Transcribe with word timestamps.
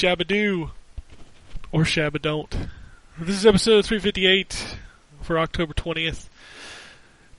Shabadoo, 0.00 0.70
or 1.72 1.82
Shabadon't. 1.82 2.70
This 3.18 3.36
is 3.36 3.44
episode 3.44 3.84
358 3.84 4.78
for 5.20 5.38
October 5.38 5.74
20th, 5.74 6.30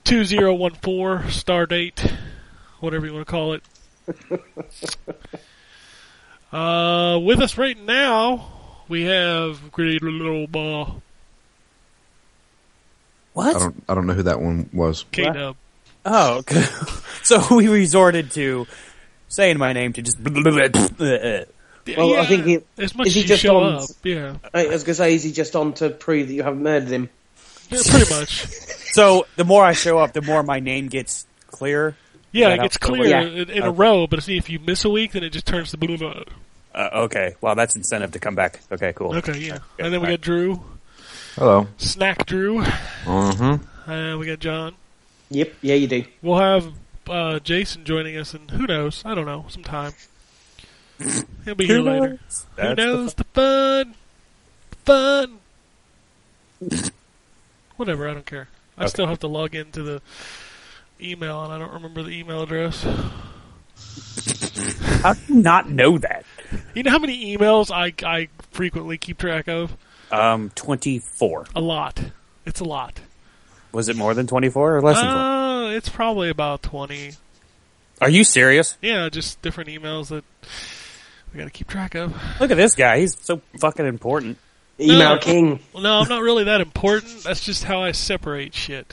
2014, 0.04 1.28
star 1.28 1.66
date, 1.66 2.06
whatever 2.78 3.04
you 3.04 3.14
want 3.14 3.26
to 3.26 3.30
call 3.32 3.54
it. 3.54 3.64
uh, 6.52 7.18
with 7.18 7.40
us 7.40 7.58
right 7.58 7.76
now, 7.76 8.52
we 8.86 9.06
have 9.06 9.72
Great 9.72 10.00
Little 10.00 10.46
Ball, 10.46 11.02
What? 13.32 13.56
I 13.56 13.58
don't 13.58 13.84
I 13.88 13.94
don't 13.96 14.06
know 14.06 14.14
who 14.14 14.22
that 14.22 14.40
one 14.40 14.70
was. 14.72 15.04
K-Dub. 15.10 15.56
Oh, 16.04 16.36
okay. 16.38 16.62
so 17.24 17.56
we 17.56 17.66
resorted 17.66 18.30
to 18.30 18.68
saying 19.26 19.58
my 19.58 19.72
name 19.72 19.92
to 19.94 20.02
just. 20.02 20.18
Well, 21.86 22.16
I 22.18 22.26
think 22.26 22.44
he- 22.44 22.58
as 22.78 22.94
much 22.94 23.08
is 23.08 23.14
he 23.14 23.20
as 23.20 23.24
you 23.24 23.28
just 23.28 23.42
show 23.42 23.56
on- 23.58 23.74
up, 23.74 23.90
yeah, 24.04 24.36
I 24.54 24.66
was 24.66 24.84
gonna 24.84 24.94
say, 24.94 25.14
is 25.14 25.22
he 25.24 25.32
just 25.32 25.56
on 25.56 25.72
to 25.74 25.90
prove 25.90 26.28
that 26.28 26.34
you 26.34 26.42
haven't 26.42 26.62
murdered 26.62 26.88
him? 26.90 27.08
yeah, 27.70 27.80
pretty 27.84 28.14
much. 28.14 28.46
so 28.92 29.26
the 29.36 29.44
more 29.44 29.64
I 29.64 29.72
show 29.72 29.98
up, 29.98 30.12
the 30.12 30.22
more 30.22 30.42
my 30.42 30.60
name 30.60 30.88
gets 30.88 31.26
clear. 31.50 31.96
Yeah, 32.30 32.50
it 32.50 32.60
gets 32.62 32.78
clear 32.78 33.04
Yeah. 33.06 33.22
in, 33.22 33.50
in 33.50 33.62
a 33.62 33.70
row, 33.70 34.06
but 34.06 34.22
see 34.22 34.36
if 34.38 34.48
you 34.48 34.58
miss 34.58 34.84
a 34.84 34.90
week, 34.90 35.12
then 35.12 35.22
it 35.24 35.30
just 35.30 35.46
turns 35.46 35.70
to 35.72 35.76
blue. 35.76 35.98
blah, 35.98 36.14
blah. 36.14 36.22
Uh, 36.74 36.88
okay, 37.04 37.34
well 37.42 37.54
that's 37.54 37.76
incentive 37.76 38.12
to 38.12 38.18
come 38.18 38.34
back. 38.34 38.60
Okay, 38.72 38.92
cool. 38.94 39.14
Okay, 39.16 39.38
yeah. 39.38 39.58
Good. 39.76 39.84
And 39.86 39.92
then 39.94 40.00
we 40.00 40.06
Alright. 40.06 40.20
got 40.20 40.20
Drew, 40.24 40.62
Hello. 41.34 41.66
Snack 41.78 42.24
Drew, 42.26 42.62
Mm-hmm. 43.04 43.90
and 43.90 44.18
we 44.18 44.26
got 44.26 44.38
John. 44.38 44.74
Yep, 45.30 45.52
yeah, 45.62 45.74
you 45.74 45.86
do. 45.88 46.04
We'll 46.22 46.38
have 46.38 46.72
uh, 47.08 47.38
Jason 47.40 47.84
joining 47.84 48.16
us, 48.16 48.32
and 48.34 48.50
who 48.50 48.66
knows? 48.66 49.02
I 49.04 49.14
don't 49.14 49.26
know. 49.26 49.44
Sometime 49.48 49.92
he'll 51.44 51.54
be 51.54 51.66
here 51.66 51.76
Who 51.78 51.82
later. 51.82 52.08
knows? 52.08 52.46
Who 52.56 52.62
That's 52.62 52.76
the 52.76 52.84
knows 52.86 53.14
the 53.14 53.24
fun? 53.24 53.94
Fun. 54.84 55.38
Whatever. 57.76 58.08
I 58.08 58.14
don't 58.14 58.26
care. 58.26 58.48
I 58.76 58.82
Okay. 58.82 58.90
still 58.90 59.06
have 59.06 59.18
to 59.20 59.26
log 59.28 59.54
into 59.54 59.82
the 59.82 60.02
email, 61.00 61.42
and 61.44 61.52
I 61.52 61.58
don't 61.58 61.72
remember 61.72 62.02
the 62.02 62.10
email 62.10 62.42
address. 62.42 62.82
How 65.02 65.14
do 65.14 65.20
you 65.28 65.34
not 65.42 65.68
know 65.68 65.98
that? 65.98 66.24
You 66.74 66.82
know 66.82 66.90
how 66.90 66.98
many 66.98 67.36
emails 67.36 67.70
I 67.70 67.92
I 68.06 68.28
frequently 68.52 68.98
keep 68.98 69.18
track 69.18 69.48
of? 69.48 69.76
Um, 70.10 70.50
twenty-four. 70.54 71.46
A 71.54 71.60
lot. 71.60 72.00
It's 72.46 72.60
a 72.60 72.64
lot. 72.64 73.00
Was 73.72 73.88
it 73.88 73.96
more 73.96 74.14
than 74.14 74.26
twenty-four 74.26 74.76
or 74.76 74.82
less 74.82 74.96
than 74.96 75.06
20? 75.06 75.18
Uh, 75.18 75.76
it's 75.76 75.88
probably 75.88 76.28
about 76.28 76.62
20. 76.62 77.12
Are 78.00 78.10
you 78.10 78.22
serious? 78.24 78.76
Yeah, 78.82 79.08
just 79.08 79.40
different 79.42 79.70
emails 79.70 80.08
that 80.08 80.24
we 81.32 81.38
gotta 81.38 81.50
keep 81.50 81.68
track 81.68 81.94
of. 81.94 82.12
Look 82.40 82.50
at 82.50 82.56
this 82.56 82.74
guy. 82.74 82.98
He's 83.00 83.16
so 83.20 83.40
fucking 83.60 83.86
important. 83.86 84.38
Email 84.80 84.98
No. 85.14 85.18
King. 85.18 85.60
Well, 85.72 85.82
no, 85.82 85.98
I'm 86.00 86.08
not 86.08 86.22
really 86.22 86.44
that 86.44 86.60
important. 86.60 87.22
That's 87.24 87.40
just 87.44 87.64
how 87.64 87.82
I 87.82 87.92
separate 87.92 88.54
shit. 88.54 88.92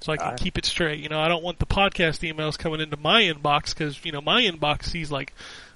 So 0.00 0.12
I 0.12 0.16
can 0.16 0.26
Alright. 0.26 0.40
keep 0.40 0.58
it 0.58 0.64
straight. 0.64 1.00
You 1.00 1.08
know, 1.08 1.18
I 1.20 1.26
don't 1.28 1.42
want 1.42 1.58
the 1.58 1.66
podcast 1.66 2.20
emails 2.32 2.56
coming 2.58 2.80
into 2.80 2.96
my 2.96 3.22
inbox 3.22 3.70
because, 3.70 4.04
you 4.04 4.12
know, 4.12 4.20
my 4.20 4.42
inbox 4.42 4.84
sees 4.84 5.10
like, 5.10 5.32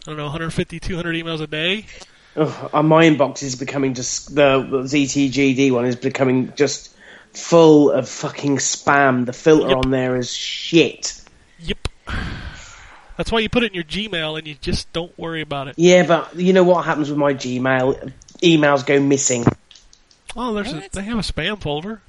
I 0.06 0.10
don't 0.10 0.16
know, 0.16 0.24
150, 0.24 0.78
200 0.78 1.14
emails 1.16 1.40
a 1.40 1.46
day. 1.48 1.86
Ugh, 2.36 2.70
uh, 2.72 2.82
my 2.82 3.04
inbox 3.04 3.42
is 3.42 3.56
becoming 3.56 3.94
just 3.94 4.34
the 4.34 4.60
the 4.62 4.78
ZTGD 4.84 5.70
one 5.72 5.84
is 5.86 5.96
becoming 5.96 6.52
just 6.56 6.94
full 7.32 7.90
of 7.90 8.08
fucking 8.08 8.56
spam. 8.58 9.26
The 9.26 9.32
filter 9.32 9.68
Yep. 9.68 9.76
on 9.84 9.90
there 9.90 10.16
is 10.16 10.32
shit. 10.32 11.20
Yep. 11.60 11.88
That's 13.16 13.30
why 13.30 13.40
you 13.40 13.48
put 13.48 13.62
it 13.62 13.72
in 13.72 13.74
your 13.74 13.84
Gmail 13.84 14.38
and 14.38 14.46
you 14.46 14.54
just 14.60 14.92
don't 14.92 15.16
worry 15.18 15.42
about 15.42 15.68
it. 15.68 15.74
Yeah, 15.76 16.06
but 16.06 16.36
you 16.36 16.52
know 16.52 16.64
what 16.64 16.84
happens 16.84 17.08
with 17.08 17.18
my 17.18 17.34
Gmail? 17.34 18.12
Emails 18.42 18.84
go 18.84 19.00
missing. 19.00 19.44
Oh, 20.34 20.54
there's 20.54 20.72
a, 20.72 20.82
they 20.92 21.02
have 21.02 21.18
a 21.18 21.22
spam 21.22 21.60
folder. 21.60 22.00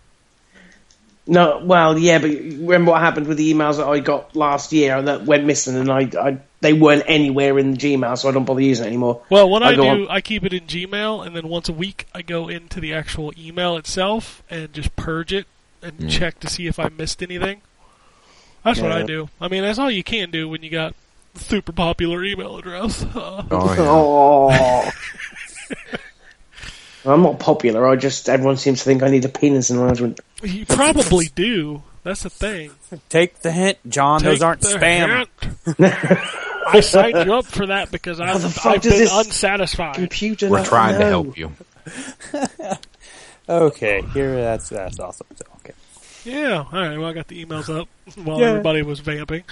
No, 1.25 1.62
well, 1.63 1.97
yeah, 1.97 2.19
but 2.19 2.31
remember 2.31 2.92
what 2.92 3.02
happened 3.02 3.28
with 3.28 3.38
the 3.38 3.53
emails 3.53 3.78
that 3.78 3.88
I 3.88 4.00
got 4.00 4.36
last 4.36 4.74
year 4.74 5.02
that 5.02 5.24
went 5.24 5.46
missing, 5.46 5.78
and 5.78 5.90
I, 5.90 6.09
I 6.19 6.40
they 6.59 6.74
weren't 6.74 7.03
anywhere 7.08 7.58
in 7.59 7.72
the 7.72 7.78
Gmail, 7.78 8.18
so 8.18 8.28
I 8.28 8.34
don't 8.34 8.44
bother 8.44 8.59
using 8.59 8.86
it 8.86 8.90
anymore. 8.90 9.22
Well, 9.30 9.50
what 9.50 9.63
I, 9.63 9.69
I 9.69 9.75
do, 9.75 9.84
on- 9.84 10.08
I 10.09 10.19
keep 10.19 10.44
it 10.44 10.52
in 10.52 10.66
Gmail, 10.66 11.25
and 11.25 11.34
then 11.34 11.47
once 11.47 11.69
a 11.69 11.74
week 11.74 12.08
I 12.13 12.24
go 12.24 12.50
into 12.50 12.81
the 12.81 12.94
actual 12.94 13.31
email 13.38 13.78
itself 13.78 14.44
and 14.50 14.74
just 14.74 14.96
purge 14.97 15.31
it 15.31 15.47
and 15.81 15.94
hmm. 15.94 16.08
check 16.09 16.42
to 16.42 16.50
see 16.50 16.68
if 16.68 16.78
I 16.78 16.90
missed 16.90 17.24
anything. 17.24 17.62
That's 18.63 18.79
what 18.79 18.91
I 18.91 19.03
do. 19.03 19.29
I 19.41 19.47
mean, 19.47 19.62
that's 19.63 19.79
all 19.79 19.91
you 19.91 20.03
can 20.03 20.31
do 20.31 20.47
when 20.50 20.63
you 20.63 20.69
got 20.69 20.96
super 21.35 21.72
popular 21.72 22.24
email 22.24 22.57
address. 22.57 23.03
Uh, 23.16 23.44
Oh 23.51 23.74
yeah. 23.74 24.91
Oh. 25.79 27.06
I'm 27.06 27.22
not 27.22 27.40
popular. 27.40 27.85
I 27.88 27.97
just 27.97 28.29
everyone 28.29 28.56
seems 28.57 28.79
to 28.79 28.85
think 28.85 29.03
I 29.03 29.09
need 29.09 29.25
a 29.25 29.29
penis 29.29 29.69
enlargement. 29.69 30.19
you 30.41 30.66
probably 30.66 31.28
do. 31.35 31.84
That's 32.03 32.24
the 32.24 32.29
thing. 32.29 32.72
Take 33.09 33.40
the 33.40 33.51
hint, 33.51 33.78
John. 33.90 34.24
Those 34.24 34.41
aren't 34.41 34.62
the 34.62 34.69
spam. 34.69 35.28
hint. 35.68 35.80
I 36.66 36.80
signed 36.80 37.25
you 37.25 37.34
up 37.34 37.45
for 37.45 37.68
that 37.68 37.91
because 37.91 38.19
I've, 38.22 38.41
the 38.41 38.50
fuck 38.50 38.75
I've 38.75 38.81
been 38.84 38.91
this 38.91 39.13
unsatisfied. 39.13 39.95
Computer. 39.95 40.50
We're 40.50 40.59
not 40.59 40.66
trying 40.66 41.00
to 41.00 41.06
help 41.06 41.38
you. 41.38 41.51
Okay, 43.50 44.01
here 44.13 44.35
that's 44.35 44.69
that's 44.69 45.00
awesome. 45.00 45.28
So, 45.35 45.45
okay. 45.45 45.53
Yeah. 46.26 46.66
All 46.72 46.72
right. 46.72 46.98
Well, 46.98 47.10
I 47.10 47.14
got 47.14 47.28
the 47.28 47.44
emails 47.46 47.70
up 47.74 47.88
while 48.24 48.40
Yeah. 48.40 48.48
everybody 48.50 48.82
was 48.82 49.00
vamping. 49.00 49.44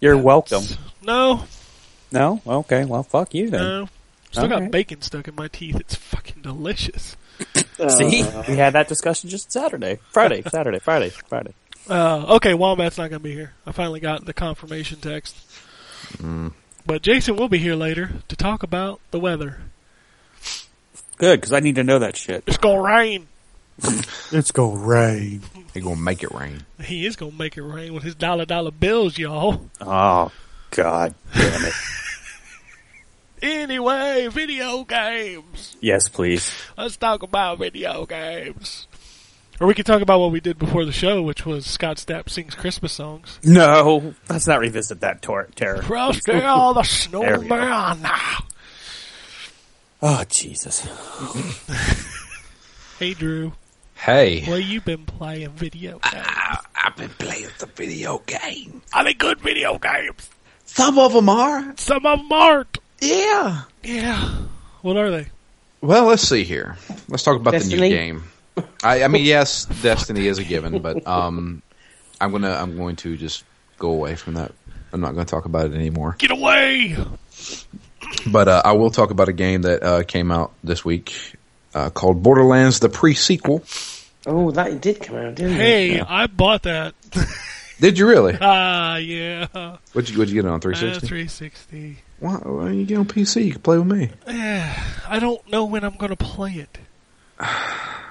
You're 0.00 0.16
welcome. 0.16 0.64
No, 1.02 1.44
No? 2.12 2.40
Okay, 2.46 2.84
well, 2.84 3.02
fuck 3.02 3.34
you 3.34 3.50
then. 3.50 3.60
no. 3.60 3.88
Still 4.30 4.48
got 4.48 4.56
Alright. 4.56 4.70
bacon 4.70 5.00
stuck 5.02 5.26
in 5.26 5.34
my 5.34 5.48
teeth. 5.48 5.76
It's 5.80 5.94
fucking 5.94 6.42
delicious. 6.42 7.16
See? 7.88 8.22
We 8.48 8.56
had 8.56 8.74
that 8.74 8.86
discussion 8.88 9.30
just 9.30 9.50
Saturday. 9.50 9.98
Friday, 10.10 10.42
Saturday, 10.50 10.78
Friday, 10.80 11.08
Friday. 11.10 11.54
Uh, 11.88 12.34
okay, 12.36 12.52
Wombat's 12.52 12.98
not 12.98 13.08
going 13.08 13.20
to 13.20 13.24
be 13.24 13.32
here. 13.32 13.54
I 13.66 13.72
finally 13.72 14.00
got 14.00 14.26
the 14.26 14.34
confirmation 14.34 15.00
text. 15.00 15.34
But 16.84 17.02
Jason 17.02 17.36
will 17.36 17.48
be 17.48 17.58
here 17.58 17.74
later 17.74 18.10
to 18.28 18.36
talk 18.36 18.62
about 18.62 19.00
the 19.10 19.18
weather. 19.20 19.58
Good, 21.16 21.40
because 21.40 21.52
I 21.54 21.60
need 21.60 21.76
to 21.76 21.84
know 21.84 21.98
that 22.00 22.16
shit. 22.16 22.44
It's 22.46 22.58
going 22.58 22.76
to 22.76 22.82
rain. 22.82 23.28
It's 24.30 24.50
go 24.50 24.72
rain. 24.72 25.40
They're 25.72 25.82
gonna 25.82 25.96
make 25.96 26.22
it 26.22 26.32
rain. 26.32 26.66
He 26.82 27.06
is 27.06 27.16
going 27.16 27.32
to 27.32 27.38
make 27.38 27.56
it 27.56 27.62
rain 27.62 27.94
with 27.94 28.02
his 28.02 28.14
dollar 28.14 28.44
dollar 28.44 28.70
bills, 28.70 29.16
y'all. 29.16 29.70
Oh, 29.80 30.30
God 30.70 31.14
damn 31.34 31.64
it. 31.64 31.74
Anyway, 33.40 34.26
video 34.32 34.82
games. 34.82 35.76
Yes, 35.80 36.08
please. 36.08 36.52
Let's 36.76 36.96
talk 36.96 37.22
about 37.22 37.60
video 37.60 38.04
games. 38.04 38.88
Or 39.60 39.68
we 39.68 39.74
can 39.74 39.84
talk 39.84 40.02
about 40.02 40.18
what 40.18 40.32
we 40.32 40.40
did 40.40 40.58
before 40.58 40.84
the 40.84 40.90
show, 40.90 41.22
which 41.22 41.46
was 41.46 41.64
Scott 41.64 41.98
Stapp 41.98 42.28
sings 42.28 42.56
Christmas 42.56 42.92
songs. 42.92 43.38
No, 43.44 44.14
let's 44.28 44.48
not 44.48 44.58
revisit 44.58 45.00
that 45.02 45.22
tor- 45.22 45.48
terror. 45.54 45.82
Frosty 45.82 46.32
all 46.42 46.74
the 46.74 46.82
There 47.12 47.38
we 47.38 47.46
snowman. 47.46 48.06
Oh, 50.02 50.24
Jesus. 50.28 50.80
Hey, 52.98 53.14
Drew. 53.14 53.52
Hey, 53.98 54.44
Well, 54.46 54.60
you've 54.60 54.84
been 54.84 55.04
playing 55.04 55.50
video 55.50 55.98
games? 55.98 56.26
I've 56.76 56.96
been 56.96 57.10
playing 57.10 57.48
the 57.58 57.66
video 57.66 58.18
game. 58.26 58.80
Are 58.94 59.02
they 59.02 59.12
good 59.12 59.40
video 59.40 59.76
games? 59.76 60.30
Some 60.64 60.98
of 61.00 61.12
them 61.12 61.28
are. 61.28 61.74
Some 61.76 62.06
of 62.06 62.20
them 62.20 62.32
aren't. 62.32 62.78
Yeah. 63.00 63.62
Yeah. 63.82 64.36
What 64.82 64.96
are 64.96 65.10
they? 65.10 65.26
Well, 65.80 66.04
let's 66.06 66.22
see 66.22 66.44
here. 66.44 66.76
Let's 67.08 67.24
talk 67.24 67.36
about 67.40 67.54
the 67.54 67.64
new 67.64 67.76
game. 67.76 68.22
I, 68.84 69.02
I 69.02 69.08
mean, 69.08 69.24
yes, 69.24 69.64
Destiny 69.82 70.28
is 70.28 70.38
a 70.38 70.44
given, 70.44 70.80
but 70.80 71.04
um, 71.06 71.62
I'm 72.20 72.30
gonna 72.30 72.52
I'm 72.52 72.76
going 72.76 72.96
to 72.96 73.16
just 73.16 73.44
go 73.78 73.90
away 73.90 74.14
from 74.14 74.34
that. 74.34 74.52
I'm 74.92 75.00
not 75.00 75.14
going 75.14 75.26
to 75.26 75.30
talk 75.30 75.44
about 75.44 75.66
it 75.66 75.74
anymore. 75.74 76.14
Get 76.18 76.30
away! 76.30 76.96
But 78.26 78.48
uh, 78.48 78.62
I 78.64 78.72
will 78.72 78.90
talk 78.90 79.10
about 79.10 79.28
a 79.28 79.32
game 79.32 79.62
that 79.62 79.82
uh, 79.82 80.02
came 80.04 80.30
out 80.30 80.52
this 80.64 80.84
week 80.84 81.34
uh, 81.74 81.90
called 81.90 82.22
Borderlands: 82.22 82.80
The 82.80 82.88
Pre-Sequel. 82.88 83.62
Oh, 84.26 84.50
that 84.50 84.80
did 84.80 85.00
come 85.00 85.16
out, 85.16 85.34
didn't 85.36 85.54
Hey, 85.54 85.96
it? 86.00 86.06
I 86.06 86.26
bought 86.26 86.64
that. 86.64 86.94
Did 87.80 87.96
you 87.96 88.08
really? 88.08 88.36
ah, 88.40 88.96
yeah. 88.96 89.46
What'd 89.92 90.10
you 90.10 90.18
What'd 90.18 90.28
you 90.30 90.42
get 90.42 90.46
it 90.46 90.50
on 90.50 90.56
Uh, 90.56 90.60
360? 90.60 91.06
360. 91.06 91.98
Why, 92.18 92.32
why 92.32 92.64
don't 92.64 92.78
you 92.80 92.84
get 92.84 92.98
on 92.98 93.06
PC? 93.06 93.44
You 93.46 93.52
can 93.52 93.62
play 93.62 93.78
with 93.78 93.86
me. 93.86 94.10
I 94.26 95.18
don't 95.20 95.48
know 95.48 95.64
when 95.64 95.84
I'm 95.84 95.96
going 95.96 96.10
to 96.10 96.16
play 96.16 96.52
it. 96.54 96.78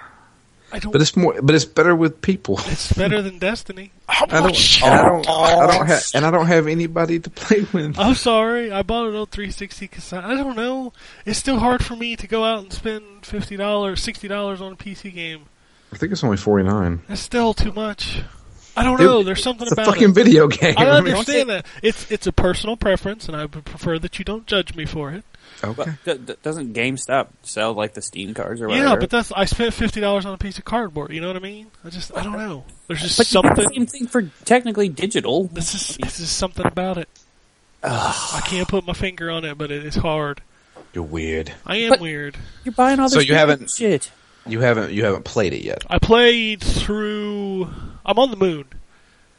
I 0.77 0.79
don't. 0.79 0.91
But 0.91 1.01
it's 1.01 1.17
more. 1.17 1.41
But 1.41 1.55
it's 1.55 1.65
better 1.65 1.95
with 1.95 2.21
people. 2.21 2.59
It's 2.67 2.93
better 2.93 3.23
than 3.23 3.39
Destiny. 3.39 3.91
I 4.09 4.25
don't. 4.27 4.83
And 4.83 4.93
I 4.93 5.05
don't. 5.05 5.27
I 5.27 5.67
don't 5.67 5.87
have. 5.87 6.03
And 6.13 6.23
I 6.23 6.29
don't 6.29 6.45
have 6.45 6.67
anybody 6.67 7.19
to 7.19 7.29
play 7.31 7.65
with. 7.73 7.97
I'm 7.97 8.13
sorry. 8.13 8.71
I 8.71 8.83
bought 8.83 9.07
it 9.07 9.15
on 9.15 9.25
360 9.25 9.87
because 9.87 10.13
I, 10.13 10.33
I 10.33 10.35
don't 10.35 10.55
know. 10.55 10.93
It's 11.25 11.39
still 11.39 11.57
hard 11.57 11.83
for 11.83 11.95
me 11.95 12.15
to 12.15 12.27
go 12.27 12.43
out 12.43 12.59
and 12.59 12.71
spend 12.71 13.25
fifty 13.25 13.57
dollars, 13.57 14.03
sixty 14.03 14.27
dollars 14.27 14.61
on 14.61 14.73
a 14.73 14.75
PC 14.75 15.11
game. 15.11 15.45
I 15.91 15.97
think 15.97 16.11
it's 16.11 16.23
only 16.23 16.37
forty 16.37 16.63
nine. 16.63 17.01
That's 17.07 17.21
still 17.21 17.55
too 17.55 17.71
much. 17.71 18.21
I 18.77 18.83
don't 18.83 18.97
Dude, 18.97 19.07
know. 19.07 19.23
There's 19.23 19.41
something 19.43 19.63
It's 19.67 19.71
a 19.71 19.73
about 19.81 19.87
fucking 19.87 20.09
it. 20.11 20.13
video 20.13 20.47
game. 20.47 20.75
I 20.77 20.85
I 20.87 20.89
understand 20.91 21.49
that 21.49 21.65
it's 21.81 22.09
it's 22.11 22.27
a 22.27 22.31
personal 22.31 22.77
preference, 22.77 23.27
and 23.27 23.35
I 23.35 23.41
would 23.45 23.65
prefer 23.65 23.97
that 23.99 24.19
you 24.19 24.25
don't 24.25 24.45
judge 24.45 24.75
me 24.75 24.85
for 24.85 25.11
it. 25.11 25.23
okay. 25.63 25.91
But 26.05 26.17
d- 26.17 26.33
d- 26.33 26.39
doesn't 26.43 26.73
GameStop 26.73 27.27
sell 27.41 27.73
like 27.73 27.93
the 27.95 28.01
Steam 28.01 28.33
cards 28.33 28.61
or 28.61 28.67
whatever? 28.67 28.87
Yeah, 28.89 28.95
but 28.95 29.09
that's 29.09 29.31
I 29.31 29.45
spent 29.45 29.73
fifty 29.73 29.99
dollars 29.99 30.25
on 30.25 30.33
a 30.33 30.37
piece 30.37 30.57
of 30.59 30.65
cardboard. 30.65 31.11
You 31.11 31.21
know 31.21 31.27
what 31.27 31.35
I 31.37 31.39
mean? 31.39 31.67
I 31.83 31.89
just 31.89 32.15
I 32.15 32.21
don't 32.23 32.33
know. 32.37 32.65
There's 32.87 33.01
just 33.01 33.17
But 33.17 33.31
you 33.33 33.41
the 33.41 33.47
something. 33.55 33.73
same 33.73 33.85
thing 33.87 34.07
for 34.07 34.21
technically 34.45 34.89
digital. 34.89 35.45
This 35.45 35.73
is 35.73 35.97
this 35.97 36.19
is 36.19 36.29
something 36.29 36.65
about 36.65 36.97
it. 36.97 37.09
I 37.83 38.41
can't 38.45 38.67
put 38.67 38.85
my 38.85 38.93
finger 38.93 39.29
on 39.31 39.45
it, 39.45 39.57
but 39.57 39.71
it 39.71 39.85
is 39.85 39.95
hard. 39.95 40.41
You're 40.93 41.03
weird. 41.03 41.53
I 41.65 41.77
am 41.77 41.89
But- 41.91 41.99
weird. 42.01 42.37
You're 42.63 42.73
buying 42.73 42.99
all 42.99 43.05
this 43.07 43.13
So 43.13 43.19
you 43.19 43.33
haven't- 43.35 43.69
shit. 43.71 44.11
You 44.45 44.61
haven't. 44.61 44.93
You 44.93 45.03
haven't 45.03 45.25
played 45.25 45.53
it 45.53 45.63
yet. 45.63 45.83
I 45.89 45.99
played 45.99 46.61
through. 46.61 47.69
I'm 48.07 48.17
on 48.17 48.31
the 48.31 48.37
moon. 48.37 48.65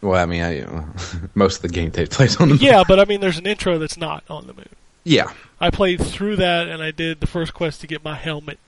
Well, 0.00 0.20
I 0.20 0.26
mean, 0.26 0.42
I, 0.42 0.84
most 1.34 1.56
of 1.56 1.62
the 1.62 1.68
game 1.68 1.90
takes 1.90 2.14
place 2.14 2.36
on 2.36 2.48
the. 2.48 2.54
Moon. 2.54 2.62
Yeah, 2.62 2.84
but 2.86 3.00
I 3.00 3.04
mean, 3.04 3.20
there's 3.20 3.38
an 3.38 3.46
intro 3.46 3.78
that's 3.78 3.96
not 3.96 4.22
on 4.30 4.46
the 4.46 4.52
moon. 4.54 4.68
Yeah. 5.04 5.32
I 5.60 5.70
played 5.70 6.00
through 6.02 6.36
that, 6.36 6.68
and 6.68 6.82
I 6.82 6.90
did 6.90 7.20
the 7.20 7.26
first 7.26 7.54
quest 7.54 7.80
to 7.80 7.86
get 7.86 8.04
my 8.04 8.14
helmet. 8.14 8.58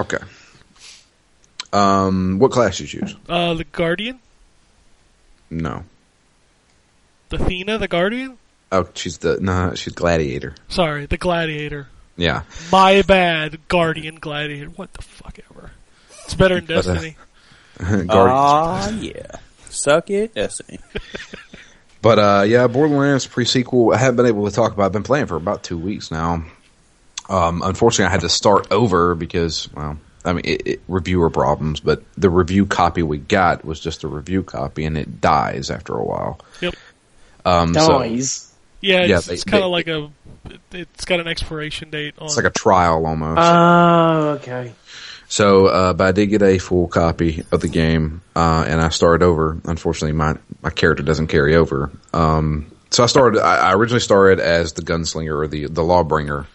Okay. 0.00 0.18
Um, 1.72 2.38
what 2.38 2.50
class 2.50 2.78
did 2.78 2.92
you 2.92 3.00
choose? 3.00 3.16
Uh, 3.28 3.54
the 3.54 3.64
Guardian, 3.64 4.18
No. 5.50 5.84
the 7.28 7.36
Athena, 7.36 7.78
the 7.78 7.86
Guardian. 7.88 8.38
Oh, 8.72 8.88
she's 8.94 9.18
the 9.18 9.38
no, 9.40 9.74
she's 9.74 9.92
gladiator. 9.92 10.54
Sorry, 10.68 11.06
the 11.06 11.16
Gladiator. 11.16 11.88
Yeah. 12.16 12.42
My 12.70 13.02
bad, 13.02 13.58
Guardian 13.68 14.16
Gladiator. 14.16 14.70
What 14.70 14.92
the 14.94 15.02
fuck 15.02 15.38
ever. 15.50 15.70
It's 16.24 16.34
better 16.34 16.56
than 16.56 16.66
Destiny. 16.66 17.16
Guardian. 18.06 18.08
Ah, 18.08 18.90
yeah. 18.90 19.36
Suck 19.68 20.10
it, 20.10 20.34
Destiny. 20.34 20.78
But 22.02 22.18
uh, 22.18 22.44
yeah, 22.46 22.66
Borderlands 22.66 23.26
pre-sequel. 23.26 23.92
I 23.92 23.98
haven't 23.98 24.16
been 24.16 24.26
able 24.26 24.48
to 24.48 24.54
talk 24.54 24.72
about. 24.72 24.84
I've 24.86 24.92
been 24.92 25.02
playing 25.02 25.26
for 25.26 25.36
about 25.36 25.62
two 25.62 25.78
weeks 25.78 26.10
now. 26.10 26.44
Um, 27.28 27.62
unfortunately, 27.64 28.06
I 28.06 28.10
had 28.10 28.22
to 28.22 28.28
start 28.28 28.68
over 28.72 29.14
because, 29.14 29.72
well, 29.74 29.98
I 30.24 30.32
mean, 30.32 30.44
it, 30.44 30.66
it, 30.66 30.80
reviewer 30.88 31.30
problems. 31.30 31.78
But 31.80 32.02
the 32.16 32.30
review 32.30 32.66
copy 32.66 33.02
we 33.02 33.18
got 33.18 33.64
was 33.64 33.78
just 33.80 34.02
a 34.02 34.08
review 34.08 34.42
copy, 34.42 34.84
and 34.84 34.96
it 34.98 35.20
dies 35.20 35.70
after 35.70 35.94
a 35.94 36.02
while. 36.04 36.40
Yep. 36.60 36.74
Um, 37.44 37.74
so 37.74 37.98
Dies. 38.00 38.46
Yeah, 38.80 39.04
Yeah, 39.04 39.18
it's, 39.18 39.26
they- 39.26 39.34
it's 39.34 39.44
kind 39.44 39.62
of 39.62 39.70
like 39.70 39.86
a. 39.88 40.10
It's 40.72 41.04
got 41.04 41.20
an 41.20 41.28
expiration 41.28 41.90
date 41.90 42.14
on. 42.18 42.24
it's 42.26 42.36
like 42.36 42.46
a 42.46 42.50
trial 42.50 43.04
almost. 43.06 43.38
Oh, 43.40 44.28
okay. 44.40 44.72
So, 45.30 45.66
uh, 45.66 45.92
but 45.92 46.08
I 46.08 46.12
did 46.12 46.26
get 46.26 46.42
a 46.42 46.58
full 46.58 46.88
copy 46.88 47.44
of 47.52 47.60
the 47.60 47.68
game, 47.68 48.20
uh, 48.34 48.64
and 48.66 48.80
I 48.80 48.88
started 48.88 49.24
over. 49.24 49.60
Unfortunately, 49.64 50.12
my 50.12 50.34
my 50.60 50.70
character 50.70 51.04
doesn't 51.04 51.28
carry 51.28 51.54
over. 51.54 51.92
Um, 52.12 52.66
so 52.90 53.04
I 53.04 53.06
started. 53.06 53.40
I, 53.40 53.70
I 53.70 53.74
originally 53.74 54.00
started 54.00 54.40
as 54.40 54.72
the 54.72 54.82
gunslinger 54.82 55.40
or 55.40 55.46
the 55.46 55.66
the 55.66 55.82
lawbringer. 55.82 56.46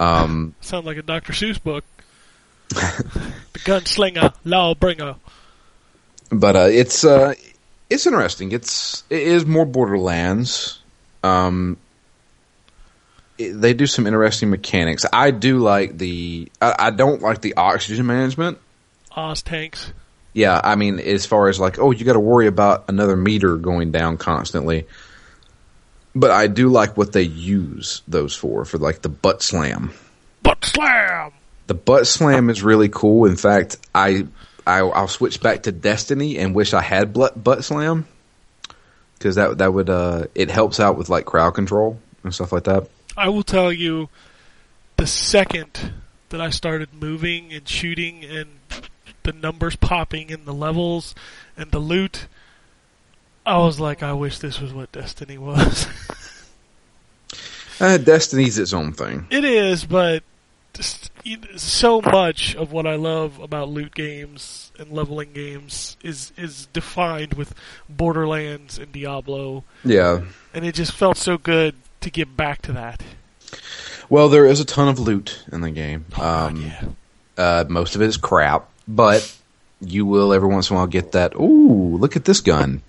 Um, 0.00 0.54
Sounds 0.62 0.86
like 0.86 0.96
a 0.96 1.02
Dr. 1.02 1.34
Seuss 1.34 1.62
book. 1.62 1.84
the 2.70 3.58
gunslinger, 3.64 4.32
lawbringer. 4.46 5.16
but 6.32 6.56
uh, 6.56 6.68
it's 6.70 7.04
uh, 7.04 7.34
it's 7.90 8.06
interesting. 8.06 8.52
It's 8.52 9.04
it 9.10 9.20
is 9.20 9.44
more 9.44 9.66
Borderlands. 9.66 10.78
Um, 11.22 11.76
they 13.48 13.74
do 13.74 13.86
some 13.86 14.06
interesting 14.06 14.50
mechanics. 14.50 15.04
I 15.12 15.30
do 15.30 15.58
like 15.58 15.96
the. 15.96 16.50
I, 16.60 16.74
I 16.78 16.90
don't 16.90 17.22
like 17.22 17.40
the 17.40 17.54
oxygen 17.54 18.06
management. 18.06 18.58
Oz 19.16 19.42
tanks. 19.42 19.92
Yeah, 20.32 20.60
I 20.62 20.76
mean, 20.76 21.00
as 21.00 21.26
far 21.26 21.48
as 21.48 21.58
like, 21.58 21.78
oh, 21.78 21.90
you 21.90 22.04
got 22.04 22.12
to 22.12 22.20
worry 22.20 22.46
about 22.46 22.84
another 22.88 23.16
meter 23.16 23.56
going 23.56 23.90
down 23.90 24.16
constantly. 24.16 24.86
But 26.14 26.30
I 26.30 26.46
do 26.46 26.68
like 26.68 26.96
what 26.96 27.12
they 27.12 27.22
use 27.22 28.02
those 28.06 28.34
for, 28.34 28.64
for 28.64 28.78
like 28.78 29.02
the 29.02 29.08
butt 29.08 29.42
slam. 29.42 29.92
Butt 30.42 30.64
slam! 30.64 31.32
The 31.66 31.74
butt 31.74 32.06
slam 32.06 32.50
is 32.50 32.62
really 32.62 32.88
cool. 32.88 33.26
In 33.26 33.36
fact, 33.36 33.76
I, 33.94 34.26
I 34.66 34.80
I'll 34.80 35.08
switch 35.08 35.40
back 35.40 35.64
to 35.64 35.72
Destiny 35.72 36.38
and 36.38 36.54
wish 36.54 36.74
I 36.74 36.82
had 36.82 37.12
butt 37.12 37.42
butt 37.42 37.64
slam 37.64 38.06
because 39.18 39.36
that 39.36 39.58
that 39.58 39.72
would 39.72 39.90
uh 39.90 40.26
it 40.34 40.50
helps 40.50 40.80
out 40.80 40.96
with 40.96 41.08
like 41.08 41.26
crowd 41.26 41.52
control 41.52 42.00
and 42.24 42.34
stuff 42.34 42.52
like 42.52 42.64
that. 42.64 42.88
I 43.20 43.28
will 43.28 43.42
tell 43.42 43.70
you, 43.72 44.08
the 44.96 45.06
second 45.06 45.92
that 46.30 46.40
I 46.40 46.48
started 46.50 46.94
moving 46.94 47.52
and 47.52 47.68
shooting 47.68 48.24
and 48.24 48.48
the 49.24 49.32
numbers 49.32 49.76
popping 49.76 50.32
and 50.32 50.46
the 50.46 50.54
levels 50.54 51.14
and 51.56 51.70
the 51.70 51.78
loot, 51.78 52.26
I 53.44 53.58
was 53.58 53.78
like, 53.78 54.02
I 54.02 54.12
wish 54.14 54.38
this 54.38 54.60
was 54.60 54.72
what 54.72 54.90
Destiny 54.92 55.38
was. 55.38 55.86
Uh, 57.82 57.96
Destiny's 57.96 58.58
its 58.58 58.74
own 58.74 58.92
thing. 58.92 59.26
it 59.30 59.42
is, 59.42 59.86
but 59.86 60.22
just, 60.74 61.10
so 61.56 62.02
much 62.02 62.54
of 62.54 62.72
what 62.72 62.86
I 62.86 62.96
love 62.96 63.38
about 63.40 63.70
loot 63.70 63.94
games 63.94 64.70
and 64.78 64.90
leveling 64.92 65.32
games 65.32 65.96
is 66.02 66.30
is 66.36 66.66
defined 66.74 67.32
with 67.34 67.54
Borderlands 67.88 68.78
and 68.78 68.92
Diablo, 68.92 69.64
Yeah. 69.82 70.24
and 70.52 70.66
it 70.66 70.74
just 70.74 70.92
felt 70.92 71.16
so 71.16 71.38
good 71.38 71.74
to 72.00 72.10
get 72.10 72.36
back 72.36 72.62
to 72.62 72.72
that. 72.72 73.02
Well, 74.08 74.28
there 74.28 74.46
is 74.46 74.60
a 74.60 74.64
ton 74.64 74.88
of 74.88 74.98
loot 74.98 75.42
in 75.52 75.60
the 75.60 75.70
game. 75.70 76.04
God, 76.16 76.50
Um, 76.52 76.56
yeah. 76.62 76.84
Uh, 77.38 77.64
most 77.68 77.94
of 77.94 78.02
it 78.02 78.06
is 78.06 78.16
crap, 78.16 78.68
but 78.86 79.34
you 79.80 80.04
will 80.04 80.32
every 80.32 80.48
once 80.48 80.68
in 80.70 80.76
a 80.76 80.78
while 80.78 80.86
get 80.86 81.12
that. 81.12 81.34
Ooh, 81.36 81.96
look 81.96 82.16
at 82.16 82.24
this 82.24 82.40
gun. 82.40 82.82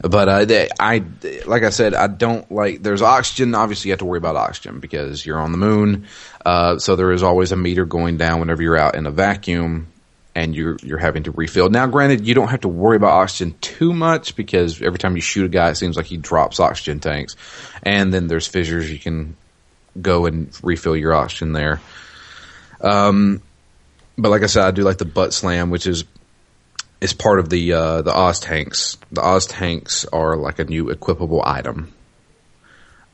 But 0.00 0.28
uh, 0.28 0.44
they, 0.44 0.68
I, 0.78 1.02
like 1.46 1.64
I 1.64 1.70
said, 1.70 1.92
I 1.92 2.06
don't 2.06 2.50
like. 2.52 2.82
There's 2.82 3.02
oxygen. 3.02 3.54
Obviously, 3.56 3.88
you 3.88 3.92
have 3.92 3.98
to 3.98 4.04
worry 4.04 4.18
about 4.18 4.36
oxygen 4.36 4.78
because 4.78 5.26
you're 5.26 5.40
on 5.40 5.50
the 5.50 5.58
moon. 5.58 6.06
Uh, 6.46 6.78
so 6.78 6.94
there 6.94 7.10
is 7.10 7.24
always 7.24 7.50
a 7.50 7.56
meter 7.56 7.84
going 7.84 8.16
down 8.16 8.38
whenever 8.38 8.62
you're 8.62 8.76
out 8.76 8.94
in 8.94 9.06
a 9.06 9.10
vacuum, 9.10 9.88
and 10.38 10.54
you're 10.54 10.76
you're 10.82 10.98
having 10.98 11.24
to 11.24 11.32
refill. 11.32 11.68
Now, 11.68 11.86
granted, 11.86 12.26
you 12.26 12.34
don't 12.34 12.48
have 12.48 12.60
to 12.60 12.68
worry 12.68 12.96
about 12.96 13.10
oxygen 13.10 13.56
too 13.60 13.92
much 13.92 14.36
because 14.36 14.80
every 14.80 14.98
time 14.98 15.16
you 15.16 15.20
shoot 15.22 15.44
a 15.44 15.48
guy, 15.48 15.70
it 15.70 15.74
seems 15.74 15.96
like 15.96 16.06
he 16.06 16.16
drops 16.16 16.60
oxygen 16.60 17.00
tanks, 17.00 17.34
and 17.82 18.12
then 18.14 18.28
there's 18.28 18.46
fissures 18.46 18.90
you 18.90 18.98
can 19.00 19.36
go 20.00 20.26
and 20.26 20.56
refill 20.62 20.96
your 20.96 21.12
oxygen 21.12 21.52
there. 21.52 21.80
Um, 22.80 23.42
but 24.16 24.28
like 24.28 24.42
I 24.42 24.46
said, 24.46 24.64
I 24.64 24.70
do 24.70 24.82
like 24.82 24.98
the 24.98 25.04
butt 25.04 25.34
slam, 25.34 25.70
which 25.70 25.86
is 25.88 26.04
is 27.00 27.12
part 27.12 27.40
of 27.40 27.48
the 27.48 27.72
uh, 27.72 28.02
the 28.02 28.14
Oz 28.16 28.38
tanks. 28.38 28.96
The 29.10 29.22
Oz 29.22 29.46
tanks 29.46 30.04
are 30.12 30.36
like 30.36 30.60
a 30.60 30.64
new 30.64 30.86
equipable 30.86 31.42
item. 31.44 31.92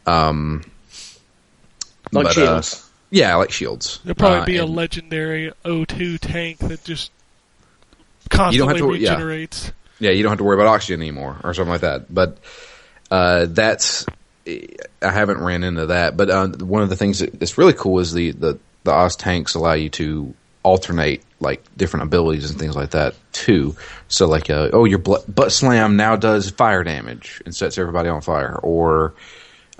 Um, 0.06 0.62
Like 2.12 2.34
but, 2.34 2.38
uh, 2.38 2.62
yeah, 3.10 3.34
like 3.36 3.50
shields. 3.50 4.00
There'll 4.04 4.14
probably 4.16 4.40
Uh, 4.40 4.44
be 4.44 4.56
a 4.58 4.66
legendary 4.66 5.52
O2 5.64 6.18
tank 6.20 6.58
that 6.58 6.84
just 6.84 7.10
You 8.52 8.58
don't 8.58 8.68
have 8.68 8.78
to- 8.78 8.94
yeah. 8.94 9.10
regenerates. 9.12 9.72
Yeah, 10.00 10.10
you 10.10 10.22
don't 10.22 10.30
have 10.30 10.38
to 10.38 10.44
worry 10.44 10.56
about 10.56 10.66
oxygen 10.66 11.00
anymore 11.00 11.36
or 11.44 11.54
something 11.54 11.70
like 11.70 11.82
that. 11.82 12.12
But 12.12 12.38
uh, 13.10 13.46
that's 13.48 14.06
I 14.46 14.68
haven't 15.00 15.40
ran 15.40 15.62
into 15.64 15.86
that. 15.86 16.16
But 16.16 16.30
uh, 16.30 16.48
one 16.48 16.82
of 16.82 16.88
the 16.88 16.96
things 16.96 17.20
that's 17.20 17.56
really 17.58 17.72
cool 17.72 18.00
is 18.00 18.12
the 18.12 18.32
the 18.32 18.58
the 18.82 18.92
Oz 18.92 19.16
tanks 19.16 19.54
allow 19.54 19.72
you 19.74 19.88
to 19.90 20.34
alternate 20.62 21.22
like 21.40 21.62
different 21.76 22.04
abilities 22.04 22.50
and 22.50 22.58
things 22.58 22.74
like 22.74 22.90
that 22.90 23.14
too. 23.32 23.76
So 24.08 24.26
like, 24.26 24.50
uh, 24.50 24.70
oh, 24.72 24.84
your 24.84 24.98
bl- 24.98 25.16
butt 25.28 25.52
slam 25.52 25.96
now 25.96 26.16
does 26.16 26.50
fire 26.50 26.82
damage 26.84 27.40
and 27.44 27.54
sets 27.54 27.78
everybody 27.78 28.08
on 28.08 28.20
fire, 28.20 28.58
or 28.62 29.14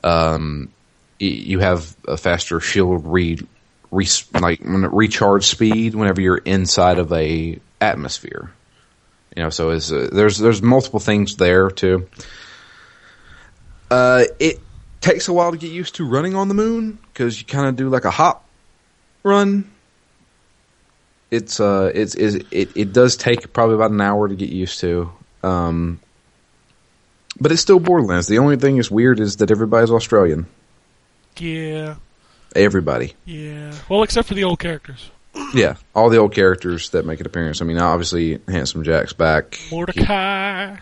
um, 0.02 0.70
y- 1.20 1.26
you 1.26 1.58
have 1.58 1.94
a 2.06 2.16
faster 2.16 2.60
shield 2.60 3.06
re- 3.06 3.38
re- 3.90 4.06
like 4.32 4.60
recharge 4.62 5.44
speed 5.46 5.94
whenever 5.94 6.20
you're 6.20 6.38
inside 6.38 6.98
of 6.98 7.12
a 7.12 7.58
atmosphere. 7.80 8.50
You 9.36 9.42
know, 9.42 9.50
so 9.50 9.70
is 9.70 9.92
uh, 9.92 10.08
there's 10.12 10.38
there's 10.38 10.62
multiple 10.62 11.00
things 11.00 11.36
there 11.36 11.70
too. 11.70 12.08
Uh, 13.90 14.24
it 14.38 14.60
takes 15.00 15.28
a 15.28 15.32
while 15.32 15.50
to 15.52 15.58
get 15.58 15.70
used 15.70 15.96
to 15.96 16.06
running 16.08 16.34
on 16.34 16.48
the 16.48 16.54
moon 16.54 16.98
because 17.12 17.38
you 17.40 17.46
kind 17.46 17.66
of 17.68 17.76
do 17.76 17.88
like 17.88 18.04
a 18.04 18.10
hop 18.10 18.44
run. 19.22 19.70
It's 21.30 21.58
uh, 21.58 21.90
it's 21.94 22.14
is 22.14 22.36
it 22.50 22.76
it 22.76 22.92
does 22.92 23.16
take 23.16 23.52
probably 23.52 23.74
about 23.74 23.90
an 23.90 24.00
hour 24.00 24.28
to 24.28 24.34
get 24.36 24.50
used 24.50 24.80
to. 24.80 25.10
Um, 25.42 26.00
but 27.40 27.50
it's 27.50 27.60
still 27.60 27.80
Borderlands. 27.80 28.28
The 28.28 28.38
only 28.38 28.56
thing 28.56 28.76
that's 28.76 28.90
weird 28.90 29.18
is 29.18 29.36
that 29.38 29.50
everybody's 29.50 29.90
Australian. 29.90 30.46
Yeah, 31.36 31.96
Everybody. 32.54 33.14
yeah. 33.24 33.74
Well, 33.88 34.04
except 34.04 34.28
for 34.28 34.34
the 34.34 34.44
old 34.44 34.60
characters. 34.60 35.10
Yeah, 35.54 35.76
all 35.94 36.10
the 36.10 36.16
old 36.18 36.34
characters 36.34 36.90
that 36.90 37.06
make 37.06 37.20
an 37.20 37.26
appearance. 37.26 37.60
I 37.62 37.64
mean, 37.64 37.78
obviously, 37.78 38.40
Handsome 38.48 38.82
Jack's 38.82 39.12
back. 39.12 39.58
Mordecai, 39.70 40.76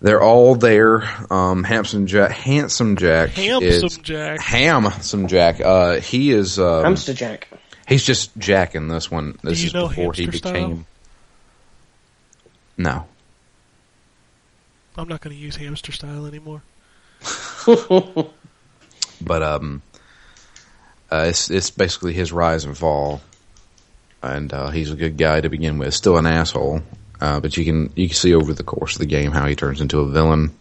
They're 0.00 0.22
all 0.22 0.54
there. 0.54 1.02
Um, 1.30 1.64
Handsome 1.64 2.06
Jack, 2.06 2.30
Handsome 2.32 2.96
Jack, 2.96 3.30
Handsome 3.30 3.62
is 3.68 3.96
Jack. 3.98 4.40
Handsome 4.40 5.26
Jack. 5.28 5.60
Uh, 5.60 6.00
he 6.00 6.30
is. 6.30 6.58
Um, 6.58 6.84
Hamster 6.84 7.14
Jack. 7.14 7.48
he's 7.88 8.04
just 8.04 8.36
Jack 8.38 8.74
in 8.76 8.86
this 8.88 9.10
one. 9.10 9.38
This 9.42 9.60
you 9.60 9.66
is 9.68 9.74
know 9.74 9.88
before 9.88 10.12
he 10.12 10.22
hamster 10.24 10.38
style? 10.38 10.52
became. 10.52 10.86
No, 12.78 13.06
I'm 14.96 15.08
not 15.08 15.20
going 15.20 15.34
to 15.34 15.42
use 15.42 15.56
hamster 15.56 15.92
style 15.92 16.26
anymore. 16.26 16.62
but 19.20 19.42
um, 19.42 19.82
uh, 21.10 21.26
it's 21.28 21.50
it's 21.50 21.70
basically 21.70 22.12
his 22.12 22.32
rise 22.32 22.64
and 22.64 22.76
fall, 22.76 23.20
and 24.26 24.52
uh, 24.52 24.70
he's 24.70 24.90
a 24.90 24.96
good 24.96 25.16
guy 25.16 25.40
to 25.40 25.48
begin 25.48 25.78
with. 25.78 25.94
Still 25.94 26.16
an 26.16 26.26
asshole, 26.26 26.82
uh, 27.20 27.40
but 27.40 27.56
you 27.56 27.64
can 27.64 27.92
you 27.94 28.08
can 28.08 28.16
see 28.16 28.34
over 28.34 28.52
the 28.52 28.64
course 28.64 28.94
of 28.94 29.00
the 29.00 29.06
game 29.06 29.32
how 29.32 29.46
he 29.46 29.54
turns 29.54 29.80
into 29.80 30.00
a 30.00 30.08
villain. 30.08 30.54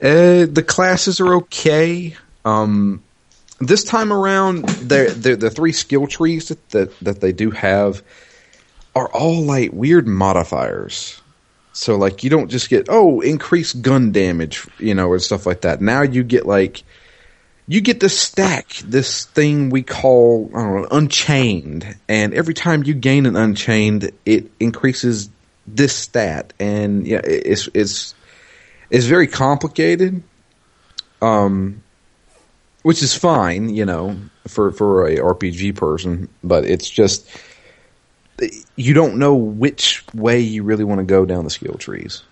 Uh, 0.00 0.46
the 0.46 0.64
classes 0.66 1.20
are 1.20 1.34
okay. 1.36 2.16
Um, 2.44 3.02
this 3.60 3.84
time 3.84 4.12
around, 4.12 4.68
the 4.68 5.36
the 5.38 5.50
three 5.50 5.72
skill 5.72 6.06
trees 6.06 6.48
that, 6.48 6.68
that 6.70 7.00
that 7.00 7.20
they 7.20 7.32
do 7.32 7.50
have 7.50 8.02
are 8.94 9.08
all 9.08 9.42
like 9.42 9.72
weird 9.72 10.06
modifiers. 10.06 11.20
So 11.72 11.96
like 11.96 12.24
you 12.24 12.30
don't 12.30 12.48
just 12.48 12.70
get 12.70 12.86
oh 12.88 13.20
increased 13.20 13.82
gun 13.82 14.12
damage, 14.12 14.66
you 14.78 14.94
know, 14.94 15.12
and 15.12 15.22
stuff 15.22 15.46
like 15.46 15.60
that. 15.62 15.80
Now 15.80 16.02
you 16.02 16.24
get 16.24 16.46
like 16.46 16.82
you 17.68 17.82
get 17.82 18.00
to 18.00 18.08
stack 18.08 18.72
this 18.78 19.26
thing 19.26 19.68
we 19.68 19.82
call 19.82 20.50
I 20.54 20.62
don't 20.62 20.82
know, 20.82 20.88
unchained, 20.90 21.96
and 22.08 22.32
every 22.32 22.54
time 22.54 22.82
you 22.82 22.94
gain 22.94 23.26
an 23.26 23.36
unchained, 23.36 24.10
it 24.24 24.50
increases 24.58 25.28
this 25.66 25.94
stat, 25.94 26.54
and 26.58 27.06
yeah, 27.06 27.20
it's 27.22 27.68
it's 27.74 28.14
it's 28.90 29.04
very 29.04 29.26
complicated, 29.26 30.22
um, 31.20 31.82
which 32.82 33.02
is 33.02 33.14
fine, 33.14 33.68
you 33.68 33.84
know, 33.84 34.16
for 34.46 34.72
for 34.72 35.06
a 35.06 35.16
RPG 35.18 35.76
person, 35.76 36.30
but 36.42 36.64
it's 36.64 36.88
just 36.88 37.28
you 38.76 38.94
don't 38.94 39.18
know 39.18 39.34
which 39.34 40.04
way 40.14 40.40
you 40.40 40.62
really 40.62 40.84
want 40.84 41.00
to 41.00 41.04
go 41.04 41.26
down 41.26 41.44
the 41.44 41.50
skill 41.50 41.74
trees. 41.74 42.22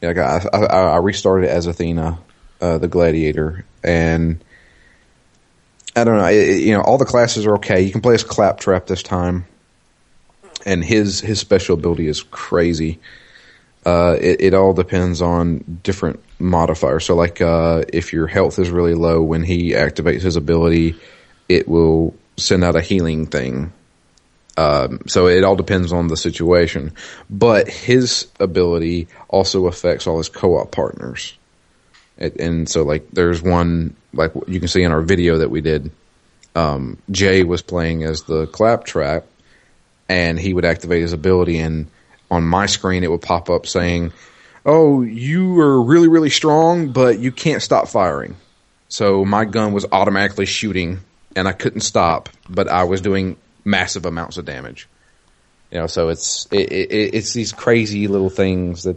Like 0.00 0.18
I, 0.18 0.46
I, 0.52 0.64
I 0.66 0.96
restarted 0.98 1.48
as 1.48 1.66
Athena, 1.66 2.18
uh, 2.60 2.78
the 2.78 2.86
gladiator, 2.88 3.64
and 3.82 4.44
I 5.96 6.04
don't 6.04 6.18
know. 6.18 6.26
It, 6.26 6.36
it- 6.48 6.62
you 6.62 6.74
know, 6.74 6.82
all 6.82 6.98
the 6.98 7.04
classes 7.04 7.46
are 7.46 7.54
okay. 7.56 7.80
You 7.82 7.90
can 7.90 8.00
play 8.02 8.14
as 8.14 8.22
Claptrap 8.24 8.86
this 8.86 9.02
time, 9.02 9.46
and 10.64 10.84
his 10.84 11.20
his 11.20 11.40
special 11.40 11.74
ability 11.74 12.06
is 12.08 12.22
crazy. 12.22 12.98
Uh, 13.84 14.16
it, 14.20 14.40
it 14.40 14.54
all 14.54 14.72
depends 14.72 15.22
on 15.22 15.80
different 15.84 16.20
modifiers. 16.40 17.04
So, 17.04 17.14
like, 17.14 17.40
uh, 17.40 17.84
if 17.92 18.12
your 18.12 18.26
health 18.26 18.58
is 18.58 18.68
really 18.68 18.94
low 18.94 19.22
when 19.22 19.44
he 19.44 19.70
activates 19.72 20.22
his 20.22 20.34
ability, 20.34 20.96
it 21.48 21.68
will 21.68 22.12
send 22.36 22.64
out 22.64 22.74
a 22.74 22.80
healing 22.80 23.26
thing. 23.26 23.72
Um, 24.56 25.02
so 25.06 25.28
it 25.28 25.44
all 25.44 25.54
depends 25.54 25.92
on 25.92 26.08
the 26.08 26.16
situation. 26.16 26.94
But 27.30 27.68
his 27.68 28.26
ability 28.40 29.06
also 29.28 29.66
affects 29.66 30.08
all 30.08 30.18
his 30.18 30.30
co-op 30.30 30.72
partners. 30.72 31.36
And, 32.18 32.40
and 32.40 32.68
so, 32.68 32.82
like, 32.82 33.08
there's 33.12 33.40
one 33.40 33.94
like 34.16 34.32
you 34.46 34.58
can 34.58 34.68
see 34.68 34.82
in 34.82 34.92
our 34.92 35.02
video 35.02 35.38
that 35.38 35.50
we 35.50 35.60
did. 35.60 35.90
Um, 36.54 36.98
Jay 37.10 37.42
was 37.42 37.62
playing 37.62 38.02
as 38.02 38.22
the 38.22 38.46
claptrap, 38.46 39.26
and 40.08 40.38
he 40.38 40.54
would 40.54 40.64
activate 40.64 41.02
his 41.02 41.12
ability, 41.12 41.58
and 41.58 41.88
on 42.30 42.44
my 42.44 42.66
screen 42.66 43.04
it 43.04 43.10
would 43.10 43.22
pop 43.22 43.50
up 43.50 43.66
saying, 43.66 44.12
"Oh, 44.64 45.02
you 45.02 45.60
are 45.60 45.82
really 45.82 46.08
really 46.08 46.30
strong, 46.30 46.92
but 46.92 47.18
you 47.18 47.30
can't 47.30 47.62
stop 47.62 47.88
firing." 47.88 48.36
So 48.88 49.24
my 49.24 49.44
gun 49.44 49.72
was 49.72 49.84
automatically 49.92 50.46
shooting, 50.46 51.00
and 51.34 51.46
I 51.48 51.52
couldn't 51.52 51.80
stop, 51.80 52.28
but 52.48 52.68
I 52.68 52.84
was 52.84 53.00
doing 53.00 53.36
massive 53.64 54.06
amounts 54.06 54.38
of 54.38 54.44
damage. 54.44 54.88
You 55.70 55.80
know, 55.80 55.86
so 55.86 56.08
it's 56.08 56.46
it, 56.52 56.72
it, 56.72 57.14
it's 57.14 57.32
these 57.32 57.52
crazy 57.52 58.06
little 58.08 58.30
things 58.30 58.84
that 58.84 58.96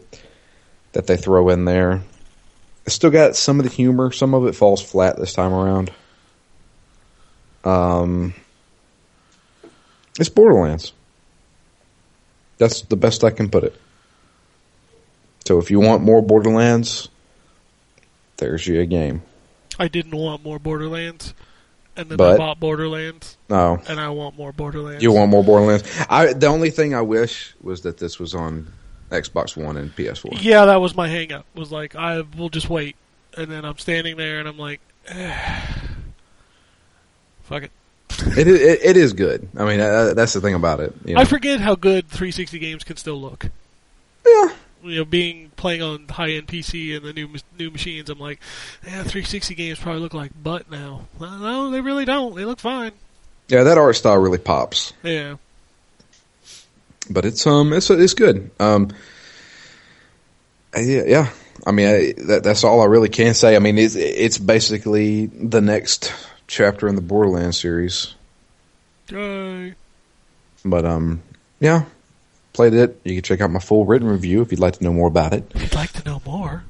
that 0.93 1.07
they 1.07 1.17
throw 1.17 1.49
in 1.49 1.65
there. 1.65 2.03
It's 2.85 2.95
still 2.95 3.11
got 3.11 3.35
some 3.35 3.59
of 3.59 3.65
the 3.65 3.71
humor. 3.71 4.11
Some 4.11 4.33
of 4.33 4.45
it 4.47 4.55
falls 4.55 4.81
flat 4.81 5.17
this 5.17 5.33
time 5.33 5.53
around. 5.53 5.91
Um, 7.63 8.33
it's 10.19 10.29
Borderlands. 10.29 10.93
That's 12.57 12.81
the 12.83 12.95
best 12.97 13.23
I 13.23 13.29
can 13.31 13.49
put 13.49 13.63
it. 13.63 13.79
So 15.45 15.57
if 15.59 15.71
you 15.71 15.79
want 15.79 16.03
more 16.03 16.21
Borderlands, 16.21 17.09
there's 18.37 18.67
your 18.67 18.85
game. 18.85 19.21
I 19.79 19.87
didn't 19.87 20.15
want 20.15 20.43
more 20.43 20.59
Borderlands, 20.59 21.33
and 21.95 22.09
then 22.09 22.19
I 22.19 22.37
bought 22.37 22.59
Borderlands, 22.59 23.37
No, 23.49 23.81
and 23.87 23.99
I 23.99 24.09
want 24.09 24.37
more 24.37 24.51
Borderlands. 24.51 25.01
you 25.01 25.11
want 25.13 25.31
more 25.31 25.43
Borderlands. 25.43 25.83
I 26.09 26.33
the 26.33 26.47
only 26.47 26.69
thing 26.69 26.93
I 26.93 27.01
wish 27.01 27.55
was 27.61 27.81
that 27.81 27.97
this 27.97 28.19
was 28.19 28.35
on 28.35 28.71
Xbox 29.09 29.55
One 29.57 29.77
and 29.77 29.95
PS4. 29.95 30.37
Yeah, 30.41 30.65
that 30.65 30.81
was 30.81 30.95
my 30.95 31.07
hang 31.07 31.31
up. 31.31 31.45
Was 31.55 31.71
like 31.71 31.95
I 31.95 32.21
will 32.37 32.49
just 32.49 32.69
wait, 32.69 32.95
and 33.37 33.49
then 33.51 33.65
I'm 33.65 33.77
standing 33.77 34.17
there 34.17 34.39
and 34.39 34.47
I'm 34.47 34.57
like, 34.57 34.81
eh. 35.07 35.61
fuck 37.43 37.63
it. 37.63 37.71
It, 38.37 38.47
is- 38.47 38.61
it 38.61 38.79
it 38.83 38.97
is 38.97 39.13
good. 39.13 39.47
I 39.57 39.65
mean, 39.65 39.79
uh, 39.79 40.13
that's 40.13 40.33
the 40.33 40.41
thing 40.41 40.53
about 40.55 40.79
it. 40.81 40.93
you 41.05 41.15
know. 41.15 41.21
I 41.21 41.25
forget 41.25 41.59
how 41.59 41.75
good 41.75 42.07
360 42.09 42.59
games 42.59 42.83
can 42.83 42.97
still 42.97 43.19
look. 43.19 43.45
Yeah. 44.25 44.53
You 44.83 44.97
know, 44.97 45.05
being 45.05 45.51
playing 45.57 45.81
on 45.81 46.07
high 46.07 46.31
end 46.31 46.47
PC 46.47 46.95
and 46.95 47.05
the 47.05 47.13
new 47.13 47.29
new 47.57 47.69
machines, 47.71 48.09
I'm 48.09 48.19
like, 48.19 48.39
yeah, 48.83 49.03
360 49.03 49.55
games 49.55 49.79
probably 49.79 50.01
look 50.01 50.13
like 50.13 50.31
butt 50.41 50.69
now. 50.71 51.05
Well, 51.17 51.37
no, 51.37 51.71
they 51.71 51.81
really 51.81 52.05
don't. 52.05 52.35
They 52.35 52.45
look 52.45 52.59
fine. 52.59 52.91
Yeah, 53.47 53.63
that 53.63 53.77
art 53.77 53.95
style 53.95 54.17
really 54.17 54.37
pops. 54.37 54.93
Yeah. 55.03 55.35
But 57.09 57.25
it's 57.25 57.45
um 57.47 57.73
it's 57.73 57.89
it's 57.89 58.13
good. 58.13 58.51
Um, 58.59 58.89
yeah, 60.75 61.03
yeah. 61.05 61.29
I 61.65 61.71
mean, 61.71 61.87
I, 61.87 62.13
that, 62.27 62.43
that's 62.43 62.63
all 62.63 62.81
I 62.81 62.85
really 62.85 63.09
can 63.09 63.33
say. 63.33 63.55
I 63.55 63.59
mean, 63.59 63.77
it's 63.77 63.95
it's 63.95 64.37
basically 64.37 65.25
the 65.27 65.61
next 65.61 66.13
chapter 66.47 66.87
in 66.87 66.95
the 66.95 67.01
Borderlands 67.01 67.59
series. 67.59 68.15
Yay. 69.09 69.75
But 70.63 70.85
um, 70.85 71.21
yeah, 71.59 71.85
played 72.53 72.73
it. 72.73 72.99
You 73.03 73.15
can 73.15 73.23
check 73.23 73.41
out 73.41 73.49
my 73.51 73.59
full 73.59 73.85
written 73.85 74.07
review 74.07 74.41
if 74.41 74.51
you'd 74.51 74.59
like 74.59 74.75
to 74.77 74.83
know 74.83 74.93
more 74.93 75.07
about 75.07 75.33
it. 75.33 75.51
If 75.55 75.61
you'd 75.63 75.75
like 75.75 75.91
to 75.93 76.03
know 76.03 76.21
more, 76.25 76.63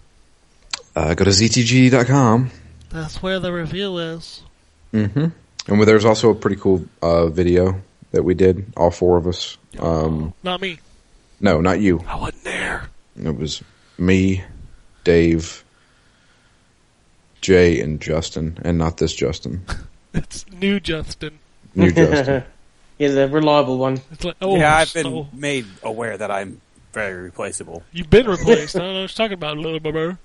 Uh, 0.96 1.14
go 1.14 1.26
to 1.26 1.32
ztgd.com. 1.32 2.52
that's 2.90 3.22
where 3.22 3.40
the 3.40 3.52
review 3.52 3.98
is. 3.98 4.42
Mm-hmm. 4.94 5.28
And 5.68 5.84
there's 5.84 6.06
also 6.06 6.32
a 6.32 6.36
pretty 6.36 6.56
cool 6.56 6.86
uh, 7.02 7.28
video 7.28 7.82
that 8.12 8.24
we 8.24 8.34
did, 8.34 8.66
all 8.78 8.92
four 8.92 9.18
of 9.18 9.28
us. 9.28 9.58
Um, 9.80 10.34
Not 10.44 10.62
me. 10.62 10.80
no, 11.40 11.62
not 11.62 11.80
you. 11.80 12.04
I 12.08 12.16
wasn't 12.16 12.44
there. 12.44 12.90
It 13.22 13.36
was 13.36 13.62
me, 13.98 14.44
Dave, 15.04 15.64
Jay, 17.42 17.80
and 17.82 18.02
Justin, 18.02 18.58
and 18.64 18.78
not 18.78 18.98
this 18.98 19.14
Justin. 19.14 19.66
It's 20.12 20.44
new 20.52 20.80
Justin. 20.80 21.38
New 21.76 21.92
Justin. 21.94 22.44
yeah, 22.98 23.10
the 23.10 23.28
reliable 23.28 23.78
one. 23.78 24.02
It's 24.12 24.24
like, 24.24 24.36
oh, 24.42 24.58
yeah, 24.58 24.76
I've 24.76 24.92
been 24.92 25.04
so- 25.04 25.28
made 25.32 25.68
aware 25.84 26.18
that 26.18 26.32
I'm 26.32 26.62
very 26.94 27.22
replaceable. 27.22 27.84
You've 27.94 28.10
been 28.10 28.26
replaced. 28.28 28.76
I 28.76 28.80
don't 28.80 28.88
know 28.88 28.94
what 28.94 29.00
you're 29.02 29.08
talking 29.28 29.34
about, 29.36 29.58
little 29.60 29.80
bubber. 29.80 30.18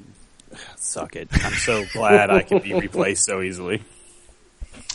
Suck 0.76 1.14
it. 1.14 1.28
I'm 1.44 1.52
so 1.52 1.84
glad 1.92 2.30
I 2.30 2.40
can 2.40 2.60
be 2.60 2.72
replaced 2.80 3.26
so 3.26 3.42
easily. 3.42 3.82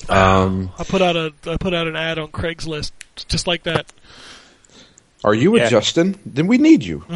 Um, 0.10 0.72
I 0.77 0.84
put 0.84 1.01
out 1.01 1.15
a 1.15 1.34
I 1.46 1.58
put 1.58 1.74
out 1.74 1.88
an 1.88 1.96
ad 1.96 2.17
on 2.20 2.29
Craigslist 2.29 2.91
just 3.27 3.48
like 3.48 3.63
that. 3.63 3.91
are 5.24 5.34
you 5.34 5.55
a 5.58 5.67
Justin? 5.70 6.17
Then 6.25 6.48
we 6.48 6.58
need 6.58 6.84
you. 6.84 7.03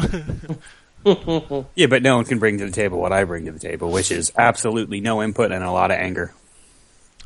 Yeah, 1.76 1.86
but 1.86 2.02
no 2.02 2.16
one 2.16 2.24
can 2.24 2.40
bring 2.40 2.58
to 2.58 2.66
the 2.66 2.72
table 2.72 2.98
what 3.00 3.12
I 3.12 3.22
bring 3.22 3.44
to 3.44 3.52
the 3.52 3.60
table, 3.60 3.92
which 3.92 4.10
is 4.10 4.32
absolutely 4.36 5.00
no 5.00 5.22
input 5.22 5.52
and 5.52 5.62
a 5.62 5.70
lot 5.70 5.92
of 5.92 5.98
anger. 5.98 6.34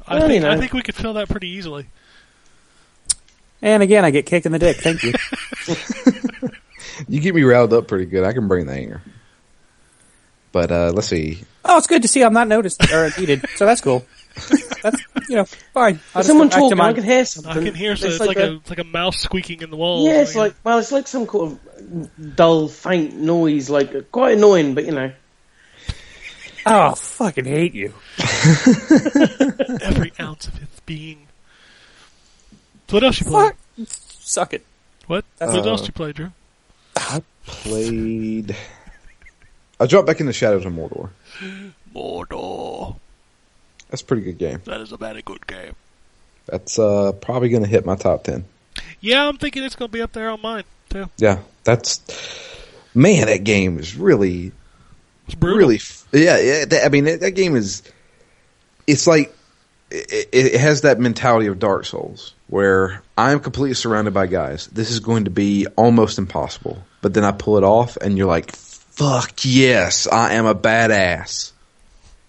I 0.06 0.18
Well, 0.18 0.28
think 0.28 0.42
you 0.42 0.50
I 0.50 0.58
think 0.58 0.74
we 0.74 0.82
could 0.82 0.94
fill 0.94 1.14
that 1.14 1.30
pretty 1.30 1.48
easily. 1.48 1.86
And 3.62 3.82
again, 3.82 4.04
I 4.04 4.10
get 4.10 4.26
kicked 4.26 4.44
in 4.44 4.52
the 4.52 4.58
dick. 4.58 4.76
Thank 4.76 5.02
you. 5.02 5.14
You 7.08 7.20
get 7.20 7.34
me 7.34 7.42
riled 7.42 7.72
up 7.72 7.88
pretty 7.88 8.04
good. 8.04 8.24
I 8.24 8.34
can 8.34 8.46
bring 8.46 8.66
the 8.66 8.74
anger. 8.74 9.00
But 10.52 10.70
uh, 10.70 10.92
let's 10.94 11.08
see. 11.08 11.42
oh, 11.64 11.78
it's 11.78 11.86
good 11.86 12.02
to 12.02 12.08
see 12.08 12.22
I'm 12.22 12.34
not 12.34 12.48
noticed 12.48 12.92
or 12.92 13.10
needed, 13.18 13.44
so 13.56 13.64
that's 13.64 13.80
cool. 13.80 14.04
That's 14.82 15.00
you 15.28 15.36
know 15.36 15.44
fine. 15.44 16.00
I'll 16.14 16.22
someone 16.22 16.48
go 16.48 16.54
back 16.54 16.62
to 16.62 16.76
talking. 16.76 16.80
I 16.80 16.92
can 16.92 17.04
hear 17.04 17.24
something. 17.24 17.50
I 17.52 17.64
can 17.64 17.74
hear 17.74 17.96
so 17.96 18.08
it's, 18.08 18.20
like, 18.20 18.36
a, 18.36 18.54
it's 18.54 18.70
like 18.70 18.78
a 18.78 18.84
mouse 18.84 19.18
squeaking 19.20 19.62
in 19.62 19.70
the 19.70 19.76
wall. 19.76 20.06
yeah, 20.06 20.20
it's 20.22 20.34
like 20.34 20.54
well, 20.64 20.78
it's 20.78 20.92
like 20.92 21.06
some 21.06 21.26
kind 21.26 21.58
of 21.84 22.36
dull, 22.36 22.68
faint 22.68 23.14
noise, 23.14 23.68
like 23.70 23.94
uh, 23.94 24.00
quite 24.12 24.36
annoying, 24.38 24.74
but 24.74 24.84
you 24.86 24.92
know. 24.92 25.12
Oh, 26.66 26.94
fucking 26.94 27.46
hate 27.46 27.74
you. 27.74 27.94
every 29.82 30.12
ounce 30.20 30.46
of 30.48 30.62
its 30.62 30.80
being. 30.80 31.26
So 32.88 32.96
what 32.96 33.04
else 33.04 33.20
you 33.20 33.26
play? 33.26 33.48
Fuck. 33.48 33.56
Suck 33.86 34.52
it. 34.54 34.64
What? 35.06 35.24
That's- 35.38 35.56
what 35.56 35.66
Uh, 35.66 35.70
else 35.70 35.86
you 35.86 35.92
play, 35.92 36.12
Drew? 36.12 36.32
I 36.96 37.22
played. 37.46 38.54
I 39.80 39.86
dropped 39.86 40.06
back 40.06 40.20
into 40.20 40.32
Shadows 40.32 40.66
of 40.66 40.72
Mordor. 40.72 41.10
Mordor. 41.94 42.96
That's 43.90 44.02
a 44.02 44.04
pretty 44.04 44.22
good 44.22 44.38
game. 44.38 44.62
That 44.64 44.80
is 44.80 44.92
a 44.92 44.96
very 44.96 45.22
good 45.22 45.46
game. 45.46 45.74
That's 46.46 46.78
uh, 46.78 47.12
probably 47.12 47.48
going 47.48 47.62
to 47.64 47.68
hit 47.68 47.84
my 47.84 47.96
top 47.96 48.24
10. 48.24 48.44
Yeah, 49.00 49.26
I'm 49.28 49.36
thinking 49.36 49.62
it's 49.64 49.76
going 49.76 49.88
to 49.90 49.92
be 49.92 50.00
up 50.02 50.12
there 50.12 50.30
on 50.30 50.40
mine 50.40 50.64
too. 50.88 51.08
Yeah, 51.18 51.38
that's. 51.64 52.00
Man, 52.94 53.26
that 53.26 53.44
game 53.44 53.78
is 53.78 53.94
really 53.96 54.52
It's 55.26 55.34
brutal. 55.36 55.58
really 55.58 55.80
yeah, 56.12 56.38
yeah 56.38 56.64
that, 56.64 56.84
i 56.84 56.88
mean 56.88 57.04
that, 57.04 57.20
that 57.20 57.30
game 57.32 57.54
is 57.54 57.82
it's 58.88 59.06
like 59.06 59.32
it, 59.92 60.28
it 60.32 60.60
has 60.60 60.80
that 60.80 60.98
mentality 60.98 61.46
of 61.46 61.60
dark 61.60 61.84
souls 61.86 62.34
where 62.48 63.00
i'm 63.16 63.38
completely 63.38 63.74
surrounded 63.74 64.12
by 64.12 64.26
guys 64.26 64.66
this 64.68 64.90
is 64.90 64.98
going 64.98 65.26
to 65.26 65.30
be 65.30 65.68
almost 65.76 66.18
impossible 66.18 66.82
but 67.00 67.14
then 67.14 67.22
i 67.22 67.30
pull 67.30 67.56
it 67.58 67.62
off 67.64 67.96
and 67.98 68.18
you're 68.18 68.26
like 68.26 68.50
fuck 68.56 69.32
yes 69.44 70.08
i 70.08 70.32
am 70.34 70.46
a 70.46 70.54
badass 70.54 71.49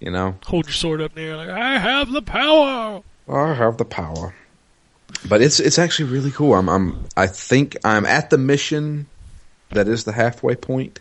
you 0.02 0.12
know 0.12 0.36
Hold 0.46 0.66
your 0.66 0.74
sword 0.74 1.02
up 1.02 1.14
there, 1.14 1.38
like 1.38 1.50
I 1.50 1.78
have 1.78 2.12
the 2.12 2.22
power. 2.22 3.02
i 3.30 3.54
have 3.54 3.78
the 3.78 3.86
power 3.86 4.34
but 5.30 5.42
it's 5.42 5.60
it's 5.60 5.78
actually 5.78 6.10
really 6.10 6.32
cool 6.32 6.54
i'm 6.56 6.68
i'm 6.70 7.06
i 7.16 7.28
think 7.28 7.78
i'm 7.86 8.06
at 8.06 8.30
the 8.30 8.38
mission 8.38 9.06
that 9.70 9.88
is 9.88 10.04
the 10.04 10.12
halfway 10.12 10.56
point 10.56 11.00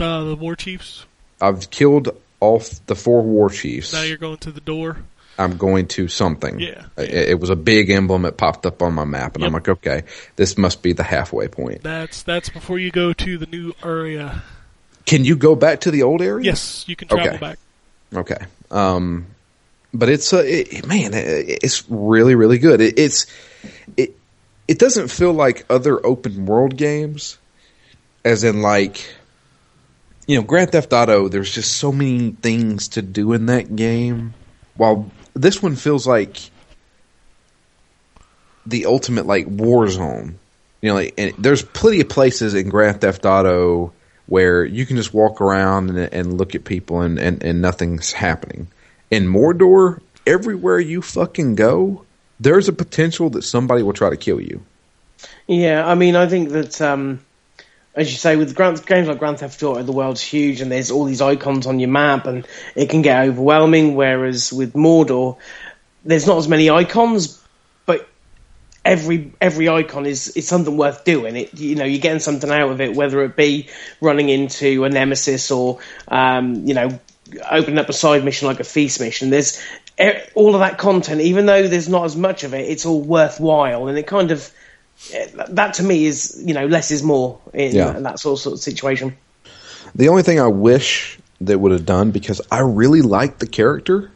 Uh, 0.00 0.24
the 0.24 0.36
war 0.36 0.54
chiefs. 0.56 1.04
i've 1.40 1.70
killed 1.70 2.10
all 2.40 2.62
the 2.86 2.94
four 2.94 3.22
war 3.22 3.50
chiefs 3.50 3.92
Now 3.92 4.02
you're 4.02 4.18
going 4.18 4.36
to 4.38 4.52
the 4.52 4.60
door. 4.60 4.98
I'm 5.38 5.58
going 5.58 5.86
to 5.88 6.08
something. 6.08 6.60
Yeah. 6.60 6.86
It, 6.96 7.10
it 7.32 7.40
was 7.40 7.50
a 7.50 7.56
big 7.56 7.90
emblem. 7.90 8.24
It 8.24 8.38
popped 8.38 8.64
up 8.64 8.80
on 8.82 8.94
my 8.94 9.04
map, 9.04 9.34
and 9.36 9.44
I'm 9.44 9.52
like, 9.52 9.68
okay, 9.68 10.04
this 10.36 10.56
must 10.56 10.82
be 10.82 10.94
the 10.94 11.02
halfway 11.02 11.46
point. 11.48 11.82
That's 11.82 12.22
that's 12.22 12.48
before 12.48 12.78
you 12.78 12.90
go 12.90 13.12
to 13.12 13.36
the 13.36 13.44
new 13.44 13.74
area. 13.84 14.42
Can 15.04 15.26
you 15.26 15.36
go 15.36 15.54
back 15.54 15.80
to 15.80 15.90
the 15.90 16.04
old 16.04 16.22
area? 16.22 16.44
Yes, 16.46 16.86
you 16.88 16.96
can 16.96 17.08
travel 17.08 17.28
Okay. 17.28 17.36
back. 17.38 17.58
Okay. 18.14 18.38
Um, 18.70 19.26
but 19.92 20.08
it's 20.08 20.32
uh, 20.32 20.42
it, 20.44 20.86
man, 20.86 21.14
it, 21.14 21.58
it's 21.62 21.88
really 21.88 22.34
really 22.34 22.58
good. 22.58 22.80
It, 22.80 22.98
it's 22.98 23.26
it 23.96 24.16
it 24.68 24.78
doesn't 24.78 25.08
feel 25.08 25.32
like 25.32 25.64
other 25.70 26.04
open 26.04 26.46
world 26.46 26.76
games, 26.76 27.38
as 28.24 28.44
in 28.44 28.62
like. 28.62 29.14
You 30.28 30.34
know, 30.34 30.42
Grand 30.42 30.72
Theft 30.72 30.92
Auto. 30.92 31.28
There's 31.28 31.54
just 31.54 31.76
so 31.76 31.92
many 31.92 32.32
things 32.32 32.88
to 32.88 33.02
do 33.02 33.32
in 33.32 33.46
that 33.46 33.76
game. 33.76 34.34
While 34.74 35.08
this 35.34 35.62
one 35.62 35.76
feels 35.76 36.04
like 36.04 36.50
the 38.66 38.86
ultimate 38.86 39.26
like 39.26 39.46
war 39.46 39.88
zone. 39.88 40.38
You 40.82 40.88
know, 40.90 40.94
like 40.96 41.14
and 41.16 41.32
there's 41.38 41.62
plenty 41.62 42.00
of 42.00 42.08
places 42.08 42.54
in 42.54 42.68
Grand 42.68 43.00
Theft 43.00 43.24
Auto 43.24 43.92
where 44.26 44.64
you 44.64 44.86
can 44.86 44.96
just 44.96 45.14
walk 45.14 45.40
around 45.40 45.90
and, 45.90 45.98
and 46.12 46.38
look 46.38 46.54
at 46.54 46.64
people 46.64 47.00
and, 47.00 47.18
and, 47.18 47.42
and 47.42 47.62
nothing's 47.62 48.12
happening. 48.12 48.68
In 49.10 49.26
Mordor, 49.26 50.00
everywhere 50.26 50.80
you 50.80 51.00
fucking 51.02 51.54
go, 51.54 52.04
there's 52.40 52.68
a 52.68 52.72
potential 52.72 53.30
that 53.30 53.42
somebody 53.42 53.82
will 53.82 53.92
try 53.92 54.10
to 54.10 54.16
kill 54.16 54.40
you. 54.40 54.62
Yeah, 55.46 55.86
I 55.86 55.94
mean, 55.94 56.16
I 56.16 56.26
think 56.26 56.50
that, 56.50 56.80
um, 56.82 57.20
as 57.94 58.10
you 58.10 58.18
say, 58.18 58.36
with 58.36 58.54
Grand, 58.54 58.84
games 58.84 59.08
like 59.08 59.18
Grand 59.18 59.38
Theft 59.38 59.62
Auto, 59.62 59.82
the 59.82 59.92
world's 59.92 60.20
huge 60.20 60.60
and 60.60 60.70
there's 60.70 60.90
all 60.90 61.04
these 61.04 61.22
icons 61.22 61.66
on 61.66 61.78
your 61.78 61.88
map 61.88 62.26
and 62.26 62.46
it 62.74 62.90
can 62.90 63.02
get 63.02 63.28
overwhelming. 63.28 63.94
Whereas 63.94 64.52
with 64.52 64.74
Mordor, 64.74 65.38
there's 66.04 66.26
not 66.26 66.38
as 66.38 66.48
many 66.48 66.68
icons, 66.68 67.42
every 68.86 69.32
every 69.40 69.68
icon 69.68 70.06
is, 70.06 70.28
is 70.28 70.46
something 70.48 70.76
worth 70.76 71.04
doing. 71.04 71.36
It 71.36 71.54
you 71.58 71.74
know 71.74 71.84
you're 71.84 72.00
getting 72.00 72.20
something 72.20 72.48
out 72.48 72.70
of 72.70 72.80
it, 72.80 72.94
whether 72.94 73.22
it 73.24 73.36
be 73.36 73.68
running 74.00 74.28
into 74.28 74.84
a 74.84 74.88
nemesis 74.88 75.50
or 75.50 75.80
um, 76.08 76.66
you 76.66 76.74
know 76.74 76.98
opening 77.50 77.78
up 77.78 77.88
a 77.88 77.92
side 77.92 78.24
mission 78.24 78.46
like 78.46 78.60
a 78.60 78.64
feast 78.64 79.00
mission. 79.00 79.30
There's 79.30 79.60
all 80.34 80.54
of 80.54 80.60
that 80.60 80.78
content, 80.78 81.20
even 81.20 81.46
though 81.46 81.66
there's 81.66 81.88
not 81.88 82.04
as 82.04 82.16
much 82.16 82.44
of 82.44 82.54
it, 82.54 82.70
it's 82.70 82.86
all 82.86 83.02
worthwhile, 83.02 83.88
and 83.88 83.98
it 83.98 84.06
kind 84.06 84.30
of 84.30 84.50
eh, 85.12 85.26
that 85.48 85.74
to 85.74 85.82
me 85.82 86.06
is 86.06 86.40
you 86.44 86.54
know 86.54 86.66
less 86.66 86.90
is 86.90 87.02
more 87.02 87.40
in 87.52 87.74
Yeah. 87.74 87.92
that, 87.92 88.02
that 88.04 88.18
sort, 88.20 88.46
of 88.46 88.60
situation. 88.60 89.16
The 89.94 90.08
only 90.08 90.22
thing 90.22 90.40
I 90.40 90.46
wish 90.46 91.18
they 91.40 91.56
would 91.56 91.72
have 91.72 91.86
done 91.86 92.12
because 92.12 92.40
I 92.50 92.60
really 92.60 93.02
like 93.02 93.38
the 93.38 93.46
character 93.46 94.10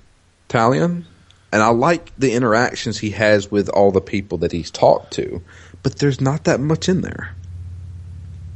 Talion, 0.49 1.05
and 1.53 1.63
I 1.63 1.69
like 1.69 2.13
the 2.17 2.33
interactions 2.33 2.99
he 2.99 3.11
has 3.11 3.51
with 3.51 3.69
all 3.69 3.91
the 3.91 4.01
people 4.01 4.39
that 4.39 4.53
he's 4.53 4.71
talked 4.71 5.13
to, 5.15 5.43
but 5.83 5.99
there's 5.99 6.21
not 6.21 6.45
that 6.45 6.61
much 6.61 6.89
in 6.89 7.01
there. 7.01 7.35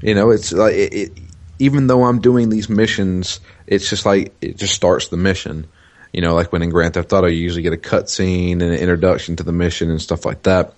You 0.00 0.14
know, 0.14 0.30
it's 0.30 0.52
like 0.52 0.74
it, 0.74 0.94
it, 0.94 1.18
even 1.58 1.86
though 1.86 2.04
I'm 2.04 2.20
doing 2.20 2.50
these 2.50 2.68
missions, 2.68 3.40
it's 3.66 3.88
just 3.88 4.04
like 4.04 4.34
it 4.40 4.56
just 4.56 4.74
starts 4.74 5.08
the 5.08 5.16
mission. 5.16 5.66
You 6.12 6.20
know, 6.20 6.34
like 6.34 6.52
when 6.52 6.62
in 6.62 6.70
Grand 6.70 6.94
Theft 6.94 7.12
Auto, 7.12 7.26
you 7.26 7.38
usually 7.38 7.62
get 7.62 7.72
a 7.72 7.76
cutscene 7.76 8.52
and 8.52 8.62
an 8.62 8.74
introduction 8.74 9.36
to 9.36 9.42
the 9.42 9.52
mission 9.52 9.90
and 9.90 10.00
stuff 10.00 10.24
like 10.24 10.42
that. 10.42 10.74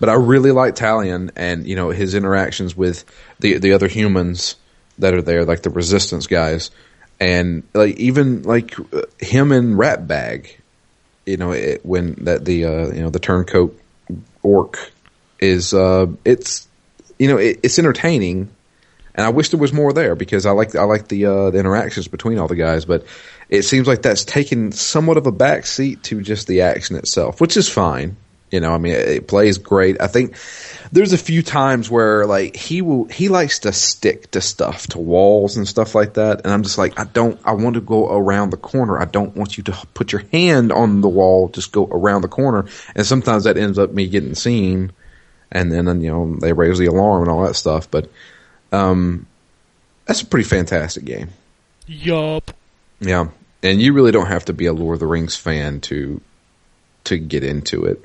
But 0.00 0.08
I 0.08 0.14
really 0.14 0.50
like 0.50 0.74
Talion 0.74 1.30
and 1.36 1.66
you 1.66 1.76
know 1.76 1.90
his 1.90 2.14
interactions 2.14 2.76
with 2.76 3.04
the 3.38 3.58
the 3.58 3.72
other 3.72 3.86
humans 3.86 4.56
that 4.98 5.14
are 5.14 5.22
there, 5.22 5.44
like 5.44 5.62
the 5.62 5.70
Resistance 5.70 6.26
guys, 6.26 6.70
and 7.20 7.62
like 7.74 7.96
even 7.96 8.42
like 8.42 8.78
uh, 8.92 9.02
him 9.18 9.52
and 9.52 9.76
Ratbag. 9.76 10.50
You 11.26 11.36
know, 11.36 11.52
it, 11.52 11.84
when 11.84 12.14
that 12.24 12.44
the 12.44 12.64
uh, 12.64 12.86
you 12.88 13.02
know 13.02 13.10
the 13.10 13.18
turncoat 13.18 13.78
orc 14.42 14.92
is 15.40 15.74
uh, 15.74 16.06
it's 16.24 16.68
you 17.18 17.28
know 17.28 17.38
it, 17.38 17.60
it's 17.62 17.78
entertaining, 17.78 18.50
and 19.14 19.26
I 19.26 19.30
wish 19.30 19.50
there 19.50 19.60
was 19.60 19.72
more 19.72 19.92
there 19.92 20.14
because 20.14 20.46
I 20.46 20.50
like 20.50 20.74
I 20.74 20.84
like 20.84 21.08
the 21.08 21.26
uh, 21.26 21.50
the 21.50 21.58
interactions 21.58 22.08
between 22.08 22.38
all 22.38 22.48
the 22.48 22.56
guys, 22.56 22.84
but 22.84 23.06
it 23.48 23.62
seems 23.62 23.86
like 23.86 24.02
that's 24.02 24.24
taken 24.24 24.72
somewhat 24.72 25.16
of 25.16 25.26
a 25.26 25.32
backseat 25.32 26.02
to 26.02 26.20
just 26.20 26.46
the 26.46 26.62
action 26.62 26.96
itself, 26.96 27.40
which 27.40 27.56
is 27.56 27.68
fine. 27.68 28.16
You 28.54 28.60
know, 28.60 28.72
I 28.72 28.78
mean, 28.78 28.92
it, 28.92 29.08
it 29.08 29.26
plays 29.26 29.58
great. 29.58 30.00
I 30.00 30.06
think 30.06 30.36
there's 30.92 31.12
a 31.12 31.18
few 31.18 31.42
times 31.42 31.90
where 31.90 32.24
like 32.24 32.54
he 32.54 32.82
will 32.82 33.06
he 33.06 33.28
likes 33.28 33.58
to 33.58 33.72
stick 33.72 34.30
to 34.30 34.40
stuff 34.40 34.86
to 34.88 34.98
walls 35.00 35.56
and 35.56 35.66
stuff 35.66 35.96
like 35.96 36.14
that, 36.14 36.42
and 36.44 36.52
I'm 36.52 36.62
just 36.62 36.78
like 36.78 36.96
I 36.96 37.02
don't 37.02 37.40
I 37.44 37.54
want 37.54 37.74
to 37.74 37.80
go 37.80 38.16
around 38.16 38.50
the 38.50 38.56
corner. 38.56 38.96
I 38.96 39.06
don't 39.06 39.34
want 39.34 39.56
you 39.56 39.64
to 39.64 39.72
put 39.92 40.12
your 40.12 40.22
hand 40.30 40.70
on 40.70 41.00
the 41.00 41.08
wall. 41.08 41.48
Just 41.48 41.72
go 41.72 41.86
around 41.86 42.22
the 42.22 42.28
corner, 42.28 42.66
and 42.94 43.04
sometimes 43.04 43.42
that 43.42 43.56
ends 43.56 43.76
up 43.76 43.90
me 43.90 44.06
getting 44.06 44.36
seen, 44.36 44.92
and 45.50 45.72
then 45.72 46.00
you 46.00 46.10
know 46.12 46.36
they 46.36 46.52
raise 46.52 46.78
the 46.78 46.86
alarm 46.86 47.22
and 47.22 47.32
all 47.32 47.44
that 47.44 47.56
stuff. 47.56 47.90
But 47.90 48.08
um, 48.70 49.26
that's 50.04 50.22
a 50.22 50.26
pretty 50.26 50.48
fantastic 50.48 51.04
game. 51.04 51.30
Yup. 51.88 52.52
Yeah, 53.00 53.30
and 53.64 53.82
you 53.82 53.94
really 53.94 54.12
don't 54.12 54.28
have 54.28 54.44
to 54.44 54.52
be 54.52 54.66
a 54.66 54.72
Lord 54.72 54.94
of 54.94 55.00
the 55.00 55.08
Rings 55.08 55.34
fan 55.34 55.80
to 55.80 56.20
to 57.02 57.18
get 57.18 57.42
into 57.42 57.84
it. 57.86 58.00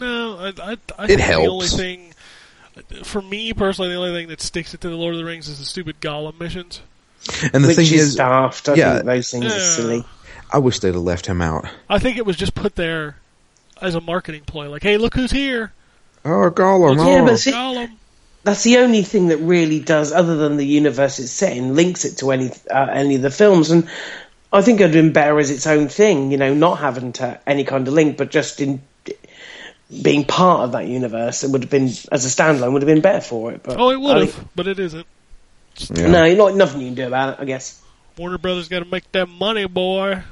No, 0.00 0.38
I, 0.38 0.48
I, 0.48 0.76
I 0.98 1.04
It 1.04 1.08
think 1.08 1.20
the 1.20 1.34
only 1.34 1.66
thing, 1.68 2.12
for 3.04 3.22
me 3.22 3.52
personally, 3.52 3.90
the 3.90 3.96
only 3.96 4.12
thing 4.12 4.28
that 4.28 4.40
sticks 4.40 4.74
it 4.74 4.80
to 4.82 4.88
the 4.88 4.96
Lord 4.96 5.14
of 5.14 5.18
the 5.18 5.24
Rings 5.24 5.48
is 5.48 5.58
the 5.58 5.64
stupid 5.64 6.00
Gollum 6.00 6.38
missions. 6.40 6.80
And 7.52 7.64
the 7.64 7.68
Which 7.68 7.76
thing 7.76 7.86
is, 7.86 7.92
is, 7.92 8.16
daft. 8.16 8.68
I 8.68 8.74
yeah. 8.74 8.94
think 8.94 9.06
those 9.06 9.30
things 9.30 9.46
are 9.46 9.60
silly. 9.60 10.04
I 10.52 10.58
wish 10.58 10.78
they'd 10.78 10.94
have 10.94 11.02
left 11.02 11.26
him 11.26 11.42
out. 11.42 11.66
I 11.88 11.98
think 11.98 12.18
it 12.18 12.26
was 12.26 12.36
just 12.36 12.54
put 12.54 12.76
there 12.76 13.16
as 13.82 13.94
a 13.94 14.00
marketing 14.00 14.42
ploy, 14.46 14.70
like, 14.70 14.82
"Hey, 14.82 14.96
look 14.96 15.14
who's 15.14 15.32
here, 15.32 15.72
Oh, 16.24 16.50
Gollum! 16.50 16.96
Yeah, 16.96 17.22
oh. 17.22 17.26
but 17.26 17.38
see, 17.38 17.52
Gollum." 17.52 17.90
that's 18.44 18.62
the 18.62 18.78
only 18.78 19.02
thing 19.02 19.28
that 19.28 19.38
really 19.38 19.80
does, 19.80 20.12
other 20.12 20.36
than 20.36 20.56
the 20.56 20.64
universe 20.66 21.18
it's 21.18 21.32
set 21.32 21.56
in, 21.56 21.74
links 21.74 22.04
it 22.04 22.18
to 22.18 22.30
any 22.30 22.50
uh, 22.70 22.86
any 22.92 23.16
of 23.16 23.22
the 23.22 23.30
films. 23.30 23.70
And 23.72 23.88
I 24.52 24.62
think 24.62 24.80
it'd 24.80 24.92
been 24.92 25.12
better 25.12 25.38
as 25.40 25.50
its 25.50 25.66
own 25.66 25.88
thing, 25.88 26.30
you 26.30 26.36
know, 26.38 26.54
not 26.54 26.78
having 26.78 27.12
to 27.14 27.40
any 27.46 27.64
kind 27.64 27.88
of 27.88 27.92
link, 27.94 28.16
but 28.16 28.30
just 28.30 28.60
in 28.60 28.80
being 30.02 30.24
part 30.24 30.60
of 30.64 30.72
that 30.72 30.86
universe. 30.86 31.44
It 31.44 31.50
would 31.50 31.62
have 31.62 31.70
been 31.70 31.84
as 31.84 32.24
a 32.24 32.28
standalone 32.28 32.72
would 32.72 32.82
have 32.82 32.86
been 32.88 33.00
better 33.02 33.20
for 33.20 33.52
it. 33.52 33.62
But 33.62 33.78
Oh, 33.78 33.90
it 33.90 34.00
would 34.00 34.16
have, 34.16 34.48
but 34.54 34.66
it 34.66 34.78
isn't. 34.78 35.06
Yeah. 35.90 36.06
No, 36.08 36.34
not 36.34 36.54
nothing 36.56 36.80
you 36.80 36.86
can 36.88 36.94
do 36.94 37.06
about 37.06 37.34
it. 37.34 37.42
I 37.42 37.44
guess. 37.44 37.82
Warner 38.18 38.38
Brothers 38.38 38.68
got 38.68 38.78
to 38.80 38.86
make 38.86 39.10
that 39.12 39.28
money, 39.28 39.66
boy. 39.66 40.22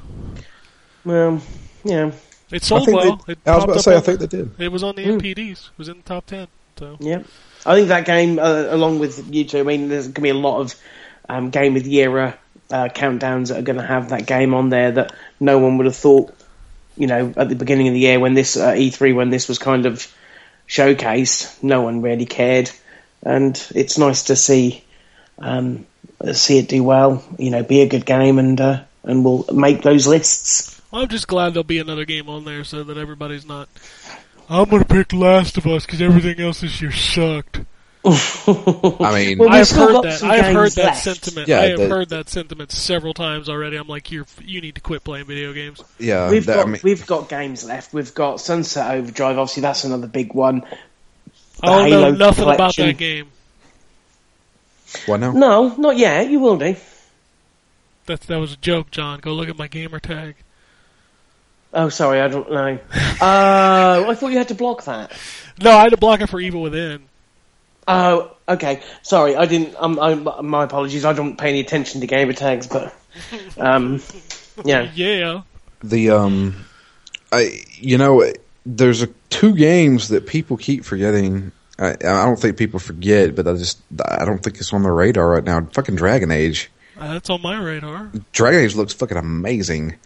Well, 1.05 1.41
yeah. 1.85 2.13
It 2.51 2.63
I 2.63 2.67
sold 2.67 2.89
well. 2.93 3.23
they, 3.27 3.33
it 3.33 3.39
I 3.47 3.57
was 3.57 3.65
about 3.65 3.73
to 3.75 3.79
up 3.79 3.85
say, 3.85 3.97
I 3.97 4.01
think 4.01 4.21
they 4.21 4.27
did. 4.27 4.51
it 4.59 4.73
was 4.73 4.83
on 4.83 4.97
the 4.97 5.05
Hmm. 5.05 5.19
NPDs. 5.19 5.67
It 5.69 5.79
was 5.79 5.89
in 5.89 5.99
the 5.99 6.03
top 6.03 6.27
ten. 6.27 6.49
So 6.79 6.97
Yeah, 6.99 7.23
I 7.67 7.75
think 7.77 7.89
that 7.89 8.05
game, 8.07 8.39
uh, 8.39 8.67
along 8.71 8.99
with 8.99 9.33
you 9.33 9.45
two, 9.45 9.61
I 9.61 9.63
mean, 9.63 9.89
there's 9.89 10.07
going 10.07 10.15
to 10.15 10.21
be 10.23 10.29
a 10.31 10.35
lot 10.35 10.61
of 10.61 10.75
um, 11.29 11.51
game 11.51 11.77
of 11.77 11.85
the 11.85 11.97
era 12.01 12.37
uh, 12.71 12.89
countdowns 12.89 13.49
that 13.49 13.59
are 13.59 13.63
going 13.63 13.79
to 13.79 13.87
have 13.87 14.09
that 14.11 14.27
game 14.27 14.55
on 14.55 14.71
there 14.71 14.93
that 14.93 15.15
no 15.41 15.59
one 15.59 15.77
would 15.77 15.87
have 15.87 15.95
thought, 15.97 16.35
you 16.97 17.07
know, 17.07 17.33
at 17.37 17.49
the 17.49 17.55
beginning 17.55 17.89
of 17.89 17.95
the 17.95 18.01
year 18.01 18.21
when 18.21 18.35
this 18.35 18.57
uh, 18.57 18.73
E3 18.73 19.15
when 19.15 19.31
this 19.31 19.49
was 19.49 19.59
kind 19.59 19.87
of 19.87 20.13
showcased, 20.69 21.63
no 21.63 21.83
one 21.83 22.03
really 22.03 22.27
cared, 22.27 22.71
and 23.23 23.61
it's 23.75 23.99
nice 23.99 24.25
to 24.25 24.37
see 24.37 24.85
um, 25.39 25.87
see 26.33 26.59
it 26.59 26.69
do 26.69 26.83
well. 26.83 27.25
You 27.39 27.51
know, 27.51 27.63
be 27.63 27.81
a 27.81 27.89
good 27.89 28.07
game, 28.07 28.39
and 28.39 28.61
uh, 28.61 28.83
and 29.03 29.25
we'll 29.25 29.45
make 29.53 29.83
those 29.83 30.07
lists. 30.07 30.81
I'm 30.93 31.09
just 31.09 31.27
glad 31.27 31.55
there'll 31.55 31.65
be 31.65 31.81
another 31.81 32.05
game 32.05 32.29
on 32.29 32.45
there 32.45 32.65
so 32.65 32.85
that 32.85 32.97
everybody's 32.97 33.47
not. 33.47 33.69
I'm 34.49 34.69
gonna 34.69 34.85
pick 34.85 35.13
Last 35.13 35.57
of 35.57 35.67
Us 35.67 35.87
because 35.87 36.01
everything 36.01 36.41
else 36.41 36.61
this 36.61 36.81
year 36.81 36.93
sucked. 36.93 37.61
I 38.07 39.13
mean, 39.15 39.39
Well, 39.39 39.49
we've 39.49 39.61
I've 39.61 39.71
heard 39.71 40.03
that. 40.03 40.23
I've 40.23 40.45
heard 40.55 40.55
games 40.65 40.75
that 40.75 40.85
left. 40.87 41.03
sentiment. 41.05 41.49
Yeah, 41.49 41.61
I 41.61 41.65
have 41.71 41.79
that- 41.79 41.89
heard 41.91 42.09
that 42.11 42.29
sentiment 42.29 42.71
several 42.71 43.15
times 43.15 43.49
already. 43.49 43.77
I'm 43.77 43.89
like, 43.89 44.11
you're 44.13 44.27
you 44.43 44.61
need 44.61 44.75
to 44.75 44.81
quit 44.83 45.05
playing 45.05 45.25
video 45.27 45.53
games. 45.55 45.83
yeah, 45.99 46.29
we've 46.31 46.45
that- 46.47 46.57
got 46.57 46.67
I 46.67 46.71
mean, 46.71 46.81
we've 46.85 47.07
got 47.07 47.29
games 47.31 47.65
left. 47.65 47.95
We've 47.95 48.13
got 48.15 48.41
Sunset 48.41 48.95
Overdrive. 48.97 49.39
Obviously, 49.39 49.63
that's 49.63 49.85
another 49.85 50.07
big 50.07 50.35
one. 50.35 50.65
I 51.63 51.67
don't 51.69 51.89
Halo 51.89 52.11
know 52.11 52.17
nothing 52.17 52.45
about 52.45 52.77
that 52.77 52.99
game. 52.99 53.29
what 55.07 55.21
now? 55.21 55.33
No, 55.33 55.75
not 55.77 55.97
yet. 55.97 56.29
You 56.29 56.41
will 56.41 56.59
do. 56.59 56.77
That 58.07 58.21
that 58.23 58.37
was 58.37 58.53
a 58.53 58.57
joke, 58.57 58.91
John. 58.91 59.21
Go 59.21 59.33
look 59.33 59.49
at 59.49 59.57
my 59.57 59.67
gamer 59.69 59.99
tag. 59.99 60.35
Oh, 61.73 61.89
sorry, 61.89 62.21
I 62.21 62.29
don't 62.29 62.51
know. 62.53 62.79
Uh, 63.21 64.05
I 64.09 64.15
thought 64.17 64.33
you 64.33 64.39
had 64.39 64.49
to 64.49 64.55
block 64.55 64.85
that. 64.85 65.11
No, 65.63 65.71
I 65.71 65.83
had 65.85 65.91
to 65.93 65.97
block 65.97 66.21
it 66.21 66.29
for 66.29 66.39
Evil 66.41 66.61
Within. 66.63 67.05
Oh, 67.87 68.35
okay. 68.49 68.83
Sorry, 69.03 69.37
I 69.37 69.47
didn't. 69.47 69.75
Um, 69.79 69.99
I, 70.01 70.15
my 70.15 70.65
apologies. 70.65 71.05
I 71.05 71.13
don't 71.13 71.37
pay 71.37 71.51
any 71.51 71.61
attention 71.61 72.01
to 72.01 72.07
gamer 72.07 72.33
tags, 72.33 72.67
but 72.67 72.95
um, 73.59 74.01
yeah. 74.65 74.91
Yeah. 74.95 75.43
the 75.83 76.11
um 76.11 76.65
i 77.33 77.61
you 77.75 77.99
know 77.99 78.25
there's 78.65 79.03
a, 79.03 79.07
two 79.29 79.55
games 79.55 80.09
that 80.09 80.27
people 80.27 80.57
keep 80.57 80.85
forgetting 80.85 81.51
I, 81.79 81.91
I 81.93 82.25
don't 82.25 82.39
think 82.39 82.57
people 82.57 82.79
forget 82.79 83.35
but 83.35 83.47
i 83.49 83.55
just 83.55 83.81
i 84.05 84.25
don't 84.25 84.39
think 84.43 84.59
it's 84.59 84.73
on 84.73 84.83
their 84.85 84.95
radar 84.95 85.29
right 85.29 85.43
now 85.45 85.67
fucking 85.73 85.97
dragon 85.97 86.31
age 86.31 86.71
Uh, 86.99 87.15
that's 87.15 87.29
on 87.29 87.43
my 87.43 87.61
radar. 87.61 88.11
dragon 88.33 88.61
age 88.61 88.77
looks 88.77 88.95
fucking 88.95 89.17
amazing 89.17 89.97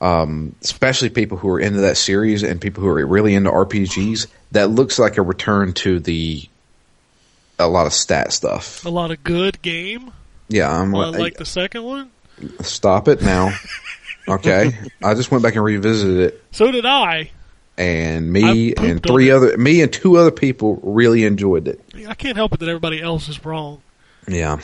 um 0.00 0.54
especially 0.62 1.08
people 1.08 1.38
who 1.38 1.48
are 1.50 1.60
into 1.60 1.80
that 1.82 1.96
series 1.96 2.42
and 2.42 2.60
people 2.60 2.82
who 2.82 2.88
are 2.88 3.06
really 3.06 3.34
into 3.34 3.50
rpgs 3.50 4.26
that 4.52 4.70
looks 4.70 4.98
like 4.98 5.16
a 5.18 5.22
return 5.22 5.72
to 5.72 6.00
the 6.00 6.46
a 7.58 7.68
lot 7.68 7.86
of 7.86 7.92
stat 7.92 8.32
stuff 8.32 8.84
A 8.84 8.88
lot 8.88 9.10
of 9.10 9.22
good 9.24 9.60
game. 9.62 10.12
yeah 10.48 10.70
i'm 10.70 10.94
Uh, 10.94 11.10
like, 11.12 11.20
like 11.20 11.36
the 11.36 11.44
second 11.44 11.84
one. 11.84 12.10
stop 12.62 13.08
it 13.08 13.22
now 13.22 13.52
okay 14.28 14.72
i 15.02 15.14
just 15.14 15.30
went 15.30 15.42
back 15.42 15.54
and 15.54 15.64
revisited 15.64 16.18
it 16.18 16.42
So 16.52 16.70
did 16.70 16.84
I. 16.86 17.30
and 17.78 18.32
me 18.32 18.74
I 18.76 18.82
and 18.82 18.92
on 18.92 18.98
three 19.00 19.28
it. 19.30 19.32
other 19.34 19.56
me 19.56 19.82
and 19.82 19.92
two 19.92 20.16
other 20.16 20.30
people 20.30 20.80
really 20.82 21.24
enjoyed 21.24 21.66
it. 21.68 21.80
I 22.08 22.14
can't 22.14 22.36
help 22.36 22.52
it 22.54 22.60
that 22.60 22.68
everybody 22.68 23.00
else 23.02 23.28
is 23.28 23.44
wrong. 23.44 23.82
Yeah. 24.28 24.60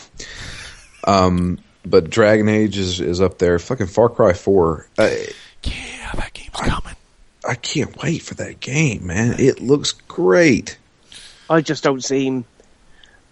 Um 1.04 1.58
but 1.84 2.10
Dragon 2.10 2.48
Age 2.48 2.76
is, 2.76 3.00
is 3.00 3.20
up 3.22 3.38
there. 3.38 3.58
Fucking 3.58 3.86
Far 3.86 4.10
Cry 4.10 4.34
4. 4.34 4.86
I, 4.98 5.28
Yeah, 5.64 6.12
that 6.14 6.32
game's 6.34 6.50
coming. 6.54 6.94
I 7.48 7.54
can't 7.54 7.96
wait 8.02 8.20
for 8.20 8.34
that 8.34 8.60
game, 8.60 9.06
man. 9.06 9.36
It 9.40 9.60
looks 9.62 9.92
great. 9.92 10.76
I 11.48 11.62
just 11.62 11.82
don't 11.82 12.04
seem 12.04 12.44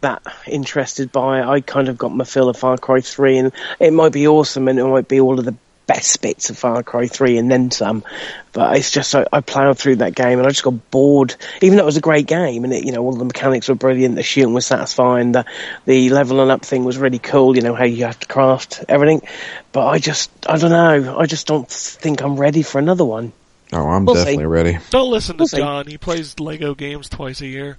that 0.00 0.22
interested 0.46 1.11
by 1.12 1.40
it. 1.40 1.46
I 1.46 1.61
kind 1.61 1.88
of 1.88 1.98
got 1.98 2.14
my 2.14 2.24
fill 2.24 2.48
of 2.48 2.56
Far 2.56 2.76
Cry 2.78 3.00
3, 3.00 3.38
and 3.38 3.52
it 3.80 3.92
might 3.92 4.12
be 4.12 4.28
awesome, 4.28 4.68
and 4.68 4.78
it 4.78 4.84
might 4.84 5.08
be 5.08 5.20
all 5.20 5.38
of 5.38 5.44
the 5.44 5.54
best 5.87 6.20
bits 6.20 6.50
of 6.50 6.58
Far 6.58 6.82
Cry 6.82 7.06
3 7.06 7.38
and 7.38 7.50
then 7.50 7.70
some. 7.70 8.04
But 8.52 8.76
it's 8.76 8.90
just, 8.90 9.14
I, 9.14 9.24
I 9.32 9.40
ploughed 9.40 9.78
through 9.78 9.96
that 9.96 10.14
game, 10.14 10.38
and 10.38 10.46
I 10.46 10.50
just 10.50 10.62
got 10.62 10.90
bored. 10.90 11.34
Even 11.62 11.76
though 11.78 11.84
it 11.84 11.87
was 11.87 11.96
a 11.96 12.02
great 12.02 12.26
game, 12.26 12.64
and 12.64 12.72
it, 12.72 12.84
you 12.84 12.92
know, 12.92 13.02
all 13.02 13.12
the 13.14 13.24
mechanics 13.24 13.68
were 13.68 13.74
brilliant, 13.74 14.14
the 14.14 14.22
shooting 14.22 14.52
was 14.54 14.66
satisfying, 14.66 15.32
the, 15.32 15.46
the 15.87 16.11
leveling 16.11 16.50
up 16.50 16.62
thing 16.62 16.84
was 16.84 16.98
really 16.98 17.18
cool, 17.18 17.56
you 17.56 17.62
know, 17.62 17.74
how 17.74 17.84
you 17.84 18.04
have 18.04 18.20
to 18.20 18.26
craft 18.26 18.84
everything. 18.88 19.22
But 19.72 19.87
I 19.87 19.98
just, 19.98 20.30
I 20.46 20.58
don't 20.58 20.70
know, 20.70 21.18
I 21.18 21.26
just 21.26 21.46
don't 21.46 21.68
think 21.68 22.22
I'm 22.22 22.37
ready 22.37 22.62
for 22.62 22.78
another 22.78 23.04
one. 23.04 23.32
Oh, 23.72 23.87
I'm 23.87 24.04
We'll 24.06 24.14
definitely 24.14 24.42
see. 24.44 24.46
ready. 24.46 24.78
Don't 24.90 25.11
listen 25.11 25.37
to 25.37 25.42
We'll 25.42 25.48
see. 25.48 25.56
John. 25.58 25.87
He 25.87 25.98
plays 25.98 26.38
Lego 26.40 26.74
games 26.74 27.08
twice 27.11 27.40
a 27.42 27.46
year. 27.46 27.76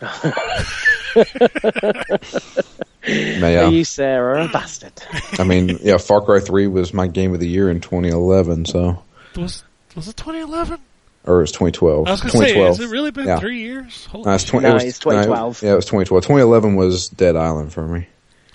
Yeah. 3.08 3.68
You, 3.68 3.84
Sarah, 3.84 4.46
a 4.46 4.48
bastard. 4.48 4.92
I 5.38 5.44
mean, 5.44 5.78
yeah, 5.80 5.96
Far 5.96 6.20
Cry 6.22 6.40
3 6.40 6.66
was 6.66 6.92
my 6.92 7.06
game 7.06 7.34
of 7.34 7.40
the 7.40 7.46
year 7.48 7.70
in 7.70 7.80
2011, 7.80 8.64
so 8.66 9.02
Was 9.36 9.62
was 9.94 10.08
it 10.08 10.16
2011? 10.16 10.80
or 11.24 11.38
it 11.38 11.40
was 11.42 11.52
2012. 11.52 12.06
I 12.06 12.10
was 12.10 12.20
going 12.20 12.32
to 12.32 12.38
say, 12.38 12.52
2012. 12.54 12.76
has 12.78 12.84
it 12.84 12.92
really 12.92 13.10
been 13.12 13.26
Yeah. 13.28 13.38
three 13.38 13.60
years? 13.60 14.06
Holy 14.06 14.24
No, 14.24 14.34
it's, 14.34 14.44
20, 14.44 14.62
No, 14.64 14.70
it 14.70 14.74
was, 14.74 14.84
it's 14.84 14.98
2012. 14.98 15.62
no, 15.62 15.66
yeah, 15.68 15.72
it 15.72 15.76
was 15.76 15.84
2012. 15.86 16.22
2011 16.24 16.74
was 16.76 17.08
Dead 17.08 17.36
Island 17.36 17.72
for 17.72 17.86
me. 17.86 18.06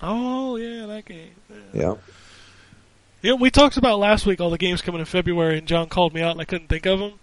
Oh 0.02 0.58
yeah, 0.58 0.86
that 0.88 1.06
game. 1.06 1.30
Yeah. 1.74 1.96
You 3.22 3.30
know, 3.32 3.36
we 3.38 3.52
talked 3.52 3.78
about 3.78 4.00
last 4.00 4.26
week 4.26 4.42
all 4.42 4.50
the 4.50 4.58
games 4.58 4.82
coming 4.82 5.00
in 5.00 5.06
February, 5.06 5.60
and 5.60 5.68
John 5.68 5.88
called 5.88 6.14
me 6.14 6.22
out, 6.22 6.32
and 6.32 6.42
I 6.42 6.46
couldn't 6.46 6.68
think 6.68 6.86
of 6.88 7.00
them. 7.00 7.14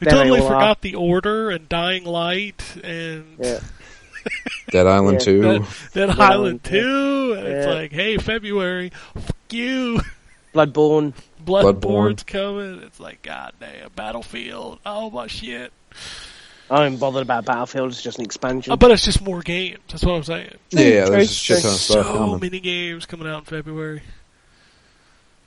We 0.00 0.04
There 0.06 0.14
totally 0.14 0.40
all 0.40 0.46
are. 0.46 0.50
forgot 0.50 0.80
the 0.82 0.94
Order 0.94 1.50
and 1.50 1.68
Dying 1.68 2.04
Light 2.04 2.62
and 2.84 3.36
Yeah. 3.40 3.60
Dead 4.70 4.86
Island 4.86 5.18
Yeah. 5.20 5.24
2. 5.24 5.42
Dead, 5.42 5.64
Dead 5.94 6.10
Island, 6.10 6.20
Island 6.20 6.64
Two. 6.64 7.34
And 7.38 7.46
it's 7.46 7.66
Yeah. 7.66 7.72
like, 7.72 7.92
hey, 7.92 8.16
February, 8.18 8.92
fuck 9.14 9.36
you. 9.50 10.00
Bloodborne. 10.54 11.12
Bloodborne's 11.44 12.22
coming. 12.24 12.82
It's 12.82 12.98
like, 12.98 13.22
god 13.22 13.52
damn, 13.60 13.90
Battlefield. 13.94 14.80
Oh 14.84 15.10
my 15.10 15.26
shit. 15.28 15.72
I 16.68 16.84
ain't 16.86 16.98
bothered 16.98 17.22
about 17.22 17.44
Battlefield. 17.44 17.90
It's 17.92 18.02
just 18.02 18.18
an 18.18 18.24
expansion. 18.24 18.72
Uh, 18.72 18.76
but 18.76 18.90
it's 18.90 19.04
just 19.04 19.22
more 19.22 19.40
games. 19.40 19.78
That's 19.88 20.02
what 20.04 20.14
I'm 20.14 20.24
saying. 20.24 20.50
Yeah, 20.70 21.04
True, 21.04 21.10
there's 21.16 21.30
a 21.30 21.34
shit 21.34 21.62
ton 21.62 21.70
of 21.70 21.76
So 21.78 21.92
stuff 22.02 22.06
coming. 22.06 22.40
many 22.40 22.58
games 22.60 23.06
coming 23.06 23.28
out 23.28 23.38
in 23.38 23.44
February. 23.44 24.02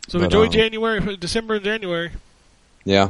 So 0.08 0.20
But, 0.20 0.26
enjoy 0.26 0.46
um, 0.46 0.52
January, 0.52 1.18
December 1.18 1.56
and 1.56 1.66
January. 1.66 2.12
Yeah. 2.86 3.10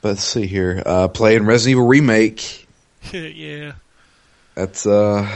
But 0.00 0.08
let's 0.10 0.24
see 0.24 0.46
here. 0.46 0.82
Uh, 0.84 1.08
playing 1.08 1.44
Resident 1.44 1.72
Evil 1.72 1.86
Remake. 1.86 2.66
yeah. 3.12 3.72
That's 4.54 4.86
uh, 4.86 5.28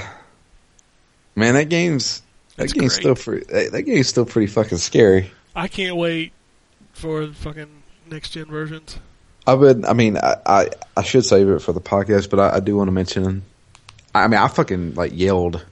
man, 1.37 1.55
that 1.55 1.69
game's 1.69 2.21
that 2.57 2.65
That's 2.65 2.73
game's 2.73 2.95
great. 2.99 3.01
still 3.03 3.15
pretty. 3.15 3.53
That, 3.53 3.73
that 3.73 3.83
game's 3.83 4.09
still 4.09 4.25
pretty 4.27 4.47
fucking 4.47 4.79
scary. 4.79 5.31
I 5.55 5.69
can't 5.69 5.97
wait 5.97 6.33
for 6.93 7.27
the 7.27 7.35
fucking 7.35 7.83
next 8.11 8.31
gen 8.31 8.47
versions. 8.47 8.99
I 9.47 9.55
would. 9.55 9.85
I 9.85 9.93
mean, 9.93 10.17
I 10.17 10.37
I, 10.47 10.69
I 10.97 11.03
should 11.03 11.25
save 11.25 11.49
it 11.49 11.61
for 11.61 11.73
the 11.73 11.81
podcast, 11.81 12.31
but 12.31 12.39
I, 12.41 12.57
I 12.57 12.61
do 12.61 12.77
want 12.77 12.89
to 12.89 12.93
mention. 12.93 13.43
I 14.15 14.29
mean, 14.29 14.39
I 14.39 14.49
fucking 14.49 14.95
like 14.95 15.13
yelled 15.15 15.65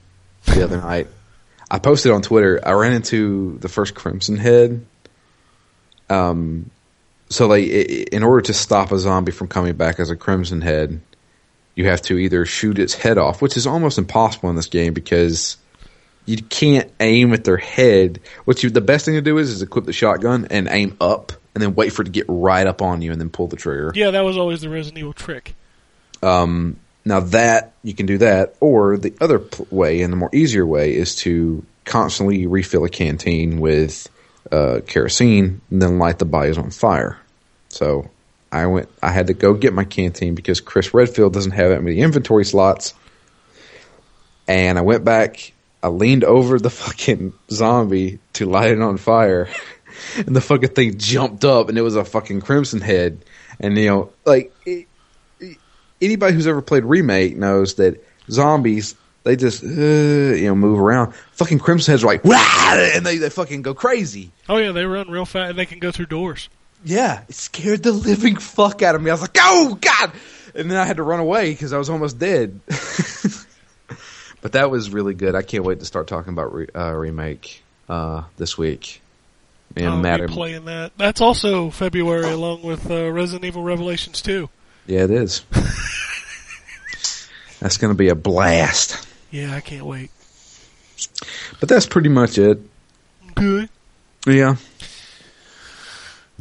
the 0.45 0.63
other 0.63 0.77
night. 0.81 1.07
I 1.69 1.79
posted 1.79 2.11
on 2.11 2.21
Twitter. 2.21 2.59
I 2.65 2.71
ran 2.71 2.91
into 2.93 3.57
the 3.59 3.69
first 3.69 3.95
Crimson 3.95 4.35
Head. 4.37 4.85
Um, 6.09 6.69
so 7.31 7.47
like, 7.47 7.65
in 7.65 8.23
order 8.23 8.41
to 8.41 8.53
stop 8.53 8.91
a 8.91 8.99
zombie 8.99 9.31
from 9.31 9.47
coming 9.47 9.75
back 9.75 9.99
as 9.99 10.09
a 10.09 10.15
Crimson 10.15 10.61
Head, 10.61 11.01
you 11.75 11.85
have 11.85 12.01
to 12.03 12.17
either 12.17 12.45
shoot 12.45 12.77
its 12.77 12.93
head 12.93 13.17
off, 13.17 13.41
which 13.41 13.55
is 13.55 13.65
almost 13.65 13.97
impossible 13.97 14.49
in 14.49 14.55
this 14.55 14.67
game 14.67 14.93
because 14.93 15.57
you 16.25 16.37
can't 16.37 16.91
aim 16.99 17.33
at 17.33 17.43
their 17.43 17.57
head. 17.57 18.19
What 18.45 18.61
you 18.63 18.69
the 18.69 18.81
best 18.81 19.05
thing 19.05 19.15
to 19.15 19.21
do 19.21 19.37
is 19.37 19.49
is 19.49 19.61
equip 19.61 19.85
the 19.85 19.93
shotgun 19.93 20.47
and 20.49 20.67
aim 20.69 20.97
up, 20.99 21.31
and 21.55 21.61
then 21.61 21.73
wait 21.73 21.93
for 21.93 22.01
it 22.01 22.05
to 22.05 22.11
get 22.11 22.25
right 22.27 22.67
up 22.67 22.81
on 22.81 23.01
you, 23.01 23.11
and 23.11 23.19
then 23.19 23.29
pull 23.29 23.47
the 23.47 23.55
trigger. 23.55 23.91
Yeah, 23.95 24.11
that 24.11 24.21
was 24.21 24.37
always 24.37 24.61
the 24.61 24.69
Resident 24.69 24.99
Evil 24.99 25.13
trick. 25.13 25.55
Um, 26.21 26.77
now 27.05 27.21
that 27.21 27.73
you 27.83 27.93
can 27.93 28.05
do 28.05 28.17
that, 28.19 28.55
or 28.59 28.97
the 28.97 29.13
other 29.21 29.41
way 29.69 30.01
and 30.01 30.11
the 30.11 30.17
more 30.17 30.29
easier 30.33 30.65
way 30.65 30.95
is 30.95 31.15
to 31.17 31.65
constantly 31.85 32.45
refill 32.45 32.85
a 32.85 32.89
canteen 32.89 33.59
with 33.59 34.07
uh, 34.51 34.79
kerosene 34.87 35.61
and 35.69 35.81
then 35.81 35.99
light 35.99 36.19
the 36.19 36.25
bodies 36.25 36.57
on 36.57 36.71
fire. 36.71 37.19
So 37.69 38.09
I 38.51 38.65
went. 38.67 38.89
I 39.01 39.11
had 39.11 39.27
to 39.27 39.33
go 39.33 39.53
get 39.53 39.73
my 39.73 39.85
canteen 39.85 40.35
because 40.35 40.59
Chris 40.59 40.93
Redfield 40.93 41.33
doesn't 41.33 41.51
have 41.51 41.69
that 41.69 41.81
many 41.81 41.99
inventory 41.99 42.45
slots. 42.45 42.93
And 44.47 44.77
I 44.77 44.81
went 44.81 45.05
back. 45.05 45.53
I 45.81 45.87
leaned 45.87 46.23
over 46.23 46.59
the 46.59 46.69
fucking 46.81 47.33
zombie 47.49 48.19
to 48.33 48.45
light 48.45 48.71
it 48.71 48.81
on 48.81 48.97
fire, 48.97 49.49
and 50.17 50.35
the 50.35 50.41
fucking 50.41 50.69
thing 50.69 50.97
jumped 50.97 51.45
up, 51.45 51.69
and 51.69 51.77
it 51.77 51.81
was 51.81 51.95
a 51.95 52.03
fucking 52.03 52.41
crimson 52.41 52.81
head. 52.81 53.23
And 53.59 53.77
you 53.77 53.85
know, 53.85 54.11
like 54.25 54.53
it, 54.65 54.87
anybody 56.01 56.33
who's 56.33 56.47
ever 56.47 56.61
played 56.61 56.83
remake 56.83 57.37
knows 57.37 57.75
that 57.75 58.03
zombies 58.29 58.95
they 59.23 59.35
just 59.35 59.63
uh, 59.63 59.67
you 59.67 60.45
know 60.45 60.55
move 60.55 60.79
around. 60.79 61.13
Fucking 61.33 61.59
crimson 61.59 61.91
heads 61.93 62.03
are 62.03 62.07
like 62.07 62.23
Wah! 62.23 62.73
and 62.75 63.05
they 63.05 63.17
they 63.17 63.29
fucking 63.29 63.61
go 63.61 63.73
crazy. 63.73 64.31
Oh 64.49 64.57
yeah, 64.57 64.71
they 64.71 64.85
run 64.85 65.09
real 65.09 65.25
fast 65.25 65.51
and 65.51 65.59
they 65.59 65.65
can 65.65 65.79
go 65.79 65.91
through 65.91 66.07
doors. 66.07 66.49
Yeah, 66.83 67.21
it 67.29 67.35
scared 67.35 67.83
the 67.83 67.91
living 67.91 68.35
fuck 68.37 68.81
out 68.81 68.95
of 68.95 69.01
me. 69.01 69.09
I 69.11 69.13
was 69.13 69.21
like, 69.21 69.37
"Oh 69.39 69.77
God!" 69.79 70.11
And 70.55 70.69
then 70.69 70.77
I 70.77 70.85
had 70.85 70.97
to 70.97 71.03
run 71.03 71.19
away 71.19 71.51
because 71.51 71.71
I 71.73 71.77
was 71.77 71.89
almost 71.89 72.17
dead. 72.19 72.59
but 74.41 74.51
that 74.53 74.69
was 74.71 74.89
really 74.89 75.13
good. 75.13 75.35
I 75.35 75.43
can't 75.43 75.63
wait 75.63 75.79
to 75.79 75.85
start 75.85 76.07
talking 76.07 76.33
about 76.33 76.53
re- 76.53 76.67
uh, 76.75 76.91
remake 76.93 77.63
uh, 77.87 78.23
this 78.37 78.57
week. 78.57 79.01
And 79.77 79.85
I'll 79.87 79.97
Matt, 79.99 80.19
be 80.19 80.27
playing 80.27 80.65
that. 80.65 80.91
That's 80.97 81.21
also 81.21 81.69
February, 81.69 82.29
along 82.29 82.63
with 82.63 82.91
uh, 82.91 83.09
Resident 83.11 83.45
Evil 83.45 83.63
Revelations 83.63 84.21
2. 84.21 84.49
yeah, 84.87 85.03
it 85.05 85.11
is. 85.11 85.45
That's 87.61 87.77
going 87.77 87.93
to 87.93 87.97
be 87.97 88.09
a 88.09 88.15
blast. 88.15 89.07
Yeah, 89.31 89.55
I 89.55 89.61
can't 89.61 89.85
wait. 89.85 90.11
But 91.59 91.69
that's 91.69 91.85
pretty 91.85 92.09
much 92.09 92.37
it. 92.37 92.59
Good. 93.35 93.69
Yeah. 94.27 94.55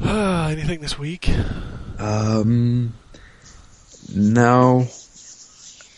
Uh, 0.02 0.48
anything 0.50 0.80
this 0.80 0.98
week? 0.98 1.30
Um, 1.98 2.94
no, 4.14 4.86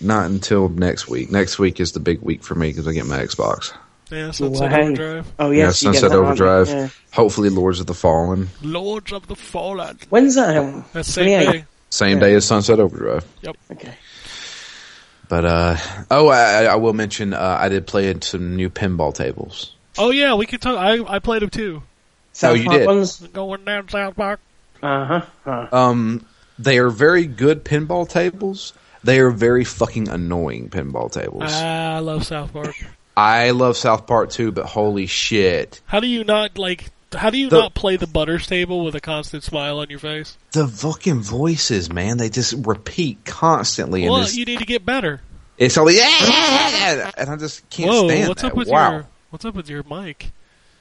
not 0.01 0.27
until 0.31 0.69
next 0.69 1.09
week. 1.09 1.31
Next 1.31 1.59
week 1.59 1.81
is 1.81 1.93
the 1.93 2.01
big 2.01 2.21
week 2.21 2.43
for 2.43 2.55
me 2.55 2.69
because 2.71 2.87
I 2.89 2.93
get 2.93 3.07
my 3.07 3.19
Xbox. 3.19 3.73
Yeah, 4.11 4.31
Sunset 4.33 4.71
Wow. 4.71 4.81
Overdrive. 4.81 5.33
Oh 5.39 5.51
Yeah, 5.51 5.65
yes, 5.67 5.83
you 5.83 5.93
get 5.93 6.01
Sunset 6.01 6.11
that, 6.11 6.19
aren't 6.25 6.39
you? 6.39 6.45
Overdrive. 6.45 6.69
Yeah. 6.69 6.89
Hopefully, 7.15 7.49
Lords 7.49 7.81
of 7.81 7.87
the 7.87 7.95
Fallen. 7.95 8.49
Lords 8.63 9.13
of 9.13 9.27
the 9.29 9.37
Fallen. 9.37 9.99
When's 10.11 10.35
that? 10.35 10.57
out? 10.57 10.93
That 10.93 11.05
same 11.07 11.25
28? 11.47 11.53
day. 11.53 11.65
Same 11.91 12.19
Yeah. 12.19 12.25
day 12.25 12.35
as 12.35 12.45
Sunset 12.45 12.81
Overdrive. 12.81 13.25
Yep. 13.43 13.57
Okay. 13.73 13.95
But 15.29 15.45
uh, 15.45 15.77
oh, 16.11 16.29
I, 16.29 16.65
I 16.65 16.75
will 16.77 16.93
mention 16.93 17.33
uh, 17.33 17.59
I 17.61 17.69
did 17.69 17.87
play 17.87 18.11
in 18.11 18.23
some 18.23 18.57
new 18.57 18.69
pinball 18.71 19.15
tables. 19.15 19.75
Oh 19.99 20.11
yeah, 20.11 20.35
we 20.35 20.47
could 20.47 20.61
talk. 20.61 20.77
I 20.77 21.03
I 21.03 21.19
played 21.19 21.43
them 21.43 21.51
too. 21.51 21.83
South 22.33 22.59
you 22.59 22.65
Park 22.65 22.79
did? 22.79 22.87
Ones? 22.87 23.19
Going 23.19 23.65
down 23.65 23.89
South 23.89 24.17
Park. 24.17 24.41
Uh 24.83 25.05
huh. 25.05 25.23
Uh, 25.73 25.77
Um, 25.77 26.27
they 26.59 26.79
are 26.79 26.91
very 26.91 27.27
good 27.27 27.65
pinball 27.65 28.09
tables. 28.09 28.73
They 29.05 29.21
are 29.21 29.31
very 29.31 29.65
fucking 29.65 30.09
annoying 30.09 30.71
pinball 30.71 31.11
tables. 31.11 31.45
Ah, 31.47 31.97
I 31.97 31.99
love 31.99 32.25
South 32.25 32.53
Park. 32.53 32.75
I 33.17 33.51
love 33.51 33.77
South 33.77 34.07
Park 34.07 34.31
too, 34.31 34.53
but 34.53 34.65
holy 34.65 35.07
shit, 35.07 35.81
How 35.87 36.01
do 36.01 36.07
you 36.07 36.25
not 36.25 36.57
like? 36.57 36.91
How 37.15 37.31
do 37.31 37.39
you 37.39 37.49
The- 37.51 37.59
not 37.61 37.75
play 37.75 37.97
the 37.97 38.07
Butters 38.07 38.47
table 38.47 38.85
with 38.85 38.95
a 38.95 39.01
constant 39.01 39.43
smile 39.45 39.79
on 39.79 39.91
your 39.91 39.99
face? 39.99 40.37
the 40.53 40.67
fucking 40.69 41.21
voices, 41.23 41.91
man, 41.93 42.17
they 42.19 42.29
just 42.31 42.55
repeat 42.67 43.25
constantly, 43.25 44.03
and 44.05 44.13
Well, 44.13 44.23
it's, 44.23 44.37
you 44.37 44.45
need 44.45 44.59
to 44.61 44.65
get 44.67 44.85
better. 44.87 45.21
it's 45.59 45.77
all 45.77 45.91
yeah, 45.91 47.11
and 47.17 47.31
I 47.31 47.37
just 47.37 47.69
can't 47.71 47.91
Whoa, 47.91 48.09
stand 48.09 48.29
what's 48.29 48.43
that. 48.43 48.53
up 48.53 48.57
with 48.57 48.69
wow. 48.69 48.93
your 48.93 49.07
What's 49.31 49.45
up 49.47 49.55
with 49.55 49.69
your 49.71 49.83
mic? 49.85 50.31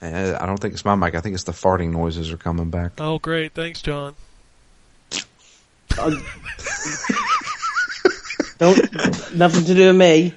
Uh, 0.02 0.38
I 0.42 0.46
don't 0.46 0.58
think 0.58 0.74
it's 0.74 0.84
my 0.84 0.96
mic. 0.96 1.16
I 1.16 1.22
think 1.22 1.36
it's 1.36 1.44
the 1.46 1.52
farting 1.52 1.92
noises 1.92 2.32
are 2.32 2.38
coming 2.38 2.70
back. 2.70 2.94
Oh, 3.00 3.18
great, 3.20 3.54
thanks, 3.54 3.82
John. 3.82 4.16
don't 5.96 6.16
nothing 9.36 9.66
to 9.66 9.74
do 9.74 9.88
with 9.88 9.96
me. 9.96 10.34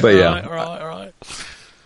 But 0.00 0.14
yeah. 0.16 0.28
all 0.28 0.34
right, 0.34 0.44
all 0.44 0.50
right, 0.52 0.80
all 0.82 0.88
right. 0.88 1.14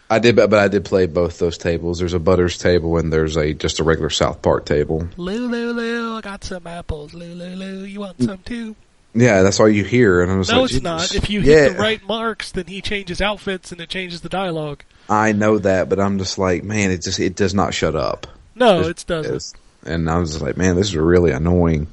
I 0.08 0.18
did, 0.20 0.36
but 0.36 0.50
but 0.50 0.60
I 0.60 0.68
did 0.68 0.84
play 0.84 1.06
both 1.06 1.38
those 1.38 1.58
tables. 1.58 1.98
There's 1.98 2.14
a 2.14 2.20
Butters 2.20 2.58
table 2.58 2.96
and 2.98 3.12
there's 3.12 3.36
a 3.36 3.52
just 3.54 3.80
a 3.80 3.84
regular 3.84 4.10
South 4.10 4.40
Park 4.40 4.64
table. 4.64 5.08
Lou, 5.16 5.48
Lou, 5.48 5.72
Lou, 5.72 6.16
I 6.16 6.20
got 6.20 6.44
some 6.44 6.66
apples. 6.66 7.12
Lou, 7.12 7.34
Lou, 7.34 7.54
Lou, 7.56 7.84
you 7.84 8.00
want 8.00 8.22
some 8.22 8.38
too? 8.38 8.76
Yeah, 9.14 9.42
that's 9.42 9.58
all 9.58 9.68
you 9.68 9.82
hear, 9.82 10.22
and 10.22 10.30
I 10.30 10.36
was 10.36 10.48
No, 10.50 10.60
like, 10.62 10.70
No 10.70 10.76
it's 10.76 10.82
not. 10.84 11.14
If 11.14 11.30
you 11.30 11.40
yeah, 11.40 11.54
hit 11.64 11.72
the 11.72 11.78
right 11.78 12.02
marks, 12.06 12.52
then 12.52 12.66
he 12.66 12.82
changes 12.82 13.20
outfits 13.22 13.72
and 13.72 13.80
it 13.80 13.88
changes 13.88 14.20
the 14.20 14.28
dialogue. 14.28 14.84
I 15.08 15.32
know 15.32 15.58
that, 15.58 15.88
but 15.88 15.98
I'm 15.98 16.18
just 16.18 16.36
like, 16.38 16.62
man, 16.62 16.90
it 16.90 17.02
just 17.02 17.18
it 17.18 17.34
does 17.34 17.54
not 17.54 17.72
shut 17.74 17.96
up. 17.96 18.26
No, 18.54 18.80
It's- 18.80 19.02
it 19.02 19.06
doesn't. 19.06 19.34
it's- 19.34 19.54
and 19.84 20.08
I 20.10 20.18
was 20.18 20.32
just 20.32 20.42
like, 20.42 20.56
man, 20.56 20.76
this 20.76 20.88
is 20.88 20.96
really 20.96 21.30
annoying. 21.32 21.86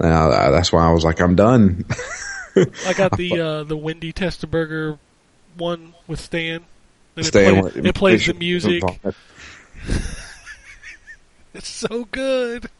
Now 0.00 0.30
uh, 0.30 0.50
that's 0.50 0.72
why 0.72 0.84
I 0.86 0.92
was 0.92 1.04
like, 1.04 1.20
I'm 1.20 1.34
done. 1.36 1.84
I 2.56 2.92
got 2.94 3.12
the 3.16 3.40
uh, 3.40 3.64
the 3.64 3.76
Wendy 3.76 4.12
Testaburger 4.12 4.98
one 5.56 5.94
with 6.06 6.20
Stan. 6.20 6.64
And 7.20 7.26
Stay 7.26 7.58
it, 7.58 7.60
play, 7.60 7.82
it 7.82 7.94
plays 7.94 8.26
the 8.26 8.34
music. 8.34 8.82
It's 11.52 11.68
so 11.68 12.04
good. 12.04 12.70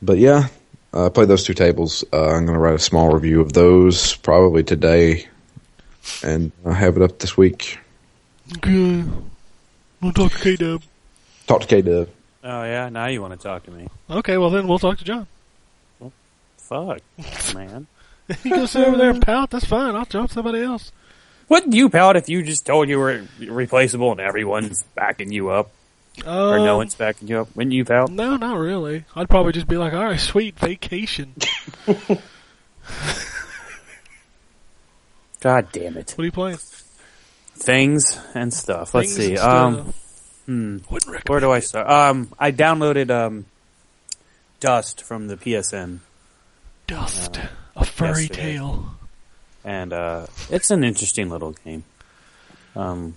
But 0.00 0.18
yeah, 0.18 0.48
uh, 0.94 1.06
I 1.06 1.08
played 1.08 1.28
those 1.28 1.42
two 1.44 1.52
tables. 1.52 2.04
Uh, 2.12 2.26
I'm 2.28 2.46
going 2.46 2.54
to 2.54 2.60
write 2.60 2.76
a 2.76 2.78
small 2.78 3.12
review 3.12 3.40
of 3.40 3.52
those 3.52 4.14
probably 4.16 4.62
today, 4.62 5.26
and 6.22 6.52
I 6.64 6.74
have 6.74 6.96
it 6.96 7.02
up 7.02 7.18
this 7.18 7.36
week. 7.36 7.78
Okay. 8.58 9.04
We'll 10.00 10.12
talk 10.12 10.30
to 10.32 10.38
K 10.38 10.56
Dub. 10.56 10.82
Talk 11.48 11.62
to 11.62 11.66
K 11.66 11.82
Dub. 11.82 12.08
Oh 12.44 12.62
yeah, 12.62 12.88
now 12.88 13.06
you 13.06 13.20
want 13.20 13.34
to 13.34 13.42
talk 13.42 13.64
to 13.64 13.72
me? 13.72 13.88
Okay, 14.08 14.38
well 14.38 14.50
then 14.50 14.68
we'll 14.68 14.78
talk 14.78 14.96
to 14.98 15.04
John. 15.04 15.26
Fuck, 16.56 17.00
man. 17.54 17.88
You 18.44 18.50
go 18.50 18.66
sit 18.66 18.86
over 18.86 18.96
there 18.96 19.10
and 19.10 19.20
pout. 19.20 19.50
That's 19.50 19.64
fine. 19.64 19.96
I'll 19.96 20.04
jump 20.04 20.30
somebody 20.30 20.62
else. 20.62 20.92
Wouldn't 21.48 21.72
you 21.74 21.88
pout 21.88 22.16
if 22.16 22.28
you 22.28 22.42
just 22.42 22.66
told 22.66 22.88
you 22.88 22.98
were 22.98 23.22
replaceable 23.40 24.12
and 24.12 24.20
everyone's 24.20 24.82
backing 24.94 25.32
you 25.32 25.48
up, 25.50 25.70
Uh, 26.26 26.48
or 26.48 26.58
no 26.58 26.76
one's 26.76 26.94
backing 26.94 27.28
you 27.28 27.40
up? 27.40 27.48
Wouldn't 27.56 27.72
you 27.72 27.84
pout? 27.84 28.10
No, 28.10 28.36
not 28.36 28.58
really. 28.58 29.04
I'd 29.16 29.28
probably 29.30 29.52
just 29.52 29.66
be 29.68 29.76
like, 29.78 29.92
all 29.94 30.04
right, 30.04 30.20
sweet 30.20 30.58
vacation. 30.58 31.34
God 35.40 35.68
damn 35.72 35.96
it! 35.96 36.10
What 36.16 36.22
are 36.22 36.26
you 36.26 36.32
playing? 36.32 36.58
Things 37.54 38.18
and 38.34 38.52
stuff. 38.52 38.94
Let's 38.94 39.14
Things 39.16 39.38
see. 39.40 39.44
and 39.44 39.76
Um, 39.76 39.94
hmm. 40.46 40.78
Where 41.26 41.40
do 41.40 41.50
I 41.52 41.60
start? 41.60 41.88
Um, 41.88 42.32
I 42.38 42.50
downloaded 42.52 43.10
um, 43.10 43.46
Dust 44.60 45.02
from 45.02 45.28
the 45.28 45.36
PSN, 45.36 46.00
Dust. 46.86 47.38
A 47.76 47.84
furry 47.84 48.22
yesterday. 48.22 48.52
tale. 48.54 48.94
And 49.68 49.92
uh, 49.92 50.26
it's 50.48 50.70
an 50.70 50.82
interesting 50.82 51.28
little 51.28 51.52
game. 51.52 51.84
Um, 52.74 53.16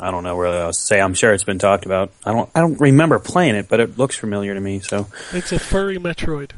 I 0.00 0.10
don't 0.10 0.24
know 0.24 0.36
where 0.36 0.48
else 0.48 0.78
to 0.80 0.82
say. 0.86 1.00
I'm 1.00 1.14
sure 1.14 1.32
it's 1.32 1.44
been 1.44 1.60
talked 1.60 1.86
about. 1.86 2.10
I 2.26 2.32
don't. 2.32 2.50
I 2.54 2.60
don't 2.60 2.80
remember 2.80 3.20
playing 3.20 3.54
it, 3.54 3.68
but 3.68 3.78
it 3.78 3.96
looks 3.96 4.16
familiar 4.16 4.54
to 4.54 4.60
me. 4.60 4.80
So 4.80 5.06
It's 5.32 5.52
a 5.52 5.60
furry 5.60 5.98
Metroid. 5.98 6.50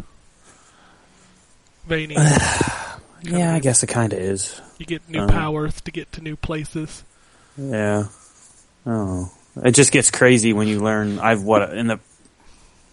Veiny. 1.87 2.15
yeah, 3.23 3.55
I 3.55 3.59
guess 3.61 3.83
it 3.83 3.89
kind 3.89 4.13
of 4.15 4.19
is. 4.19 4.59
You 4.79 4.87
get 4.87 5.07
new 5.09 5.21
Uh, 5.21 5.29
powers 5.29 5.81
to 5.83 5.91
get 5.91 6.11
to 6.13 6.23
new 6.23 6.37
places. 6.37 7.05
Yeah. 7.59 8.07
Oh, 8.87 9.31
it 9.63 9.73
just 9.73 9.93
gets 9.93 10.11
crazy 10.11 10.55
when 10.55 10.67
you 10.67 10.81
learn. 10.81 11.19
I've 11.19 11.43
what 11.43 11.77
in 11.77 11.89
the 11.89 12.01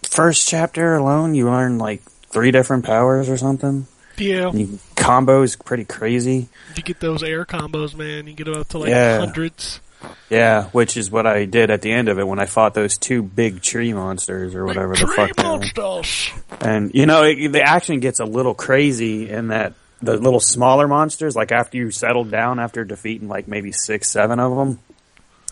first 0.02 0.46
chapter 0.46 0.94
alone, 0.94 1.34
you 1.34 1.46
learn 1.46 1.78
like 1.78 2.02
three 2.28 2.50
different 2.50 2.84
powers 2.84 3.30
or 3.30 3.38
something. 3.38 3.86
Yeah, 4.16 4.48
And 4.48 4.58
you, 4.60 4.66
combos 4.96 5.62
pretty 5.64 5.84
crazy. 5.84 6.48
you 6.76 6.82
get 6.82 7.00
those 7.00 7.22
air 7.22 7.44
combos, 7.44 7.94
man. 7.94 8.26
You 8.26 8.34
get 8.34 8.48
up 8.48 8.68
to 8.68 8.78
like 8.78 8.90
Yeah. 8.90 9.18
hundreds. 9.18 9.80
Yeah, 10.28 10.64
which 10.70 10.96
is 10.96 11.10
what 11.12 11.26
I 11.28 11.44
did 11.44 11.70
at 11.70 11.80
the 11.82 11.92
end 11.92 12.08
of 12.08 12.18
it 12.18 12.26
when 12.26 12.40
I 12.40 12.46
fought 12.46 12.74
those 12.74 12.98
two 12.98 13.22
big 13.22 13.62
tree 13.62 13.92
monsters 13.92 14.54
or 14.54 14.64
whatever 14.66 14.94
the 14.96 15.06
fuck. 15.06 15.36
they 15.36 15.42
were. 15.44 15.48
monsters. 15.58 16.30
And 16.60 16.92
you 16.94 17.06
know, 17.06 17.22
it, 17.22 17.52
the 17.52 17.62
action 17.62 18.00
gets 18.00 18.18
a 18.18 18.24
little 18.24 18.54
crazy 18.54 19.30
in 19.30 19.48
that 19.48 19.74
the 20.00 20.16
little 20.16 20.40
smaller 20.40 20.88
monsters, 20.88 21.36
like 21.36 21.52
after 21.52 21.76
you 21.76 21.92
settle 21.92 22.24
down 22.24 22.58
after 22.58 22.84
defeating 22.84 23.28
like 23.28 23.46
maybe 23.46 23.70
six, 23.70 24.10
seven 24.10 24.40
of 24.40 24.56
them 24.56 24.80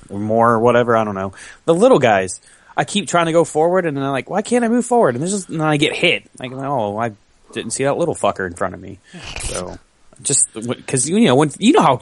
or 0.08 0.18
more 0.18 0.50
or 0.50 0.58
whatever, 0.58 0.96
I 0.96 1.04
don't 1.04 1.14
know. 1.14 1.32
The 1.66 1.74
little 1.74 2.00
guys, 2.00 2.40
I 2.76 2.82
keep 2.84 3.06
trying 3.06 3.26
to 3.26 3.32
go 3.32 3.44
forward 3.44 3.86
and 3.86 3.96
then 3.96 4.02
I'm 4.02 4.10
like, 4.10 4.28
why 4.28 4.42
can't 4.42 4.64
I 4.64 4.68
move 4.68 4.84
forward? 4.84 5.14
And, 5.14 5.24
just, 5.24 5.48
and 5.48 5.60
then 5.60 5.68
I 5.68 5.76
get 5.76 5.94
hit. 5.94 6.28
Like, 6.40 6.50
oh, 6.50 6.98
I 6.98 7.12
didn't 7.52 7.72
see 7.72 7.84
that 7.84 7.96
little 7.96 8.14
fucker 8.14 8.46
in 8.46 8.54
front 8.54 8.74
of 8.74 8.80
me. 8.80 8.98
So 9.40 9.78
just 10.22 10.52
because 10.54 11.08
you 11.08 11.20
know 11.20 11.34
when 11.34 11.50
you 11.58 11.72
know 11.72 11.82
how 11.82 12.00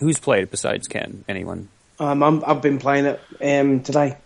who's 0.00 0.18
played 0.18 0.50
besides 0.50 0.88
Ken? 0.88 1.24
Anyone? 1.28 1.68
Um, 1.98 2.22
I'm, 2.22 2.44
I've 2.46 2.60
been 2.60 2.78
playing 2.78 3.06
it 3.06 3.20
um, 3.40 3.82
today. 3.82 4.16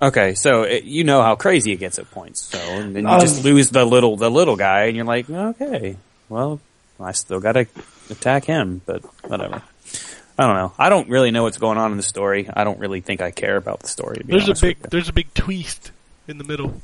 Okay, 0.00 0.34
so 0.34 0.62
it, 0.62 0.84
you 0.84 1.04
know 1.04 1.22
how 1.22 1.36
crazy 1.36 1.72
it 1.72 1.76
gets 1.78 1.98
at 1.98 2.10
points. 2.10 2.40
So 2.42 2.58
and 2.58 2.94
then 2.94 3.04
you 3.04 3.08
Um, 3.10 3.20
just 3.20 3.44
lose 3.44 3.70
the 3.70 3.84
little 3.84 4.16
the 4.16 4.30
little 4.30 4.56
guy, 4.56 4.84
and 4.84 4.96
you're 4.96 5.06
like, 5.06 5.28
okay, 5.28 5.96
well, 6.28 6.60
I 7.00 7.12
still 7.12 7.40
got 7.40 7.52
to 7.52 7.66
attack 8.10 8.44
him, 8.44 8.82
but 8.84 9.02
whatever. 9.24 9.62
I 10.38 10.46
don't 10.46 10.56
know. 10.56 10.72
I 10.78 10.90
don't 10.90 11.08
really 11.08 11.30
know 11.30 11.44
what's 11.44 11.56
going 11.56 11.78
on 11.78 11.92
in 11.92 11.96
the 11.96 12.02
story. 12.02 12.46
I 12.52 12.64
don't 12.64 12.78
really 12.78 13.00
think 13.00 13.22
I 13.22 13.30
care 13.30 13.56
about 13.56 13.80
the 13.80 13.88
story. 13.88 14.20
There's 14.22 14.50
a 14.50 14.54
big 14.54 14.78
there's 14.90 15.08
a 15.08 15.12
big 15.14 15.32
twist 15.32 15.92
in 16.28 16.36
the 16.36 16.44
middle. 16.44 16.82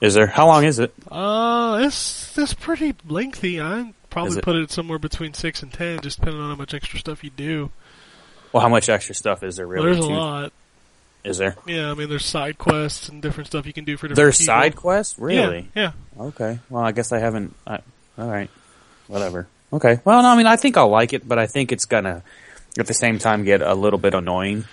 Is 0.00 0.14
there? 0.14 0.26
How 0.26 0.46
long 0.46 0.64
is 0.64 0.78
it? 0.78 0.94
Uh, 1.10 1.80
it's 1.82 2.36
it's 2.38 2.54
pretty 2.54 2.94
lengthy. 3.08 3.60
I 3.60 3.92
probably 4.10 4.38
it? 4.38 4.44
put 4.44 4.56
it 4.56 4.70
somewhere 4.70 4.98
between 4.98 5.34
six 5.34 5.62
and 5.62 5.72
ten, 5.72 6.00
just 6.00 6.20
depending 6.20 6.40
on 6.42 6.50
how 6.50 6.56
much 6.56 6.74
extra 6.74 6.98
stuff 6.98 7.24
you 7.24 7.30
do. 7.30 7.70
Well, 8.52 8.62
how 8.62 8.68
much 8.68 8.88
extra 8.88 9.14
stuff 9.14 9.42
is 9.42 9.56
there 9.56 9.66
really? 9.66 9.86
There's 9.86 10.04
a 10.04 10.08
lot. 10.08 10.52
Is 11.24 11.38
there? 11.38 11.56
Yeah, 11.66 11.90
I 11.90 11.94
mean, 11.94 12.08
there's 12.08 12.24
side 12.24 12.58
quests 12.58 13.08
and 13.08 13.20
different 13.20 13.48
stuff 13.48 13.66
you 13.66 13.72
can 13.72 13.84
do 13.84 13.96
for 13.96 14.06
different. 14.06 14.16
There's 14.16 14.38
people. 14.38 14.54
side 14.54 14.76
quests, 14.76 15.18
really? 15.18 15.68
Yeah, 15.74 15.92
Okay. 16.18 16.58
Well, 16.70 16.82
I 16.82 16.92
guess 16.92 17.12
I 17.12 17.18
haven't. 17.18 17.54
I, 17.66 17.80
all 18.16 18.30
right. 18.30 18.48
Whatever. 19.08 19.48
Okay. 19.72 19.98
Well, 20.04 20.22
no, 20.22 20.28
I 20.28 20.36
mean, 20.36 20.46
I 20.46 20.56
think 20.56 20.76
I'll 20.76 20.88
like 20.88 21.12
it, 21.12 21.26
but 21.26 21.38
I 21.38 21.46
think 21.46 21.72
it's 21.72 21.86
gonna, 21.86 22.22
at 22.78 22.86
the 22.86 22.94
same 22.94 23.18
time, 23.18 23.44
get 23.44 23.62
a 23.62 23.74
little 23.74 23.98
bit 23.98 24.14
annoying. 24.14 24.64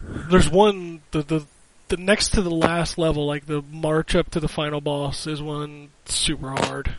There's 0.00 0.48
one 0.48 1.02
the 1.10 1.22
the 1.22 1.46
the 1.92 2.02
next 2.02 2.30
to 2.30 2.40
the 2.40 2.50
last 2.50 2.96
level, 2.96 3.26
like 3.26 3.44
the 3.44 3.60
march 3.70 4.14
up 4.14 4.30
to 4.30 4.40
the 4.40 4.48
final 4.48 4.80
boss, 4.80 5.26
is 5.26 5.42
one 5.42 5.90
super 6.06 6.48
hard. 6.48 6.94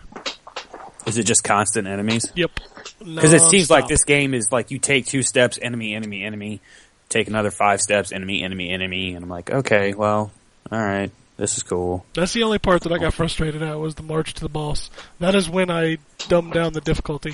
Is 1.08 1.18
it 1.18 1.24
just 1.24 1.44
constant 1.44 1.88
enemies? 1.88 2.32
Yep. 2.36 2.52
Because 3.00 3.34
it 3.34 3.42
seems 3.42 3.72
like 3.72 3.88
this 3.88 4.04
game 4.04 4.36
is 4.36 4.52
like 4.52 4.70
you 4.70 4.78
take 4.78 5.08
two 5.08 5.24
steps, 5.24 5.58
enemy, 5.60 5.96
enemy, 5.96 6.24
enemy, 6.24 6.62
take 7.10 7.28
another 7.28 7.50
five 7.50 7.82
steps, 7.82 8.12
enemy, 8.12 8.44
enemy, 8.44 8.70
enemy, 8.70 9.16
and 9.16 9.24
I'm 9.24 9.30
like, 9.30 9.50
okay, 9.50 9.96
well, 9.96 10.32
all 10.72 10.80
right, 10.80 11.10
this 11.38 11.58
is 11.58 11.64
cool. 11.64 12.06
That's 12.14 12.34
the 12.34 12.44
only 12.44 12.60
part 12.60 12.84
that 12.84 12.94
I 12.94 13.00
got 13.00 13.16
frustrated 13.16 13.64
at 13.64 13.80
was 13.80 13.96
the 13.96 14.04
march 14.04 14.36
to 14.36 14.42
the 14.42 14.50
boss. 14.50 14.92
That 15.20 15.34
is 15.34 15.50
when 15.50 15.72
I 15.72 15.98
dumbed 16.28 16.54
down 16.54 16.74
the 16.74 16.82
difficulty. 16.82 17.34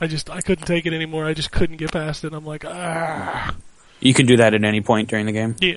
I 0.00 0.06
just 0.06 0.30
I 0.30 0.40
couldn't 0.40 0.64
take 0.64 0.86
it 0.86 0.94
anymore. 0.94 1.26
I 1.26 1.34
just 1.34 1.52
couldn't 1.52 1.76
get 1.76 1.92
past 1.92 2.24
it. 2.24 2.32
I'm 2.32 2.46
like, 2.46 2.64
ah, 2.64 3.54
You 4.00 4.14
can 4.14 4.24
do 4.24 4.38
that 4.38 4.54
at 4.54 4.64
any 4.64 4.80
point 4.80 5.10
during 5.10 5.26
the 5.26 5.32
game. 5.32 5.54
yeah. 5.60 5.76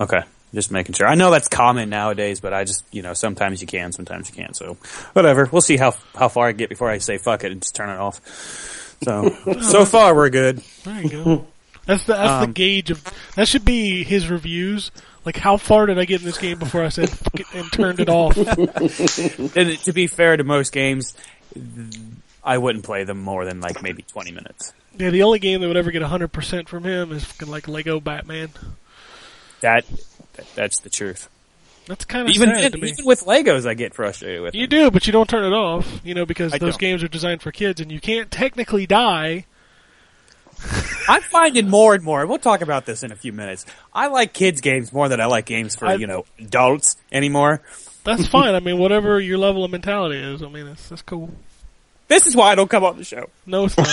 Okay, 0.00 0.22
just 0.54 0.70
making 0.70 0.94
sure. 0.94 1.06
I 1.06 1.14
know 1.14 1.30
that's 1.30 1.48
common 1.48 1.88
nowadays, 1.90 2.40
but 2.40 2.52
I 2.54 2.64
just 2.64 2.84
you 2.92 3.02
know 3.02 3.14
sometimes 3.14 3.60
you 3.60 3.66
can, 3.66 3.92
sometimes 3.92 4.28
you 4.30 4.34
can't. 4.36 4.54
So 4.56 4.76
whatever. 5.12 5.48
We'll 5.50 5.60
see 5.62 5.76
how 5.76 5.94
how 6.14 6.28
far 6.28 6.48
I 6.48 6.52
get 6.52 6.68
before 6.68 6.88
I 6.90 6.98
say 6.98 7.18
fuck 7.18 7.44
it 7.44 7.52
and 7.52 7.60
just 7.60 7.74
turn 7.74 7.90
it 7.90 7.98
off. 7.98 8.20
So 9.02 9.28
so 9.60 9.84
far 9.84 10.14
we're 10.14 10.30
good. 10.30 10.58
There 10.84 11.02
you 11.02 11.08
go. 11.08 11.46
That's 11.86 12.04
the 12.04 12.14
that's 12.14 12.42
the 12.44 12.48
Um, 12.48 12.52
gauge 12.52 12.90
of 12.90 13.02
that 13.34 13.48
should 13.48 13.64
be 13.64 14.04
his 14.04 14.28
reviews. 14.28 14.90
Like 15.24 15.36
how 15.36 15.56
far 15.56 15.86
did 15.86 15.98
I 15.98 16.04
get 16.04 16.20
in 16.20 16.26
this 16.26 16.38
game 16.38 16.58
before 16.58 16.84
I 16.84 16.88
said 16.90 17.10
fuck 17.10 17.40
it 17.40 17.46
and 17.54 17.70
turned 17.72 18.00
it 18.00 18.08
off? 18.08 18.36
And 19.56 19.78
to 19.80 19.92
be 19.92 20.06
fair 20.06 20.36
to 20.36 20.44
most 20.44 20.72
games, 20.72 21.14
I 22.44 22.58
wouldn't 22.58 22.84
play 22.84 23.04
them 23.04 23.18
more 23.22 23.44
than 23.44 23.60
like 23.60 23.82
maybe 23.82 24.02
twenty 24.02 24.30
minutes. 24.32 24.72
Yeah, 24.96 25.10
the 25.10 25.22
only 25.24 25.38
game 25.38 25.60
that 25.60 25.68
would 25.68 25.76
ever 25.76 25.90
get 25.90 26.02
hundred 26.02 26.28
percent 26.32 26.68
from 26.68 26.84
him 26.84 27.12
is 27.12 27.24
fucking 27.24 27.48
like 27.48 27.68
Lego 27.68 28.00
Batman. 28.00 28.50
That, 29.60 29.84
that 30.34 30.46
that's 30.54 30.80
the 30.80 30.90
truth. 30.90 31.28
That's 31.86 32.04
kind 32.04 32.28
of 32.28 32.34
Even 32.34 32.50
sad 32.50 32.72
then, 32.74 32.84
even 32.84 33.04
with 33.06 33.24
Legos, 33.24 33.66
I 33.66 33.72
get 33.74 33.94
frustrated 33.94 34.42
with. 34.42 34.54
You 34.54 34.66
them. 34.66 34.78
do, 34.78 34.90
but 34.90 35.06
you 35.06 35.12
don't 35.12 35.28
turn 35.28 35.44
it 35.44 35.56
off, 35.56 36.00
you 36.04 36.12
know, 36.14 36.26
because 36.26 36.52
I 36.52 36.58
those 36.58 36.74
don't. 36.74 36.80
games 36.80 37.02
are 37.02 37.08
designed 37.08 37.40
for 37.40 37.50
kids, 37.50 37.80
and 37.80 37.90
you 37.90 37.98
can't 38.00 38.30
technically 38.30 38.86
die. 38.86 39.46
I'm 41.08 41.22
finding 41.22 41.70
more 41.70 41.94
and 41.94 42.02
more. 42.04 42.26
We'll 42.26 42.38
talk 42.38 42.60
about 42.60 42.84
this 42.84 43.02
in 43.02 43.12
a 43.12 43.16
few 43.16 43.32
minutes. 43.32 43.64
I 43.94 44.08
like 44.08 44.32
kids 44.34 44.60
games 44.60 44.92
more 44.92 45.08
than 45.08 45.20
I 45.20 45.26
like 45.26 45.46
games 45.46 45.76
for 45.76 45.86
I- 45.86 45.94
you 45.94 46.06
know 46.06 46.24
adults 46.38 46.96
anymore. 47.10 47.62
That's 48.04 48.26
fine. 48.28 48.54
I 48.54 48.60
mean, 48.60 48.76
whatever 48.78 49.18
your 49.20 49.38
level 49.38 49.64
of 49.64 49.70
mentality 49.70 50.18
is, 50.18 50.42
I 50.42 50.48
mean, 50.48 50.66
that's 50.66 50.88
that's 50.90 51.02
cool. 51.02 51.30
This 52.08 52.26
is 52.26 52.34
why 52.36 52.50
I 52.52 52.54
don't 52.54 52.68
come 52.70 52.84
on 52.84 52.96
the 52.98 53.04
show. 53.04 53.28
No, 53.46 53.66
it's 53.66 53.76
not. 53.76 53.88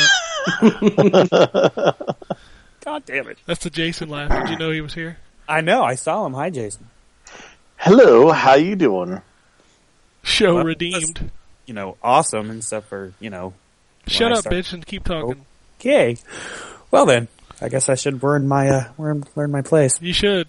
God 2.84 3.04
damn 3.06 3.28
it! 3.28 3.38
that's 3.46 3.64
the 3.64 3.70
Jason 3.70 4.10
laugh. 4.10 4.30
Did 4.44 4.50
you 4.52 4.58
know 4.58 4.72
he 4.72 4.82
was 4.82 4.94
here? 4.94 5.18
I 5.48 5.62
know. 5.62 5.84
I 5.84 5.96
saw 5.96 6.26
him. 6.26 6.34
Hi, 6.34 6.50
Jason. 6.50 6.88
Hello, 7.78 8.32
how 8.32 8.56
you 8.56 8.76
doing? 8.76 9.22
Show 10.24 10.56
Well, 10.56 10.64
redeemed. 10.64 11.32
You 11.66 11.74
know, 11.74 11.98
awesome 12.02 12.50
and 12.50 12.64
stuff 12.64 12.86
for 12.86 13.14
you 13.20 13.30
know. 13.30 13.54
Shut 14.08 14.32
up, 14.32 14.46
bitch, 14.46 14.74
and 14.74 14.86
keep 14.86 15.04
talking. 15.04 15.46
Okay. 15.80 16.18
Well 16.92 17.06
then, 17.06 17.28
I 17.62 17.70
guess 17.70 17.90
I 17.90 17.96
should 17.96 18.24
learn 18.24 18.48
my 18.48 18.70
uh 18.70 18.84
learn, 18.98 19.24
learn 19.36 19.52
my 19.52 19.62
place. 19.62 20.02
You 20.02 20.14
should. 20.14 20.48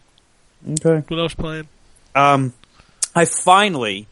Okay. 0.68 1.04
What 1.08 1.18
else 1.20 1.34
playing? 1.34 1.68
Um, 2.14 2.54
I 3.14 3.24
finally 3.24 4.08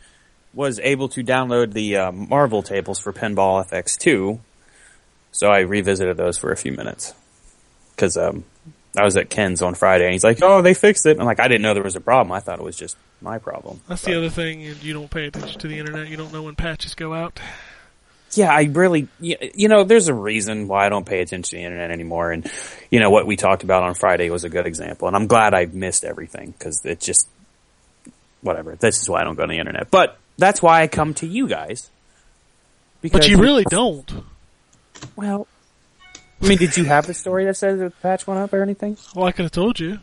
was 0.52 0.78
able 0.80 1.08
to 1.10 1.24
download 1.24 1.72
the 1.72 1.96
uh, 1.96 2.12
Marvel 2.12 2.62
tables 2.62 3.00
for 3.00 3.12
Pinball 3.12 3.66
FX2, 3.68 4.38
so 5.32 5.48
I 5.48 5.60
revisited 5.60 6.16
those 6.16 6.38
for 6.38 6.52
a 6.52 6.56
few 6.56 6.72
minutes. 6.72 7.14
Because 7.94 8.16
um, 8.16 8.44
I 8.96 9.04
was 9.04 9.16
at 9.16 9.28
Ken's 9.30 9.60
on 9.62 9.74
Friday, 9.74 10.04
and 10.04 10.12
he's 10.12 10.24
like, 10.24 10.38
"Oh, 10.42 10.62
they 10.62 10.74
fixed 10.74 11.04
it." 11.06 11.18
I'm 11.18 11.26
like, 11.26 11.40
"I 11.40 11.48
didn't 11.48 11.62
know 11.62 11.74
there 11.74 11.82
was 11.82 11.96
a 11.96 12.00
problem. 12.00 12.32
I 12.32 12.40
thought 12.40 12.58
it 12.58 12.64
was 12.64 12.76
just 12.76 12.96
my 13.20 13.38
problem." 13.38 13.80
That's 13.88 14.02
But- 14.02 14.10
the 14.10 14.18
other 14.18 14.30
thing. 14.30 14.60
You 14.60 14.92
don't 14.92 15.10
pay 15.10 15.26
attention 15.26 15.58
to 15.60 15.68
the 15.68 15.78
internet. 15.78 16.08
You 16.08 16.16
don't 16.16 16.32
know 16.32 16.42
when 16.42 16.54
patches 16.54 16.94
go 16.94 17.12
out. 17.12 17.40
Yeah, 18.32 18.52
I 18.52 18.64
really, 18.64 19.06
you 19.20 19.68
know, 19.68 19.84
there's 19.84 20.08
a 20.08 20.14
reason 20.14 20.66
why 20.66 20.86
I 20.86 20.88
don't 20.88 21.06
pay 21.06 21.20
attention 21.20 21.50
to 21.50 21.56
the 21.56 21.62
internet 21.62 21.92
anymore. 21.92 22.32
And, 22.32 22.50
you 22.90 22.98
know, 22.98 23.08
what 23.08 23.28
we 23.28 23.36
talked 23.36 23.62
about 23.62 23.84
on 23.84 23.94
Friday 23.94 24.28
was 24.28 24.42
a 24.42 24.48
good 24.48 24.66
example. 24.66 25.06
And 25.06 25.16
I'm 25.16 25.28
glad 25.28 25.54
I 25.54 25.66
missed 25.66 26.04
everything 26.04 26.52
because 26.58 26.84
it 26.84 27.00
just, 27.00 27.28
whatever. 28.40 28.74
This 28.74 29.00
is 29.00 29.08
why 29.08 29.20
I 29.20 29.24
don't 29.24 29.36
go 29.36 29.44
on 29.44 29.50
the 29.50 29.58
internet. 29.58 29.88
But 29.88 30.18
that's 30.36 30.60
why 30.60 30.82
I 30.82 30.88
come 30.88 31.14
to 31.14 31.28
you 31.28 31.46
guys. 31.46 31.90
But 33.02 33.28
you 33.28 33.38
really 33.38 33.64
don't. 33.70 34.12
well, 35.14 35.46
I 36.42 36.48
mean, 36.48 36.58
did 36.58 36.76
you 36.76 36.84
have 36.84 37.06
the 37.06 37.14
story 37.14 37.44
that 37.46 37.56
says 37.56 37.78
the 37.78 37.90
patch 37.90 38.26
went 38.26 38.40
up 38.40 38.52
or 38.52 38.62
anything? 38.62 38.96
Well, 39.14 39.26
I 39.26 39.32
could 39.32 39.44
have 39.44 39.52
told 39.52 39.80
you. 39.80 39.98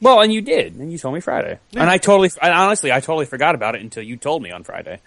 Well, 0.00 0.20
and 0.20 0.32
you 0.32 0.40
did, 0.40 0.76
and 0.76 0.92
you 0.92 0.98
told 0.98 1.14
me 1.14 1.20
Friday. 1.20 1.58
Yeah. 1.70 1.80
And 1.82 1.90
I 1.90 1.98
totally, 1.98 2.30
I, 2.40 2.50
honestly, 2.50 2.92
I 2.92 3.00
totally 3.00 3.26
forgot 3.26 3.54
about 3.54 3.74
it 3.74 3.82
until 3.82 4.02
you 4.02 4.16
told 4.16 4.42
me 4.42 4.50
on 4.50 4.64
Friday. 4.64 5.00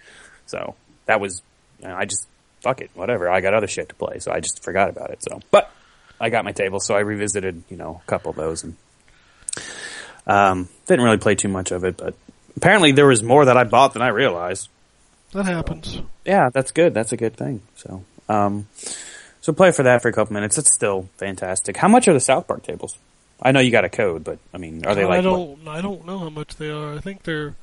So 0.46 0.74
that 1.06 1.20
was, 1.20 1.42
you 1.80 1.88
know, 1.88 1.96
I 1.96 2.04
just 2.04 2.26
fuck 2.60 2.80
it, 2.80 2.90
whatever. 2.94 3.30
I 3.30 3.40
got 3.40 3.54
other 3.54 3.66
shit 3.66 3.88
to 3.88 3.94
play, 3.94 4.18
so 4.18 4.32
I 4.32 4.40
just 4.40 4.62
forgot 4.62 4.90
about 4.90 5.10
it. 5.10 5.22
So, 5.22 5.40
but 5.50 5.70
I 6.20 6.30
got 6.30 6.44
my 6.44 6.52
table, 6.52 6.78
so 6.78 6.94
I 6.94 7.00
revisited, 7.00 7.62
you 7.68 7.76
know, 7.76 8.00
a 8.02 8.06
couple 8.06 8.30
of 8.30 8.36
those, 8.36 8.64
and 8.64 8.76
um, 10.26 10.68
didn't 10.86 11.04
really 11.04 11.18
play 11.18 11.34
too 11.34 11.48
much 11.48 11.72
of 11.72 11.84
it. 11.84 11.96
But 11.96 12.14
apparently, 12.56 12.92
there 12.92 13.06
was 13.06 13.22
more 13.22 13.46
that 13.46 13.56
I 13.56 13.64
bought 13.64 13.94
than 13.94 14.02
I 14.02 14.08
realized. 14.08 14.68
That 15.32 15.46
happens. 15.46 16.00
Yeah, 16.26 16.50
that's 16.50 16.70
good. 16.70 16.92
That's 16.92 17.12
a 17.12 17.16
good 17.16 17.36
thing. 17.36 17.62
So, 17.76 18.04
um, 18.28 18.68
so 19.42 19.52
play 19.52 19.72
for 19.72 19.82
that 19.82 20.00
for 20.00 20.08
a 20.08 20.12
couple 20.12 20.32
minutes. 20.32 20.56
It's 20.56 20.72
still 20.72 21.08
fantastic. 21.18 21.76
How 21.76 21.88
much 21.88 22.08
are 22.08 22.12
the 22.14 22.20
South 22.20 22.46
Park 22.46 22.62
tables? 22.62 22.96
I 23.42 23.50
know 23.50 23.58
you 23.58 23.72
got 23.72 23.84
a 23.84 23.88
code, 23.88 24.22
but 24.22 24.38
I 24.54 24.58
mean, 24.58 24.86
are 24.86 24.94
they 24.94 25.04
like 25.04 25.18
I 25.18 25.20
don't. 25.20 25.66
I 25.66 25.80
don't 25.80 26.06
know 26.06 26.18
how 26.20 26.30
much 26.30 26.56
they 26.56 26.70
are. 26.70 26.94
I 26.94 27.00
think 27.00 27.24
they're 27.24 27.56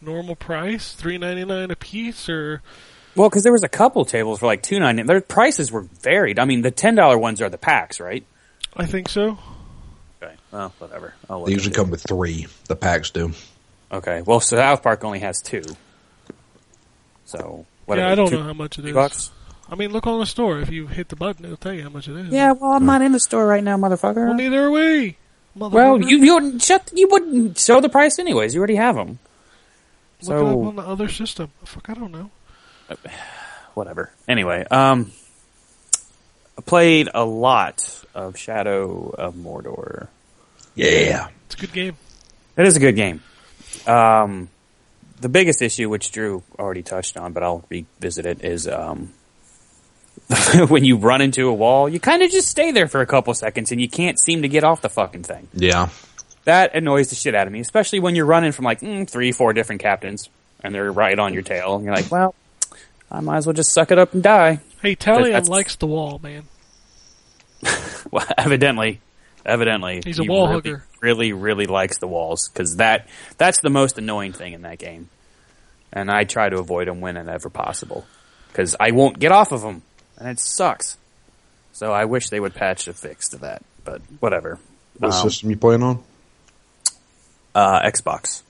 normal 0.00 0.36
price, 0.36 0.94
three 0.94 1.18
ninety 1.18 1.44
nine 1.44 1.72
a 1.72 1.76
piece, 1.76 2.28
or 2.28 2.62
Well, 3.16 3.28
because 3.28 3.42
there 3.42 3.52
was 3.52 3.64
a 3.64 3.68
couple 3.68 4.04
tables 4.04 4.38
for 4.38 4.46
like 4.46 4.62
two 4.62 4.78
ninety. 4.78 5.02
Their 5.02 5.20
prices 5.20 5.72
were 5.72 5.82
varied. 5.82 6.38
I 6.38 6.44
mean, 6.44 6.62
the 6.62 6.70
ten 6.70 6.94
dollar 6.94 7.18
ones 7.18 7.42
are 7.42 7.48
the 7.50 7.58
packs, 7.58 7.98
right? 7.98 8.24
I 8.76 8.86
think 8.86 9.08
so. 9.08 9.38
Okay. 10.22 10.34
Well, 10.52 10.72
whatever. 10.78 11.14
They 11.28 11.34
usually 11.50 11.66
into 11.66 11.70
come 11.70 11.90
with 11.90 12.04
three. 12.06 12.46
The 12.68 12.76
packs 12.76 13.10
do. 13.10 13.32
Okay. 13.90 14.22
Well, 14.22 14.38
South 14.38 14.84
Park 14.84 15.02
only 15.02 15.18
has 15.18 15.42
two. 15.42 15.64
So 17.24 17.66
whatever. 17.86 18.06
yeah, 18.06 18.12
I 18.12 18.14
don't 18.14 18.28
two, 18.30 18.38
know 18.38 18.44
how 18.44 18.52
much 18.52 18.78
it 18.78 18.86
is. 18.86 18.94
bucks. 18.94 19.32
I 19.68 19.74
mean, 19.76 19.92
look 19.92 20.06
on 20.06 20.20
the 20.20 20.26
store. 20.26 20.60
If 20.60 20.70
you 20.70 20.86
hit 20.86 21.08
the 21.08 21.16
button, 21.16 21.44
it'll 21.44 21.56
tell 21.56 21.72
you 21.72 21.82
how 21.82 21.88
much 21.88 22.08
it 22.08 22.16
is. 22.16 22.32
Yeah. 22.32 22.52
Well, 22.52 22.72
I'm 22.72 22.84
not 22.84 23.02
in 23.02 23.12
the 23.12 23.20
store 23.20 23.46
right 23.46 23.64
now, 23.64 23.76
motherfucker. 23.76 24.26
Well, 24.26 24.34
neither 24.34 24.64
are 24.64 24.70
we. 24.70 25.16
Well, 25.54 25.70
motherfucker. 25.70 26.08
you 26.08 26.18
you 26.18 26.34
wouldn't 26.34 26.62
shut. 26.62 26.90
You 26.94 27.08
wouldn't 27.10 27.58
show 27.58 27.80
the 27.80 27.88
price 27.88 28.18
anyways. 28.18 28.54
You 28.54 28.60
already 28.60 28.76
have 28.76 28.96
them. 28.96 29.18
look 30.22 30.30
it 30.30 30.32
up 30.32 30.38
So 30.38 30.64
on 30.64 30.76
the 30.76 30.82
other 30.82 31.08
system. 31.08 31.50
Fuck, 31.64 31.88
I 31.90 31.94
don't 31.94 32.12
know. 32.12 32.30
whatever. 33.74 34.10
Anyway, 34.28 34.64
um, 34.70 35.12
I 36.58 36.62
played 36.62 37.08
a 37.14 37.24
lot 37.24 38.04
of 38.14 38.36
Shadow 38.36 39.10
of 39.16 39.34
Mordor. 39.34 40.08
Yeah. 40.74 41.28
It's 41.46 41.54
a 41.54 41.58
good 41.58 41.72
game. 41.72 41.96
It 42.56 42.66
is 42.66 42.76
a 42.76 42.80
good 42.80 42.96
game. 42.96 43.22
Um, 43.86 44.48
the 45.20 45.28
biggest 45.28 45.62
issue, 45.62 45.88
which 45.88 46.12
Drew 46.12 46.42
already 46.58 46.82
touched 46.82 47.16
on, 47.16 47.32
but 47.32 47.42
I'll 47.42 47.64
revisit 47.68 48.26
it, 48.26 48.44
is 48.44 48.68
um, 48.68 49.12
when 50.68 50.84
you 50.84 50.96
run 50.96 51.20
into 51.20 51.48
a 51.48 51.54
wall, 51.54 51.88
you 51.88 52.00
kind 52.00 52.22
of 52.22 52.30
just 52.30 52.48
stay 52.48 52.70
there 52.72 52.88
for 52.88 53.00
a 53.00 53.06
couple 53.06 53.34
seconds 53.34 53.72
and 53.72 53.80
you 53.80 53.88
can't 53.88 54.18
seem 54.18 54.42
to 54.42 54.48
get 54.48 54.64
off 54.64 54.80
the 54.80 54.88
fucking 54.88 55.22
thing. 55.22 55.48
Yeah. 55.52 55.88
That 56.44 56.74
annoys 56.74 57.08
the 57.08 57.14
shit 57.14 57.34
out 57.34 57.46
of 57.46 57.52
me, 57.52 57.60
especially 57.60 58.00
when 58.00 58.14
you're 58.14 58.26
running 58.26 58.52
from 58.52 58.64
like 58.64 58.80
mm, 58.80 59.08
three, 59.08 59.32
four 59.32 59.52
different 59.52 59.80
captains 59.82 60.28
and 60.62 60.74
they're 60.74 60.90
right 60.92 61.18
on 61.18 61.32
your 61.34 61.42
tail. 61.42 61.76
And 61.76 61.84
you're 61.84 61.94
like, 61.94 62.10
well, 62.10 62.34
I 63.10 63.20
might 63.20 63.38
as 63.38 63.46
well 63.46 63.54
just 63.54 63.72
suck 63.72 63.90
it 63.90 63.98
up 63.98 64.14
and 64.14 64.22
die. 64.22 64.60
Hey, 64.82 64.96
Talion 64.96 65.24
that's- 65.32 65.48
likes 65.48 65.76
the 65.76 65.86
wall, 65.86 66.20
man. 66.22 66.44
Well, 68.10 68.26
evidently, 68.36 69.00
evidently, 69.44 70.02
He's 70.04 70.18
a 70.18 70.22
he 70.22 70.28
wall 70.28 70.46
really, 70.48 70.54
hugger. 70.54 70.84
Really, 71.00 71.32
really 71.32 71.66
likes 71.66 71.98
the 71.98 72.06
walls 72.06 72.48
because 72.48 72.76
that 72.76 73.08
that's 73.38 73.60
the 73.60 73.70
most 73.70 73.98
annoying 73.98 74.32
thing 74.32 74.52
in 74.52 74.62
that 74.62 74.78
game, 74.78 75.08
and 75.92 76.10
I 76.10 76.24
try 76.24 76.48
to 76.48 76.58
avoid 76.58 76.86
them 76.86 77.00
whenever 77.00 77.48
possible 77.48 78.04
because 78.48 78.76
I 78.78 78.92
won't 78.92 79.18
get 79.18 79.32
off 79.32 79.50
of 79.50 79.62
them, 79.62 79.82
and 80.18 80.28
it 80.28 80.38
sucks. 80.40 80.96
So 81.72 81.92
I 81.92 82.04
wish 82.04 82.28
they 82.28 82.38
would 82.40 82.54
patch 82.54 82.86
a 82.88 82.92
fix 82.92 83.28
to 83.30 83.38
that, 83.38 83.62
but 83.84 84.00
whatever. 84.20 84.58
What 84.98 85.12
Um, 85.12 85.28
system 85.28 85.50
you 85.50 85.56
playing 85.56 85.82
on? 85.82 86.02
uh, 87.54 87.80
Xbox. 87.82 88.42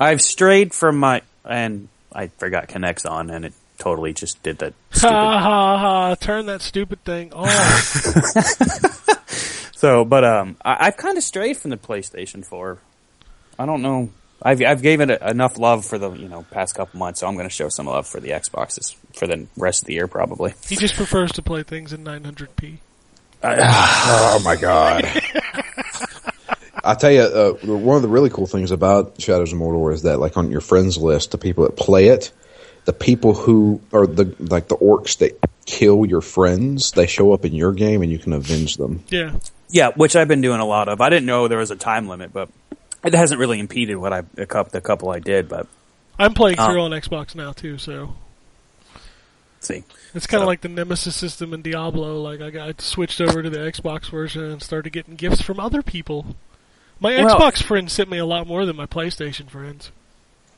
I've 0.00 0.20
strayed 0.22 0.72
from 0.74 0.98
my 0.98 1.22
and 1.44 1.88
I 2.12 2.28
forgot 2.28 2.68
Kinect 2.68 3.08
on, 3.10 3.30
and 3.30 3.44
it 3.44 3.52
totally 3.78 4.12
just 4.12 4.42
did 4.42 4.58
that. 4.58 4.74
Ha 4.92 4.98
Stupid. 4.98 5.12
ha 5.14 5.78
ha! 5.78 6.14
Turn 6.16 6.46
that 6.46 6.60
stupid 6.62 7.04
thing 7.04 7.32
off. 7.32 8.84
So, 9.78 10.04
but 10.04 10.24
um, 10.24 10.56
I, 10.64 10.86
I've 10.88 10.96
kind 10.96 11.16
of 11.16 11.22
strayed 11.22 11.56
from 11.56 11.70
the 11.70 11.76
PlayStation 11.76 12.44
4. 12.44 12.78
I 13.60 13.64
don't 13.66 13.80
know. 13.80 14.10
I've 14.42 14.60
I've 14.60 14.82
given 14.82 15.08
it 15.08 15.22
enough 15.22 15.56
love 15.56 15.84
for 15.84 15.98
the 15.98 16.10
you 16.10 16.28
know 16.28 16.44
past 16.50 16.74
couple 16.74 16.98
months, 16.98 17.20
so 17.20 17.28
I'm 17.28 17.34
going 17.34 17.46
to 17.48 17.54
show 17.54 17.68
some 17.68 17.86
love 17.86 18.04
for 18.08 18.18
the 18.18 18.30
Xboxes 18.30 18.96
for 19.18 19.26
the 19.26 19.46
rest 19.56 19.82
of 19.82 19.86
the 19.86 19.94
year 19.94 20.06
probably. 20.06 20.54
he 20.66 20.76
just 20.76 20.94
prefers 20.94 21.32
to 21.32 21.42
play 21.42 21.62
things 21.62 21.92
in 21.92 22.04
900p. 22.04 22.78
Oh 23.44 24.40
my 24.44 24.56
god. 24.56 25.04
I 26.84 26.94
tell 26.94 27.10
you, 27.10 27.20
uh, 27.20 27.52
one 27.64 27.96
of 27.96 28.02
the 28.02 28.08
really 28.08 28.30
cool 28.30 28.46
things 28.46 28.70
about 28.70 29.20
Shadows 29.20 29.52
of 29.52 29.58
Mordor 29.58 29.92
is 29.92 30.02
that, 30.02 30.20
like, 30.20 30.36
on 30.36 30.50
your 30.50 30.60
friends 30.60 30.96
list, 30.96 31.32
the 31.32 31.38
people 31.38 31.64
that 31.64 31.76
play 31.76 32.08
it, 32.08 32.32
the 32.84 32.92
people 32.94 33.34
who 33.34 33.80
are 33.92 34.06
the 34.06 34.34
like 34.38 34.68
the 34.68 34.76
orcs 34.76 35.18
that 35.18 35.38
kill 35.66 36.06
your 36.06 36.22
friends, 36.22 36.92
they 36.92 37.06
show 37.06 37.34
up 37.34 37.44
in 37.44 37.54
your 37.54 37.74
game 37.74 38.00
and 38.00 38.10
you 38.10 38.18
can 38.18 38.32
avenge 38.32 38.78
them. 38.78 39.04
Yeah. 39.08 39.38
Yeah, 39.68 39.90
which 39.94 40.16
I've 40.16 40.28
been 40.28 40.40
doing 40.40 40.60
a 40.60 40.64
lot 40.64 40.88
of. 40.88 41.02
I 41.02 41.10
didn't 41.10 41.26
know 41.26 41.48
there 41.48 41.58
was 41.58 41.70
a 41.70 41.76
time 41.76 42.08
limit, 42.08 42.32
but 42.32 42.48
it 43.04 43.12
hasn't 43.12 43.38
really 43.38 43.60
impeded 43.60 43.98
what 43.98 44.14
I 44.14 44.22
a 44.38 44.46
couple 44.46 44.70
the 44.70 44.80
couple 44.80 45.10
I 45.10 45.18
did. 45.18 45.50
But 45.50 45.66
I'm 46.18 46.32
playing 46.32 46.56
through 46.56 46.80
on 46.80 46.92
Xbox 46.92 47.34
now 47.34 47.52
too, 47.52 47.76
so 47.76 48.04
let's 48.04 48.14
see, 49.60 49.84
it's 50.14 50.26
kind 50.26 50.40
of 50.42 50.44
So- 50.44 50.48
like 50.48 50.60
the 50.62 50.68
Nemesis 50.68 51.16
system 51.16 51.52
in 51.54 51.62
Diablo. 51.62 52.20
Like 52.20 52.40
I 52.40 52.50
got 52.50 52.80
switched 52.80 53.20
over 53.20 53.42
to 53.42 53.50
the 53.50 53.58
Xbox 53.58 54.10
version 54.10 54.44
and 54.44 54.62
started 54.62 54.90
getting 54.92 55.14
gifts 55.16 55.40
from 55.42 55.58
other 55.60 55.82
people. 55.82 56.36
My 57.00 57.16
Well- 57.22 57.38
Xbox 57.38 57.62
friends 57.62 57.92
sent 57.92 58.10
me 58.10 58.18
a 58.18 58.26
lot 58.26 58.46
more 58.46 58.64
than 58.66 58.76
my 58.76 58.86
PlayStation 58.86 59.48
friends. 59.48 59.90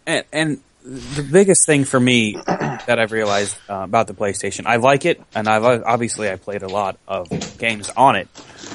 and 0.06 0.24
and 0.32 0.60
the 0.82 1.22
biggest 1.22 1.66
thing 1.66 1.84
for 1.84 2.00
me 2.00 2.36
that 2.46 2.98
I've 2.98 3.12
realized 3.12 3.54
uh, 3.68 3.74
about 3.84 4.06
the 4.06 4.14
PlayStation, 4.14 4.64
I 4.64 4.76
like 4.76 5.04
it, 5.04 5.20
and 5.34 5.46
I've 5.46 5.62
obviously 5.84 6.30
I 6.30 6.36
played 6.36 6.62
a 6.62 6.68
lot 6.68 6.96
of 7.06 7.28
games 7.58 7.90
on 7.98 8.16
it, 8.16 8.28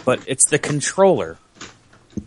but 0.06 0.20
it's 0.28 0.46
the 0.52 0.60
controller. 0.60 1.38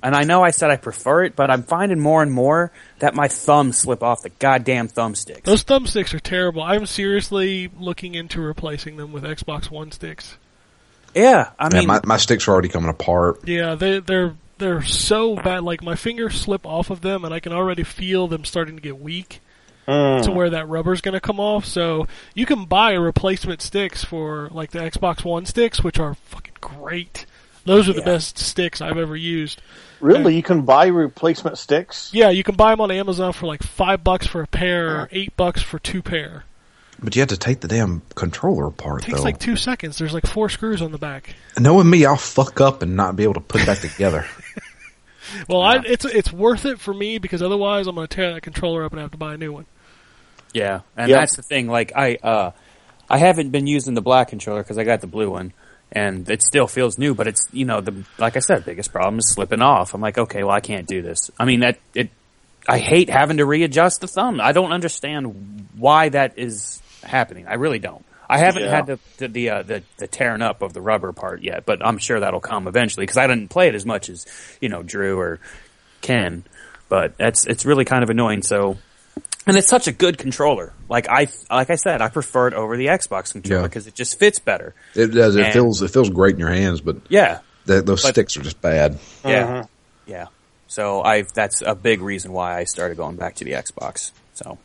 And 0.02 0.14
I 0.14 0.24
know 0.24 0.42
I 0.42 0.50
said 0.50 0.70
I 0.70 0.76
prefer 0.76 1.24
it, 1.24 1.36
but 1.36 1.50
I'm 1.50 1.62
finding 1.62 1.98
more 2.00 2.22
and 2.22 2.32
more 2.32 2.72
that 2.98 3.14
my 3.14 3.28
thumbs 3.28 3.78
slip 3.78 4.02
off 4.02 4.22
the 4.22 4.30
goddamn 4.30 4.88
thumbsticks. 4.88 5.44
Those 5.44 5.64
thumbsticks 5.64 6.14
are 6.14 6.20
terrible. 6.20 6.62
I'm 6.62 6.86
seriously 6.86 7.70
looking 7.78 8.14
into 8.14 8.40
replacing 8.40 8.96
them 8.96 9.12
with 9.12 9.24
Xbox 9.24 9.70
One 9.70 9.90
sticks. 9.92 10.36
yeah, 11.14 11.50
I 11.58 11.68
Yeah, 11.72 11.78
mean, 11.80 11.88
my, 11.88 12.00
my 12.04 12.16
sticks 12.16 12.46
are 12.48 12.52
already 12.52 12.68
coming 12.68 12.90
apart. 12.90 13.40
Yeah, 13.48 13.74
they 13.74 14.00
they're 14.00 14.34
they're 14.58 14.82
so 14.82 15.36
bad. 15.36 15.62
Like 15.64 15.82
my 15.82 15.94
fingers 15.94 16.40
slip 16.40 16.66
off 16.66 16.90
of 16.90 17.00
them, 17.00 17.24
and 17.24 17.32
I 17.32 17.40
can 17.40 17.52
already 17.52 17.84
feel 17.84 18.28
them 18.28 18.44
starting 18.44 18.76
to 18.76 18.82
get 18.82 19.00
weak 19.00 19.40
mm. 19.86 20.22
to 20.24 20.30
where 20.30 20.50
that 20.50 20.68
rubber's 20.68 21.00
going 21.00 21.14
to 21.14 21.20
come 21.20 21.40
off. 21.40 21.64
So 21.64 22.06
you 22.34 22.46
can 22.46 22.66
buy 22.66 22.92
replacement 22.92 23.62
sticks 23.62 24.04
for 24.04 24.48
like 24.52 24.70
the 24.70 24.80
Xbox 24.80 25.24
One 25.24 25.46
sticks, 25.46 25.82
which 25.82 25.98
are 25.98 26.14
fucking 26.14 26.54
great. 26.60 27.26
Those 27.68 27.88
are 27.88 27.92
the 27.92 27.98
Yeah. 28.00 28.04
best 28.06 28.38
sticks 28.38 28.80
I've 28.80 28.96
ever 28.98 29.14
used. 29.14 29.60
Really, 30.00 30.34
you 30.34 30.42
can 30.42 30.62
buy 30.62 30.86
replacement 30.86 31.58
sticks. 31.58 32.10
Yeah, 32.14 32.30
you 32.30 32.42
can 32.42 32.54
buy 32.56 32.70
them 32.70 32.80
on 32.80 32.90
Amazon 32.90 33.32
for 33.34 33.46
like 33.46 33.62
five 33.62 34.02
bucks 34.02 34.26
for 34.26 34.40
a 34.40 34.46
pair, 34.46 34.88
or 35.02 35.08
eight 35.12 35.36
bucks 35.36 35.60
for 35.62 35.78
two 35.78 36.00
pair. 36.02 36.44
But 37.00 37.14
you 37.14 37.20
have 37.20 37.28
to 37.28 37.36
take 37.36 37.60
the 37.60 37.68
damn 37.68 38.02
controller 38.14 38.66
apart, 38.68 39.02
It 39.02 39.06
takes 39.08 39.18
though. 39.18 39.24
like 39.24 39.38
two 39.38 39.54
seconds. 39.56 39.98
There's 39.98 40.14
like 40.14 40.26
four 40.26 40.48
screws 40.48 40.80
on 40.82 40.92
the 40.92 40.98
back. 40.98 41.34
Knowing 41.58 41.88
me, 41.90 42.04
I'll 42.06 42.16
fuck 42.16 42.60
up 42.60 42.82
and 42.82 42.96
not 42.96 43.14
be 43.16 43.22
able 43.24 43.34
to 43.34 43.40
put 43.40 43.66
that 43.66 43.78
together. 43.78 44.24
Well, 45.46 45.60
I, 45.60 45.76
it's 45.84 46.06
it's 46.06 46.32
worth 46.32 46.64
it 46.64 46.80
for 46.80 46.94
me 46.94 47.18
because 47.18 47.42
otherwise 47.42 47.86
I'm 47.86 47.94
going 47.96 48.08
to 48.08 48.16
tear 48.16 48.32
that 48.32 48.40
controller 48.40 48.82
up 48.84 48.92
and 48.92 49.00
have 49.02 49.10
to 49.10 49.18
buy 49.18 49.34
a 49.34 49.36
new 49.36 49.52
one. 49.52 49.66
Yeah, 50.54 50.80
and 50.96 51.10
Yeah. 51.10 51.18
that's 51.20 51.36
the 51.36 51.42
thing. 51.42 51.66
Like 51.68 51.92
I, 51.94 52.14
uh, 52.22 52.52
I 53.10 53.18
haven't 53.18 53.50
been 53.50 53.66
using 53.66 53.92
the 53.92 54.00
black 54.00 54.28
controller 54.28 54.62
because 54.62 54.78
I 54.78 54.84
got 54.84 55.02
the 55.02 55.06
blue 55.06 55.30
one, 55.30 55.52
and 55.92 56.28
it 56.28 56.42
still 56.42 56.66
feels 56.66 56.98
new. 56.98 57.14
But 57.14 57.26
it's 57.28 57.48
you 57.52 57.64
know 57.64 57.80
the 57.80 58.04
like 58.18 58.36
I 58.36 58.40
said, 58.40 58.64
biggest 58.64 58.92
problem 58.92 59.18
is 59.18 59.30
slipping 59.30 59.62
off. 59.62 59.94
I'm 59.94 60.00
like, 60.00 60.18
okay, 60.18 60.42
well 60.44 60.54
I 60.54 60.60
can't 60.60 60.86
do 60.86 61.02
this. 61.02 61.30
I 61.38 61.44
mean 61.44 61.60
that 61.60 61.78
it. 61.94 62.10
I 62.68 62.78
hate 62.78 63.08
having 63.08 63.38
to 63.38 63.46
readjust 63.46 64.02
the 64.02 64.08
thumb. 64.08 64.40
I 64.42 64.52
don't 64.52 64.72
understand 64.72 65.68
why 65.76 66.10
that 66.10 66.38
is 66.38 66.82
happening. 67.02 67.46
I 67.46 67.54
really 67.54 67.78
don't. 67.78 68.04
I 68.28 68.36
haven't 68.38 68.64
Yeah. 68.64 68.70
had 68.76 68.86
the 68.86 68.98
the 69.16 69.28
the, 69.28 69.50
uh, 69.50 69.62
the 69.62 69.82
the 69.96 70.06
tearing 70.06 70.42
up 70.42 70.60
of 70.60 70.74
the 70.74 70.82
rubber 70.82 71.12
part 71.14 71.42
yet, 71.42 71.64
but 71.64 71.84
I'm 71.86 71.96
sure 71.96 72.20
that'll 72.20 72.40
come 72.40 72.68
eventually 72.68 73.04
because 73.04 73.16
I 73.16 73.26
didn't 73.26 73.48
play 73.48 73.68
it 73.68 73.74
as 73.74 73.86
much 73.86 74.10
as 74.10 74.26
you 74.60 74.68
know 74.68 74.82
Drew 74.82 75.18
or 75.18 75.40
Ken. 76.02 76.44
But 76.90 77.16
that's 77.16 77.46
it's 77.46 77.64
really 77.64 77.86
kind 77.86 78.02
of 78.02 78.10
annoying. 78.10 78.42
So 78.42 78.76
and 79.48 79.56
it's 79.56 79.68
such 79.68 79.88
a 79.88 79.92
good 79.92 80.18
controller. 80.18 80.72
Like 80.88 81.08
I, 81.08 81.28
like 81.50 81.70
I 81.70 81.76
said, 81.76 82.00
I 82.02 82.08
prefer 82.08 82.48
it 82.48 82.54
over 82.54 82.76
the 82.76 82.86
Xbox 82.86 83.32
controller 83.32 83.62
Yeah. 83.62 83.66
because 83.68 83.86
it 83.86 83.94
just 83.94 84.18
fits 84.18 84.38
better. 84.38 84.74
It 84.94 85.08
does. 85.08 85.34
It 85.36 85.44
And- 85.46 85.52
feels. 85.52 85.82
It 85.82 85.90
feels 85.90 86.10
great 86.10 86.34
in 86.34 86.40
your 86.40 86.50
hands, 86.50 86.80
but 86.80 86.96
Yeah, 87.08 87.38
th 87.66 87.84
those 87.84 88.02
But- 88.02 88.12
sticks 88.12 88.36
are 88.36 88.42
just 88.42 88.60
bad. 88.60 88.98
yeah, 89.24 89.64
yeah. 90.06 90.26
So 90.68 91.02
I, 91.02 91.22
that's 91.22 91.62
a 91.62 91.74
big 91.74 92.00
reason 92.02 92.32
why 92.32 92.58
I 92.58 92.64
started 92.64 92.96
going 92.98 93.16
back 93.16 93.36
to 93.36 93.44
the 93.44 93.52
Xbox. 93.52 94.12
So, 94.34 94.58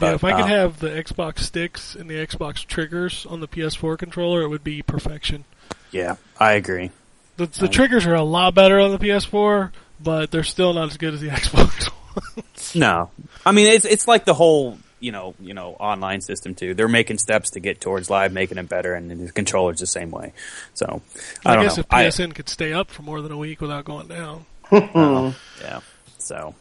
yeah, 0.00 0.14
if 0.14 0.22
I 0.24 0.30
could 0.32 0.42
uh, 0.42 0.46
have 0.46 0.78
the 0.78 0.88
Xbox 0.90 1.40
sticks 1.40 1.94
and 1.96 2.08
the 2.08 2.14
Xbox 2.14 2.64
triggers 2.64 3.26
on 3.28 3.40
the 3.40 3.48
PS4 3.48 3.98
controller, 3.98 4.42
it 4.42 4.48
would 4.48 4.62
be 4.64 4.80
perfection. 4.82 5.44
yeah, 5.90 6.16
I 6.38 6.52
agree. 6.52 6.90
The, 7.36 7.46
the 7.46 7.68
triggers 7.68 8.06
are 8.06 8.14
a 8.14 8.22
lot 8.22 8.54
better 8.54 8.78
on 8.78 8.92
the 8.92 8.98
PS4, 8.98 9.72
but 9.98 10.30
they're 10.30 10.44
still 10.44 10.72
not 10.74 10.90
as 10.90 10.96
good 10.98 11.14
as 11.14 11.20
the 11.20 11.28
Xbox 11.40 11.90
ones. 11.90 11.90
No, 12.74 13.10
I 13.44 13.52
mean 13.52 13.66
it's 13.66 13.84
it's 13.84 14.06
like 14.06 14.24
the 14.24 14.34
whole 14.34 14.78
you 15.00 15.12
know 15.12 15.34
you 15.40 15.54
know 15.54 15.72
online 15.80 16.20
system 16.20 16.54
too. 16.54 16.74
They're 16.74 16.88
making 16.88 17.18
steps 17.18 17.50
to 17.50 17.60
get 17.60 17.80
towards 17.80 18.08
live, 18.10 18.32
making 18.32 18.58
it 18.58 18.68
better, 18.68 18.94
and 18.94 19.10
the 19.10 19.32
controller's 19.32 19.80
the 19.80 19.86
same 19.86 20.10
way. 20.10 20.32
So 20.74 21.02
I, 21.44 21.52
I, 21.52 21.54
don't 21.56 21.64
guess 21.64 21.76
know. 21.76 21.80
if 21.80 21.86
I- 21.90 22.04
PSN 22.06 22.34
could 22.34 22.48
stay 22.48 22.72
up 22.72 22.90
for 22.90 23.02
more 23.02 23.20
than 23.22 23.32
a 23.32 23.36
week 23.36 23.60
without 23.60 23.84
going 23.84 24.08
down. 24.08 24.44
Yeah. 25.62 25.80
So, 26.18 26.54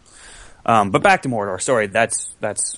um, 0.66 0.90
but 0.92 1.04
back 1.04 1.22
to 1.24 1.30
Mordor. 1.30 1.62
Sorry, 1.62 1.88
that's 1.88 2.34
that's 2.40 2.76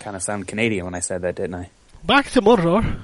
kind 0.00 0.14
of 0.16 0.22
sound 0.22 0.46
Canadian 0.48 0.84
when 0.84 0.94
I 0.94 1.00
said 1.00 1.22
that, 1.22 1.34
didn't 1.36 1.54
I? 1.54 1.70
Back 2.04 2.30
to 2.32 2.42
Mordor. 2.42 3.00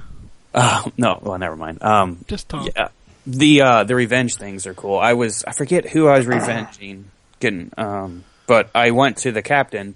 Uh, 0.53 0.83
no, 0.97 1.19
well, 1.21 1.37
never 1.39 1.55
mind. 1.57 1.81
Um, 1.81 2.23
Just 2.27 2.47
talk. 2.47 2.67
yeah, 2.75 2.89
the 3.25 3.61
uh, 3.61 3.83
the 3.85 3.95
revenge 3.95 4.35
things 4.35 4.67
are 4.67 4.73
cool. 4.75 4.99
I 4.99 5.13
was 5.13 5.43
I 5.45 5.53
forget 5.53 5.89
who 5.89 6.07
I 6.07 6.17
was 6.17 6.27
revenging, 6.27 7.05
getting, 7.39 7.71
um, 7.75 8.23
but 8.53 8.69
I 8.75 8.91
went 8.91 9.17
to 9.17 9.31
the 9.31 9.41
captain, 9.41 9.95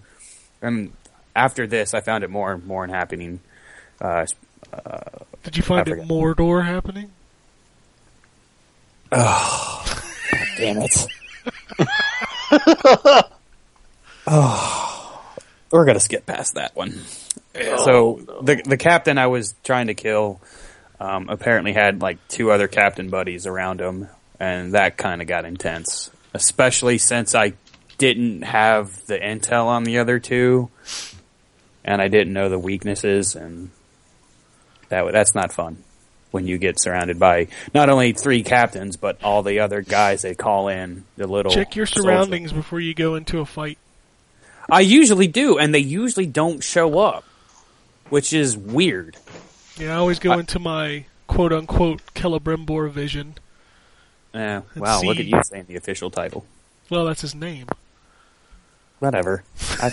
and 0.64 0.91
after 1.36 1.68
this, 1.68 1.93
I 1.93 2.01
found 2.01 2.24
it 2.24 2.32
more 2.32 2.53
and 2.53 2.66
more 2.66 2.88
happening. 2.88 3.39
Uh, 4.01 4.26
Did 5.43 5.58
you 5.58 5.62
find 5.62 5.88
I 5.88 5.91
it. 5.91 6.08
Mordor 6.08 6.66
happening? 6.66 7.12
Oh, 9.12 10.01
damn 10.58 10.78
it! 10.82 11.08
oh, 14.26 15.22
we're 15.72 15.86
gonna 15.86 15.99
skip 15.99 16.26
past 16.26 16.55
that 16.55 16.76
one. 16.76 16.99
so 17.53 18.22
the 18.41 18.60
the 18.66 18.78
captain 18.78 19.20
I 19.20 19.28
was 19.28 19.53
trying 19.64 19.86
to 19.86 19.93
kill 19.93 20.41
um, 20.99 21.30
apparently 21.30 21.74
had 21.74 22.01
like 22.01 22.18
two 22.28 22.49
other 22.51 22.68
captain 22.68 23.12
buddies 23.12 23.45
around 23.45 23.82
him, 23.82 24.08
and 24.39 24.74
that 24.74 24.97
kind 24.97 25.22
of 25.22 25.28
got 25.28 25.45
intense. 25.45 26.10
Especially 26.34 26.97
since 26.97 27.36
I 27.36 27.53
didn't 27.98 28.43
have 28.43 29.06
the 29.08 29.18
intel 29.18 29.66
on 29.66 29.84
the 29.84 30.00
other 30.00 30.20
two, 30.20 30.70
and 31.84 32.02
I 32.02 32.08
didn't 32.08 32.34
know 32.34 32.50
the 32.50 32.60
weaknesses, 32.60 33.36
and 33.36 33.70
that 34.89 35.12
that's 35.12 35.34
not 35.36 35.52
fun 35.52 35.84
when 36.32 36.45
you 36.45 36.58
get 36.58 36.80
surrounded 36.80 37.18
by 37.20 37.48
not 37.74 37.89
only 37.89 38.12
three 38.12 38.43
captains 38.43 38.98
but 38.98 39.18
all 39.24 39.43
the 39.43 39.60
other 39.62 39.82
guys 39.82 40.22
they 40.24 40.36
call 40.36 40.68
in 40.68 41.06
the 41.16 41.26
little 41.26 41.52
Check 41.52 41.76
your 41.76 41.86
soldier. 41.86 42.04
surroundings 42.10 42.52
before 42.52 42.82
you 42.82 42.93
go 42.93 43.16
into 43.16 43.39
a 43.39 43.45
fight. 43.45 43.78
I 44.70 44.82
usually 44.82 45.28
do, 45.28 45.58
and 45.58 45.74
they 45.74 45.80
usually 45.80 46.26
don't 46.26 46.62
show 46.62 47.00
up, 47.00 47.24
which 48.10 48.34
is 48.34 48.58
weird. 48.58 49.16
Yeah, 49.78 49.93
I 49.93 49.95
always 49.98 50.20
go 50.20 50.32
I- 50.34 50.39
into 50.39 50.60
my 50.60 51.06
quote 51.28 51.54
unquote 51.54 52.02
Celebrimbor 52.14 52.91
vision. 52.91 53.36
Yeah. 54.34 54.62
Wow. 54.76 55.02
Look 55.02 55.20
at 55.20 55.26
you 55.26 55.41
saying 55.43 55.66
the 55.68 55.78
official 55.78 56.12
title. 56.12 56.45
Well, 56.89 57.06
that's 57.06 57.22
his 57.22 57.34
name. 57.34 57.68
Whatever. 59.00 59.43
I, 59.80 59.91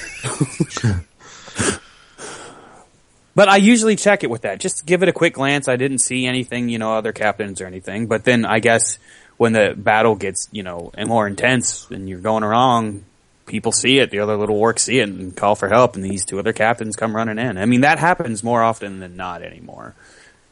but 3.35 3.49
I 3.49 3.57
usually 3.57 3.97
check 3.97 4.25
it 4.25 4.31
with 4.31 4.43
that. 4.43 4.61
Just 4.61 4.87
give 4.87 5.03
it 5.03 5.09
a 5.09 5.13
quick 5.13 5.35
glance. 5.35 5.69
I 5.69 5.77
didn't 5.77 5.99
see 5.99 6.27
anything, 6.27 6.69
you 6.69 6.79
know, 6.79 6.95
other 6.95 7.13
captains 7.13 7.61
or 7.61 7.67
anything. 7.67 8.07
But 8.07 8.25
then 8.25 8.45
I 8.45 8.61
guess 8.61 8.99
when 9.37 9.53
the 9.53 9.75
battle 9.77 10.15
gets, 10.15 10.49
you 10.53 10.63
know, 10.63 10.91
more 11.07 11.27
intense 11.27 11.91
and 11.91 12.09
you're 12.09 12.21
going 12.21 12.45
wrong, 12.45 13.05
people 13.47 13.73
see 13.73 13.99
it. 13.99 14.11
The 14.11 14.21
other 14.21 14.37
little 14.37 14.59
orcs 14.59 14.81
see 14.81 15.01
it 15.01 15.09
and 15.09 15.37
call 15.37 15.55
for 15.55 15.69
help. 15.69 15.97
And 15.97 16.05
these 16.05 16.25
two 16.25 16.39
other 16.39 16.53
captains 16.53 16.97
come 16.97 17.15
running 17.15 17.39
in. 17.39 17.59
I 17.59 17.67
mean, 17.67 17.83
that 17.83 17.99
happens 17.99 18.43
more 18.43 18.63
often 18.63 19.01
than 19.01 19.17
not 19.17 19.43
anymore. 19.43 19.95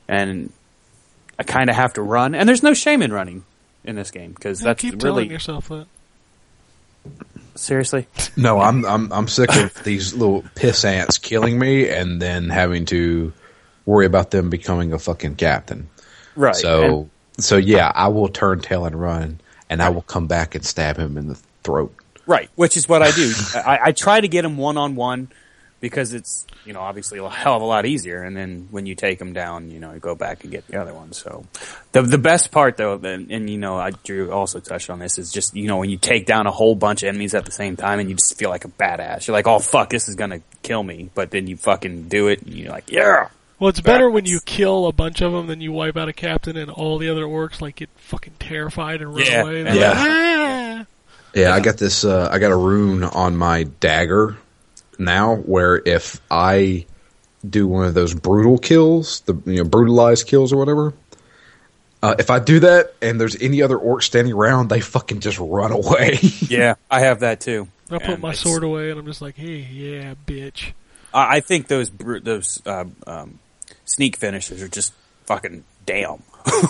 And 0.09 0.53
I 1.39 1.45
kind 1.45 1.71
of 1.71 1.77
have 1.77 1.95
to 1.95 2.03
run. 2.03 2.35
And 2.35 2.49
there's 2.49 2.63
no 2.63 2.75
shame 2.75 3.01
in 3.01 3.13
running 3.13 3.45
in 3.85 3.97
this 3.97 4.11
game 4.11 4.33
because 4.33 4.61
that's 4.61 4.81
keep 4.81 4.95
really 4.95 5.25
telling 5.25 5.31
yourself 5.31 5.69
that. 5.69 5.87
Seriously. 7.55 8.07
No, 8.37 8.61
I'm 8.61 8.85
I'm 8.85 9.13
I'm 9.13 9.29
sick 9.29 9.55
of 9.55 9.83
these 9.85 10.15
little 10.15 10.45
piss 10.55 10.85
ants 10.85 11.19
killing 11.19 11.59
me 11.59 11.89
and 11.89 12.21
then 12.21 12.49
having 12.49 12.85
to 12.87 13.33
worry 13.87 14.07
about 14.07 14.31
them 14.31 14.51
becoming 14.51 14.93
a 14.93 14.99
fucking 14.99 15.37
captain. 15.37 15.89
Right. 16.37 16.55
So 16.55 17.11
so 17.39 17.57
yeah, 17.57 17.93
I 17.95 18.09
will 18.09 18.29
turn 18.29 18.61
tail 18.61 18.85
and 18.85 18.99
run, 18.99 19.41
and 19.69 19.83
I 19.83 19.89
will 19.91 20.03
come 20.03 20.27
back 20.27 20.55
and 20.55 20.65
stab 20.65 20.97
him 20.97 21.17
in 21.17 21.29
the 21.29 21.39
throat. 21.63 21.95
Right, 22.27 22.49
which 22.55 22.77
is 22.77 22.89
what 22.89 23.03
I 23.03 23.11
do. 23.11 23.33
I, 23.55 23.79
I 23.85 23.93
try 23.93 24.21
to 24.21 24.29
get 24.29 24.45
him 24.45 24.57
one 24.57 24.77
on 24.77 24.95
one 24.95 25.29
because 25.83 26.15
it's 26.15 26.47
you 26.65 26.73
know 26.73 26.81
obviously 26.81 27.19
a 27.19 27.29
hell 27.29 27.57
of 27.57 27.61
a 27.61 27.67
lot 27.67 27.85
easier. 27.85 28.23
And 28.23 28.35
then 28.35 28.69
when 28.71 28.87
you 28.87 28.95
take 28.95 29.19
them 29.19 29.35
down, 29.35 29.71
you 29.71 29.81
know 29.81 29.93
you 29.93 29.99
go 29.99 30.15
back 30.15 30.45
and 30.45 30.51
get 30.51 30.67
the 30.69 30.81
other 30.81 30.95
one. 30.95 31.13
So 31.13 31.45
the 31.91 32.01
the 32.01 32.17
best 32.17 32.51
part 32.53 32.79
though, 32.79 32.95
and, 32.95 33.31
and 33.31 33.51
you 33.51 33.59
know 33.59 33.77
I 33.77 33.91
Drew 33.91 34.33
also 34.33 34.61
touched 34.61 34.89
on 34.89 34.99
this 35.01 35.19
is 35.19 35.31
just 35.31 35.55
you 35.55 35.67
know 35.69 35.77
when 35.77 35.91
you 35.91 35.99
take 35.99 36.25
down 36.25 36.47
a 36.47 36.51
whole 36.51 36.75
bunch 36.75 37.03
of 37.03 37.09
enemies 37.09 37.35
at 37.35 37.45
the 37.45 37.53
same 37.53 37.77
time 37.77 37.99
and 38.01 38.09
you 38.09 38.15
just 38.17 38.39
feel 38.39 38.49
like 38.49 38.65
a 38.65 38.69
badass. 38.69 39.27
You're 39.27 39.37
like, 39.37 39.47
oh 39.47 39.59
fuck, 39.59 39.91
this 39.91 40.09
is 40.09 40.15
gonna 40.15 40.41
kill 40.63 40.83
me, 40.83 41.11
but 41.15 41.31
then 41.31 41.47
you 41.49 41.59
fucking 41.59 42.09
do 42.09 42.29
it 42.29 42.41
and 42.43 42.55
you're 42.55 42.71
like, 42.71 42.91
yeah. 42.91 43.29
Well, 43.59 43.69
it's 43.69 43.81
better 43.81 44.09
when 44.11 44.25
you 44.25 44.41
kill 44.45 44.87
a 44.87 44.93
bunch 44.93 45.21
of 45.21 45.31
them 45.33 45.47
than 45.47 45.61
you 45.61 45.71
wipe 45.71 45.97
out 45.97 46.09
a 46.09 46.13
captain 46.13 46.57
and 46.57 46.69
all 46.71 46.99
the 46.99 47.09
other 47.11 47.25
orcs 47.25 47.61
like 47.61 47.77
get 47.77 47.91
fucking 47.97 48.33
terrified 48.41 49.01
and 49.03 49.15
run 49.15 49.25
Yeah. 49.27 49.43
away. 49.43 49.63
They're 49.63 49.75
Yeah. 49.77 49.89
like, 49.91 49.99
"Ah!" 49.99 50.87
Yeah, 51.35 51.55
I 51.55 51.61
got 51.61 51.77
this. 51.79 52.05
Uh, 52.05 52.29
I 52.31 52.39
got 52.41 52.51
a 52.51 52.57
rune 52.57 53.05
on 53.05 53.37
my 53.37 53.63
dagger 53.65 54.37
now, 54.99 55.37
where 55.37 55.81
if 55.85 56.21
I 56.31 56.87
do 57.49 57.67
one 57.67 57.87
of 57.87 57.95
those 57.95 58.15
brutal 58.15 58.59
kills, 58.59 59.21
the 59.23 59.35
you 59.47 59.59
know 59.59 59.65
brutalized 59.65 60.27
kills 60.27 60.53
or 60.53 60.57
whatever, 60.59 60.95
uh, 62.03 62.15
if 62.19 62.31
I 62.31 62.39
do 62.39 62.61
that 62.61 62.95
and 63.01 63.21
there's 63.21 63.41
any 63.41 63.63
other 63.63 63.77
orcs 63.77 64.05
standing 64.05 64.33
around, 64.33 64.69
they 64.69 64.81
fucking 64.81 65.21
just 65.21 65.39
run 65.39 65.73
away. 65.73 66.19
Yeah, 66.49 66.75
I 66.91 67.01
have 67.01 67.21
that 67.21 67.41
too. 67.41 67.69
I 67.91 67.99
put 67.99 68.21
my 68.21 68.33
sword 68.33 68.63
away 68.65 68.91
and 68.91 68.99
I'm 68.99 69.07
just 69.07 69.23
like, 69.23 69.37
hey, 69.37 69.57
yeah, 69.71 70.15
bitch. 70.27 70.73
I 71.15 71.37
I 71.37 71.41
think 71.41 71.69
those 71.69 71.89
bru- 71.91 72.21
those 72.21 72.61
uh, 72.67 72.85
um, 73.07 73.39
sneak 73.85 74.17
finishers 74.17 74.63
are 74.63 74.69
just 74.69 74.93
fucking 75.27 75.65
damn. 75.87 76.23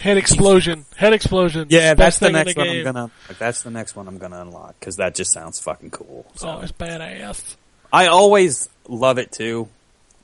Head 0.00 0.16
explosion. 0.16 0.84
Head 0.96 1.12
explosion. 1.12 1.68
Yeah, 1.70 1.94
that's 1.94 2.18
the 2.18 2.30
next 2.30 2.54
the 2.54 2.60
one 2.60 2.68
I'm 2.68 2.84
gonna. 2.84 3.10
That's 3.38 3.62
the 3.62 3.70
next 3.70 3.94
one 3.94 4.08
I'm 4.08 4.18
gonna 4.18 4.40
unlock 4.40 4.74
because 4.80 4.96
that 4.96 5.14
just 5.14 5.32
sounds 5.32 5.60
fucking 5.60 5.90
cool. 5.90 6.26
So 6.34 6.48
Oh, 6.48 6.60
it's 6.60 6.72
badass. 6.72 7.54
I 7.92 8.06
always 8.06 8.68
love 8.88 9.18
it 9.18 9.30
too. 9.32 9.68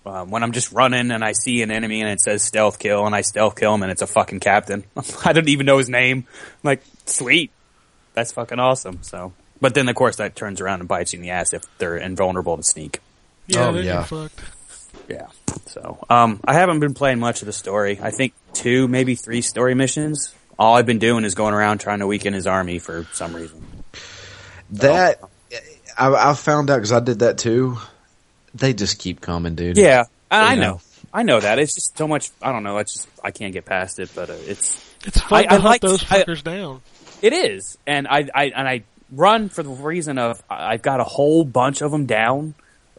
Um, 0.07 0.31
when 0.31 0.43
I'm 0.43 0.53
just 0.53 0.73
running 0.73 1.11
and 1.11 1.23
I 1.23 1.33
see 1.33 1.61
an 1.61 1.71
enemy 1.71 2.01
and 2.01 2.11
it 2.11 2.21
says 2.21 2.43
stealth 2.43 2.79
kill 2.79 3.05
and 3.05 3.15
I 3.15 3.21
stealth 3.21 3.57
kill 3.57 3.75
him 3.75 3.83
and 3.83 3.93
it's 3.93 4.01
a 4.01 4.07
fucking 4.07 4.41
captain. 4.41 4.85
I 5.25 5.35
don't 5.35 5.49
even 5.51 5.67
know 5.67 5.77
his 5.77 5.91
name. 5.91 6.25
I'm 6.27 6.61
like, 6.65 6.83
sweet, 7.05 7.51
that's 8.15 8.33
fucking 8.33 8.59
awesome. 8.59 9.03
So, 9.03 9.35
but 9.61 9.75
then 9.75 9.87
of 9.89 9.95
course 9.97 10.17
that 10.17 10.35
turns 10.35 10.63
around 10.63 10.81
and 10.81 10.89
bites 10.89 11.13
you 11.13 11.19
in 11.19 11.23
the 11.23 11.31
ass 11.31 11.53
if 11.53 11.63
they're 11.77 11.99
invulnerable 11.99 12.57
to 12.57 12.63
sneak. 12.63 13.01
Yeah, 13.49 13.67
Oh, 13.69 13.75
yeah. 13.75 14.03
fucked. 14.05 14.41
Yeah. 15.11 15.27
So, 15.67 15.99
um, 16.09 16.41
I 16.45 16.55
haven't 16.55 16.81
been 16.81 16.95
playing 16.95 17.19
much 17.19 17.43
of 17.43 17.47
the 17.47 17.53
story. 17.53 17.99
I 18.01 18.11
think 18.11 18.33
two, 18.55 18.89
maybe 18.89 19.15
three 19.15 19.43
story 19.43 19.75
missions. 19.75 20.35
All 20.59 20.75
I've 20.75 20.87
been 20.87 20.99
doing 20.99 21.25
is 21.25 21.35
going 21.35 21.53
around 21.53 21.79
trying 21.79 21.99
to 21.99 22.07
weaken 22.07 22.33
his 22.33 22.47
army 22.47 22.79
for 22.79 23.05
some 23.13 23.37
reason. 23.37 23.63
that 24.71 25.21
I, 25.99 26.31
I 26.31 26.35
found 26.35 26.71
out 26.71 26.77
because 26.77 26.93
I 26.93 27.01
did 27.01 27.21
that 27.21 27.39
too. 27.39 27.79
They 28.55 28.73
just 28.73 28.99
keep 28.99 29.21
coming, 29.21 29.55
dude. 29.55 29.77
Yeah, 29.77 30.05
and 30.31 30.43
I 30.47 30.55
know. 30.55 30.61
know. 30.63 30.81
I 31.13 31.23
know 31.23 31.41
that. 31.41 31.59
It's 31.59 31.75
just 31.75 31.97
so 31.97 32.07
much. 32.09 32.31
I 32.43 32.53
don't 32.53 32.63
know. 32.63 32.79
It's 32.79 32.93
just 32.95 33.09
I 33.23 33.31
can't 33.31 33.53
get 33.53 33.65
past 33.65 33.99
it, 33.99 34.11
but 34.15 34.31
uh, 34.31 34.35
it's 34.35 34.85
It's 35.05 35.21
fun 35.21 35.39
I- 35.41 35.43
to 35.45 35.49
I 35.49 35.53
hunt 35.55 35.65
like- 35.65 35.81
those 35.81 36.03
I- 36.11 36.23
fuckers 36.25 36.43
down. 36.43 36.81
it 37.23 37.33
is, 37.33 37.79
and 37.87 38.07
I, 38.09 38.29
I 38.35 38.45
and 38.55 38.69
I 38.69 38.83
run 39.13 39.49
for 39.49 39.63
the 39.63 39.71
reason 39.71 40.19
of 40.19 40.43
I- 40.51 40.73
I've 40.75 40.83
got 40.83 41.01
a 41.01 41.05
whole 41.05 41.45
bunch 41.45 41.83
of 41.83 41.91
them 41.91 42.07
down. 42.07 42.55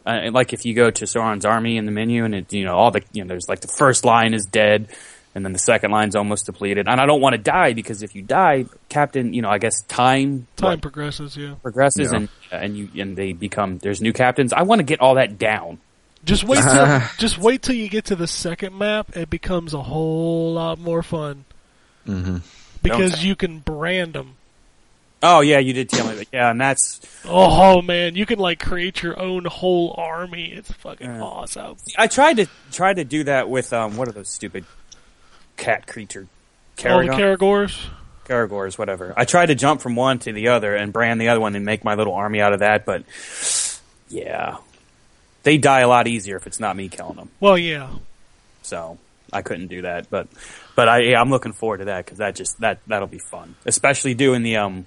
Uh, 0.06 0.30
like 0.32 0.52
if 0.54 0.64
you 0.64 0.74
go 0.74 0.90
to 0.90 1.04
Sauron's 1.04 1.44
army 1.44 1.76
in 1.76 1.84
the 1.84 1.92
menu, 1.92 2.24
and 2.24 2.34
it 2.34 2.52
you 2.52 2.64
know 2.64 2.74
all 2.74 2.90
the 2.90 3.02
you 3.12 3.22
know 3.22 3.28
there's 3.28 3.48
like 3.48 3.60
the 3.60 3.68
first 3.68 4.04
line 4.04 4.34
is 4.34 4.46
dead, 4.46 4.88
and 5.34 5.44
then 5.44 5.52
the 5.52 5.58
second 5.58 5.90
line's 5.92 6.16
almost 6.16 6.46
depleted, 6.46 6.88
and 6.88 7.00
I 7.00 7.06
don't 7.06 7.20
want 7.20 7.34
to 7.34 7.38
die 7.38 7.72
because 7.72 8.02
if 8.02 8.14
you 8.14 8.22
die, 8.22 8.66
Captain, 8.88 9.32
you 9.32 9.42
know 9.42 9.48
I 9.50 9.58
guess 9.58 9.82
time 9.82 10.46
Time 10.56 10.70
what, 10.72 10.82
progresses, 10.82 11.36
yeah. 11.36 11.54
progresses 11.62 12.10
Yeah. 12.10 12.16
and 12.18 12.28
and 12.50 12.76
you 12.76 12.88
and 13.00 13.16
they 13.16 13.32
become 13.32 13.78
there's 13.78 14.00
new 14.00 14.12
captains. 14.12 14.52
I 14.52 14.62
want 14.62 14.80
to 14.80 14.84
get 14.84 15.00
all 15.00 15.14
that 15.14 15.38
down. 15.38 15.78
Just 16.24 16.44
wait 16.44 16.62
till 16.62 17.00
just 17.18 17.38
wait 17.38 17.62
till 17.62 17.74
you 17.76 17.88
get 17.88 18.06
to 18.06 18.16
the 18.16 18.26
second 18.26 18.76
map. 18.76 19.16
It 19.16 19.30
becomes 19.30 19.72
a 19.74 19.82
whole 19.82 20.52
lot 20.54 20.78
more 20.78 21.02
fun 21.02 21.44
hmm 22.04 22.38
because 22.82 23.24
you 23.24 23.36
can 23.36 23.58
brand 23.60 24.14
them. 24.14 24.36
Oh 25.22 25.40
yeah, 25.42 25.58
you 25.58 25.74
did 25.74 25.90
tell 25.90 26.08
me 26.08 26.14
that. 26.16 26.28
Yeah, 26.32 26.50
and 26.50 26.58
that's 26.60 27.00
Oh 27.26 27.82
man, 27.82 28.16
you 28.16 28.24
can 28.26 28.38
like 28.38 28.58
create 28.58 29.02
your 29.02 29.18
own 29.20 29.44
whole 29.44 29.94
army. 29.98 30.50
It's 30.52 30.72
fucking 30.72 31.06
Yeah. 31.06 31.20
awesome. 31.22 31.76
I 31.98 32.06
tried 32.06 32.38
to 32.38 32.46
try 32.72 32.94
to 32.94 33.04
do 33.04 33.24
that 33.24 33.48
with 33.50 33.72
um 33.72 33.96
what 33.96 34.08
are 34.08 34.12
those 34.12 34.30
stupid 34.30 34.64
cat 35.60 35.86
creature 35.86 36.26
All 36.84 37.00
the 37.00 37.08
Caragor? 37.08 37.38
Caragors. 37.38 37.86
Caragors, 38.24 38.78
whatever. 38.78 39.12
I 39.16 39.24
tried 39.24 39.46
to 39.46 39.54
jump 39.54 39.80
from 39.80 39.96
one 39.96 40.18
to 40.20 40.32
the 40.32 40.48
other 40.48 40.74
and 40.74 40.92
brand 40.92 41.20
the 41.20 41.28
other 41.28 41.40
one 41.40 41.54
and 41.56 41.64
make 41.64 41.84
my 41.84 41.94
little 41.94 42.14
army 42.14 42.40
out 42.40 42.52
of 42.52 42.60
that, 42.60 42.84
but 42.84 43.04
yeah, 44.08 44.58
they 45.42 45.58
die 45.58 45.80
a 45.80 45.88
lot 45.88 46.06
easier 46.06 46.36
if 46.36 46.46
it's 46.46 46.60
not 46.60 46.76
me 46.76 46.88
killing 46.88 47.16
them. 47.16 47.30
Well, 47.40 47.58
yeah. 47.58 47.90
So 48.62 48.98
I 49.32 49.42
couldn't 49.42 49.68
do 49.68 49.82
that, 49.82 50.10
but 50.10 50.28
but 50.76 50.88
I 50.88 51.00
yeah, 51.00 51.20
I'm 51.20 51.30
looking 51.30 51.52
forward 51.52 51.78
to 51.78 51.84
that 51.86 52.04
because 52.04 52.18
that 52.18 52.34
just 52.36 52.60
that 52.60 52.80
that'll 52.86 53.08
be 53.08 53.18
fun, 53.18 53.56
especially 53.66 54.14
doing 54.14 54.42
the 54.42 54.56
um 54.56 54.86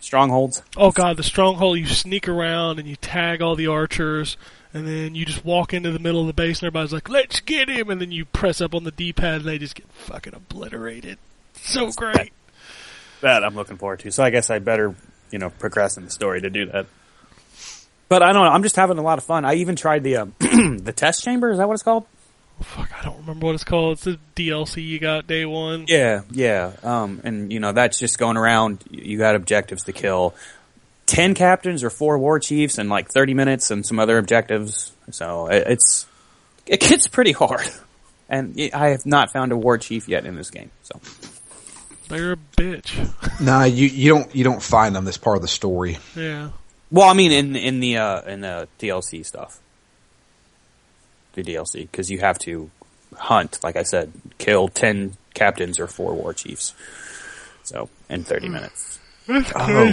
strongholds. 0.00 0.62
Oh 0.76 0.90
god, 0.90 1.16
the 1.16 1.22
stronghold. 1.22 1.78
You 1.78 1.86
sneak 1.86 2.28
around 2.28 2.78
and 2.78 2.88
you 2.88 2.96
tag 2.96 3.40
all 3.40 3.56
the 3.56 3.68
archers, 3.68 4.36
and 4.72 4.86
then 4.86 5.14
you 5.14 5.24
just 5.24 5.44
walk 5.44 5.72
into 5.74 5.90
the 5.90 5.98
middle 5.98 6.20
of 6.20 6.26
the 6.26 6.32
base, 6.32 6.60
and 6.60 6.66
everybody's 6.66 6.92
like, 6.92 7.08
"Let's 7.08 7.40
get 7.40 7.68
him!" 7.68 7.90
And 7.90 8.00
then 8.00 8.12
you 8.12 8.24
press 8.24 8.60
up 8.60 8.74
on 8.74 8.84
the 8.84 8.90
D-pad, 8.90 9.40
and 9.40 9.44
they 9.44 9.58
just 9.58 9.74
get 9.74 9.90
fucking 9.92 10.34
obliterated. 10.34 11.18
So 11.54 11.90
great. 11.90 12.32
That 13.20 13.44
I'm 13.44 13.54
looking 13.54 13.76
forward 13.76 14.00
to. 14.00 14.10
So 14.10 14.22
I 14.22 14.30
guess 14.30 14.50
I 14.50 14.58
better 14.58 14.94
you 15.30 15.38
know 15.38 15.50
progress 15.50 15.96
in 15.96 16.04
the 16.04 16.10
story 16.10 16.40
to 16.40 16.50
do 16.50 16.66
that. 16.66 16.86
But 18.08 18.22
I 18.22 18.32
don't 18.32 18.44
know. 18.44 18.50
I'm 18.50 18.62
just 18.62 18.76
having 18.76 18.98
a 18.98 19.02
lot 19.02 19.18
of 19.18 19.24
fun. 19.24 19.44
I 19.44 19.54
even 19.54 19.76
tried 19.76 20.02
the 20.02 20.16
um, 20.16 20.34
the 20.40 20.92
test 20.94 21.22
chamber. 21.22 21.50
Is 21.50 21.58
that 21.58 21.68
what 21.68 21.74
it's 21.74 21.82
called? 21.82 22.06
Fuck, 22.60 22.90
I 22.98 23.04
don't 23.04 23.18
remember 23.18 23.46
what 23.46 23.54
it's 23.54 23.64
called. 23.64 23.92
It's 23.94 24.04
the 24.04 24.18
DLC 24.36 24.86
you 24.86 24.98
got 24.98 25.26
day 25.26 25.46
one. 25.46 25.86
Yeah, 25.88 26.22
yeah. 26.30 26.72
Um, 26.82 27.20
and 27.24 27.52
you 27.52 27.60
know 27.60 27.72
that's 27.72 27.98
just 27.98 28.18
going 28.18 28.36
around. 28.36 28.84
You 28.90 29.16
got 29.16 29.34
objectives 29.34 29.84
to 29.84 29.92
kill. 29.92 30.34
Ten 31.10 31.34
captains 31.34 31.82
or 31.82 31.90
four 31.90 32.18
war 32.18 32.38
chiefs 32.38 32.78
in 32.78 32.88
like 32.88 33.08
thirty 33.10 33.34
minutes, 33.34 33.72
and 33.72 33.84
some 33.84 33.98
other 33.98 34.16
objectives. 34.16 34.92
So 35.10 35.48
it, 35.48 35.64
it's 35.66 36.06
it 36.66 36.78
gets 36.80 37.08
pretty 37.08 37.32
hard. 37.32 37.68
And 38.28 38.56
it- 38.56 38.72
I 38.74 38.90
have 38.90 39.04
not 39.04 39.32
found 39.32 39.50
a 39.50 39.56
war 39.56 39.76
chief 39.76 40.08
yet 40.08 40.24
in 40.24 40.36
this 40.36 40.50
game. 40.50 40.70
So 40.84 41.00
They're 42.08 42.32
a 42.32 42.36
bitch. 42.36 43.12
Nah, 43.40 43.64
you 43.64 43.86
you 43.88 44.10
don't 44.14 44.32
you 44.36 44.44
don't 44.44 44.62
find 44.62 44.94
them. 44.94 45.04
This 45.04 45.16
part 45.16 45.34
of 45.36 45.42
the 45.42 45.48
story. 45.48 45.98
Yeah. 46.14 46.50
well, 46.92 47.08
I 47.08 47.14
mean 47.14 47.32
in 47.32 47.56
in 47.56 47.80
the 47.80 47.96
uh, 47.96 48.20
in 48.22 48.42
the 48.42 48.68
DLC 48.78 49.26
stuff, 49.26 49.58
the 51.32 51.42
DLC 51.42 51.90
because 51.90 52.08
you 52.10 52.18
have 52.20 52.38
to 52.40 52.70
hunt. 53.16 53.58
Like 53.64 53.74
I 53.76 53.82
said, 53.82 54.12
kill 54.38 54.68
ten 54.68 55.16
captains 55.34 55.80
or 55.80 55.86
four 55.88 56.14
war 56.14 56.32
chiefs. 56.34 56.74
So 57.64 57.88
in 58.08 58.22
thirty 58.24 58.48
minutes. 58.48 58.98
That's 59.26 59.50
Oh. 59.56 59.92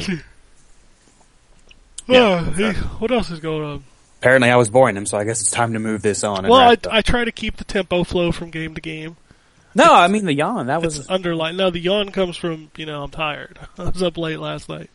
Crazy. 2.07 2.19
Yeah. 2.19 2.43
Oh, 2.47 2.51
hey, 2.51 2.73
what 2.99 3.11
else 3.11 3.29
is 3.29 3.39
going 3.39 3.63
on? 3.63 3.83
Apparently, 4.19 4.49
I 4.49 4.55
was 4.55 4.69
boring 4.69 4.97
him, 4.97 5.05
so 5.05 5.17
I 5.17 5.23
guess 5.25 5.41
it's 5.41 5.51
time 5.51 5.73
to 5.73 5.79
move 5.79 6.01
this 6.01 6.23
on. 6.23 6.47
Well, 6.47 6.55
I, 6.55 6.69
wrap 6.69 6.73
it 6.79 6.87
up. 6.87 6.93
I 6.93 7.01
try 7.01 7.23
to 7.23 7.31
keep 7.31 7.57
the 7.57 7.63
tempo 7.63 8.03
flow 8.03 8.31
from 8.31 8.49
game 8.49 8.73
to 8.73 8.81
game. 8.81 9.15
no, 9.75 9.93
I 9.93 10.07
mean 10.07 10.25
the 10.25 10.33
yawn. 10.33 10.67
That 10.67 10.81
was 10.81 10.97
It's 10.97 11.09
underlined. 11.09 11.57
No, 11.57 11.69
the 11.69 11.79
yawn 11.79 12.09
comes 12.09 12.35
from, 12.35 12.71
you 12.77 12.87
know, 12.87 13.03
I'm 13.03 13.11
tired. 13.11 13.59
I 13.77 13.83
was 13.83 14.01
up 14.01 14.17
late 14.17 14.39
last 14.39 14.69
night. 14.69 14.89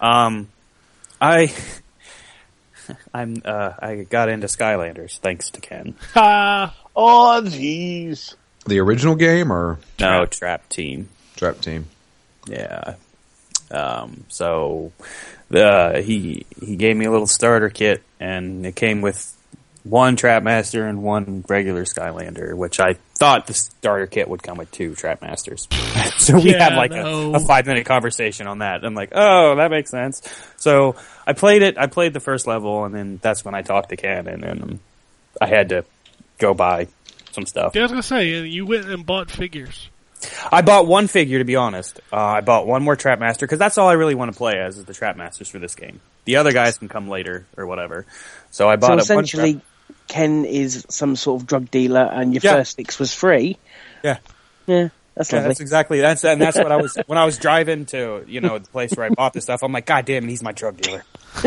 Um, 0.00 0.48
I, 1.20 1.54
I'm, 3.14 3.40
uh, 3.44 3.72
I 3.78 4.06
got 4.08 4.28
into 4.28 4.48
Skylanders 4.48 5.18
thanks 5.18 5.50
to 5.50 5.60
Ken. 5.60 5.94
Ha! 6.14 6.74
Oh, 6.96 7.40
jeez. 7.44 8.34
The 8.66 8.80
original 8.80 9.14
game 9.14 9.52
or 9.52 9.78
No, 10.00 10.26
Trap 10.26 10.68
Team. 10.68 11.08
Trap 11.36 11.60
Team? 11.60 11.86
Yeah. 12.48 12.94
Um, 13.70 14.24
so, 14.28 14.92
uh, 15.54 16.00
he, 16.00 16.46
he 16.60 16.76
gave 16.76 16.96
me 16.96 17.04
a 17.06 17.10
little 17.10 17.26
starter 17.26 17.70
kit 17.70 18.02
and 18.20 18.64
it 18.66 18.76
came 18.76 19.00
with 19.00 19.30
one 19.84 20.16
Trapmaster 20.16 20.88
and 20.88 21.02
one 21.02 21.44
regular 21.46 21.84
Skylander, 21.84 22.54
which 22.56 22.80
I 22.80 22.94
thought 23.16 23.46
the 23.46 23.52
starter 23.52 24.06
kit 24.06 24.28
would 24.28 24.42
come 24.42 24.56
with 24.56 24.70
two 24.70 24.92
Trapmasters. 24.92 25.70
so 26.20 26.36
we 26.36 26.52
Yeah, 26.52 26.70
had 26.70 26.76
like 26.76 26.90
no. 26.90 27.34
a, 27.34 27.36
a 27.36 27.40
five 27.40 27.66
minute 27.66 27.84
conversation 27.84 28.46
on 28.46 28.58
that. 28.60 28.82
I'm 28.82 28.94
like, 28.94 29.10
oh, 29.12 29.56
that 29.56 29.70
makes 29.70 29.90
sense. 29.90 30.22
So 30.56 30.96
I 31.26 31.34
played 31.34 31.60
it. 31.62 31.76
I 31.76 31.86
played 31.86 32.14
the 32.14 32.20
first 32.20 32.46
level, 32.46 32.84
and 32.86 32.94
then 32.94 33.18
that's 33.20 33.44
when 33.44 33.54
I 33.54 33.60
talked 33.60 33.90
to 33.90 33.96
Ken, 33.96 34.26
and 34.26 34.42
then 34.42 34.62
um, 34.62 34.80
I 35.40 35.48
had 35.48 35.68
to 35.68 35.84
go 36.38 36.54
buy 36.54 36.88
some 37.32 37.44
stuff. 37.44 37.74
Yeah, 37.74 37.82
I 37.82 37.84
was 37.84 37.92
gonna 37.92 38.02
say, 38.02 38.46
you 38.46 38.64
went 38.64 38.86
and 38.86 39.04
bought 39.04 39.30
figures. 39.30 39.90
I 40.52 40.62
bought 40.62 40.86
one 40.86 41.06
figure, 41.06 41.38
to 41.38 41.44
be 41.44 41.56
honest. 41.56 42.00
Uh, 42.12 42.16
I 42.16 42.40
bought 42.40 42.66
one 42.66 42.82
more 42.82 42.96
Trap 42.96 43.18
Master 43.18 43.46
because 43.46 43.58
that's 43.58 43.78
all 43.78 43.88
I 43.88 43.94
really 43.94 44.14
want 44.14 44.32
to 44.32 44.36
play 44.36 44.58
as 44.58 44.78
is 44.78 44.84
the 44.84 44.94
Trap 44.94 45.16
Masters 45.16 45.48
for 45.48 45.58
this 45.58 45.74
game. 45.74 46.00
The 46.24 46.36
other 46.36 46.52
guys 46.52 46.78
can 46.78 46.88
come 46.88 47.08
later 47.08 47.46
or 47.56 47.66
whatever. 47.66 48.06
So 48.50 48.68
I 48.68 48.74
So 48.76 48.80
bought 48.80 48.90
a 48.90 48.92
one 48.92 48.98
essentially, 49.00 49.60
Ken 50.08 50.44
is 50.44 50.86
some 50.88 51.16
sort 51.16 51.40
of 51.42 51.46
drug 51.46 51.70
dealer, 51.70 52.08
and 52.12 52.32
your 52.32 52.40
Yeah. 52.42 52.54
first 52.54 52.76
fix 52.76 52.98
was 52.98 53.12
free. 53.14 53.58
Yeah. 54.02 54.18
Yeah, 54.66 54.88
that's 55.14 55.30
Yeah, 55.30 55.36
lovely. 55.38 55.48
that's 55.48 55.60
exactly 55.60 56.00
that's 56.00 56.24
and 56.24 56.40
that's 56.40 56.56
what 56.56 56.72
I 56.72 56.76
was 56.76 56.96
when 57.06 57.18
I 57.18 57.24
was 57.26 57.36
driving 57.38 57.84
to 57.86 58.24
you 58.26 58.40
know 58.40 58.58
the 58.58 58.68
place 58.68 58.92
where 58.94 59.06
I 59.06 59.10
bought 59.10 59.32
this 59.34 59.44
stuff. 59.44 59.62
I'm 59.62 59.72
like, 59.72 59.86
God 59.86 60.04
damn 60.06 60.24
it, 60.24 60.28
he's 60.30 60.42
my 60.42 60.52
drug 60.52 60.78
dealer. 60.78 61.04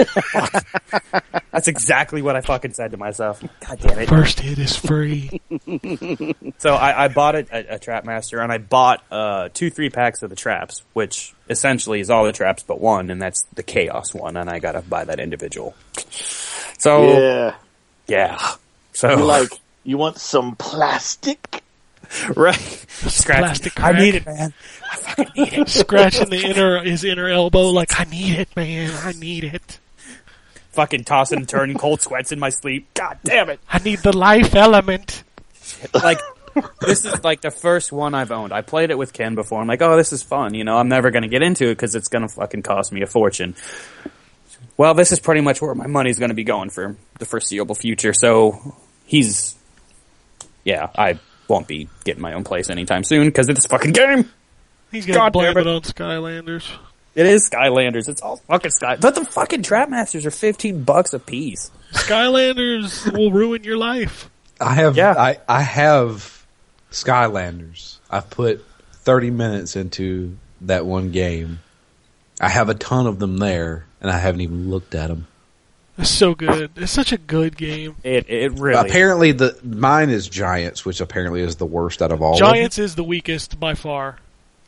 That's 1.58 1.68
exactly 1.68 2.22
what 2.22 2.36
I 2.36 2.41
fucking 2.41 2.74
said 2.74 2.91
to 2.91 2.97
myself. 2.97 3.43
God 3.68 3.80
damn 3.80 3.97
it. 3.99 4.08
First 4.10 4.39
hit 4.39 4.60
is 4.60 4.76
free. 4.76 5.41
So 6.60 6.74
I, 6.74 7.05
I 7.05 7.08
bought 7.10 7.36
a, 7.36 7.45
a, 7.51 7.76
a 7.76 7.80
Trap 7.80 8.03
Master, 8.05 8.39
and 8.39 8.51
I 8.51 8.58
bought 8.58 9.03
uh, 9.12 9.49
two 9.53 9.70
three 9.70 9.89
packs 9.89 10.24
of 10.24 10.30
the 10.30 10.36
traps, 10.36 10.82
which 10.93 11.34
essentially 11.49 11.99
is 11.99 12.10
all 12.10 12.26
the 12.26 12.32
traps 12.32 12.64
but 12.64 12.80
one, 12.82 13.12
and 13.12 13.22
that's 13.22 13.43
the 13.53 13.64
Chaos 13.64 14.14
one, 14.14 14.38
and 14.38 14.49
I 14.49 14.60
gotta 14.60 14.82
buy 14.82 15.03
that 15.05 15.20
individual. 15.20 15.76
So 16.80 17.20
yeah, 17.20 17.55
Yeah. 18.08 18.55
so 18.93 19.18
You 19.18 19.24
like, 19.26 19.49
you 19.84 19.97
want 19.97 20.18
some 20.18 20.55
plastic? 20.55 21.64
right, 22.36 22.55
Scratch- 22.55 23.39
plastic 23.39 23.80
I 23.82 23.91
need 23.91 24.16
it, 24.16 24.26
man. 24.26 24.53
I 24.91 24.95
fucking 24.95 25.43
need 25.43 25.53
it. 25.53 25.70
Scratching 25.70 26.30
the 26.30 26.41
inner 26.43 26.80
his 26.84 27.03
inner 27.03 27.28
elbow 27.30 27.68
like 27.70 27.99
I 27.99 28.05
need 28.05 28.34
it, 28.39 28.55
man. 28.55 28.91
I 29.03 29.12
need 29.14 29.43
it. 29.43 29.80
Fucking 30.78 31.03
tossing 31.03 31.39
and 31.39 31.49
turning 31.49 31.75
cold 31.80 32.01
sweats 32.01 32.32
in 32.32 32.39
my 32.39 32.49
sleep. 32.49 32.93
God 32.93 33.17
damn 33.23 33.49
it! 33.49 33.59
I 33.67 33.80
need 33.80 33.99
the 33.99 34.15
life 34.15 34.55
element. 34.55 35.23
Like 35.93 36.19
this 36.82 37.03
is 37.03 37.23
like 37.23 37.41
the 37.41 37.51
first 37.51 37.91
one 37.91 38.13
I've 38.13 38.32
owned. 38.32 38.53
I 38.53 38.61
played 38.61 38.91
it 38.91 38.97
with 38.97 39.11
Ken 39.11 39.36
before. 39.36 39.59
I'm 39.59 39.67
like, 39.67 39.82
oh, 39.82 39.97
this 39.97 40.13
is 40.13 40.23
fun. 40.23 40.53
You 40.53 40.63
know, 40.63 40.78
I'm 40.78 40.88
never 40.88 41.11
gonna 41.11 41.28
get 41.28 41.41
into 41.41 41.65
it 41.65 41.75
because 41.75 41.95
it's 41.95 42.07
gonna 42.07 42.30
fucking 42.30 42.61
cost 42.61 42.91
me 42.93 43.01
a 43.01 43.07
fortune. 43.07 43.55
Well, 44.78 44.93
this 44.93 45.11
is 45.11 45.19
pretty 45.19 45.41
much 45.41 45.61
where 45.61 45.73
my 45.73 45.88
money's 45.88 46.19
gonna 46.19 46.36
be 46.36 46.43
going 46.43 46.69
for 46.69 46.95
the 47.19 47.25
foreseeable 47.25 47.75
future. 47.75 48.13
So 48.13 48.75
he's, 49.05 49.55
yeah, 50.63 50.89
I 50.95 51.19
won't 51.47 51.67
be 51.67 51.89
getting 52.03 52.21
my 52.21 52.34
own 52.34 52.43
place 52.43 52.69
anytime 52.69 53.03
soon 53.03 53.25
because 53.25 53.49
it's 53.49 53.65
a 53.65 53.69
fucking 53.69 53.93
game. 53.93 54.32
He's 54.91 55.05
gonna 55.05 55.32
blame 55.32 55.57
it 55.57 55.61
it. 55.61 55.67
on 55.67 55.82
Skylanders. 55.82 56.71
It 57.18 57.26
is 57.26 57.49
Skylanders. 57.49 58.07
It's 58.07 58.22
all 58.22 58.38
fucking 58.38 58.70
Sky. 58.70 58.95
But 58.95 59.15
the 59.15 59.26
fucking 59.26 59.63
Trap 59.63 59.89
Masters 59.89 60.24
are 60.28 60.32
fifteen 60.32 60.84
bucks 60.84 61.13
a 61.13 61.20
piece. 61.20 61.72
Skylanders 61.93 63.11
will 63.11 63.32
ruin 63.32 63.63
your 63.63 63.78
life. 63.78 64.30
I 64.61 64.76
have 64.76 64.95
Yeah. 64.95 65.15
I, 65.18 65.38
I 65.49 65.61
have 65.61 66.45
Skylanders. 66.91 67.97
I've 68.09 68.30
put 68.30 68.63
30 68.93 69.32
minutes 69.32 69.76
into 69.76 70.38
that 70.61 70.86
one 70.86 71.11
game. 71.11 71.59
I 72.39 72.49
have 72.49 72.70
a 72.70 72.74
ton 72.76 73.07
of 73.07 73.20
them 73.20 73.38
there, 73.38 73.86
and 74.01 74.11
I 74.11 74.18
haven't 74.18 74.41
even 74.41 74.70
looked 74.70 74.93
at 74.93 75.07
them. 75.07 75.28
It's 75.97 76.09
so 76.11 76.36
good. 76.36 76.70
It's 76.76 76.91
such 76.91 77.11
a 77.11 77.18
good 77.18 77.57
game. 77.57 77.95
It 78.03 78.30
it 78.30 78.51
really. 78.59 78.88
Apparently, 78.88 79.32
the 79.32 79.57
mine 79.63 80.11
is 80.11 80.30
Giants, 80.30 80.86
which 80.86 81.01
apparently 81.01 81.41
is 81.41 81.55
the 81.55 81.65
worst 81.65 82.03
out 82.03 82.11
of 82.11 82.22
all. 82.22 82.34
of 82.34 82.39
them. 82.39 82.47
Giants 82.49 82.78
is 82.78 82.93
the 82.93 83.03
weakest 83.03 83.59
by 83.59 83.74
far. 83.74 84.18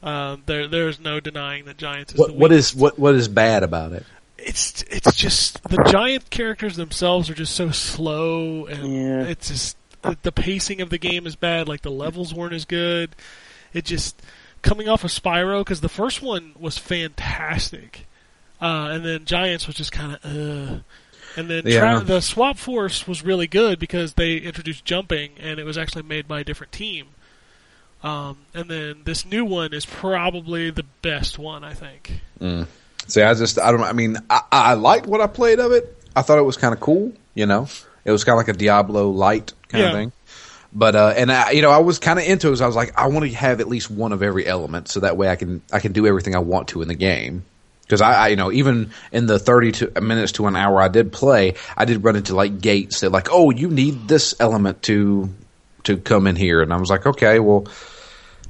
Um, 0.01 0.43
there, 0.45 0.67
there's 0.67 0.99
no 0.99 1.19
denying 1.19 1.65
that 1.65 1.77
Giants 1.77 2.13
is 2.13 2.19
What, 2.19 2.27
the 2.29 2.33
what 2.33 2.51
weakest. 2.51 2.73
is 2.75 2.79
what 2.79 2.97
what 2.99 3.15
is 3.15 3.27
bad 3.27 3.63
about 3.63 3.91
it? 3.91 4.05
It's 4.37 4.83
it's 4.83 5.13
just 5.15 5.61
the 5.63 5.83
giant 5.91 6.29
characters 6.29 6.77
themselves 6.77 7.29
are 7.29 7.33
just 7.33 7.53
so 7.53 7.71
slow, 7.71 8.65
and 8.67 8.93
Yeah. 8.93 9.23
it's 9.23 9.49
just 9.49 9.77
the, 10.01 10.17
the 10.23 10.31
pacing 10.31 10.79
of 10.79 10.89
the 10.89 10.97
game 10.97 11.27
is 11.27 11.35
bad. 11.35 11.67
Like 11.67 11.81
the 11.81 11.91
levels 11.91 12.33
weren't 12.33 12.53
as 12.53 12.63
good. 12.63 13.15
It 13.73 13.83
just 13.83 14.21
coming 14.61 14.87
off 14.87 15.03
of 15.03 15.11
Spyro 15.11 15.59
because 15.59 15.81
the 15.81 15.89
first 15.89 16.21
one 16.21 16.53
was 16.57 16.77
fantastic, 16.77 18.07
uh, 18.61 18.89
and 18.91 19.05
then 19.05 19.25
Giants 19.25 19.67
was 19.67 19.75
just 19.75 19.91
kind 19.91 20.13
of 20.13 20.25
uh. 20.25 20.79
And 21.37 21.47
then 21.49 21.63
Yeah. 21.65 21.97
Tra- 21.97 22.03
the 22.05 22.21
Swap 22.21 22.57
Force 22.57 23.07
was 23.07 23.23
really 23.23 23.45
good 23.45 23.77
because 23.77 24.13
they 24.13 24.37
introduced 24.37 24.83
jumping, 24.83 25.31
and 25.39 25.59
it 25.59 25.63
was 25.63 25.77
actually 25.77 26.01
made 26.03 26.27
by 26.27 26.39
a 26.39 26.43
different 26.43 26.71
team. 26.71 27.09
Um, 28.01 28.37
and 28.53 28.69
then 28.69 29.01
this 29.03 29.25
new 29.25 29.43
one 29.45 29.73
is 29.73 29.85
probably 29.85 30.69
the 30.71 30.85
best 31.01 31.37
one, 31.37 31.63
I 31.63 31.73
think. 31.73 32.13
See, 33.07 33.21
I 33.21 33.33
just 33.33 33.59
I 33.59 33.71
don't. 33.71 33.81
I 33.81 33.93
mean, 33.93 34.17
I, 34.29 34.41
I 34.51 34.73
liked 34.75 35.05
what 35.05 35.19
I 35.21 35.27
played 35.27 35.59
of 35.59 35.71
it. 35.71 35.95
I 36.15 36.21
thought 36.21 36.37
it 36.37 36.43
was 36.43 36.57
kind 36.57 36.73
of 36.73 36.79
cool. 36.79 37.11
You 37.35 37.45
know, 37.45 37.67
it 38.05 38.11
was 38.11 38.23
kind 38.23 38.39
of 38.39 38.45
like 38.47 38.55
a 38.55 38.57
Diablo 38.57 39.09
light 39.09 39.53
kind 39.67 39.81
Yeah. 39.83 39.87
of 39.89 39.93
thing. 39.95 40.11
But 40.71 40.95
uh, 40.95 41.13
and 41.17 41.31
I, 41.31 41.51
you 41.51 41.61
know, 41.63 41.71
I 41.71 41.79
was 41.79 41.97
kind 41.99 42.19
of 42.19 42.25
into 42.25 42.51
it. 42.53 42.61
I 42.61 42.67
was 42.67 42.75
like, 42.75 42.97
I 42.97 43.07
want 43.07 43.25
to 43.25 43.35
have 43.35 43.59
at 43.59 43.67
least 43.67 43.89
one 43.89 44.11
of 44.13 44.21
every 44.21 44.45
element, 44.45 44.87
so 44.87 44.99
that 44.99 45.17
way 45.17 45.27
I 45.27 45.35
can 45.35 45.61
I 45.73 45.79
can 45.79 45.91
do 45.93 46.05
everything 46.05 46.35
I 46.35 46.39
want 46.39 46.69
to 46.69 46.81
in 46.83 46.87
the 46.87 46.95
game. 46.95 47.43
Because 47.81 48.01
I, 48.01 48.13
I, 48.13 48.27
you 48.27 48.35
know, 48.35 48.51
even 48.51 48.91
in 49.11 49.25
the 49.25 49.39
thirty 49.39 49.71
to, 49.73 49.99
minutes 49.99 50.33
to 50.33 50.45
an 50.45 50.55
hour 50.55 50.79
I 50.79 50.87
did 50.89 51.11
play, 51.11 51.55
I 51.75 51.85
did 51.85 52.03
run 52.03 52.15
into 52.15 52.35
like 52.35 52.61
gates 52.61 52.99
that 52.99 53.09
like, 53.09 53.29
oh, 53.31 53.49
you 53.49 53.67
need 53.69 54.07
this 54.07 54.35
element 54.39 54.83
to 54.83 55.33
to 55.85 55.97
come 55.97 56.27
in 56.27 56.35
here, 56.35 56.61
and 56.61 56.71
I 56.71 56.77
was 56.77 56.91
like, 56.91 57.07
okay, 57.07 57.39
well, 57.39 57.65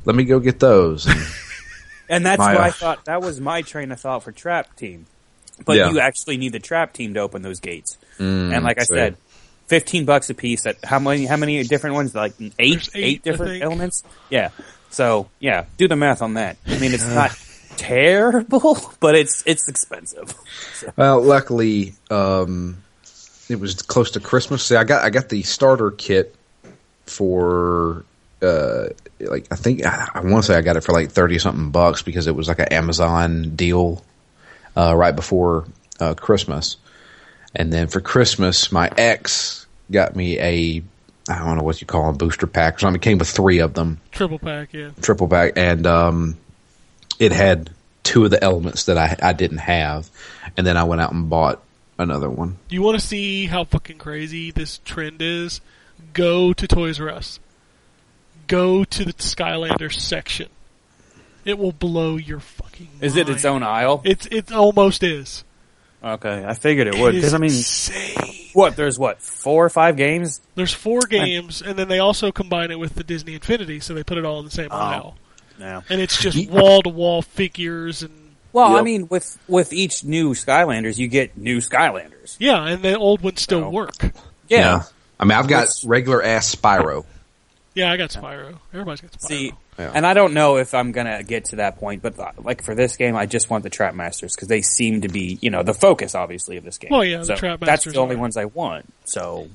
let 0.10 0.16
me 0.16 0.24
go 0.24 0.39
get 0.39 0.60
those. 0.60 1.05
And, 1.05 1.20
And 2.12 2.26
that's 2.26 2.39
My, 2.39 2.53
what 2.55 2.62
uh, 2.62 2.66
I 2.66 2.72
thought. 2.72 3.05
That 3.05 3.22
was 3.22 3.39
my 3.39 3.62
train 3.62 3.91
of 3.91 3.99
thought 3.99 4.24
for 4.24 4.32
Trap 4.32 4.76
Team. 4.76 5.05
But 5.64 5.78
Yeah. 5.78 5.91
you 5.91 5.99
actually 5.99 6.38
need 6.38 6.53
the 6.53 6.60
Trap 6.60 6.91
Team 6.93 7.14
to 7.14 7.20
open 7.20 7.43
those 7.43 7.60
gates. 7.60 7.99
and 8.18 8.64
like 8.64 8.80
I 8.80 8.84
so- 8.84 8.95
said, 8.95 9.18
fifteen 9.68 10.05
bucks 10.05 10.32
a 10.32 10.34
piece. 10.34 10.66
At 10.66 10.84
how 10.84 10.97
many? 10.97 11.28
How 11.28 11.38
many 11.38 11.64
different 11.64 11.95
ones? 11.95 12.16
Like 12.16 12.34
eight, 12.39 12.49
eight, 12.57 12.89
eight, 12.95 13.24
different 13.24 13.62
elements. 13.62 14.03
Yeah. 14.32 14.49
So 14.89 15.30
yeah, 15.39 15.66
do 15.78 15.88
the 15.88 15.95
math 15.95 16.24
on 16.24 16.34
that. 16.34 16.57
I 16.66 16.80
mean, 16.80 16.93
it's 16.95 17.05
not 17.14 17.30
terrible, 17.78 18.80
but 18.99 19.14
it's 19.14 19.43
it's 19.45 19.68
expensive. 19.70 20.34
Well, 20.95 21.22
luckily, 21.22 21.93
um, 22.10 22.82
it 23.49 23.60
was 23.60 23.76
close 23.84 24.10
to 24.12 24.20
Christmas. 24.20 24.66
See, 24.66 24.76
I 24.76 24.84
got 24.84 25.03
I 25.03 25.12
got 25.12 25.30
the 25.30 25.43
starter 25.43 25.91
kit 25.91 26.34
for 27.05 28.03
uh, 28.41 28.88
like 29.20 29.47
I 29.51 29.55
think 29.55 29.86
I, 29.86 30.09
I 30.13 30.20
want 30.22 30.43
to 30.43 30.51
say 30.51 30.57
I 30.57 30.61
got 30.61 30.78
it 30.78 30.84
for 30.84 30.93
like 30.93 31.11
thirty 31.11 31.39
something 31.39 31.72
bucks 31.72 32.01
because 32.01 32.28
it 32.28 32.36
was 32.36 32.47
like 32.47 32.59
an 32.59 32.72
Amazon 32.74 33.55
deal 33.55 34.03
uh, 34.76 34.95
right 34.95 35.15
before 35.15 35.65
uh, 35.99 36.13
Christmas, 36.13 36.78
and 37.55 37.72
then 37.72 37.88
for 37.88 38.01
Christmas, 38.01 38.72
my 38.72 38.89
ex 38.97 39.67
got 39.91 40.15
me 40.15 40.39
a 40.39 40.84
I 41.30 41.39
don't 41.39 41.57
know 41.57 41.63
what 41.63 41.82
you 41.82 41.88
call 41.88 42.07
them 42.07 42.17
booster 42.17 42.47
pack 42.47 42.78
or 42.78 42.80
something. 42.80 42.99
It 42.99 43.03
came 43.03 43.17
with 43.17 43.30
three 43.30 43.59
of 43.59 43.74
them 43.74 43.99
Triple 44.11 44.39
pack, 44.39 44.74
yeah. 44.74 44.91
triple 45.01 45.28
pack, 45.28 45.53
and 45.57 45.86
um, 45.86 46.38
it 47.20 47.32
had 47.32 47.70
two 48.03 48.26
of 48.26 48.32
the 48.32 48.43
elements 48.43 48.86
that 48.86 48.97
I 48.97 49.15
I 49.22 49.34
didn't 49.34 49.59
have, 49.59 50.09
and 50.57 50.65
then 50.65 50.78
I 50.78 50.84
went 50.84 51.01
out 51.01 51.11
and 51.11 51.30
bought 51.30 51.61
another 51.97 52.30
one. 52.30 52.57
You 52.70 52.82
want 52.82 52.99
to 52.99 53.05
see 53.05 53.45
how 53.47 53.65
fucking 53.65 53.97
crazy 53.97 54.51
this 54.51 54.80
trend 54.80 55.22
is? 55.22 55.61
Go 56.13 56.53
to 56.53 56.67
Toys 56.67 56.99
R 56.99 57.09
Us. 57.09 57.39
Go 58.50 58.84
to 58.84 59.06
the 59.06 59.14
Skylanders 59.14 60.00
section. 60.00 60.50
It 61.45 61.58
will 61.58 61.72
blow 61.72 62.18
your 62.18 62.39
fucking. 62.39 62.89
Is 63.00 63.16
it 63.16 63.30
its 63.30 63.45
own 63.45 63.64
aisle? 63.64 64.02
It's 64.04 64.26
it 64.28 64.52
almost 64.52 65.04
is. 65.04 65.43
Okay, 66.04 66.45
I 66.45 66.54
figured 66.54 66.88
it 66.88 66.95
would 66.97 67.14
because 67.14 67.34
I 67.34 67.38
mean, 67.38 67.52
insane. 67.52 68.50
what? 68.54 68.76
There's 68.76 68.97
what 68.97 69.22
four 69.22 69.66
or 69.66 69.70
five 69.70 69.97
games? 69.97 70.41
There's 70.56 70.74
four 70.74 71.02
games, 71.02 71.62
and 71.62 71.78
then 71.78 71.88
they 71.89 72.00
also 72.00 72.32
combine 72.32 72.72
it 72.72 72.80
with 72.80 72.95
the 72.95 73.04
Disney 73.04 73.36
Infinity, 73.36 73.80
so 73.82 73.93
they 73.93 74.04
put 74.04 74.18
it 74.18 74.26
all 74.26 74.39
in 74.39 74.45
the 74.45 74.52
same 74.52 74.70
oh, 74.72 74.78
aisle. 74.78 75.18
No. 75.60 75.84
And 75.89 76.02
it's 76.02 76.18
just 76.18 76.50
wall 76.50 76.82
to 76.84 76.89
wall 76.89 77.22
figures 77.22 78.02
and 78.02 78.36
Well, 78.54 78.76
I 78.78 78.82
mean, 78.82 79.08
with 79.10 79.38
with 79.47 79.74
each 79.74 80.04
new 80.04 80.34
Skylanders, 80.34 80.97
you 80.97 81.08
get 81.08 81.38
new 81.38 81.58
Skylanders. 81.60 82.38
yeah, 82.39 82.66
and 82.66 82.82
the 82.82 82.97
old 82.97 83.22
ones 83.22 83.41
still 83.41 83.66
Oh. 83.66 83.70
work. 83.70 84.12
Yeah. 84.47 84.84
I 85.20 85.26
mean, 85.26 85.38
I've 85.38 85.47
got 85.50 85.68
regular 85.86 86.24
ass 86.24 86.56
Spyro. 86.56 87.06
Yeah, 87.76 87.91
I 87.91 87.97
got 87.97 88.09
Spyro. 88.09 88.57
Everybody's 88.74 89.01
got 89.01 89.11
Spyro. 89.11 89.28
See, 89.28 89.53
Yeah. 89.78 89.91
and 89.93 90.05
I 90.05 90.13
don't 90.13 90.34
know 90.34 90.57
if 90.57 90.74
I'm 90.74 90.91
gonna 90.91 91.24
get 91.24 91.45
to 91.45 91.57
that 91.57 91.78
point, 91.78 92.01
but 92.01 92.17
uh, 92.20 92.32
like 92.39 92.63
for 92.63 92.76
this 92.76 92.97
game, 92.97 93.15
I 93.15 93.26
just 93.26 93.49
want 93.49 93.63
the 93.63 93.70
Trap 93.70 93.93
Masters 93.95 94.36
because 94.36 94.47
they 94.47 94.61
seem 94.61 95.01
to 95.01 95.07
be, 95.07 95.38
you 95.41 95.49
know, 95.49 95.63
the 95.63 95.74
focus 95.74 96.15
obviously 96.15 96.57
of 96.57 96.63
this 96.65 96.78
game. 96.78 96.89
Well, 96.91 97.03
yeah, 97.05 97.20
the 97.20 97.26
So 97.26 97.36
Trap 97.36 97.59
That's 97.61 97.86
the 97.86 97.97
only 97.99 98.15
are. 98.15 98.20
ones 98.20 98.36
I 98.38 98.45
want. 98.45 98.91
So, 99.05 99.47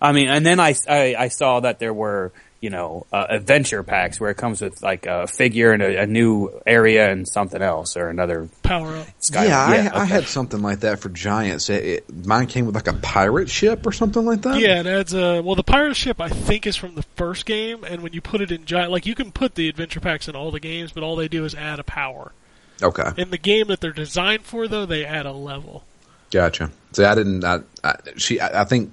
I 0.00 0.12
mean, 0.12 0.28
and 0.28 0.44
then 0.46 0.60
I, 0.60 0.74
I, 0.88 1.16
I 1.18 1.28
saw 1.28 1.60
that 1.60 1.78
there 1.80 1.92
were, 1.92 2.32
you 2.60 2.70
know, 2.70 3.06
uh, 3.12 3.26
adventure 3.28 3.82
packs 3.84 4.18
where 4.18 4.30
it 4.30 4.36
comes 4.36 4.60
with 4.60 4.82
like 4.82 5.06
a 5.06 5.26
figure 5.28 5.70
and 5.72 5.80
a, 5.82 6.02
a 6.02 6.06
new 6.06 6.60
area 6.66 7.10
and 7.10 7.26
something 7.28 7.62
else 7.62 7.96
or 7.96 8.08
another 8.08 8.48
Power 8.62 8.96
up. 8.96 9.06
Sky. 9.20 9.46
yeah, 9.46 9.64
I, 9.94 9.98
I 10.00 10.02
okay. 10.02 10.06
had 10.14 10.24
something 10.26 10.60
like 10.60 10.80
that 10.80 10.98
for 10.98 11.08
Giants. 11.08 11.70
It, 11.70 11.84
it, 11.84 12.26
mine 12.26 12.46
came 12.48 12.66
with 12.66 12.74
like 12.74 12.88
a 12.88 12.94
pirate 12.94 13.48
ship 13.48 13.86
or 13.86 13.92
something 13.92 14.24
like 14.24 14.42
that. 14.42 14.58
Yeah, 14.58 14.80
it 14.80 14.86
adds 14.86 15.14
a 15.14 15.40
well. 15.40 15.54
The 15.54 15.62
pirate 15.62 15.94
ship 15.94 16.20
I 16.20 16.28
think 16.28 16.66
is 16.66 16.74
from 16.76 16.96
the 16.96 17.04
first 17.14 17.46
game, 17.46 17.84
and 17.84 18.02
when 18.02 18.12
you 18.12 18.20
put 18.20 18.40
it 18.40 18.50
in 18.50 18.64
giant, 18.64 18.90
like 18.90 19.06
you 19.06 19.14
can 19.14 19.30
put 19.30 19.54
the 19.54 19.68
adventure 19.68 20.00
packs 20.00 20.26
in 20.28 20.34
all 20.34 20.50
the 20.50 20.60
games, 20.60 20.90
but 20.92 21.02
all 21.04 21.14
they 21.16 21.28
do 21.28 21.44
is 21.44 21.54
add 21.54 21.78
a 21.78 21.84
power. 21.84 22.32
Okay, 22.80 23.10
In 23.16 23.30
the 23.30 23.38
game 23.38 23.66
that 23.68 23.80
they're 23.80 23.90
designed 23.90 24.42
for, 24.44 24.68
though, 24.68 24.86
they 24.86 25.04
add 25.04 25.26
a 25.26 25.32
level. 25.32 25.82
gotcha. 26.30 26.70
See, 26.92 27.02
I 27.04 27.14
didn't. 27.16 27.44
I, 27.44 27.60
I, 27.82 27.96
she, 28.16 28.38
I, 28.38 28.60
I 28.62 28.64
think 28.64 28.92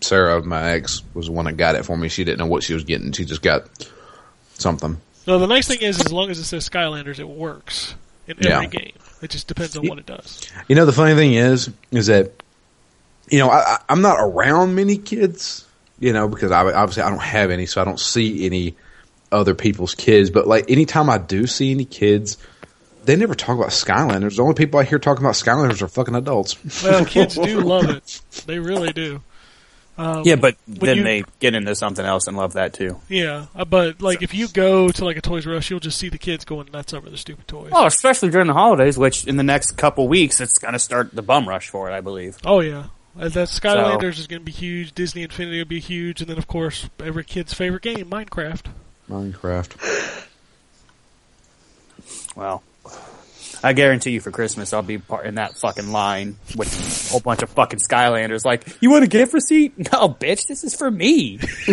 Sarah, 0.00 0.42
my 0.42 0.70
ex, 0.72 1.02
was 1.14 1.26
the 1.26 1.32
one 1.32 1.44
that 1.46 1.56
got 1.56 1.74
it 1.74 1.84
for 1.84 1.96
me. 1.96 2.08
She 2.08 2.24
didn't 2.24 2.38
know 2.38 2.46
what 2.46 2.62
she 2.62 2.74
was 2.74 2.84
getting. 2.84 3.12
She 3.12 3.24
just 3.24 3.42
got 3.42 3.68
something. 4.54 4.98
No, 5.26 5.38
the 5.38 5.46
nice 5.46 5.66
thing 5.66 5.80
is, 5.80 6.00
as 6.00 6.12
long 6.12 6.30
as 6.30 6.38
it 6.38 6.44
says 6.44 6.68
Skylanders, 6.68 7.18
it 7.18 7.28
works 7.28 7.94
in 8.26 8.36
every 8.38 8.48
Yeah. 8.50 8.66
game. 8.66 8.92
It 9.22 9.30
just 9.30 9.48
depends 9.48 9.76
on 9.76 9.86
what 9.88 9.98
it 9.98 10.06
does. 10.06 10.46
You 10.68 10.76
know, 10.76 10.84
the 10.86 10.92
funny 10.92 11.14
thing 11.14 11.34
is, 11.34 11.70
is 11.90 12.06
that 12.08 12.32
you 13.30 13.38
know 13.38 13.48
I, 13.48 13.58
I- 13.58 13.78
I'm 13.88 14.02
not 14.02 14.18
around 14.20 14.74
many 14.74 14.96
kids. 14.98 15.66
You 16.00 16.12
know, 16.12 16.28
because 16.28 16.50
I, 16.50 16.60
obviously 16.72 17.04
I 17.04 17.08
don't 17.08 17.22
have 17.22 17.50
any, 17.50 17.66
so 17.66 17.80
I 17.80 17.84
don't 17.84 18.00
see 18.00 18.44
any 18.46 18.74
other 19.32 19.54
people's 19.54 19.94
kids. 19.94 20.28
But 20.28 20.46
like 20.46 20.70
anytime 20.70 21.08
I 21.08 21.18
do 21.18 21.46
see 21.46 21.70
any 21.70 21.84
kids, 21.86 22.36
They 23.04 23.16
never 23.16 23.34
talk 23.34 23.56
about 23.56 23.70
Skylanders. 23.70 24.36
The 24.36 24.42
only 24.42 24.54
people 24.54 24.80
I 24.80 24.84
hear 24.84 24.98
talking 24.98 25.22
about 25.24 25.34
Skylanders 25.34 25.82
are 25.82 25.88
fucking 25.88 26.14
adults. 26.14 26.56
Well, 26.82 27.04
kids 27.04 27.34
do 27.36 27.60
love 27.74 27.88
it. 27.88 28.20
They 28.46 28.58
really 28.58 28.92
do. 28.92 29.22
Um, 29.96 30.22
Yeah, 30.24 30.34
but 30.36 30.56
then 30.66 30.96
you- 30.98 31.02
they 31.04 31.24
get 31.38 31.54
into 31.54 31.74
something 31.76 32.04
else 32.04 32.26
and 32.26 32.36
love 32.36 32.54
that 32.54 32.72
too. 32.74 33.00
Yeah, 33.08 33.46
uh, 33.54 33.64
but 33.64 34.00
like 34.02 34.22
if 34.22 34.34
you 34.34 34.48
go 34.48 34.88
to 34.88 35.04
like 35.04 35.16
a 35.16 35.20
Toys 35.20 35.46
R 35.46 35.54
Us, 35.54 35.70
you'll 35.70 35.78
just 35.80 35.98
see 35.98 36.08
the 36.08 36.18
kids 36.18 36.44
going 36.44 36.68
nuts 36.72 36.92
over 36.92 37.08
the 37.08 37.16
stupid 37.16 37.46
toys. 37.46 37.70
Well, 37.70 37.86
especially 37.86 38.30
during 38.30 38.48
the 38.48 38.54
holidays, 38.54 38.98
which 38.98 39.24
in 39.26 39.36
the 39.36 39.42
next 39.44 39.72
couple 39.76 40.08
weeks 40.08 40.40
it's 40.40 40.58
going 40.58 40.72
to 40.72 40.80
start 40.80 41.14
the 41.14 41.22
bum 41.22 41.48
rush 41.48 41.68
for 41.68 41.88
it, 41.88 41.94
I 41.94 42.00
believe. 42.00 42.36
Oh 42.44 42.58
yeah, 42.60 42.86
uh, 43.18 43.28
that 43.28 43.48
Skylanders 43.48 44.18
is 44.18 44.26
going 44.26 44.40
to 44.42 44.44
be 44.44 44.50
huge. 44.52 44.92
Disney 44.94 45.22
Infinity 45.22 45.58
will 45.58 45.64
be 45.64 45.78
huge, 45.80 46.20
and 46.20 46.28
then 46.28 46.38
of 46.38 46.48
course 46.48 46.88
every 46.98 47.22
kid's 47.24 47.54
favorite 47.54 47.82
game, 47.82 48.06
Minecraft. 48.10 48.66
Minecraft. 49.08 50.24
Well, 52.34 52.62
I 53.64 53.72
guarantee 53.72 54.10
you 54.10 54.20
for 54.20 54.30
Christmas 54.30 54.72
I'll 54.74 54.82
be 54.82 54.98
part 54.98 55.24
in 55.26 55.36
that 55.36 55.56
fucking 55.56 55.90
line 55.90 56.36
with 56.54 56.68
a 57.08 57.10
whole 57.10 57.20
bunch 57.20 57.42
of 57.42 57.48
fucking 57.50 57.78
Skylanders. 57.80 58.44
Like, 58.44 58.76
you 58.82 58.90
want 58.90 59.04
a 59.04 59.08
gift 59.08 59.32
receipt? 59.32 59.72
No, 59.92 60.08
bitch, 60.10 60.46
this 60.46 60.64
is 60.64 60.74
for 60.74 60.90
me. 60.90 61.38
Be 61.66 61.72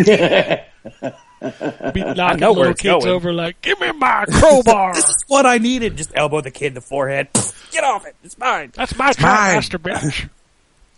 knocking 2.00 2.40
know 2.40 2.52
where 2.52 2.60
little 2.60 2.70
it's 2.70 2.80
kids 2.80 3.04
going. 3.04 3.08
over 3.08 3.32
like, 3.32 3.60
give 3.60 3.78
me 3.80 3.92
my 3.92 4.24
crowbar. 4.26 4.94
This 4.94 5.08
is 5.08 5.24
what 5.28 5.44
I 5.44 5.58
needed. 5.58 5.96
Just 5.96 6.12
elbow 6.14 6.40
the 6.40 6.50
kid 6.50 6.68
in 6.68 6.74
the 6.74 6.80
forehead. 6.80 7.28
Get 7.70 7.84
off 7.84 8.06
it. 8.06 8.14
It's 8.24 8.38
mine. 8.38 8.72
That's 8.74 8.96
my 8.96 9.12
trap 9.12 9.54
master, 9.54 9.78
bitch. 9.78 10.28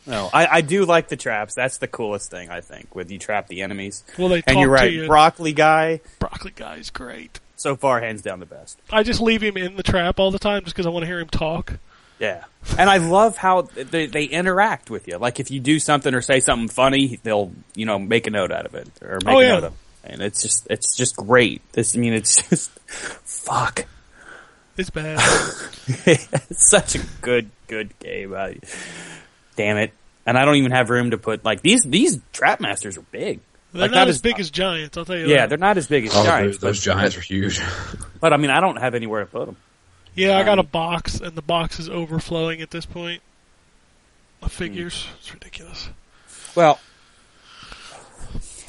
No, 0.07 0.28
I, 0.32 0.47
I 0.47 0.61
do 0.61 0.84
like 0.84 1.09
the 1.09 1.16
traps. 1.16 1.55
That's 1.55 1.78
the 1.78 1.88
coolest 1.88 2.30
thing 2.30 2.51
I 2.51 2.61
think. 2.61 2.95
With 2.95 3.11
you 3.11 3.18
trap 3.18 3.49
the 3.49 3.62
enemies. 3.62 4.05
Well, 4.18 4.28
they 4.28 4.36
and 4.36 4.45
talk 4.45 4.57
you're 4.57 4.66
to 4.66 4.70
right, 4.72 4.92
you. 4.92 5.07
broccoli 5.07 5.53
guy. 5.55 6.01
Broccoli 6.18 6.53
guy's 6.55 6.90
great. 6.90 7.40
So 7.65 7.77
far, 7.77 7.99
hands 7.99 8.21
down 8.21 8.41
the 8.41 8.47
best. 8.47 8.79
I 8.91 9.03
just 9.05 9.23
leave 9.23 9.43
him 9.43 9.57
in 9.57 9.77
the 9.77 9.83
trap 9.83 10.21
all 10.21 10.31
the 10.31 10.39
time 10.39 10.65
just 10.65 10.77
because 10.77 10.85
I 10.85 10.91
want 10.91 11.05
to 11.05 11.07
hear 11.07 11.19
him 11.19 11.31
talk. 11.31 11.79
Yeah, 12.19 12.45
and 12.77 12.91
I 12.91 12.99
love 12.99 13.39
how 13.39 13.62
they, 13.62 14.05
they 14.05 14.25
interact 14.25 14.91
with 14.91 15.09
you. 15.09 15.17
Like 15.17 15.41
if 15.41 15.51
you 15.51 15.61
do 15.61 15.79
something 15.79 16.12
or 16.15 16.21
say 16.21 16.41
something 16.41 16.69
funny, 16.69 17.19
they'll 17.23 17.53
you 17.75 17.87
know 17.87 17.99
make 17.99 18.27
a 18.27 18.31
note 18.31 18.53
out 18.53 18.67
of 18.67 18.75
it 18.75 18.87
or 19.01 19.19
make 19.25 19.35
Oh, 19.35 19.41
a 19.41 19.43
yeah. 19.43 19.49
note 19.49 19.65
of. 19.65 19.73
It. 19.73 19.79
And 20.12 20.21
it's 20.21 20.43
just 20.43 20.67
it's 20.69 20.95
just 20.95 21.17
great. 21.17 21.62
This 21.73 21.97
I 21.97 22.01
mean 22.01 22.12
it's 22.12 22.37
just 22.51 22.71
fuck. 22.85 23.87
It's 24.77 24.91
bad. 24.91 25.19
it's 26.05 26.69
such 26.69 26.97
a 26.97 27.01
good 27.23 27.49
good 27.67 27.99
game. 27.99 28.35
I, 28.35 28.59
damn 29.57 29.79
it. 29.79 29.95
And 30.27 30.37
I 30.37 30.45
don't 30.45 30.57
even 30.57 30.73
have 30.73 30.91
room 30.91 31.12
to 31.12 31.17
put 31.17 31.47
like 31.47 31.62
these 31.62 31.81
these 31.85 32.21
trap 32.35 32.61
masters 32.61 32.99
are 32.99 33.07
big. 33.11 33.41
They're 33.75 33.83
Like, 33.83 33.91
not 33.91 34.05
that 34.05 34.09
as 34.09 34.16
is- 34.16 34.22
big 34.22 34.39
as 34.39 34.51
giants. 34.51 34.97
I'll 34.97 35.05
tell 35.05 35.16
you. 35.18 35.27
Yeah, 35.27 35.41
that. 35.41 35.49
they're 35.51 35.59
not 35.59 35.77
as 35.77 35.87
big 35.89 36.07
as 36.07 36.12
Oh, 36.14 36.25
giants. 36.25 36.59
those, 36.59 36.81
those 36.81 36.87
but, 36.87 36.95
giants 36.95 37.16
are 37.16 37.20
huge. 37.20 37.61
but 38.20 38.33
I 38.33 38.37
mean, 38.37 38.51
I 38.51 38.61
don't 38.61 38.77
have 38.77 38.95
anywhere 38.95 39.20
to 39.25 39.27
put 39.27 39.47
them. 39.47 39.57
Yeah, 40.14 40.37
I 40.37 40.41
Um, 40.41 40.47
got 40.47 40.59
a 40.61 40.62
box, 40.62 41.20
and 41.20 41.35
the 41.35 41.43
box 41.43 41.81
is 41.81 41.89
overflowing 41.89 42.62
at 42.62 42.70
this 42.70 42.87
point. 42.87 43.20
Of 44.43 44.53
figures, 44.53 45.07
it's 45.18 45.33
ridiculous. 45.35 45.89
Well, 46.55 46.79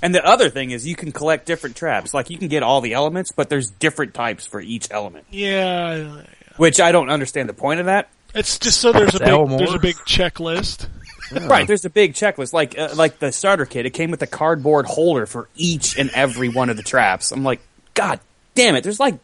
and 0.02 0.14
the 0.16 0.24
other 0.26 0.50
thing 0.50 0.72
is 0.72 0.88
you 0.88 0.96
can 0.96 1.12
collect 1.12 1.46
different 1.46 1.76
traps. 1.76 2.14
Like 2.14 2.30
you 2.30 2.38
can 2.38 2.48
get 2.48 2.64
all 2.64 2.82
the 2.82 2.94
elements, 2.94 3.32
but 3.32 3.50
there's 3.50 3.70
different 3.72 4.14
types 4.14 4.46
for 4.48 4.60
each 4.62 4.88
element. 4.90 5.26
Yeah, 5.30 6.24
Which 6.58 6.80
I 6.80 6.92
don't 6.92 7.10
understand 7.10 7.50
the 7.50 7.54
point 7.54 7.80
of 7.80 7.88
that. 7.88 8.10
it's 8.34 8.58
just 8.58 8.80
so 8.82 8.92
there's 8.92 9.16
a 9.16 9.20
big 9.20 9.50
there's 9.60 9.74
a 9.74 9.80
big 9.80 9.96
checklist. 9.98 10.88
Right, 11.32 11.68
there's 11.68 11.86
a 11.86 11.90
big 11.90 12.14
checklist. 12.14 12.54
Like 12.54 12.78
uh, 12.78 12.90
like 12.96 13.20
the 13.20 13.32
starter 13.32 13.66
kit, 13.66 13.86
it 13.86 13.92
came 13.92 14.12
with 14.12 14.22
a 14.22 14.28
cardboard 14.28 14.86
holder 14.86 15.26
for 15.26 15.50
each 15.56 15.98
and 15.98 16.10
every 16.12 16.50
one 16.50 16.70
of 16.70 16.78
the 16.78 16.84
traps. 16.84 17.32
I'm 17.32 17.44
like, 17.44 17.62
God 17.94 18.20
damn 18.54 18.76
it! 18.76 18.84
There's 18.84 19.00
like 19.00 19.16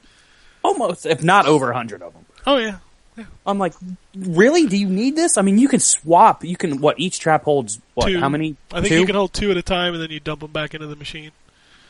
almost, 0.63 1.05
if 1.05 1.23
not 1.23 1.45
over 1.45 1.71
a 1.71 1.75
hundred 1.75 2.01
of 2.01 2.13
them. 2.13 2.25
Oh 2.47 2.57
yeah, 2.57 2.77
I'm 3.45 3.59
like, 3.59 3.73
really? 4.15 4.67
Do 4.67 4.77
you 4.77 4.87
need 4.87 5.15
this? 5.15 5.37
I 5.37 5.41
mean, 5.41 5.57
you 5.57 5.67
can 5.67 5.79
swap. 5.79 6.43
You 6.43 6.55
can 6.55 6.81
what? 6.81 6.99
Each 6.99 7.19
trap 7.19 7.43
holds 7.43 7.79
what? 7.93 8.07
two. 8.07 8.19
How 8.19 8.29
many? 8.29 8.55
I 8.71 8.81
think 8.81 8.89
Two? 8.89 8.99
you 8.99 9.05
can 9.05 9.15
hold 9.15 9.33
two 9.33 9.51
at 9.51 9.57
a 9.57 9.61
time, 9.61 9.93
and 9.93 10.01
then 10.01 10.11
you 10.11 10.19
dump 10.19 10.41
them 10.41 10.51
back 10.51 10.73
into 10.73 10.87
the 10.87 10.95
machine. 10.95 11.31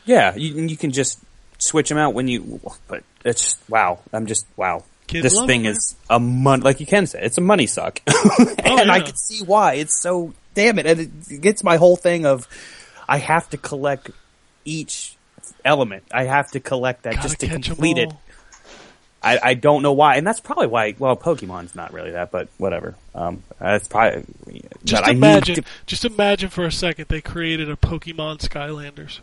Yeah, 0.04 0.34
you, 0.34 0.66
you 0.66 0.76
can 0.76 0.90
just 0.90 1.20
switch 1.58 1.88
them 1.88 1.98
out 1.98 2.14
when 2.14 2.28
you. 2.28 2.60
But 2.88 3.04
it's 3.24 3.56
wow. 3.68 4.00
I'm 4.12 4.26
just 4.26 4.46
wow. 4.56 4.84
Kids 5.12 5.22
this 5.22 5.46
thing 5.46 5.64
it, 5.64 5.70
is 5.70 5.96
a 6.10 6.18
money, 6.18 6.62
like 6.62 6.80
you 6.80 6.86
can 6.86 7.06
say 7.06 7.20
it's 7.22 7.38
a 7.38 7.42
money 7.42 7.66
suck, 7.66 8.00
and 8.58 8.90
I 8.90 8.96
yeah. 8.96 9.04
can 9.04 9.16
see 9.16 9.44
why 9.44 9.74
it's 9.74 10.00
so 10.00 10.34
damn 10.54 10.78
it, 10.78 10.86
and 10.86 11.00
it 11.00 11.40
gets 11.40 11.62
my 11.62 11.76
whole 11.76 11.96
thing 11.96 12.26
of 12.26 12.48
I 13.08 13.18
have 13.18 13.48
to 13.50 13.56
collect 13.56 14.10
each 14.64 15.16
element. 15.64 16.04
I 16.12 16.24
have 16.24 16.50
to 16.52 16.60
collect 16.60 17.02
that 17.04 17.14
Gotta 17.16 17.28
just 17.28 17.40
to 17.40 17.48
complete 17.48 17.98
it. 17.98 18.12
I, 19.22 19.38
I 19.42 19.54
don't 19.54 19.82
know 19.82 19.92
why, 19.92 20.16
and 20.16 20.26
that's 20.26 20.40
probably 20.40 20.66
why. 20.66 20.94
Well, 20.98 21.16
Pokemon's 21.16 21.76
not 21.76 21.92
really 21.92 22.10
that, 22.12 22.32
but 22.32 22.48
whatever. 22.58 22.96
Um, 23.14 23.44
that's 23.60 23.86
probably. 23.86 24.24
Just 24.84 25.04
I 25.04 25.12
imagine, 25.12 25.56
to- 25.56 25.64
just 25.86 26.04
imagine 26.04 26.50
for 26.50 26.64
a 26.64 26.72
second 26.72 27.06
they 27.08 27.20
created 27.20 27.70
a 27.70 27.76
Pokemon 27.76 28.40
Skylanders. 28.40 29.20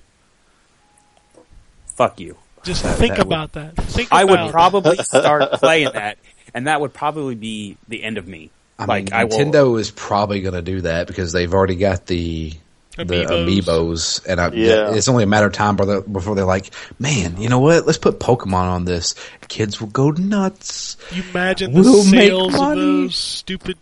fuck 1.85 2.19
you. 2.19 2.37
Just 2.69 2.85
think 2.85 3.15
that 3.15 3.25
would- 3.25 3.27
about 3.27 3.53
that. 3.53 3.75
Think 3.77 4.09
I 4.11 4.23
would 4.23 4.51
probably 4.51 4.97
start 5.03 5.51
playing 5.53 5.91
that, 5.93 6.17
and 6.53 6.67
that 6.67 6.79
would 6.81 6.93
probably 6.93 7.35
be 7.35 7.77
the 7.87 8.03
end 8.03 8.17
of 8.17 8.27
me. 8.27 8.51
I 8.77 8.85
like 8.85 9.05
mean, 9.05 9.13
I 9.13 9.23
will, 9.25 9.31
Nintendo 9.37 9.79
is 9.79 9.91
probably 9.91 10.41
going 10.41 10.53
to 10.53 10.61
do 10.61 10.81
that 10.81 11.07
because 11.07 11.31
they've 11.33 11.53
already 11.53 11.75
got 11.75 12.05
the 12.05 12.53
the 12.95 13.03
Amiibos. 13.03 13.61
amiibos, 13.63 14.25
and 14.27 14.39
I, 14.41 14.49
Yeah. 14.51 14.93
it's 14.93 15.07
only 15.07 15.23
a 15.23 15.27
matter 15.27 15.47
of 15.47 15.53
time 15.53 15.75
before 15.77 15.85
they're, 15.93 16.01
before 16.01 16.35
they're 16.35 16.45
like, 16.45 16.69
"Man, 16.99 17.41
you 17.41 17.47
know 17.49 17.59
what? 17.59 17.85
Let's 17.85 17.97
put 17.97 18.19
Pokemon 18.19 18.53
on 18.53 18.85
this. 18.85 19.15
Kids 19.47 19.79
will 19.81 19.87
go 19.87 20.11
nuts." 20.11 20.95
You 21.11 21.23
imagine 21.31 21.73
the 21.73 21.81
We'll 21.81 22.05
make 22.05 22.29
sales 22.29 22.53
of 22.53 22.59
money. 22.59 22.81
those 22.81 23.15
stupid 23.15 23.77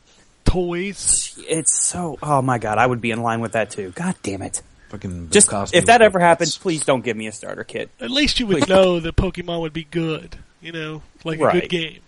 toys. 0.46 1.38
It's 1.48 1.84
so. 1.84 2.18
Oh 2.24 2.42
my 2.42 2.58
god, 2.58 2.78
I 2.78 2.86
would 2.88 3.02
be 3.02 3.12
in 3.12 3.22
line 3.22 3.42
with 3.42 3.54
that 3.54 3.70
too. 3.72 3.92
God 3.96 4.16
damn 4.24 4.42
it! 4.42 4.62
Fucking 4.90 5.30
Just 5.32 5.50
Bill 5.50 5.66
if 5.74 5.86
that 5.88 6.02
ever 6.02 6.20
happens, 6.20 6.58
please 6.58 6.86
don't 6.86 7.04
give 7.04 7.18
me 7.18 7.28
a 7.28 7.32
starter 7.32 7.64
kit. 7.64 7.90
At 8.00 8.10
least 8.10 8.40
you 8.40 8.48
would 8.48 8.60
Please. 8.60 8.70
know 8.70 9.00
that 9.00 9.16
Pokemon 9.16 9.62
would 9.62 9.74
be 9.74 9.84
good. 9.84 10.38
You 10.62 10.72
know, 10.72 11.02
like 11.24 11.40
a 11.40 11.52
good 11.52 11.70
game. 11.70 12.00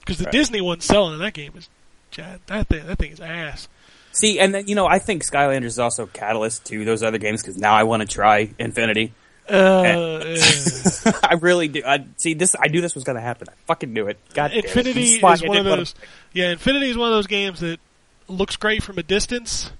Because 0.00 0.18
the 0.18 0.24
Right. 0.24 0.32
Disney 0.32 0.60
one 0.60 0.80
selling 0.80 1.14
in 1.14 1.18
that 1.20 1.34
game 1.34 1.52
is, 1.56 1.68
that 2.16 2.66
thing, 2.68 2.86
that 2.86 2.98
thing 2.98 3.12
is 3.12 3.20
ass. 3.20 3.68
See, 4.12 4.38
and 4.40 4.54
then 4.54 4.66
you 4.68 4.74
know, 4.74 4.86
I 4.86 4.98
think 5.00 5.22
Skylanders 5.22 5.64
is 5.64 5.78
also 5.78 6.04
a 6.04 6.06
catalyst 6.06 6.64
to 6.66 6.84
those 6.84 7.02
other 7.02 7.18
games 7.18 7.42
because 7.42 7.58
now 7.58 7.74
I 7.74 7.82
want 7.82 8.00
to 8.02 8.08
try 8.08 8.50
Infinity. 8.58 9.12
Uh, 9.48 9.82
Eh. 10.24 10.36
I 11.22 11.34
really 11.40 11.68
do. 11.68 11.82
I 11.86 12.04
see 12.16 12.34
this. 12.34 12.54
I 12.60 12.68
knew 12.68 12.80
this 12.80 12.94
was 12.94 13.04
going 13.04 13.16
to 13.16 13.22
happen. 13.22 13.48
I 13.50 13.54
fucking 13.66 13.92
knew 13.92 14.06
it. 14.08 14.18
God. 14.34 14.52
Infinity 14.52 15.14
This 15.14 15.22
why 15.22 15.34
is 15.34 15.42
one 15.42 15.56
of 15.58 15.64
those. 15.64 15.94
Yeah, 16.32 16.50
Infinity 16.52 16.90
is 16.90 16.96
one 16.96 17.08
of 17.08 17.14
those 17.14 17.26
games 17.26 17.60
that 17.60 17.80
looks 18.28 18.56
great 18.56 18.82
from 18.82 18.98
a 18.98 19.02
distance, 19.02 19.70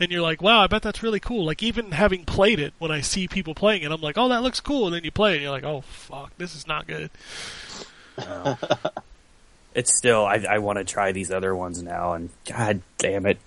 and 0.00 0.10
you're 0.10 0.22
like, 0.22 0.42
"Wow, 0.42 0.62
I 0.62 0.66
bet 0.66 0.82
that's 0.82 1.02
really 1.02 1.20
cool." 1.20 1.44
Like 1.44 1.62
even 1.62 1.92
having 1.92 2.24
played 2.24 2.60
it, 2.60 2.74
when 2.78 2.90
I 2.90 3.00
see 3.00 3.28
people 3.28 3.54
playing 3.54 3.82
it, 3.82 3.90
I'm 3.90 4.00
like, 4.00 4.18
"Oh, 4.18 4.28
that 4.28 4.42
looks 4.42 4.60
cool," 4.60 4.86
and 4.86 4.94
then 4.94 5.04
you 5.04 5.10
play 5.10 5.32
it, 5.32 5.34
and 5.36 5.42
you're 5.42 5.50
like, 5.50 5.64
"Oh, 5.64 5.80
fuck, 5.82 6.36
this 6.38 6.54
is 6.54 6.66
not 6.66 6.86
good." 6.86 7.10
It's 9.76 9.94
still. 9.94 10.24
I, 10.24 10.42
I 10.48 10.58
want 10.58 10.78
to 10.78 10.84
try 10.84 11.12
these 11.12 11.30
other 11.30 11.54
ones 11.54 11.82
now, 11.82 12.14
and 12.14 12.30
God 12.46 12.80
damn 12.96 13.26
it, 13.26 13.38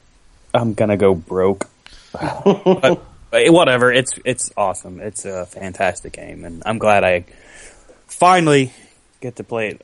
I'm 0.53 0.75
gonna 0.75 0.95
go 0.95 1.15
broke. 1.15 1.67
but, 2.13 3.01
but 3.31 3.49
whatever. 3.51 3.91
It's 3.91 4.11
it's 4.23 4.51
awesome. 4.55 4.99
It's 4.99 5.25
a 5.25 5.47
fantastic 5.47 6.13
game, 6.13 6.45
and 6.45 6.61
I'm 6.67 6.77
glad 6.77 7.03
I 7.03 7.25
finally 8.05 8.73
get 9.21 9.37
to 9.37 9.43
play 9.43 9.69
it 9.69 9.81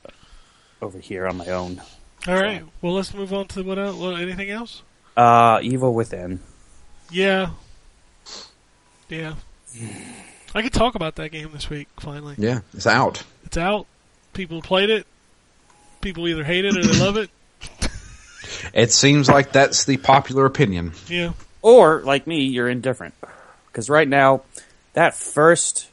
over 0.83 0.99
here 0.99 1.25
on 1.25 1.37
my 1.37 1.47
own. 1.47 1.81
All 2.27 2.35
right, 2.35 2.63
well, 2.79 2.93
let's 2.93 3.11
move 3.15 3.33
on 3.33 3.47
to 3.49 3.63
what 3.63 3.79
else? 3.79 3.95
What, 3.95 4.21
anything 4.21 4.51
else? 4.51 4.83
Uh, 5.17 5.59
Evil 5.63 5.95
Within. 5.95 6.41
Yeah, 7.11 7.51
yeah. 9.09 9.35
I 10.53 10.61
could 10.61 10.73
talk 10.73 10.95
about 10.95 11.15
that 11.15 11.29
game 11.29 11.51
this 11.53 11.69
week. 11.69 11.87
Finally, 11.99 12.35
yeah, 12.37 12.61
it's 12.73 12.87
out. 12.87 13.23
it's 13.45 13.57
out. 13.57 13.85
People 14.33 14.61
played 14.61 14.89
it. 14.89 15.05
People 16.01 16.27
either 16.27 16.43
hate 16.43 16.65
it 16.65 16.75
or 16.77 16.83
they 16.83 16.99
love 16.99 17.17
it. 17.17 17.29
It 18.73 18.91
seems 18.91 19.27
like 19.29 19.51
that's 19.51 19.85
the 19.85 19.97
popular 19.97 20.45
opinion. 20.45 20.91
Yeah. 21.07 21.33
Or, 21.61 22.01
like 22.01 22.25
me, 22.27 22.45
you're 22.45 22.67
indifferent. 22.69 23.13
Because 23.67 23.89
right 23.89 24.07
now, 24.07 24.41
that 24.93 25.13
first 25.15 25.87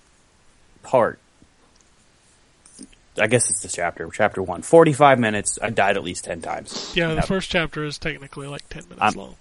part, 0.82 1.18
I 3.18 3.26
guess 3.26 3.50
it's 3.50 3.62
the 3.62 3.68
chapter, 3.68 4.08
chapter 4.12 4.42
one, 4.42 4.62
45 4.62 5.18
minutes, 5.18 5.58
I 5.62 5.70
died 5.70 5.96
at 5.96 6.02
least 6.04 6.24
10 6.24 6.40
times. 6.40 6.92
Yeah, 6.96 7.08
the 7.08 7.14
Yep. 7.16 7.26
first 7.26 7.50
chapter 7.50 7.84
is 7.84 7.98
technically 7.98 8.46
like 8.46 8.68
10 8.68 8.84
minutes 8.84 9.00
I'm- 9.02 9.14
long. 9.14 9.36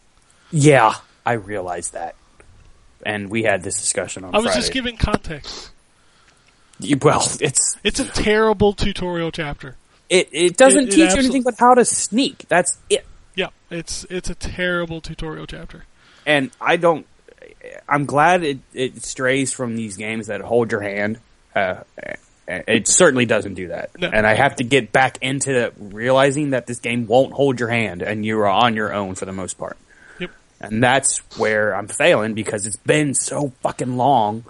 Yeah, 0.52 0.94
I 1.26 1.34
realized 1.34 1.94
that. 1.94 2.16
And 3.06 3.30
we 3.30 3.44
had 3.44 3.64
this 3.64 3.76
discussion 3.80 4.24
on 4.24 4.34
I 4.36 4.38
was 4.38 4.46
Friday. 4.48 4.60
just 4.60 4.74
giving 4.74 4.98
context. 4.98 5.72
You- 6.80 6.98
well, 7.02 7.28
it's 7.40 7.78
It's 7.84 8.00
a 8.00 8.06
terrible 8.06 8.74
tutorial 8.74 9.32
chapter. 9.32 9.76
it, 10.10 10.30
it 10.32 10.58
doesn't 10.58 10.84
It- 10.84 10.88
it 10.90 10.92
teach 10.96 11.12
you 11.14 11.20
anything 11.20 11.44
but 11.44 11.56
how 11.60 11.74
to 11.74 11.86
sneak. 11.86 12.46
That's 12.48 12.78
it. 12.90 13.06
Yeah, 13.36 13.48
it's 13.70 14.06
it's 14.10 14.30
a 14.30 14.36
terrible 14.36 15.00
tutorial 15.02 15.48
chapter. 15.48 15.86
and 16.26 16.52
I 16.60 16.76
don't. 16.78 17.06
I'm 17.88 18.06
glad 18.06 18.44
it, 18.44 18.60
it 18.74 19.04
strays 19.04 19.52
from 19.54 19.76
these 19.76 19.98
games 19.98 20.28
that 20.28 20.42
hold 20.42 20.72
your 20.72 20.82
hand, 20.82 21.20
uh, 21.56 21.82
It 22.48 22.88
certainly 22.88 23.26
doesn't 23.26 23.54
do 23.54 23.70
that. 23.70 23.92
No. 23.98 24.10
And 24.10 24.28
I 24.28 24.34
have 24.36 24.58
to 24.58 24.64
get 24.64 24.92
back 24.92 25.18
into 25.22 25.72
realizing 25.80 26.50
that 26.52 26.68
this 26.68 26.80
game 26.80 27.08
won't 27.08 27.34
hold 27.34 27.60
your 27.60 27.70
hand 27.70 28.02
and 28.02 28.26
you 28.26 28.38
are 28.40 28.48
on 28.48 28.76
your 28.76 28.94
own 28.94 29.16
for 29.16 29.26
the 29.26 29.32
most 29.32 29.58
part. 29.58 29.78
And 30.62 30.84
that's 30.84 31.18
where 31.38 31.76
I'm 31.76 31.88
failing 31.88 32.34
because 32.34 32.66
it's 32.66 32.78
been 32.78 33.14
so 33.14 33.52
fucking 33.62 33.98
long 33.98 34.46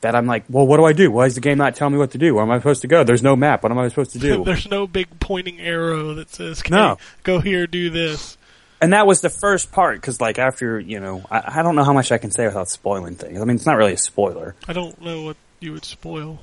that 0.00 0.14
I'm 0.16 0.26
like, 0.26 0.44
well, 0.48 0.66
what 0.66 0.78
do 0.78 0.84
I 0.84 0.92
do? 0.92 1.10
Why 1.12 1.26
is 1.26 1.36
the 1.36 1.40
game 1.40 1.58
not 1.58 1.76
telling 1.76 1.94
me 1.94 1.98
what 2.00 2.10
to 2.12 2.18
do? 2.18 2.34
Where 2.34 2.42
am 2.42 2.50
I 2.50 2.58
supposed 2.58 2.82
to 2.82 2.88
go? 2.88 3.04
There's 3.04 3.22
no 3.22 3.36
map. 3.36 3.62
What 3.62 3.70
am 3.70 3.78
I 3.78 3.86
supposed 3.88 4.10
to 4.12 4.18
do? 4.18 4.42
There's 4.44 4.68
no 4.68 4.86
big 4.86 5.20
pointing 5.20 5.60
arrow 5.60 6.14
that 6.14 6.30
says, 6.30 6.60
"Okay, 6.60 6.70
No. 6.74 6.98
go 7.22 7.38
here, 7.40 7.66
do 7.66 7.88
this." 7.90 8.36
and 8.80 8.92
that 8.92 9.06
was 9.06 9.20
the 9.20 9.30
first 9.30 9.70
part 9.70 10.00
because, 10.00 10.20
like, 10.20 10.40
after 10.40 10.80
you 10.80 10.98
know, 10.98 11.22
I, 11.30 11.58
I 11.58 11.62
don't 11.62 11.76
know 11.76 11.84
how 11.84 11.92
much 11.92 12.10
I 12.10 12.18
can 12.18 12.32
say 12.32 12.46
without 12.46 12.68
spoiling 12.68 13.14
things. 13.14 13.40
I 13.40 13.44
mean, 13.44 13.54
it's 13.54 13.64
not 13.66 13.76
really 13.76 13.92
a 13.92 13.96
spoiler, 13.98 14.56
I 14.66 14.72
don't 14.72 15.00
know 15.00 15.22
what 15.22 15.36
you 15.60 15.72
would 15.72 15.84
spoil. 15.84 16.40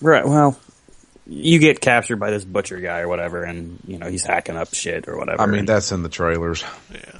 right? 0.00 0.26
Well, 0.26 0.58
you 1.26 1.58
get 1.58 1.80
captured 1.80 2.16
by 2.16 2.30
this 2.30 2.44
butcher 2.44 2.80
guy 2.80 3.00
or 3.00 3.08
whatever, 3.08 3.44
and 3.44 3.78
you 3.86 3.98
know 3.98 4.08
he's 4.08 4.24
hacking 4.24 4.56
up 4.56 4.74
shit 4.74 5.08
or 5.08 5.16
whatever. 5.16 5.42
I 5.42 5.46
mean, 5.46 5.60
and- 5.60 5.68
that's 5.68 5.92
in 5.92 6.02
the 6.02 6.08
trailers. 6.08 6.64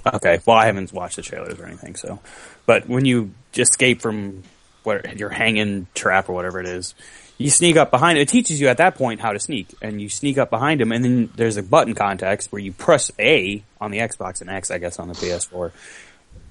Okay. 0.07 0.41
Well, 0.45 0.57
I 0.57 0.67
haven't 0.67 0.93
watched 0.93 1.17
the 1.17 1.23
trailers 1.23 1.59
or 1.59 1.67
anything, 1.67 1.97
so. 1.97 2.21
But 2.67 2.89
when 2.89 3.05
you 3.05 3.33
escape 3.57 4.03
from 4.03 4.43
what 4.83 5.19
your 5.19 5.31
hanging 5.31 5.87
trap 5.95 6.29
or 6.29 6.35
whatever 6.35 6.61
it 6.61 6.67
is, 6.67 6.95
you 7.39 7.51
sneak 7.51 7.77
up 7.77 7.91
behind. 7.91 8.19
It 8.19 8.29
teaches 8.29 8.61
you 8.61 8.69
at 8.69 8.77
that 8.77 8.95
point 8.95 9.21
how 9.21 9.33
to 9.33 9.41
sneak, 9.41 9.75
and 9.81 10.01
you 10.01 10.09
sneak 10.09 10.39
up 10.39 10.51
behind 10.51 10.81
him, 10.81 10.93
and 10.93 11.05
then 11.05 11.31
there's 11.35 11.57
a 11.57 11.63
button 11.63 11.95
context 11.95 12.53
where 12.53 12.61
you 12.61 12.73
press 12.73 13.11
A 13.19 13.63
on 13.81 13.91
the 13.91 13.99
Xbox 13.99 14.41
and 14.41 14.51
X, 14.51 14.71
I 14.71 14.79
guess, 14.79 14.99
on 14.99 15.09
the 15.09 15.15
PS4, 15.15 15.73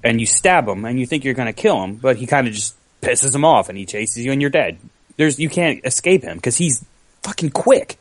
and 0.02 0.20
you 0.20 0.26
stab 0.26 0.68
him, 0.68 0.84
and 0.84 0.98
you 0.98 1.06
think 1.06 1.24
you're 1.24 1.34
going 1.34 1.46
to 1.46 1.52
kill 1.52 1.82
him, 1.82 1.96
but 1.96 2.16
he 2.16 2.26
kind 2.26 2.46
of 2.48 2.52
just 2.54 2.74
pisses 3.00 3.34
him 3.34 3.44
off, 3.44 3.68
and 3.68 3.78
he 3.78 3.86
chases 3.86 4.24
you, 4.24 4.32
and 4.32 4.40
you're 4.40 4.50
dead. 4.50 4.78
There's 5.16 5.38
you 5.38 5.48
can't 5.48 5.80
escape 5.84 6.22
him 6.24 6.36
because 6.36 6.56
he's 6.56 6.84
fucking 7.24 7.50
quick. 7.50 7.98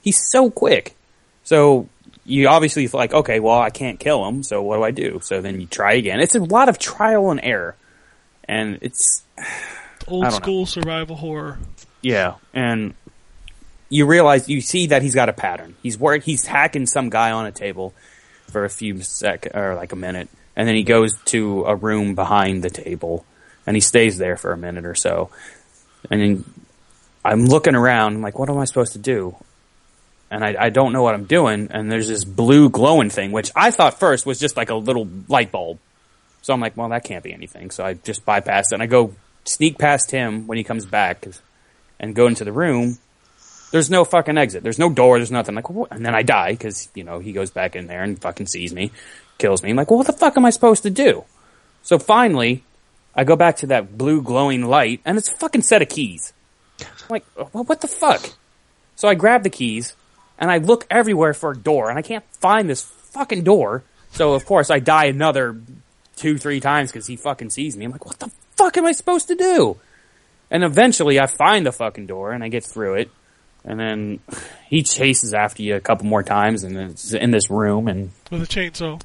He's 0.00 0.20
so 0.30 0.50
quick. 0.50 0.96
So 1.44 1.88
you 2.24 2.48
obviously 2.48 2.86
like, 2.88 3.12
okay, 3.12 3.40
well, 3.40 3.58
I 3.58 3.70
can't 3.70 3.98
kill 3.98 4.26
him, 4.26 4.42
so 4.42 4.62
what 4.62 4.76
do 4.76 4.84
I 4.84 4.92
do? 4.92 5.20
So 5.22 5.40
then 5.40 5.60
you 5.60 5.66
try 5.66 5.94
again. 5.94 6.20
It's 6.20 6.34
a 6.34 6.40
lot 6.40 6.68
of 6.68 6.78
trial 6.78 7.30
and 7.30 7.40
error, 7.42 7.76
and 8.44 8.78
it's 8.80 9.22
Old 10.08 10.22
don't 10.22 10.32
know. 10.32 10.36
school 10.36 10.66
survival 10.66 11.16
horror. 11.16 11.58
yeah, 12.00 12.34
and 12.54 12.94
you 13.88 14.06
realize 14.06 14.48
you 14.48 14.60
see 14.60 14.88
that 14.88 15.02
he's 15.02 15.14
got 15.14 15.28
a 15.28 15.32
pattern. 15.32 15.74
He's 15.82 15.98
work. 15.98 16.22
He's 16.22 16.46
hacking 16.46 16.86
some 16.86 17.10
guy 17.10 17.32
on 17.32 17.46
a 17.46 17.52
table 17.52 17.92
for 18.50 18.64
a 18.64 18.70
few 18.70 19.02
sec 19.02 19.48
or 19.54 19.74
like 19.74 19.92
a 19.92 19.96
minute, 19.96 20.28
and 20.56 20.66
then 20.68 20.76
he 20.76 20.84
goes 20.84 21.16
to 21.26 21.64
a 21.64 21.74
room 21.74 22.14
behind 22.14 22.62
the 22.62 22.70
table, 22.70 23.26
and 23.66 23.76
he 23.76 23.80
stays 23.80 24.18
there 24.18 24.36
for 24.36 24.52
a 24.52 24.56
minute 24.56 24.86
or 24.86 24.94
so, 24.94 25.30
and 26.10 26.20
then 26.20 26.44
I'm 27.24 27.46
looking 27.46 27.74
around. 27.74 28.16
I'm 28.16 28.22
like, 28.22 28.38
what 28.38 28.48
am 28.48 28.58
I 28.58 28.64
supposed 28.64 28.92
to 28.94 28.98
do? 28.98 29.36
And 30.30 30.44
I, 30.44 30.56
I 30.58 30.70
don't 30.70 30.92
know 30.92 31.02
what 31.02 31.14
I'm 31.14 31.24
doing. 31.24 31.68
And 31.70 31.90
there's 31.90 32.08
this 32.08 32.24
blue 32.24 32.70
glowing 32.70 33.10
thing, 33.10 33.32
which 33.32 33.50
I 33.54 33.70
thought 33.70 33.98
first 33.98 34.26
was 34.26 34.38
just 34.38 34.56
like 34.56 34.70
a 34.70 34.74
little 34.74 35.08
light 35.28 35.52
bulb. 35.52 35.78
So 36.42 36.52
I'm 36.52 36.60
like, 36.60 36.76
well, 36.76 36.88
that 36.88 37.04
can't 37.04 37.22
be 37.22 37.32
anything. 37.32 37.70
So 37.70 37.84
I 37.84 37.94
just 37.94 38.24
bypass 38.24 38.72
it. 38.72 38.74
And 38.74 38.82
I 38.82 38.86
go 38.86 39.14
sneak 39.44 39.78
past 39.78 40.10
him 40.10 40.46
when 40.46 40.58
he 40.58 40.64
comes 40.64 40.86
back 40.86 41.26
and 42.00 42.14
go 42.14 42.26
into 42.26 42.44
the 42.44 42.52
room. 42.52 42.98
There's 43.70 43.90
no 43.90 44.04
fucking 44.04 44.36
exit. 44.36 44.62
There's 44.62 44.78
no 44.78 44.90
door. 44.90 45.18
There's 45.18 45.30
nothing. 45.30 45.54
Like, 45.54 45.70
what? 45.70 45.92
and 45.92 46.04
then 46.04 46.14
I 46.14 46.22
die 46.22 46.52
because 46.52 46.88
you 46.94 47.04
know 47.04 47.20
he 47.20 47.32
goes 47.32 47.50
back 47.50 47.74
in 47.74 47.86
there 47.86 48.02
and 48.02 48.20
fucking 48.20 48.46
sees 48.46 48.74
me, 48.74 48.90
kills 49.38 49.62
me. 49.62 49.70
I'm 49.70 49.76
like, 49.76 49.90
well, 49.90 49.98
what 49.98 50.06
the 50.06 50.12
fuck 50.12 50.36
am 50.36 50.44
I 50.44 50.50
supposed 50.50 50.82
to 50.82 50.90
do? 50.90 51.24
So 51.82 51.98
finally, 51.98 52.64
I 53.14 53.24
go 53.24 53.36
back 53.36 53.56
to 53.58 53.68
that 53.68 53.96
blue 53.96 54.20
glowing 54.20 54.66
light, 54.66 55.00
and 55.04 55.16
it's 55.16 55.30
a 55.30 55.36
fucking 55.36 55.62
set 55.62 55.80
of 55.80 55.88
keys. 55.88 56.32
I'm 56.86 57.06
like, 57.10 57.24
well, 57.36 57.64
what 57.64 57.80
the 57.80 57.88
fuck? 57.88 58.30
So 58.96 59.08
I 59.08 59.14
grab 59.14 59.42
the 59.42 59.50
keys, 59.50 59.94
and 60.38 60.50
I 60.50 60.58
look 60.58 60.86
everywhere 60.90 61.34
for 61.34 61.50
a 61.52 61.56
door, 61.56 61.88
and 61.90 61.98
I 61.98 62.02
can't 62.02 62.24
find 62.40 62.68
this 62.68 62.82
fucking 62.82 63.44
door. 63.44 63.82
So 64.12 64.34
of 64.34 64.44
course 64.46 64.70
I 64.70 64.78
die 64.78 65.06
another 65.06 65.58
two, 66.16 66.36
three 66.38 66.60
times 66.60 66.92
because 66.92 67.06
he 67.06 67.16
fucking 67.16 67.50
sees 67.50 67.76
me. 67.76 67.84
I'm 67.86 67.92
like, 67.92 68.04
what 68.04 68.18
the 68.18 68.30
fuck 68.56 68.76
am 68.76 68.84
I 68.84 68.92
supposed 68.92 69.28
to 69.28 69.34
do? 69.34 69.78
And 70.50 70.62
eventually 70.64 71.18
I 71.18 71.26
find 71.26 71.64
the 71.64 71.72
fucking 71.72 72.06
door 72.06 72.32
and 72.32 72.44
I 72.44 72.48
get 72.48 72.62
through 72.64 72.96
it. 72.96 73.10
And 73.64 73.80
then 73.80 74.20
he 74.68 74.82
chases 74.82 75.32
after 75.32 75.62
you 75.62 75.76
a 75.76 75.80
couple 75.80 76.04
more 76.06 76.22
times 76.22 76.62
and 76.62 76.76
then 76.76 76.90
it's 76.90 77.14
in 77.14 77.30
this 77.30 77.48
room 77.50 77.88
and 77.88 78.10
with 78.30 78.42
a 78.42 78.46
chainsaw. 78.46 79.00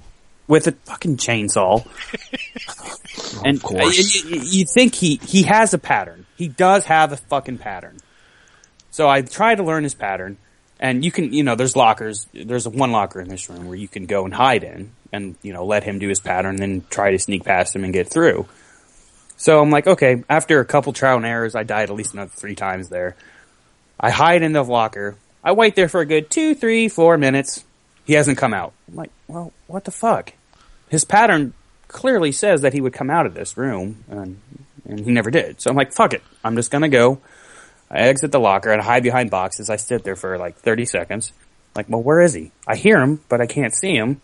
with 0.48 0.68
a 0.68 0.74
fucking 0.74 1.16
chainsaw. 1.18 1.86
and 3.46 3.58
of 3.58 3.64
course. 3.64 4.24
You, 4.26 4.30
you- 4.36 4.42
you 4.44 4.66
think 4.74 4.94
he, 4.96 5.22
he 5.26 5.44
has 5.44 5.74
a 5.74 5.78
pattern. 5.78 6.26
He 6.38 6.48
does 6.48 6.86
have 6.86 7.12
a 7.12 7.18
fucking 7.18 7.58
pattern. 7.58 7.98
So 8.92 9.10
I 9.10 9.22
try 9.22 9.56
to 9.56 9.64
learn 9.64 9.84
his 9.84 9.96
pattern. 9.96 10.38
And 10.80 11.04
you 11.04 11.12
can, 11.12 11.34
you 11.34 11.44
know, 11.44 11.56
there's 11.56 11.76
lockers. 11.76 12.28
There's 12.34 12.68
one 12.68 12.92
locker 12.92 13.20
in 13.20 13.28
this 13.28 13.50
room 13.50 13.66
where 13.66 13.76
you 13.76 13.88
can 13.88 14.06
go 14.06 14.26
and 14.26 14.34
hide 14.34 14.64
in 14.64 14.92
and, 15.12 15.36
you 15.42 15.52
know, 15.52 15.66
let 15.66 15.84
him 15.84 15.98
do 15.98 16.08
his 16.08 16.20
pattern 16.20 16.52
and 16.52 16.60
then 16.60 16.86
try 16.92 17.12
to 17.12 17.20
sneak 17.20 17.44
past 17.44 17.76
him 17.76 17.84
and 17.84 17.92
get 17.92 18.08
through. 18.08 18.46
So 19.38 19.60
I'm 19.60 19.72
like, 19.72 19.88
okay, 19.88 20.24
after 20.30 20.60
a 20.60 20.66
couple 20.66 20.94
trial 20.94 21.18
and 21.18 21.26
errors, 21.26 21.56
I 21.56 21.64
died 21.64 21.90
at 21.90 21.96
least 21.96 22.14
another 22.14 22.32
three 22.34 22.56
times 22.56 22.90
there. 22.90 23.16
I 24.00 24.12
hide 24.12 24.44
in 24.44 24.52
the 24.52 24.64
locker. 24.64 25.16
I 25.44 25.54
wait 25.54 25.76
there 25.76 25.90
for 25.90 26.02
a 26.02 26.06
good 26.06 26.30
two, 26.30 26.54
three, 26.54 26.88
four 26.88 27.18
minutes. 27.18 27.64
He 28.06 28.14
hasn't 28.14 28.38
come 28.38 28.54
out. 28.54 28.74
I'm 28.88 28.96
like, 28.96 29.12
well, 29.28 29.54
what 29.66 29.86
the 29.86 29.92
fuck? 29.92 30.34
His 30.90 31.06
pattern 31.06 31.54
clearly 31.88 32.32
says 32.32 32.62
that 32.62 32.74
he 32.74 32.82
would 32.82 32.94
come 32.94 33.10
out 33.10 33.26
of 33.26 33.34
this 33.34 33.58
room, 33.58 34.04
and, 34.10 34.40
and 34.88 35.00
he 35.00 35.12
never 35.12 35.30
did. 35.30 35.62
So 35.62 35.70
I'm 35.70 35.76
like, 35.76 35.94
fuck 35.94 36.14
it. 36.14 36.24
I'm 36.44 36.56
just 36.56 36.72
gonna 36.72 36.90
go. 36.90 37.20
I 37.90 38.00
exit 38.00 38.32
the 38.32 38.40
locker 38.40 38.72
and 38.72 38.82
hide 38.82 39.04
behind 39.04 39.32
boxes. 39.32 39.70
I 39.70 39.78
sit 39.78 40.04
there 40.04 40.16
for 40.16 40.38
like 40.38 40.58
30 40.58 40.86
seconds. 40.86 41.32
Like, 41.76 41.90
well, 41.90 42.02
where 42.02 42.22
is 42.22 42.34
he? 42.34 42.52
I 42.68 42.76
hear 42.76 43.00
him, 43.00 43.22
but 43.30 43.40
I 43.40 43.46
can't 43.46 43.74
see 43.74 43.96
him. 43.96 44.22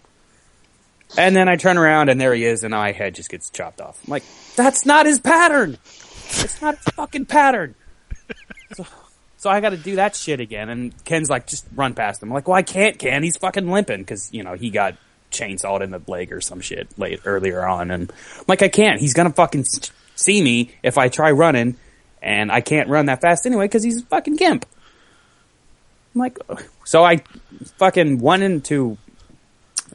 And 1.18 1.36
then 1.36 1.47
I 1.47 1.55
turn 1.55 1.78
around 1.78 2.09
and 2.09 2.20
there 2.20 2.34
he 2.34 2.45
is, 2.45 2.64
and 2.64 2.72
my 2.72 2.91
head 2.91 3.16
just 3.16 3.30
gets 3.30 3.49
chopped 3.49 3.80
off. 3.80 3.99
I'm 4.05 4.11
like, 4.11 4.24
that's 4.55 4.86
not 4.86 5.05
his 5.05 5.20
pattern. 5.20 5.78
It's 6.26 6.61
not 6.61 6.78
his 6.78 6.86
fucking 6.95 7.28
pattern. 7.28 7.76
So, 8.74 8.86
so 9.38 9.49
I 9.49 9.61
got 9.61 9.70
to 9.70 9.78
do 9.78 9.97
that 9.97 10.16
shit 10.16 10.39
again. 10.39 10.70
And 10.70 11.03
Ken's 11.05 11.30
like, 11.30 11.45
just 11.45 11.68
run 11.76 11.93
past 11.93 12.24
him. 12.24 12.30
I'm 12.30 12.34
like, 12.34 12.47
well, 12.47 12.57
I 12.57 12.64
can't, 12.64 12.97
Ken. 12.97 13.22
He's 13.22 13.38
fucking 13.38 13.70
limping 13.70 13.99
because 13.99 14.34
you 14.34 14.43
know 14.43 14.53
he 14.55 14.72
got 14.72 14.95
chainsawed 15.32 15.82
in 15.82 15.91
the 15.91 16.01
leg 16.07 16.32
or 16.32 16.41
some 16.41 16.61
shit 16.61 16.88
late 16.97 17.22
earlier 17.26 17.66
on. 17.66 17.91
And 17.91 18.11
I'm 18.11 18.45
like, 18.47 18.64
I 18.64 18.70
can't. 18.70 18.99
He's 18.99 19.14
gonna 19.14 19.32
fucking 19.34 19.66
see 20.16 20.41
me 20.41 20.74
if 20.84 20.97
I 20.97 21.09
try 21.09 21.32
running, 21.32 21.78
and 22.22 22.51
I 22.51 22.61
can't 22.61 22.89
run 22.89 23.07
that 23.07 23.22
fast 23.22 23.45
anyway 23.45 23.66
because 23.66 23.84
he's 23.84 24.01
a 24.01 24.05
fucking 24.05 24.38
gimp. 24.38 24.66
I'm 26.16 26.20
like, 26.20 26.38
so 26.86 27.03
I 27.03 27.24
fucking 27.78 28.20
went 28.20 28.43
into 28.43 28.97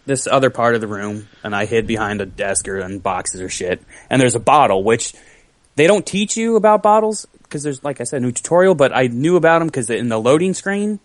this 0.04 0.26
other 0.26 0.50
part 0.50 0.74
of 0.74 0.80
the 0.80 0.86
room 0.86 1.28
and 1.44 1.54
I 1.54 1.66
hid 1.66 1.86
behind 1.86 2.20
a 2.20 2.26
desk 2.26 2.66
or 2.66 2.78
in 2.78 2.98
boxes 2.98 3.40
or 3.40 3.48
shit. 3.48 3.82
And 4.10 4.20
there's 4.20 4.34
a 4.34 4.40
bottle, 4.40 4.82
which 4.82 5.14
they 5.76 5.86
don't 5.86 6.04
teach 6.04 6.36
you 6.36 6.56
about 6.56 6.82
bottles 6.82 7.26
because 7.42 7.62
there's, 7.62 7.84
like 7.84 8.00
I 8.00 8.04
said, 8.04 8.22
no 8.22 8.30
tutorial, 8.30 8.74
but 8.74 8.94
I 8.94 9.06
knew 9.06 9.36
about 9.36 9.60
them 9.60 9.68
because 9.68 9.90
in 9.90 10.08
the 10.08 10.18
loading 10.18 10.54
screen, 10.54 10.98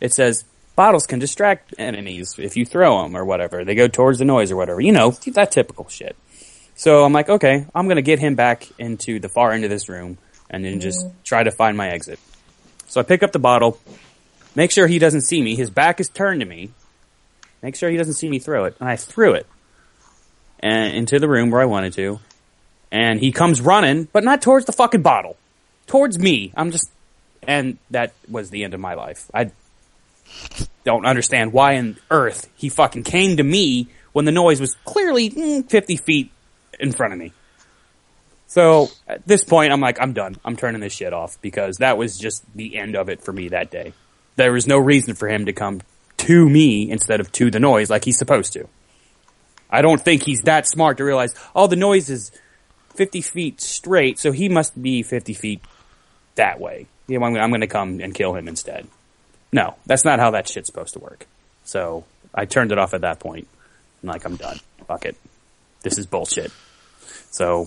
it 0.00 0.14
says 0.14 0.44
bottles 0.76 1.06
can 1.06 1.18
distract 1.18 1.74
enemies 1.78 2.36
if 2.38 2.56
you 2.56 2.64
throw 2.64 3.02
them 3.02 3.16
or 3.16 3.24
whatever. 3.24 3.64
They 3.64 3.74
go 3.74 3.88
towards 3.88 4.18
the 4.18 4.24
noise 4.24 4.50
or 4.50 4.56
whatever. 4.56 4.80
You 4.80 4.92
know, 4.92 5.10
that 5.10 5.52
typical 5.52 5.88
shit. 5.88 6.16
So 6.76 7.04
I'm 7.04 7.12
like, 7.12 7.28
okay, 7.28 7.66
I'm 7.74 7.86
going 7.86 7.96
to 7.96 8.02
get 8.02 8.18
him 8.18 8.34
back 8.34 8.68
into 8.78 9.20
the 9.20 9.28
far 9.28 9.52
end 9.52 9.64
of 9.64 9.70
this 9.70 9.88
room 9.88 10.18
and 10.50 10.64
then 10.64 10.80
just 10.80 11.06
try 11.22 11.42
to 11.42 11.50
find 11.50 11.76
my 11.76 11.88
exit. 11.88 12.18
So 12.86 13.00
I 13.00 13.04
pick 13.04 13.22
up 13.22 13.32
the 13.32 13.38
bottle, 13.38 13.78
make 14.54 14.70
sure 14.70 14.86
he 14.86 14.98
doesn't 14.98 15.22
see 15.22 15.42
me. 15.42 15.54
His 15.54 15.70
back 15.70 16.00
is 16.00 16.08
turned 16.08 16.40
to 16.40 16.46
me. 16.46 16.70
Make 17.62 17.76
sure 17.76 17.90
he 17.90 17.96
doesn't 17.96 18.14
see 18.14 18.28
me 18.28 18.38
throw 18.38 18.64
it. 18.64 18.76
And 18.80 18.88
I 18.88 18.96
threw 18.96 19.34
it 19.34 19.46
and 20.60 20.94
into 20.94 21.18
the 21.18 21.28
room 21.28 21.50
where 21.50 21.60
I 21.60 21.66
wanted 21.66 21.92
to. 21.94 22.20
And 22.90 23.20
he 23.20 23.32
comes 23.32 23.60
running, 23.60 24.08
but 24.12 24.24
not 24.24 24.42
towards 24.42 24.66
the 24.66 24.72
fucking 24.72 25.02
bottle. 25.02 25.36
Towards 25.86 26.18
me. 26.18 26.52
I'm 26.56 26.70
just 26.70 26.90
and 27.46 27.78
that 27.90 28.12
was 28.28 28.50
the 28.50 28.64
end 28.64 28.74
of 28.74 28.80
my 28.80 28.94
life. 28.94 29.30
I 29.32 29.50
don't 30.84 31.06
understand 31.06 31.52
why 31.52 31.72
in 31.72 31.96
earth 32.10 32.48
he 32.56 32.68
fucking 32.68 33.04
came 33.04 33.36
to 33.36 33.42
me 33.42 33.88
when 34.12 34.24
the 34.24 34.32
noise 34.32 34.60
was 34.60 34.76
clearly 34.84 35.30
mm, 35.30 35.68
50 35.68 35.96
feet 35.96 36.30
in 36.80 36.92
front 36.92 37.12
of 37.12 37.18
me. 37.18 37.32
So 38.46 38.88
at 39.08 39.26
this 39.26 39.42
point, 39.42 39.72
I'm 39.72 39.80
like, 39.80 40.00
I'm 40.00 40.12
done. 40.12 40.36
I'm 40.44 40.56
turning 40.56 40.80
this 40.80 40.92
shit 40.92 41.12
off 41.12 41.40
because 41.40 41.78
that 41.78 41.98
was 41.98 42.18
just 42.18 42.44
the 42.54 42.76
end 42.76 42.94
of 42.94 43.08
it 43.08 43.22
for 43.22 43.32
me 43.32 43.48
that 43.48 43.70
day. 43.70 43.92
There 44.36 44.52
was 44.52 44.66
no 44.66 44.78
reason 44.78 45.14
for 45.14 45.28
him 45.28 45.46
to 45.46 45.52
come 45.52 45.80
to 46.18 46.48
me 46.48 46.90
instead 46.90 47.20
of 47.20 47.32
to 47.32 47.50
the 47.50 47.60
noise 47.60 47.90
like 47.90 48.04
he's 48.04 48.18
supposed 48.18 48.52
to. 48.52 48.68
I 49.70 49.82
don't 49.82 50.00
think 50.00 50.22
he's 50.22 50.42
that 50.42 50.68
smart 50.68 50.98
to 50.98 51.04
realize, 51.04 51.34
oh, 51.54 51.66
the 51.66 51.76
noise 51.76 52.08
is 52.10 52.30
50 52.94 53.22
feet 53.22 53.60
straight, 53.60 54.18
so 54.18 54.30
he 54.30 54.48
must 54.48 54.80
be 54.80 55.02
50 55.02 55.34
feet 55.34 55.60
that 56.36 56.60
way. 56.60 56.86
Yeah, 57.08 57.18
I'm, 57.18 57.36
I'm 57.36 57.50
going 57.50 57.60
to 57.60 57.66
come 57.66 58.00
and 58.00 58.14
kill 58.14 58.34
him 58.34 58.46
instead. 58.46 58.86
No, 59.52 59.74
that's 59.86 60.04
not 60.04 60.20
how 60.20 60.30
that 60.32 60.48
shit's 60.48 60.68
supposed 60.68 60.94
to 60.94 61.00
work. 61.00 61.26
So 61.64 62.04
I 62.34 62.44
turned 62.44 62.72
it 62.72 62.78
off 62.78 62.94
at 62.94 63.00
that 63.00 63.20
point. 63.20 63.48
I'm 64.02 64.08
like, 64.08 64.24
I'm 64.24 64.36
done. 64.36 64.60
Fuck 64.86 65.06
it. 65.06 65.16
This 65.82 65.98
is 65.98 66.06
bullshit. 66.06 66.52
So, 67.34 67.66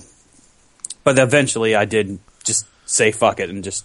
but 1.03 1.20
eventually 1.20 1.76
I 1.76 1.84
did 1.84 2.20
just 2.45 2.65
say 2.86 3.11
fuck 3.11 3.41
it 3.41 3.49
and 3.49 3.65
just 3.65 3.84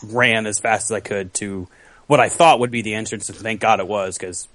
ran 0.00 0.46
as 0.46 0.60
fast 0.60 0.92
as 0.92 0.94
I 0.94 1.00
could 1.00 1.34
to 1.34 1.66
what 2.06 2.20
I 2.20 2.28
thought 2.28 2.60
would 2.60 2.70
be 2.70 2.82
the 2.82 2.94
entrance, 2.94 3.28
and 3.28 3.36
thank 3.36 3.60
God 3.60 3.80
it 3.80 3.88
was 3.88 4.16
because 4.16 4.46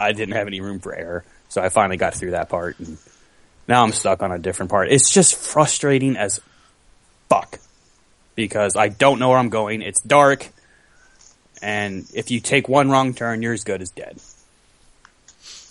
I 0.00 0.12
didn't 0.12 0.36
have 0.36 0.46
any 0.46 0.62
room 0.62 0.80
for 0.80 0.94
error. 0.94 1.22
So 1.50 1.60
I 1.60 1.68
finally 1.68 1.98
got 1.98 2.14
through 2.14 2.30
that 2.30 2.48
part, 2.48 2.78
and 2.78 2.96
now 3.68 3.82
I'm 3.82 3.92
stuck 3.92 4.22
on 4.22 4.32
a 4.32 4.38
different 4.38 4.70
part. 4.70 4.90
It's 4.90 5.12
just 5.12 5.34
frustrating 5.34 6.16
as 6.16 6.40
fuck 7.28 7.58
because 8.34 8.74
I 8.74 8.88
don't 8.88 9.18
know 9.18 9.28
where 9.28 9.38
I'm 9.38 9.50
going. 9.50 9.82
It's 9.82 10.00
dark, 10.00 10.48
and 11.60 12.06
if 12.14 12.30
you 12.30 12.40
take 12.40 12.70
one 12.70 12.90
wrong 12.90 13.12
turn, 13.12 13.42
you're 13.42 13.52
as 13.52 13.64
good 13.64 13.82
as 13.82 13.90
dead. 13.90 14.18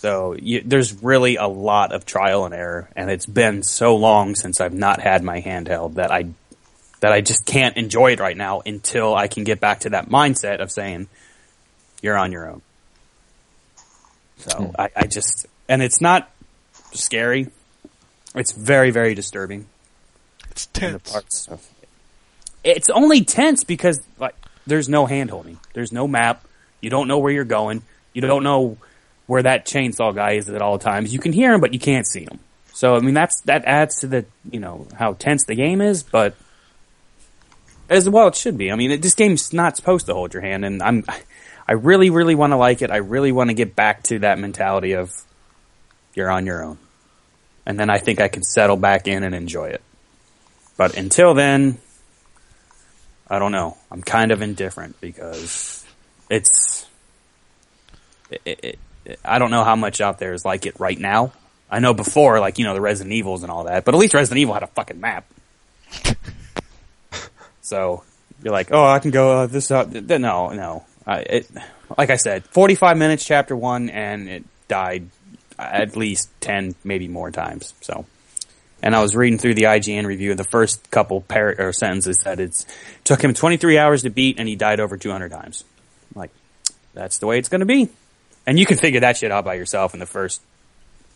So 0.02 0.34
you, 0.36 0.62
there's 0.64 1.00
really 1.00 1.36
a 1.36 1.46
lot 1.46 1.92
of 1.92 2.04
trial 2.04 2.44
and 2.44 2.52
error, 2.52 2.88
and 2.96 3.08
it's 3.08 3.24
been 3.24 3.62
so 3.62 3.94
long 3.94 4.34
since 4.34 4.60
I've 4.60 4.74
not 4.74 5.00
had 5.00 5.22
my 5.22 5.40
handheld 5.40 5.94
that 5.94 6.10
I 6.10 6.26
that 6.98 7.12
I 7.12 7.20
just 7.20 7.46
can't 7.46 7.76
enjoy 7.76 8.10
it 8.10 8.18
right 8.18 8.36
now 8.36 8.62
until 8.66 9.14
I 9.14 9.28
can 9.28 9.44
get 9.44 9.60
back 9.60 9.80
to 9.80 9.90
that 9.90 10.08
mindset 10.08 10.60
of 10.60 10.72
saying 10.72 11.06
you're 12.02 12.18
on 12.18 12.32
your 12.32 12.50
own. 12.50 12.62
So 14.38 14.56
hmm. 14.56 14.70
I, 14.76 14.90
I 14.96 15.06
just 15.06 15.46
and 15.68 15.80
it's 15.80 16.00
not 16.00 16.28
scary. 16.90 17.46
It's 18.34 18.50
very 18.50 18.90
very 18.90 19.14
disturbing. 19.14 19.66
It's 20.50 20.66
tense. 20.66 21.12
parts 21.12 21.46
of- 21.46 21.64
It's 22.64 22.90
only 22.90 23.22
tense 23.22 23.62
because 23.62 24.00
like 24.18 24.34
there's 24.66 24.88
no 24.88 25.06
hand 25.06 25.30
holding. 25.30 25.60
There's 25.74 25.92
no 25.92 26.08
map. 26.08 26.44
You 26.80 26.90
don't 26.90 27.06
know 27.06 27.18
where 27.18 27.30
you're 27.30 27.44
going. 27.44 27.82
You 28.14 28.22
don't 28.22 28.42
know 28.42 28.78
where 29.26 29.42
that 29.42 29.66
chainsaw 29.66 30.14
guy 30.14 30.32
is 30.32 30.48
at 30.48 30.62
all 30.62 30.78
times. 30.78 31.12
You 31.12 31.18
can 31.18 31.32
hear 31.32 31.52
him, 31.52 31.60
but 31.60 31.72
you 31.72 31.80
can't 31.80 32.06
see 32.06 32.22
him. 32.22 32.38
So 32.72 32.96
I 32.96 33.00
mean 33.00 33.14
that's 33.14 33.40
that 33.42 33.64
adds 33.64 34.00
to 34.00 34.06
the 34.06 34.24
you 34.50 34.60
know 34.60 34.86
how 34.98 35.12
tense 35.14 35.44
the 35.44 35.54
game 35.54 35.80
is, 35.80 36.02
but 36.02 36.34
as 37.88 38.08
well 38.08 38.28
it 38.28 38.34
should 38.34 38.56
be. 38.56 38.72
I 38.72 38.76
mean 38.76 38.92
it, 38.92 39.02
this 39.02 39.14
game's 39.14 39.52
not 39.52 39.76
supposed 39.76 40.06
to 40.06 40.14
hold 40.14 40.34
your 40.34 40.42
hand, 40.42 40.64
and 40.64 40.82
I'm 40.82 41.04
I 41.68 41.72
really 41.72 42.10
really 42.10 42.34
want 42.34 42.52
to 42.52 42.56
like 42.56 42.82
it. 42.82 42.90
I 42.90 42.96
really 42.96 43.32
want 43.32 43.50
to 43.50 43.54
get 43.54 43.76
back 43.76 44.02
to 44.04 44.20
that 44.20 44.38
mentality 44.38 44.92
of 44.92 45.12
you're 46.14 46.30
on 46.30 46.46
your 46.46 46.62
own, 46.62 46.78
and 47.66 47.78
then 47.78 47.90
I 47.90 47.98
think 47.98 48.20
I 48.20 48.28
can 48.28 48.42
settle 48.42 48.76
back 48.76 49.06
in 49.06 49.22
and 49.22 49.34
enjoy 49.34 49.68
it. 49.68 49.82
But 50.76 50.96
until 50.96 51.34
then, 51.34 51.78
I 53.28 53.38
don't 53.38 53.52
know. 53.52 53.76
I'm 53.90 54.02
kind 54.02 54.30
of 54.30 54.42
indifferent 54.42 55.00
because 55.00 55.86
it's. 56.30 56.86
It, 58.30 58.60
it, 58.64 58.78
I 59.24 59.38
don't 59.38 59.50
know 59.50 59.64
how 59.64 59.76
much 59.76 60.00
out 60.00 60.18
there 60.18 60.32
is 60.32 60.44
like 60.44 60.66
it 60.66 60.78
right 60.78 60.98
now. 60.98 61.32
I 61.70 61.78
know 61.80 61.94
before, 61.94 62.38
like 62.40 62.58
you 62.58 62.64
know, 62.64 62.74
the 62.74 62.80
Resident 62.80 63.14
Evils 63.14 63.42
and 63.42 63.50
all 63.50 63.64
that, 63.64 63.84
but 63.84 63.94
at 63.94 63.98
least 63.98 64.14
Resident 64.14 64.38
Evil 64.40 64.54
had 64.54 64.62
a 64.62 64.68
fucking 64.68 65.00
map. 65.00 65.24
so 67.60 68.02
you're 68.42 68.52
like, 68.52 68.68
oh, 68.72 68.84
I 68.84 68.98
can 68.98 69.10
go 69.10 69.38
uh, 69.38 69.46
this 69.46 69.70
out. 69.70 69.92
th- 69.92 70.04
No, 70.04 70.50
no. 70.50 70.84
I, 71.06 71.18
it, 71.20 71.50
like 71.98 72.10
I 72.10 72.16
said, 72.16 72.44
45 72.44 72.96
minutes, 72.96 73.24
chapter 73.24 73.56
one, 73.56 73.90
and 73.90 74.28
it 74.28 74.44
died 74.68 75.08
at 75.58 75.96
least 75.96 76.28
10, 76.40 76.74
maybe 76.84 77.08
more 77.08 77.30
times. 77.30 77.74
So 77.80 78.06
and 78.82 78.96
I 78.96 79.00
was 79.00 79.14
reading 79.14 79.38
through 79.38 79.54
the 79.54 79.62
IGN 79.64 80.06
review. 80.06 80.34
The 80.34 80.44
first 80.44 80.90
couple 80.90 81.20
par- 81.20 81.54
or 81.58 81.72
sentences 81.72 82.20
said 82.20 82.40
it's 82.40 82.66
took 83.04 83.22
him 83.22 83.32
23 83.32 83.78
hours 83.78 84.02
to 84.02 84.10
beat, 84.10 84.38
and 84.38 84.48
he 84.48 84.56
died 84.56 84.80
over 84.80 84.96
200 84.96 85.30
times. 85.30 85.64
Like 86.14 86.30
that's 86.94 87.18
the 87.18 87.26
way 87.26 87.38
it's 87.38 87.48
going 87.48 87.60
to 87.60 87.66
be, 87.66 87.88
and 88.46 88.58
you 88.58 88.66
can 88.66 88.76
figure 88.76 89.00
that 89.00 89.16
shit 89.16 89.30
out 89.30 89.44
by 89.44 89.54
yourself 89.54 89.94
in 89.94 90.00
the 90.00 90.06
first, 90.06 90.40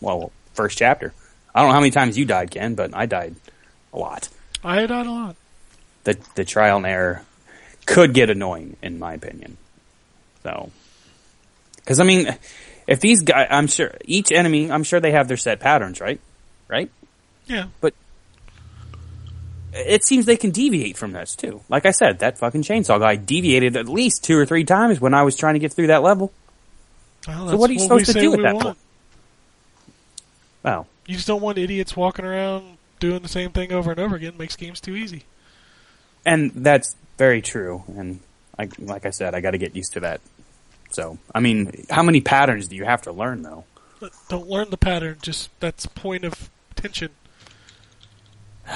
well, 0.01 0.31
first 0.53 0.77
chapter. 0.77 1.13
I 1.53 1.61
don't 1.61 1.69
know 1.69 1.73
how 1.73 1.79
many 1.79 1.91
times 1.91 2.17
you 2.17 2.25
died, 2.25 2.51
Ken, 2.51 2.75
but 2.75 2.93
I 2.93 3.05
died 3.05 3.35
a 3.93 3.97
lot. 3.97 4.29
I 4.63 4.85
died 4.85 5.05
a 5.05 5.11
lot. 5.11 5.35
The 6.03 6.17
the 6.35 6.45
trial 6.45 6.77
and 6.77 6.85
error 6.85 7.23
could 7.85 8.13
get 8.13 8.29
annoying, 8.29 8.75
in 8.81 8.99
my 8.99 9.13
opinion. 9.13 9.57
So, 10.43 10.71
because 11.77 11.99
I 11.99 12.03
mean, 12.03 12.35
if 12.87 12.99
these 12.99 13.21
guys, 13.21 13.47
I'm 13.49 13.67
sure 13.67 13.95
each 14.05 14.31
enemy, 14.31 14.71
I'm 14.71 14.83
sure 14.83 14.99
they 14.99 15.11
have 15.11 15.27
their 15.27 15.37
set 15.37 15.59
patterns, 15.59 15.99
right? 15.99 16.19
Right? 16.67 16.89
Yeah. 17.45 17.67
But 17.81 17.93
it 19.73 20.05
seems 20.05 20.25
they 20.25 20.37
can 20.37 20.51
deviate 20.51 20.97
from 20.97 21.11
this 21.11 21.35
too. 21.35 21.61
Like 21.69 21.85
I 21.85 21.91
said, 21.91 22.19
that 22.19 22.37
fucking 22.37 22.63
chainsaw 22.63 22.99
guy 22.99 23.15
deviated 23.15 23.77
at 23.77 23.87
least 23.87 24.23
two 24.23 24.37
or 24.37 24.45
three 24.45 24.63
times 24.63 24.99
when 25.01 25.13
I 25.13 25.23
was 25.23 25.35
trying 25.35 25.53
to 25.53 25.59
get 25.59 25.73
through 25.73 25.87
that 25.87 26.03
level. 26.03 26.31
Well, 27.27 27.49
So 27.49 27.57
what 27.57 27.69
are 27.69 27.73
you 27.73 27.79
we 27.79 27.83
supposed 27.83 28.05
to 28.07 28.13
do 28.13 28.33
at 28.33 28.41
that 28.41 28.53
want. 28.55 28.63
point? 28.65 28.77
Well, 30.63 30.87
You 31.05 31.15
just 31.15 31.27
don't 31.27 31.41
want 31.41 31.57
idiots 31.57 31.95
walking 31.95 32.25
around 32.25 32.77
doing 32.99 33.21
the 33.21 33.27
same 33.29 33.51
thing 33.51 33.71
over 33.71 33.91
and 33.91 33.99
over 33.99 34.15
again. 34.15 34.29
It 34.29 34.39
Makes 34.39 34.55
games 34.55 34.79
too 34.81 34.95
easy. 34.95 35.23
and 36.25 36.51
that's 36.55 36.95
very 37.17 37.41
true. 37.41 37.83
And 37.95 38.19
I, 38.59 38.69
like 38.79 39.05
I 39.05 39.11
said, 39.11 39.33
I 39.35 39.41
got 39.41 39.51
to 39.51 39.57
get 39.57 39.75
used 39.75 39.93
to 39.93 39.99
that. 40.01 40.21
So, 40.91 41.17
I 41.35 41.39
mean, 41.39 41.85
how 41.89 42.01
many 42.03 42.21
patterns 42.21 42.67
do 42.67 42.75
you 42.75 42.85
have 42.85 43.03
to 43.03 43.11
learn 43.11 43.41
though? 43.43 43.65
Don't 44.29 44.47
learn 44.47 44.69
the 44.69 44.77
pattern. 44.77 45.17
Just 45.21 45.49
that's 45.59 45.85
point 45.85 46.23
of 46.23 46.49
tension. 46.75 47.09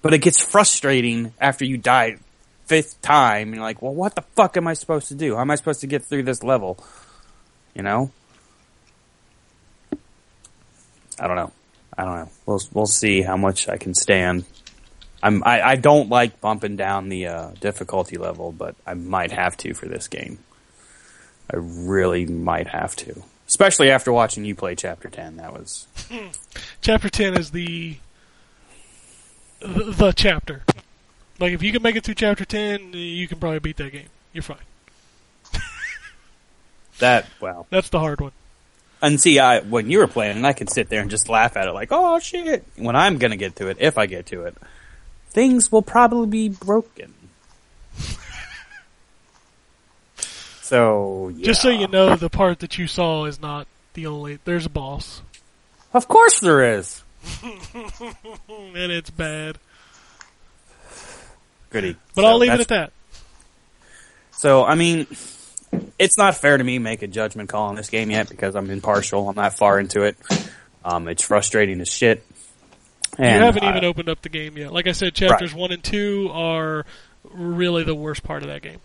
But 0.00 0.14
it 0.14 0.18
gets 0.18 0.40
frustrating 0.40 1.32
after 1.40 1.64
you 1.64 1.76
die 1.76 2.18
fifth 2.66 3.02
time. 3.02 3.52
You're 3.52 3.62
like, 3.64 3.82
well, 3.82 3.92
what 3.92 4.14
the 4.14 4.22
fuck 4.36 4.56
am 4.56 4.68
I 4.68 4.74
supposed 4.74 5.08
to 5.08 5.14
do? 5.16 5.34
How 5.34 5.40
am 5.40 5.50
I 5.50 5.56
supposed 5.56 5.80
to 5.80 5.88
get 5.88 6.04
through 6.04 6.22
this 6.22 6.44
level? 6.44 6.78
You 7.78 7.84
know? 7.84 8.10
I 11.18 11.26
don't 11.28 11.36
know. 11.36 11.52
I 11.96 12.04
don't 12.04 12.14
know. 12.14 12.30
We'll 12.44 12.60
we'll 12.72 12.86
see 12.86 13.22
how 13.22 13.36
much 13.36 13.68
I 13.68 13.76
can 13.76 13.94
stand. 13.94 14.44
I'm 15.22 15.42
I, 15.44 15.62
I 15.62 15.76
don't 15.76 16.08
like 16.08 16.40
bumping 16.40 16.76
down 16.76 17.08
the 17.08 17.26
uh, 17.26 17.50
difficulty 17.60 18.16
level, 18.16 18.52
but 18.52 18.74
I 18.86 18.94
might 18.94 19.32
have 19.32 19.56
to 19.58 19.74
for 19.74 19.86
this 19.86 20.08
game. 20.08 20.38
I 21.52 21.56
really 21.56 22.26
might 22.26 22.68
have 22.68 22.94
to, 22.96 23.22
especially 23.46 23.90
after 23.90 24.12
watching 24.12 24.44
you 24.44 24.54
play 24.54 24.74
Chapter 24.74 25.08
Ten. 25.08 25.36
That 25.36 25.52
was 25.52 25.86
Chapter 26.80 27.08
ten 27.08 27.36
is 27.36 27.52
the 27.52 27.96
the, 29.60 30.12
chapter. 30.12 30.62
Like 31.40 31.52
if 31.52 31.62
you 31.62 31.72
can 31.72 31.82
make 31.82 31.96
it 31.96 32.04
through 32.04 32.14
chapter 32.14 32.44
ten, 32.44 32.92
you 32.92 33.26
can 33.26 33.38
probably 33.38 33.58
beat 33.60 33.76
that 33.78 33.92
game. 33.92 34.08
You're 34.32 34.42
fine. 34.42 34.67
That. 36.98 37.26
Well, 37.40 37.66
That's 37.70 37.88
the 37.88 37.98
hard 37.98 38.20
one. 38.20 38.32
And 39.00 39.20
see, 39.20 39.38
I 39.38 39.60
when 39.60 39.90
you 39.90 39.98
were 39.98 40.08
playing, 40.08 40.44
I 40.44 40.52
could 40.52 40.70
sit 40.70 40.88
there 40.88 41.00
and 41.00 41.10
just 41.10 41.28
laugh 41.28 41.56
at 41.56 41.68
it, 41.68 41.72
like, 41.72 41.88
"Oh 41.92 42.18
shit!" 42.18 42.64
When 42.76 42.96
I'm 42.96 43.18
gonna 43.18 43.36
get 43.36 43.56
to 43.56 43.68
it, 43.68 43.76
if 43.80 43.96
I 43.96 44.06
get 44.06 44.26
to 44.26 44.42
it, 44.42 44.56
things 45.30 45.70
will 45.70 45.82
probably 45.82 46.26
be 46.26 46.48
broken. 46.48 47.14
so, 50.62 51.28
yeah. 51.28 51.46
Just 51.46 51.62
so 51.62 51.70
you 51.70 51.86
know, 51.86 52.16
the 52.16 52.28
part 52.28 52.58
that 52.60 52.76
you 52.76 52.86
saw 52.88 53.24
is 53.24 53.40
not 53.40 53.68
the 53.94 54.06
only. 54.06 54.40
There's 54.44 54.66
a 54.66 54.70
boss, 54.70 55.22
of 55.94 56.08
course 56.08 56.40
there 56.40 56.76
is. 56.76 57.02
and 57.42 58.92
it's 58.92 59.10
bad. 59.10 59.58
Goody. 61.70 61.96
But 62.14 62.22
So 62.22 62.26
I'll 62.26 62.38
leave 62.38 62.52
it 62.52 62.60
at 62.60 62.68
that. 62.68 62.92
So, 64.32 64.64
I 64.64 64.74
mean, 64.76 65.06
it's 65.98 66.16
not 66.16 66.36
fair 66.36 66.56
to 66.56 66.64
me 66.64 66.78
make 66.78 67.02
a 67.02 67.06
judgment 67.06 67.48
call 67.48 67.68
on 67.68 67.74
this 67.74 67.90
game 67.90 68.10
yet 68.10 68.28
because 68.28 68.54
I'm 68.54 68.70
impartial. 68.70 69.28
I'm 69.28 69.36
not 69.36 69.54
far 69.54 69.78
into 69.80 70.02
it. 70.02 70.16
Um, 70.84 71.08
it's 71.08 71.22
frustrating 71.22 71.80
as 71.80 71.88
shit. 71.88 72.24
And 73.18 73.40
you 73.40 73.44
haven't 73.44 73.64
even 73.64 73.84
opened 73.84 74.08
up 74.08 74.22
the 74.22 74.28
game 74.28 74.56
yet. 74.56 74.72
Like 74.72 74.86
I 74.86 74.92
said, 74.92 75.14
chapters 75.14 75.52
one 75.52 75.72
and 75.72 75.82
two 75.82 76.30
are 76.32 76.86
really 77.24 77.82
the 77.82 77.94
worst 77.94 78.22
part 78.22 78.42
of 78.42 78.48
that 78.48 78.62
game. 78.62 78.78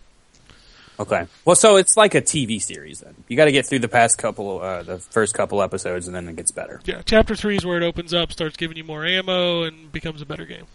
Okay. 0.99 1.25
Well, 1.43 1.55
so 1.55 1.77
it's 1.77 1.97
like 1.97 2.13
a 2.15 2.21
TV 2.21 2.61
series 2.61 2.99
then. 2.99 3.15
You 3.27 3.35
got 3.35 3.45
to 3.45 3.51
get 3.51 3.65
through 3.65 3.79
the 3.79 3.87
past 3.87 4.17
couple, 4.17 4.61
uh, 4.61 4.83
the 4.83 4.99
first 4.99 5.33
couple 5.33 5.61
episodes, 5.61 6.07
and 6.07 6.15
then 6.15 6.27
it 6.27 6.35
gets 6.35 6.51
better. 6.51 6.81
Yeah, 6.85 7.01
chapter 7.03 7.35
three 7.35 7.57
is 7.57 7.65
where 7.65 7.77
it 7.77 7.83
opens 7.83 8.13
up, 8.13 8.31
starts 8.31 8.57
giving 8.57 8.77
you 8.77 8.83
more 8.83 9.05
ammo, 9.05 9.63
and 9.63 9.91
becomes 9.91 10.21
a 10.21 10.25
better 10.25 10.45
game. 10.45 10.65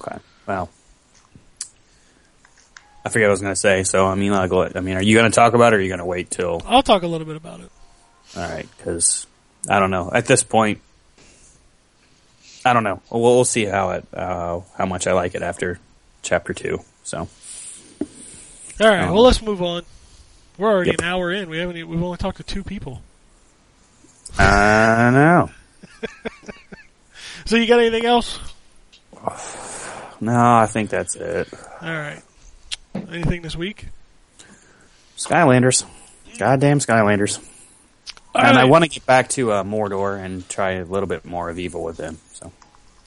Okay. 0.00 0.18
Well, 0.46 0.70
I 3.04 3.08
forget 3.08 3.26
what 3.26 3.30
I 3.30 3.30
was 3.30 3.40
going 3.40 3.52
to 3.52 3.60
say. 3.60 3.82
So 3.84 4.06
I 4.06 4.14
mean, 4.14 4.32
I'll 4.32 4.48
go. 4.48 4.62
I 4.64 4.80
mean, 4.80 4.96
are 4.96 5.02
you 5.02 5.16
going 5.16 5.30
to 5.30 5.34
talk 5.34 5.54
about 5.54 5.72
it, 5.72 5.76
or 5.76 5.78
are 5.78 5.82
you 5.82 5.88
going 5.88 5.98
to 6.00 6.04
wait 6.04 6.30
till? 6.30 6.60
I'll 6.66 6.82
talk 6.82 7.02
a 7.02 7.06
little 7.06 7.26
bit 7.26 7.36
about 7.36 7.60
it. 7.60 7.70
All 8.36 8.42
right, 8.48 8.66
because 8.76 9.26
I 9.68 9.78
don't 9.80 9.90
know. 9.90 10.10
At 10.12 10.26
this 10.26 10.42
point, 10.42 10.80
I 12.64 12.72
don't 12.74 12.84
know. 12.84 13.00
We'll, 13.10 13.22
we'll 13.22 13.44
see 13.44 13.64
how 13.64 13.90
it, 13.90 14.06
uh, 14.12 14.60
how 14.76 14.86
much 14.86 15.06
I 15.06 15.12
like 15.14 15.34
it 15.34 15.42
after 15.42 15.80
chapter 16.22 16.52
two. 16.54 16.80
So 17.04 17.20
All 17.20 17.26
right, 18.88 19.00
Um, 19.04 19.14
well 19.14 19.22
let's 19.22 19.40
move 19.42 19.62
on. 19.62 19.82
We're 20.58 20.70
already 20.70 20.90
Yep. 20.90 21.00
an 21.00 21.06
hour 21.06 21.32
in. 21.32 21.48
We 21.48 21.58
haven't. 21.58 21.88
We've 21.88 22.02
only 22.02 22.18
talked 22.18 22.36
to 22.36 22.42
two 22.42 22.62
people. 22.62 23.02
I 24.38 25.10
know. 25.12 25.50
So 27.46 27.56
you 27.56 27.66
got 27.66 27.80
anything 27.80 28.04
else? 28.04 28.38
No, 30.22 30.34
I 30.38 30.66
think 30.66 30.90
that's 30.90 31.16
it. 31.16 31.48
All 31.80 31.88
right. 31.88 32.20
Anything 32.94 33.42
this 33.42 33.56
week? 33.56 33.88
Skylanders. 35.16 35.84
Goddamn 36.38 36.78
Skylanders. 36.78 37.44
All 38.34 38.42
and 38.42 38.56
I 38.56 38.64
want 38.64 38.84
to 38.84 38.90
get 38.90 39.04
back 39.06 39.28
to 39.30 39.52
uh, 39.52 39.64
Mordor 39.64 40.22
and 40.22 40.48
try 40.48 40.72
a 40.72 40.84
little 40.84 41.08
bit 41.08 41.24
more 41.24 41.50
of 41.50 41.58
evil 41.58 41.82
with 41.82 41.96
them. 41.96 42.18
So 42.32 42.52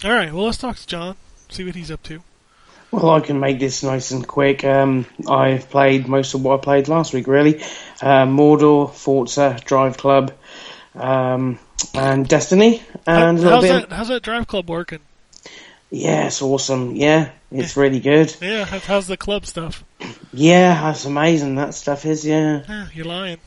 All 0.03 0.11
right. 0.11 0.31
Well, 0.33 0.45
let's 0.45 0.57
talk 0.57 0.75
to 0.75 0.87
John. 0.87 1.15
See 1.49 1.63
what 1.63 1.75
he's 1.75 1.91
up 1.91 2.03
to. 2.03 2.21
Well, 2.91 3.09
I 3.09 3.21
can 3.21 3.39
make 3.39 3.59
this 3.59 3.81
nice 3.81 4.11
and 4.11 4.27
quick. 4.27 4.63
Um, 4.63 5.07
I've 5.27 5.69
played 5.69 6.07
most 6.07 6.35
of 6.35 6.43
what 6.43 6.59
I 6.59 6.63
played 6.63 6.87
last 6.87 7.11
week, 7.11 7.25
really. 7.25 7.59
Uh, 8.01 8.27
Mordor, 8.27 8.93
Forza, 8.93 9.57
Drive 9.65 9.97
Club, 9.97 10.31
um, 10.93 11.57
and 11.95 12.27
Destiny, 12.27 12.83
and 13.07 13.39
a 13.39 13.49
how's 13.49 13.63
bit. 13.63 13.89
that? 13.89 13.95
How's 13.95 14.09
that 14.09 14.21
drive 14.21 14.45
club 14.45 14.69
working? 14.69 14.99
Yeah, 15.95 16.25
it's 16.25 16.41
awesome. 16.41 16.95
Yeah, 16.95 17.29
it's 17.51 17.77
really 17.77 17.99
good. 17.99 18.35
Yeah, 18.41 18.65
how's 18.65 19.05
the 19.05 19.15
club 19.15 19.45
stuff? 19.45 19.83
Yeah, 20.33 20.73
that's 20.81 21.05
amazing. 21.05 21.53
That 21.55 21.75
stuff 21.75 22.03
is. 22.07 22.25
Yeah, 22.25 22.63
Yeah, 22.67 22.87
you're 22.95 23.05
lying. 23.05 23.37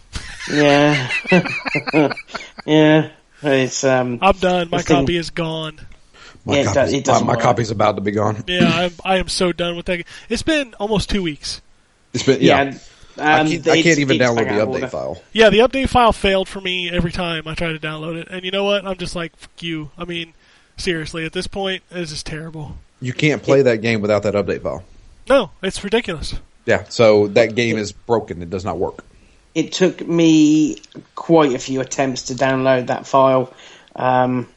yeah, 0.52 1.10
yeah. 2.66 3.10
It's 3.42 3.82
um. 3.82 4.20
I'm 4.22 4.36
done. 4.36 4.70
My 4.70 4.78
This 4.78 4.86
thing- 4.86 4.96
copy 5.02 5.16
is 5.16 5.30
gone. 5.30 5.80
My, 6.44 6.58
Yeah, 6.60 6.72
copy's, 6.72 6.92
it 6.92 7.04
doesn't 7.04 7.26
my, 7.26 7.34
my 7.34 7.40
copy's 7.42 7.72
about 7.72 7.96
to 7.96 8.00
be 8.02 8.12
gone. 8.12 8.44
Yeah, 8.46 8.70
I'm, 8.72 8.92
I 9.04 9.16
am 9.16 9.26
so 9.26 9.50
done 9.52 9.76
with 9.76 9.86
that. 9.86 10.04
It's 10.28 10.42
been 10.42 10.74
almost 10.74 11.10
two 11.10 11.24
weeks. 11.24 11.60
It's 12.12 12.22
been 12.22 12.40
yeah. 12.40 12.62
Yeah. 12.62 12.78
I 13.18 13.40
um, 13.40 13.48
can't, 13.48 13.68
I 13.68 13.82
can't 13.82 13.98
even 13.98 14.18
download 14.18 14.36
the 14.44 14.64
update 14.64 14.68
order. 14.68 14.88
file. 14.88 15.22
Yeah, 15.32 15.50
the 15.50 15.58
update 15.60 15.88
file 15.88 16.12
failed 16.12 16.48
for 16.48 16.60
me 16.60 16.90
every 16.92 17.10
time 17.10 17.48
I 17.48 17.54
tried 17.56 17.72
to 17.72 17.80
download 17.80 18.16
it. 18.20 18.28
And 18.30 18.44
you 18.44 18.52
know 18.52 18.62
what? 18.64 18.86
I'm 18.86 18.98
just 18.98 19.16
like, 19.16 19.34
fuck 19.36 19.62
you. 19.62 19.90
I 19.98 20.04
mean, 20.04 20.32
seriously, 20.76 21.24
at 21.24 21.32
this 21.32 21.46
point, 21.46 21.82
this 21.90 22.12
is 22.12 22.22
terrible. 22.22 22.76
You 23.00 23.12
can't 23.12 23.42
play 23.42 23.62
that 23.62 23.78
game 23.78 24.00
without 24.00 24.22
that 24.24 24.34
update 24.34 24.62
file. 24.62 24.84
No, 25.28 25.50
it's 25.62 25.82
ridiculous. 25.84 26.34
Yeah, 26.64 26.84
so 26.88 27.26
that 27.28 27.54
game 27.54 27.76
is 27.78 27.92
broken. 27.92 28.42
It 28.42 28.50
does 28.50 28.64
not 28.64 28.78
work. 28.78 29.04
it 29.54 29.72
took 29.72 30.06
me 30.06 30.76
quite 31.14 31.54
a 31.54 31.58
few 31.58 31.80
attempts 31.80 32.24
to 32.24 32.34
download 32.34 32.88
that 32.88 33.06
file. 33.06 33.52
Um, 33.94 34.48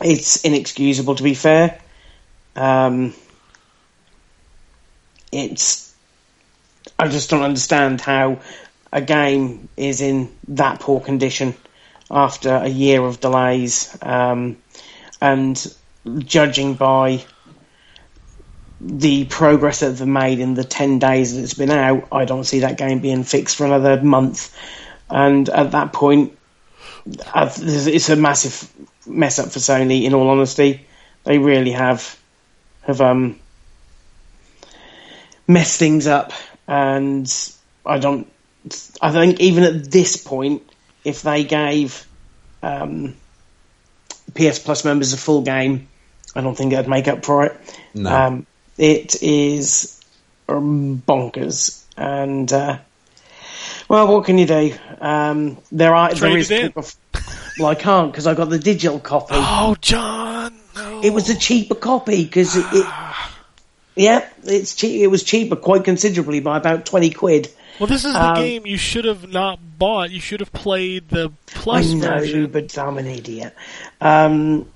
it's 0.00 0.44
inexcusable, 0.44 1.14
to 1.16 1.22
be 1.22 1.34
fair. 1.34 1.78
Um, 2.56 3.12
it's 5.30 5.94
I 6.98 7.08
just 7.08 7.30
don't 7.30 7.42
understand 7.42 8.00
how 8.00 8.40
a 8.92 9.00
game 9.00 9.68
is 9.76 10.00
in 10.00 10.30
that 10.48 10.80
poor 10.80 11.00
condition 11.00 11.54
after 12.10 12.50
a 12.54 12.68
year 12.68 13.02
of 13.02 13.20
delays, 13.20 13.96
um, 14.02 14.56
and 15.22 15.74
judging 16.18 16.74
by 16.74 17.24
the 18.80 19.24
progress 19.26 19.78
that 19.78 19.90
they've 19.90 20.08
made 20.08 20.40
in 20.40 20.54
the 20.54 20.64
10 20.64 20.98
days 20.98 21.36
that 21.36 21.42
it's 21.42 21.54
been 21.54 21.70
out, 21.70 22.08
I 22.10 22.24
don't 22.24 22.42
see 22.42 22.60
that 22.60 22.76
game 22.76 22.98
being 22.98 23.22
fixed 23.22 23.54
for 23.56 23.64
another 23.64 24.02
month. 24.02 24.52
And 25.08 25.48
at 25.48 25.70
that 25.70 25.92
point, 25.92 26.36
it's 27.06 28.08
a 28.08 28.16
massive 28.16 28.68
mess 29.06 29.38
up 29.38 29.52
for 29.52 29.60
Sony, 29.60 30.02
in 30.02 30.12
all 30.12 30.28
honesty. 30.28 30.84
They 31.22 31.38
really 31.38 31.70
have, 31.70 32.18
have, 32.80 33.00
um, 33.00 33.38
messed 35.46 35.78
things 35.78 36.08
up. 36.08 36.32
And 36.66 37.32
I 37.86 38.00
don't, 38.00 38.28
I 39.00 39.12
think 39.12 39.38
even 39.38 39.62
at 39.62 39.88
this 39.88 40.16
point, 40.16 40.68
if 41.04 41.22
they 41.22 41.44
gave, 41.44 42.08
um, 42.60 43.14
PS 44.34 44.58
Plus 44.58 44.84
members 44.84 45.12
a 45.12 45.16
full 45.16 45.42
game, 45.42 45.88
I 46.34 46.40
don't 46.40 46.56
think 46.56 46.72
it'd 46.72 46.88
make 46.88 47.08
up 47.08 47.24
for 47.24 47.44
it. 47.44 47.56
No. 47.94 48.10
Um, 48.10 48.46
it 48.78 49.22
is 49.22 50.00
bonkers, 50.48 51.82
and 51.96 52.52
uh, 52.52 52.78
well, 53.88 54.12
what 54.12 54.24
can 54.24 54.38
you 54.38 54.46
do? 54.46 54.74
Um, 55.00 55.58
there 55.70 55.94
are 55.94 56.10
Trade 56.10 56.20
there 56.20 56.38
is 56.38 56.50
it 56.50 56.76
in. 56.76 56.84
Well, 57.58 57.68
I 57.68 57.74
can't 57.74 58.10
because 58.10 58.26
I 58.26 58.34
got 58.34 58.48
the 58.48 58.58
digital 58.58 58.98
copy. 58.98 59.34
Oh, 59.36 59.76
John. 59.80 60.58
No. 60.74 61.02
It 61.02 61.12
was 61.12 61.28
a 61.28 61.36
cheaper 61.36 61.74
copy 61.74 62.24
because 62.24 62.56
it, 62.56 62.64
it, 62.72 62.86
yeah, 63.96 64.26
it's 64.44 64.74
cheap. 64.74 65.02
It 65.02 65.08
was 65.08 65.22
cheaper 65.22 65.56
quite 65.56 65.84
considerably 65.84 66.40
by 66.40 66.56
about 66.56 66.86
twenty 66.86 67.10
quid. 67.10 67.50
Well, 67.78 67.86
this 67.86 68.04
is 68.04 68.12
the 68.12 68.30
um, 68.30 68.36
game 68.36 68.66
you 68.66 68.76
should 68.76 69.04
have 69.04 69.30
not 69.30 69.58
bought. 69.78 70.10
You 70.10 70.20
should 70.20 70.40
have 70.40 70.52
played 70.52 71.08
the 71.08 71.32
plus 71.46 71.90
I 71.90 71.94
know, 71.94 72.00
version. 72.00 72.46
but 72.50 72.78
I'm 72.78 72.98
an 72.98 73.06
idiot. 73.06 73.54
Um, 74.00 74.68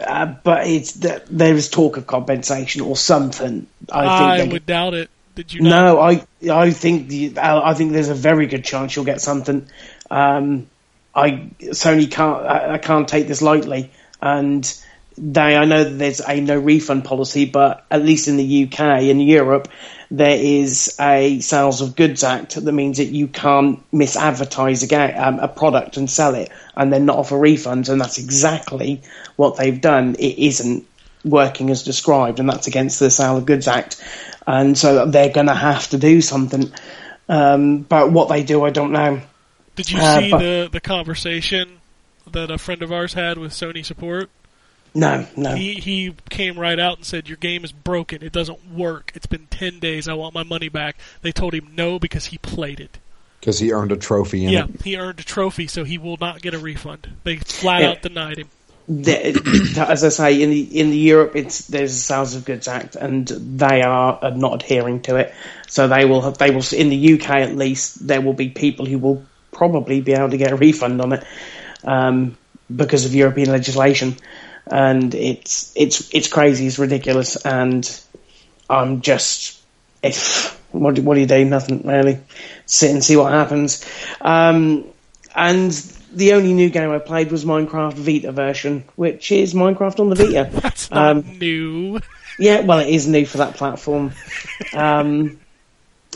uh, 0.00 0.26
but 0.26 0.66
it's 0.66 0.92
th- 0.92 1.22
there 1.30 1.54
is 1.54 1.68
talk 1.68 1.96
of 1.96 2.06
compensation 2.06 2.82
or 2.82 2.96
something. 2.96 3.66
I 3.90 4.36
think 4.38 4.50
I 4.50 4.52
would 4.52 4.66
doubt 4.66 4.94
it. 4.94 5.10
Did 5.34 5.52
you 5.52 5.62
not? 5.62 5.70
No, 5.70 6.00
I 6.00 6.26
I 6.50 6.70
think 6.70 7.08
the, 7.08 7.34
I 7.38 7.72
think 7.74 7.92
there's 7.92 8.08
a 8.08 8.14
very 8.14 8.46
good 8.46 8.64
chance 8.64 8.94
you'll 8.94 9.04
get 9.04 9.20
something. 9.20 9.66
Um, 10.10 10.66
I 11.14 11.50
Sony 11.60 12.10
can't 12.10 12.44
I, 12.44 12.74
I 12.74 12.78
can't 12.78 13.08
take 13.08 13.28
this 13.28 13.40
lightly, 13.40 13.90
and 14.20 14.81
they 15.18 15.56
I 15.56 15.64
know 15.64 15.84
that 15.84 15.98
there's 15.98 16.20
a 16.20 16.40
no 16.40 16.58
refund 16.58 17.04
policy, 17.04 17.44
but 17.44 17.84
at 17.90 18.02
least 18.04 18.28
in 18.28 18.36
the 18.36 18.64
UK 18.64 18.80
and 18.80 19.22
Europe, 19.22 19.68
there 20.10 20.36
is 20.38 20.96
a 21.00 21.40
Sales 21.40 21.80
of 21.80 21.96
Goods 21.96 22.22
Act 22.24 22.54
that 22.62 22.72
means 22.72 22.98
that 22.98 23.06
you 23.06 23.28
can't 23.28 23.82
misadvertise 23.92 24.90
a, 24.90 25.26
um, 25.26 25.38
a 25.38 25.48
product 25.48 25.96
and 25.96 26.10
sell 26.10 26.34
it 26.34 26.50
and 26.76 26.92
then 26.92 27.06
not 27.06 27.18
offer 27.18 27.36
refunds, 27.36 27.88
and 27.88 28.00
that's 28.00 28.18
exactly 28.18 29.02
what 29.36 29.56
they've 29.56 29.80
done. 29.80 30.14
It 30.18 30.38
isn't 30.38 30.86
working 31.24 31.70
as 31.70 31.82
described, 31.82 32.40
and 32.40 32.48
that's 32.48 32.66
against 32.66 32.98
the 33.00 33.10
Sale 33.10 33.38
of 33.38 33.46
Goods 33.46 33.68
Act, 33.68 34.02
and 34.46 34.76
so 34.76 35.06
they're 35.06 35.32
going 35.32 35.46
to 35.46 35.54
have 35.54 35.88
to 35.90 35.98
do 35.98 36.20
something. 36.20 36.72
Um, 37.28 37.78
but 37.82 38.10
what 38.12 38.28
they 38.28 38.42
do, 38.42 38.64
I 38.64 38.70
don't 38.70 38.92
know. 38.92 39.20
Did 39.76 39.90
you 39.90 39.98
Uh, 40.00 40.18
see 40.20 40.30
but- 40.30 40.38
the 40.38 40.68
the 40.72 40.80
conversation 40.80 41.78
that 42.30 42.50
a 42.50 42.58
friend 42.58 42.82
of 42.82 42.92
ours 42.92 43.14
had 43.14 43.38
with 43.38 43.52
Sony 43.52 43.84
support? 43.84 44.28
No, 44.94 45.26
no. 45.36 45.54
He 45.54 45.74
he 45.74 46.14
came 46.28 46.58
right 46.58 46.78
out 46.78 46.98
and 46.98 47.06
said 47.06 47.28
your 47.28 47.38
game 47.38 47.64
is 47.64 47.72
broken. 47.72 48.22
It 48.22 48.32
doesn't 48.32 48.72
work. 48.72 49.12
It's 49.14 49.26
been 49.26 49.46
ten 49.46 49.78
days. 49.78 50.06
I 50.08 50.14
want 50.14 50.34
my 50.34 50.42
money 50.42 50.68
back. 50.68 50.96
They 51.22 51.32
told 51.32 51.54
him 51.54 51.72
no 51.74 51.98
because 51.98 52.26
he 52.26 52.38
played 52.38 52.78
it. 52.80 52.98
Because 53.40 53.58
he 53.58 53.72
earned 53.72 53.90
a 53.90 53.96
trophy 53.96 54.44
in 54.44 54.50
Yeah, 54.52 54.64
it. 54.72 54.82
he 54.82 54.96
earned 54.96 55.18
a 55.18 55.24
trophy, 55.24 55.66
so 55.66 55.82
he 55.84 55.98
will 55.98 56.16
not 56.20 56.42
get 56.42 56.54
a 56.54 56.58
refund. 56.58 57.08
They 57.24 57.36
flat 57.36 57.82
Yeah. 57.82 57.88
out 57.90 58.02
denied 58.02 58.38
him. 58.38 58.48
The- 58.88 59.84
as 59.88 60.04
I 60.04 60.08
say, 60.10 60.42
in 60.42 60.50
the 60.50 60.60
in 60.80 60.90
the 60.90 60.98
Europe, 60.98 61.36
it's 61.36 61.66
there's 61.68 61.92
a 61.92 61.98
Sales 61.98 62.34
of 62.34 62.44
Goods 62.44 62.68
Act, 62.68 62.94
and 62.96 63.26
they 63.26 63.80
are 63.82 64.32
not 64.36 64.62
adhering 64.62 65.00
to 65.02 65.16
it. 65.16 65.32
So 65.68 65.88
they 65.88 66.04
will 66.04 66.20
have, 66.20 66.36
they 66.38 66.50
will 66.50 66.64
in 66.76 66.90
the 66.90 67.14
UK 67.14 67.30
at 67.30 67.56
least 67.56 68.06
there 68.06 68.20
will 68.20 68.32
be 68.34 68.48
people 68.50 68.84
who 68.86 68.98
will 68.98 69.24
probably 69.52 70.00
be 70.00 70.12
able 70.12 70.30
to 70.30 70.36
get 70.36 70.52
a 70.52 70.56
refund 70.56 71.00
on 71.00 71.12
it 71.12 71.24
um, 71.84 72.36
because 72.74 73.04
of 73.06 73.14
European 73.14 73.50
legislation, 73.50 74.16
and 74.66 75.14
it's 75.14 75.72
it's 75.76 76.12
it's 76.14 76.28
crazy, 76.28 76.66
it's 76.66 76.78
ridiculous, 76.78 77.36
and 77.36 77.88
I'm 78.70 79.00
just 79.00 79.60
if 80.02 80.58
what 80.72 80.94
do, 80.94 81.02
what 81.02 81.14
do 81.14 81.20
you 81.20 81.26
do? 81.26 81.44
Nothing 81.44 81.82
really. 81.86 82.18
Sit 82.66 82.90
and 82.90 83.04
see 83.04 83.16
what 83.16 83.32
happens. 83.32 83.84
Um, 84.20 84.86
and 85.34 85.70
the 86.12 86.32
only 86.34 86.52
new 86.54 86.70
game 86.70 86.90
I 86.90 86.98
played 86.98 87.30
was 87.30 87.44
Minecraft 87.44 87.94
Vita 87.94 88.32
version, 88.32 88.84
which 88.96 89.32
is 89.32 89.54
Minecraft 89.54 90.00
on 90.00 90.10
the 90.10 90.14
Vita. 90.16 90.48
That's 90.60 90.90
not 90.90 91.16
Um, 91.16 91.38
new. 91.38 92.00
yeah, 92.38 92.60
well, 92.60 92.78
it 92.80 92.88
is 92.88 93.06
new 93.06 93.24
for 93.26 93.38
that 93.38 93.54
platform. 93.54 94.12
Um, 94.74 95.38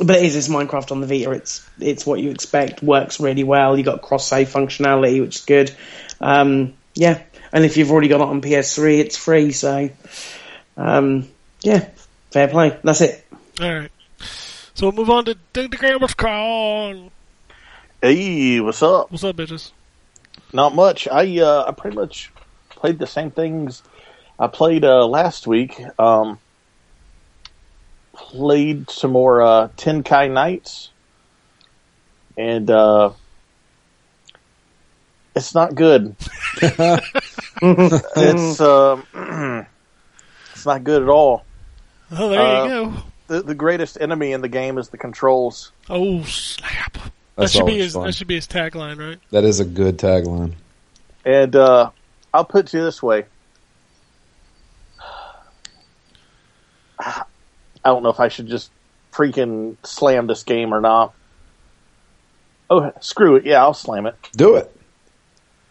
but 0.02 0.16
it 0.16 0.24
is 0.24 0.36
it's 0.36 0.48
Minecraft 0.48 0.92
on 0.92 1.00
the 1.00 1.06
Vita. 1.06 1.30
It's 1.32 1.66
it's 1.80 2.04
what 2.06 2.20
you 2.20 2.30
expect. 2.30 2.82
Works 2.82 3.20
really 3.20 3.44
well. 3.44 3.76
You 3.78 3.84
got 3.84 4.02
cross 4.02 4.28
save 4.28 4.48
functionality, 4.48 5.20
which 5.20 5.36
is 5.36 5.44
good. 5.44 5.74
Um, 6.20 6.74
yeah, 6.94 7.22
and 7.52 7.64
if 7.64 7.76
you've 7.76 7.90
already 7.90 8.08
got 8.08 8.20
it 8.20 8.28
on 8.28 8.42
PS3, 8.42 8.98
it's 8.98 9.16
free. 9.16 9.52
So, 9.52 9.90
um, 10.76 11.28
yeah, 11.62 11.88
fair 12.30 12.48
play. 12.48 12.78
That's 12.82 13.00
it. 13.00 13.26
All 13.60 13.74
right. 13.74 13.90
So 14.74 14.86
we'll 14.86 14.92
move 14.92 15.10
on 15.10 15.24
to 15.24 15.36
Dig 15.52 15.70
the 15.70 15.78
Gamers 15.78 16.16
Con. 16.16 17.10
Hey, 18.02 18.60
what's 18.60 18.82
up? 18.82 19.10
What's 19.10 19.24
up, 19.24 19.36
bitches? 19.36 19.72
Not 20.52 20.74
much. 20.74 21.08
I 21.08 21.40
uh, 21.40 21.64
I 21.66 21.72
pretty 21.72 21.96
much 21.96 22.30
played 22.68 22.98
the 22.98 23.06
same 23.06 23.30
things 23.30 23.82
I 24.38 24.48
played 24.48 24.84
uh, 24.84 25.06
last 25.06 25.46
week. 25.46 25.80
Um, 25.98 26.38
played 28.12 28.90
some 28.90 29.12
more 29.12 29.42
uh, 29.42 29.68
Tenkai 29.76 30.30
Knights, 30.30 30.90
and 32.36 32.70
uh, 32.70 33.12
it's 35.34 35.54
not 35.54 35.74
good. 35.74 36.14
it's 37.62 38.60
um, 38.60 39.06
it's 40.52 40.66
not 40.66 40.84
good 40.84 41.02
at 41.02 41.08
all. 41.08 41.44
Oh, 42.12 42.28
there 42.28 42.40
Uh, 42.40 42.62
you 42.64 42.68
go. 42.68 42.94
The, 43.28 43.42
the 43.42 43.54
greatest 43.56 43.98
enemy 44.00 44.32
in 44.32 44.40
the 44.40 44.48
game 44.48 44.78
is 44.78 44.88
the 44.90 44.98
controls. 44.98 45.72
Oh 45.90 46.22
snap! 46.24 46.96
That 47.36 47.50
should 47.50 47.66
be 47.66 47.78
his. 47.78 47.94
fun. 47.94 48.06
That 48.06 48.14
should 48.14 48.28
be 48.28 48.36
his 48.36 48.46
tagline, 48.46 48.98
right? 48.98 49.18
That 49.32 49.42
is 49.44 49.58
a 49.60 49.64
good 49.64 49.98
tagline. 49.98 50.52
And 51.24 51.56
uh, 51.56 51.90
I'll 52.32 52.44
put 52.44 52.66
it 52.66 52.68
to 52.70 52.78
you 52.78 52.84
this 52.84 53.02
way. 53.02 53.24
I 57.00 57.24
don't 57.84 58.02
know 58.02 58.10
if 58.10 58.20
I 58.20 58.28
should 58.28 58.46
just 58.46 58.70
freaking 59.12 59.76
slam 59.84 60.26
this 60.26 60.42
game 60.44 60.72
or 60.72 60.80
not. 60.80 61.14
Oh, 62.68 62.92
screw 63.00 63.36
it. 63.36 63.44
Yeah, 63.46 63.62
I'll 63.62 63.74
slam 63.74 64.06
it. 64.06 64.16
Do 64.36 64.56
it. 64.56 64.75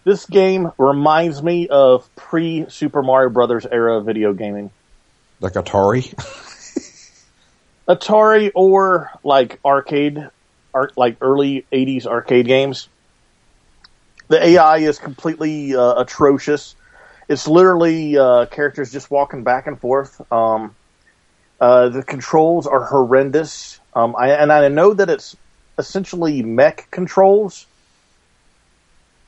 This 0.06 0.27
game 0.27 0.72
reminds 0.77 1.41
me 1.41 1.68
of 1.68 2.07
pre 2.15 2.69
Super 2.69 3.02
Mario 3.02 3.32
Brothers 3.32 3.65
era 3.65 4.02
video 4.02 4.34
gaming. 4.34 4.69
Like 5.41 5.53
Atari. 5.53 6.14
Atari 7.90 8.52
or 8.53 9.10
like 9.23 9.60
arcade, 9.65 10.30
ar- 10.76 10.91
like 10.95 11.18
early 11.22 11.65
'80s 11.72 12.06
arcade 12.06 12.45
games. 12.45 12.88
The 14.27 14.44
AI 14.45 14.77
is 14.77 14.99
completely 14.99 15.76
uh, 15.76 15.95
atrocious. 16.02 16.76
It's 17.27 17.48
literally 17.48 18.15
uh, 18.15 18.45
characters 18.45 18.91
just 18.91 19.10
walking 19.10 19.44
back 19.44 19.65
and 19.65 19.80
forth. 19.80 20.22
Um, 20.32 20.76
uh, 21.60 21.90
the 21.90 22.03
controls 22.03 22.68
are 22.68 22.84
horrendous, 22.86 23.80
um, 23.95 24.15
I, 24.15 24.32
and 24.32 24.52
I 24.52 24.68
know 24.68 24.94
that 24.94 25.10
it's 25.10 25.36
essentially 25.80 26.44
mech 26.44 26.91
controls, 26.91 27.65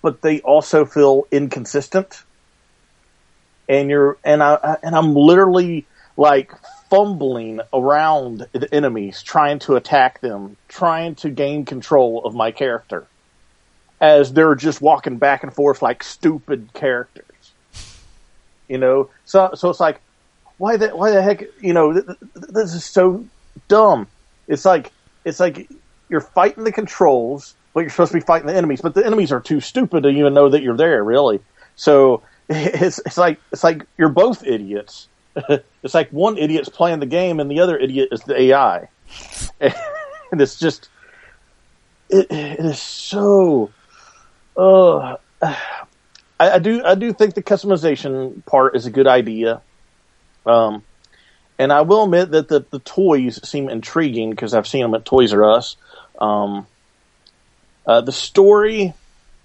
but 0.02 0.22
they 0.22 0.42
also 0.42 0.86
feel 0.86 1.28
inconsistent. 1.32 2.24
And 3.70 3.90
you're 3.90 4.18
and 4.24 4.42
I 4.42 4.78
and 4.82 4.96
I'm 4.96 5.14
literally 5.14 5.86
like 6.16 6.52
fumbling 6.90 7.60
around 7.74 8.48
the 8.54 8.74
enemies, 8.74 9.22
trying 9.22 9.60
to 9.60 9.76
attack 9.76 10.22
them, 10.22 10.56
trying 10.68 11.16
to 11.16 11.30
gain 11.30 11.66
control 11.66 12.24
of 12.24 12.34
my 12.34 12.52
character, 12.52 13.06
as 14.00 14.34
they're 14.34 14.56
just 14.56 14.82
walking 14.82 15.18
back 15.18 15.44
and 15.44 15.54
forth 15.54 15.82
like 15.82 16.04
stupid 16.04 16.70
characters. 16.74 17.26
You 18.68 18.78
know, 18.78 19.10
so 19.26 19.52
so 19.54 19.70
it's 19.70 19.80
like, 19.80 20.02
why 20.58 20.78
the 20.78 20.90
why 20.90 21.12
the 21.12 21.22
heck? 21.22 21.44
You 21.62 21.74
know, 21.74 21.94
th- 21.94 22.06
th- 22.06 22.20
this 22.50 22.74
is 22.74 22.86
so 22.86 23.26
dumb. 23.68 24.08
It's 24.48 24.64
like 24.64 24.92
it's 25.26 25.40
like 25.40 25.70
you're 26.10 26.22
fighting 26.22 26.64
the 26.64 26.72
controls, 26.72 27.54
but 27.78 27.82
you're 27.82 27.92
supposed 27.92 28.12
to 28.12 28.18
be 28.18 28.26
fighting 28.26 28.48
the 28.48 28.56
enemies, 28.56 28.82
but 28.82 28.96
the 28.96 29.06
enemies 29.06 29.32
are 29.32 29.40
too 29.40 29.60
stupid 29.60 30.02
to 30.02 30.10
even 30.10 30.34
know 30.34 30.50
that 30.50 30.64
you're 30.64 30.76
there, 30.76 31.04
really. 31.04 31.40
So 31.76 32.24
it's 32.50 32.98
it's 33.06 33.20
like 33.20 33.40
it's 33.52 33.64
like 33.64 33.86
you're 34.00 34.10
both 34.10 34.44
idiots. 34.44 35.08
it's 35.84 35.94
like 35.94 36.10
one 36.10 36.40
idiot's 36.40 36.70
playing 36.70 37.02
the 37.02 37.06
game 37.06 37.40
and 37.40 37.52
the 37.52 37.60
other 37.60 37.78
idiot 37.78 38.10
is 38.12 38.22
the 38.22 38.36
AI, 38.36 38.90
and 39.62 40.42
it's 40.42 40.58
just 40.58 40.90
it, 42.10 42.32
it 42.32 42.66
is 42.66 42.80
so. 42.80 43.70
Uh, 44.58 45.18
I, 45.44 45.54
I 46.40 46.58
do 46.58 46.84
I 46.84 46.96
do 46.96 47.14
think 47.14 47.36
the 47.36 47.44
customization 47.44 48.44
part 48.48 48.76
is 48.76 48.88
a 48.88 48.90
good 48.90 49.06
idea. 49.06 49.62
Um, 50.48 50.82
and 51.60 51.72
I 51.72 51.82
will 51.82 52.06
admit 52.06 52.32
that 52.32 52.48
the, 52.48 52.66
the 52.72 52.80
toys 52.80 53.40
seem 53.48 53.70
intriguing 53.70 54.32
because 54.32 54.56
I've 54.56 54.66
seen 54.66 54.82
them 54.82 54.96
at 54.96 55.06
Toys 55.06 55.32
R 55.32 55.44
Us. 55.44 55.76
Um, 56.20 56.66
uh, 57.88 58.02
the 58.02 58.12
story 58.12 58.94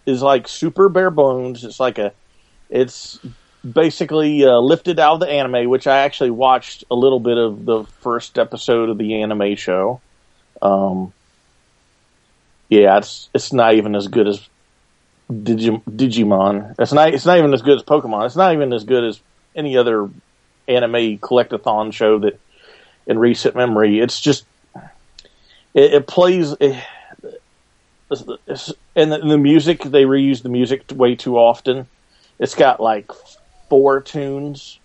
is 0.05 0.21
like 0.21 0.49
super 0.49 0.89
bare 0.89 1.11
bones. 1.11 1.65
It's 1.65 1.79
like 1.79 1.99
a, 1.99 2.13
it's 2.69 3.19
basically 3.71 4.45
uh, 4.45 4.59
lifted 4.59 4.99
out 4.99 5.15
of 5.15 5.21
the 5.21 5.29
anime, 5.29 5.71
which 5.71 5.87
I 5.87 5.99
actually 5.99 6.31
watched 6.31 6.85
a 6.91 6.97
little 6.97 7.21
bit 7.21 7.39
of 7.39 7.65
the 7.65 7.85
first 8.01 8.39
episode 8.39 8.89
of 8.89 8.99
the 8.99 9.23
anime 9.23 9.55
show. 9.55 10.01
Um, 10.61 11.13
yeah, 12.69 12.99
it's 12.99 13.31
it's 13.33 13.53
not 13.53 13.75
even 13.75 13.95
as 13.95 14.09
good 14.09 14.27
as 14.27 14.49
Digi- 15.31 15.83
Digimon. 15.85 16.75
It's 16.79 16.93
not 16.93 17.15
it's 17.15 17.27
not 17.27 17.39
even 17.39 17.55
as 17.55 17.63
good 17.63 17.79
as 17.79 17.85
Pokemon. 17.85 18.27
It's 18.27 18.37
not 18.37 18.53
even 18.55 18.73
as 18.73 18.85
good 18.85 19.05
as 19.05 19.21
any 19.55 19.77
other 19.77 20.11
anime 20.67 21.19
collectathon 21.19 21.93
show 21.93 22.19
that 22.21 22.41
in 23.07 23.19
recent 23.19 23.55
memory. 23.55 24.01
It's 24.01 24.21
just 24.21 24.45
it, 25.75 25.95
it 25.95 26.07
plays. 26.07 26.53
It, 26.59 26.83
and 28.97 29.13
the, 29.13 29.19
the 29.19 29.39
music 29.39 29.83
they 29.83 30.05
reuse 30.05 30.43
the 30.43 30.49
music 30.49 30.85
way 30.95 31.15
too 31.15 31.37
often. 31.37 31.87
It's 32.39 32.55
got 32.55 32.81
like 32.81 33.11
four 33.69 34.01
tunes, 34.01 34.79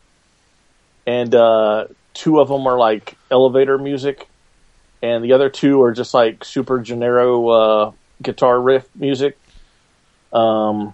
and 1.05 1.33
uh, 1.33 1.87
two 2.13 2.39
of 2.39 2.47
them 2.49 2.67
are 2.67 2.77
like 2.77 3.17
elevator 3.31 3.77
music, 3.77 4.27
and 5.01 5.23
the 5.23 5.33
other 5.33 5.49
two 5.49 5.81
are 5.81 5.91
just 5.91 6.13
like 6.13 6.43
super 6.43 6.79
genero 6.79 7.89
uh, 7.89 7.91
guitar 8.21 8.59
riff 8.59 8.87
music. 8.95 9.37
Um, 10.31 10.93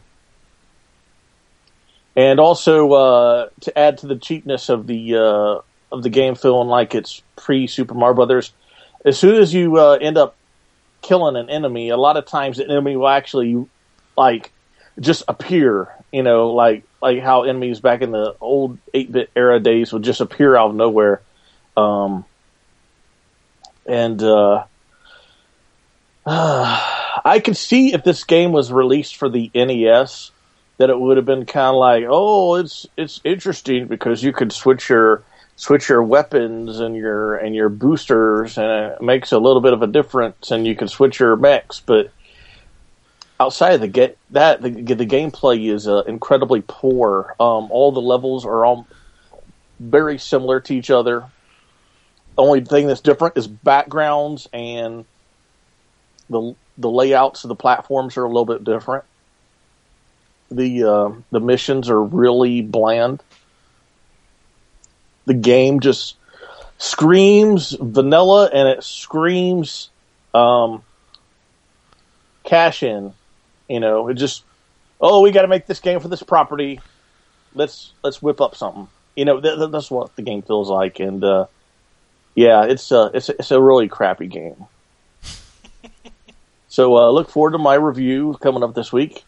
and 2.15 2.39
also 2.39 2.91
uh, 2.91 3.49
to 3.61 3.77
add 3.77 3.99
to 3.99 4.07
the 4.07 4.15
cheapness 4.15 4.69
of 4.69 4.88
the 4.88 5.15
uh, 5.15 5.61
of 5.91 6.03
the 6.03 6.10
game, 6.10 6.35
feeling 6.35 6.68
like 6.68 6.95
it's 6.95 7.22
pre 7.35 7.68
Super 7.68 7.93
Mario 7.93 8.15
Brothers. 8.15 8.53
As 9.05 9.18
soon 9.18 9.35
as 9.35 9.53
you 9.53 9.77
uh, 9.77 9.97
end 9.99 10.18
up 10.18 10.35
killing 11.03 11.35
an 11.35 11.51
enemy, 11.51 11.89
a 11.89 11.97
lot 11.97 12.17
of 12.17 12.25
times 12.25 12.57
the 12.57 12.63
enemy 12.63 12.95
will 12.95 13.07
actually 13.07 13.63
like 14.17 14.51
just 14.99 15.23
appear. 15.27 15.89
You 16.11 16.23
know, 16.23 16.51
like 16.51 16.84
like 17.01 17.21
how 17.21 17.43
enemies 17.43 17.80
back 17.80 18.01
in 18.01 18.11
the 18.11 18.35
old 18.41 18.80
eight 18.93 19.11
bit 19.11 19.30
era 19.35 19.59
days 19.59 19.93
would 19.93 20.03
just 20.03 20.21
appear 20.21 20.55
out 20.55 20.71
of 20.71 20.75
nowhere. 20.75 21.21
Um, 21.77 22.25
and 23.85 24.21
uh, 24.23 24.63
I 26.25 27.41
could 27.43 27.57
see 27.57 27.93
if 27.93 28.03
this 28.03 28.23
game 28.23 28.51
was 28.51 28.71
released 28.71 29.17
for 29.17 29.30
the 29.30 29.51
NES 29.53 30.31
that 30.77 30.89
it 30.89 30.99
would 30.99 31.17
have 31.17 31.25
been 31.25 31.45
kind 31.45 31.75
of 31.75 31.80
like, 31.80 32.05
oh, 32.07 32.55
it's 32.55 32.88
it's 32.97 33.21
interesting 33.23 33.88
because 33.88 34.23
you 34.23 34.34
could 34.34 34.51
switch 34.51 34.89
your 34.89 35.23
switch 35.55 35.89
your 35.89 36.03
weapons 36.03 36.80
and 36.80 36.95
your 36.95 37.35
and 37.35 37.55
your 37.55 37.69
boosters, 37.69 38.57
and 38.57 38.93
it 38.93 39.01
makes 39.01 39.31
a 39.31 39.39
little 39.39 39.61
bit 39.61 39.73
of 39.73 39.81
a 39.81 39.88
difference, 39.88 40.51
and 40.51 40.65
you 40.65 40.75
can 40.75 40.88
switch 40.88 41.19
your 41.19 41.35
mechs. 41.35 41.80
But 41.80 42.11
outside 43.39 43.73
of 43.73 43.81
the 43.81 43.88
get 43.88 44.17
that 44.31 44.61
the, 44.61 44.69
the 44.69 45.05
gameplay 45.05 45.71
is 45.71 45.88
uh, 45.88 46.03
incredibly 46.03 46.63
poor. 46.67 47.35
Um, 47.39 47.71
all 47.71 47.91
the 47.91 48.01
levels 48.01 48.45
are 48.45 48.65
all 48.65 48.88
very 49.80 50.17
similar 50.17 50.59
to 50.61 50.75
each 50.75 50.89
other. 50.89 51.25
The 52.35 52.41
only 52.41 52.61
thing 52.61 52.88
that's 52.88 53.01
different 53.01 53.38
is 53.38 53.47
backgrounds 53.47 54.49
and 54.53 55.05
the 56.30 56.55
the 56.77 56.89
layouts 56.89 57.43
of 57.43 57.49
the 57.49 57.55
platforms 57.55 58.17
are 58.17 58.23
a 58.23 58.27
little 58.27 58.45
bit 58.45 58.63
different. 58.63 59.03
The 60.49 60.84
uh, 60.84 61.11
the 61.31 61.39
missions 61.39 61.89
are 61.89 62.01
really 62.01 62.61
bland. 62.61 63.21
The 65.25 65.33
game 65.33 65.79
just 65.79 66.15
screams 66.77 67.71
vanilla 67.79 68.49
and 68.53 68.67
it 68.67 68.83
screams 68.83 69.89
um, 70.33 70.83
cash 72.43 72.83
in. 72.83 73.13
You 73.69 73.79
know, 73.79 74.09
it 74.09 74.15
just 74.15 74.43
oh 74.99 75.21
we 75.21 75.31
got 75.31 75.43
to 75.43 75.47
make 75.47 75.65
this 75.65 75.79
game 75.79 75.99
for 75.99 76.07
this 76.07 76.23
property. 76.23 76.79
Let's 77.55 77.93
let's 78.03 78.21
whip 78.21 78.41
up 78.41 78.55
something. 78.55 78.87
You 79.15 79.25
know, 79.25 79.39
th- 79.39 79.57
th- 79.57 79.71
that's 79.71 79.91
what 79.91 80.15
the 80.15 80.23
game 80.23 80.41
feels 80.41 80.69
like, 80.69 80.99
and 80.99 81.23
uh, 81.23 81.45
yeah, 82.35 82.65
it's 82.65 82.91
uh, 82.91 83.11
it's 83.13 83.29
it's 83.29 83.51
a 83.51 83.61
really 83.61 83.87
crappy 83.87 84.27
game. 84.27 84.65
So 86.67 86.97
uh, 86.97 87.11
look 87.11 87.29
forward 87.29 87.51
to 87.51 87.59
my 87.59 87.75
review 87.75 88.35
coming 88.41 88.63
up 88.63 88.73
this 88.73 88.91
week. 88.91 89.23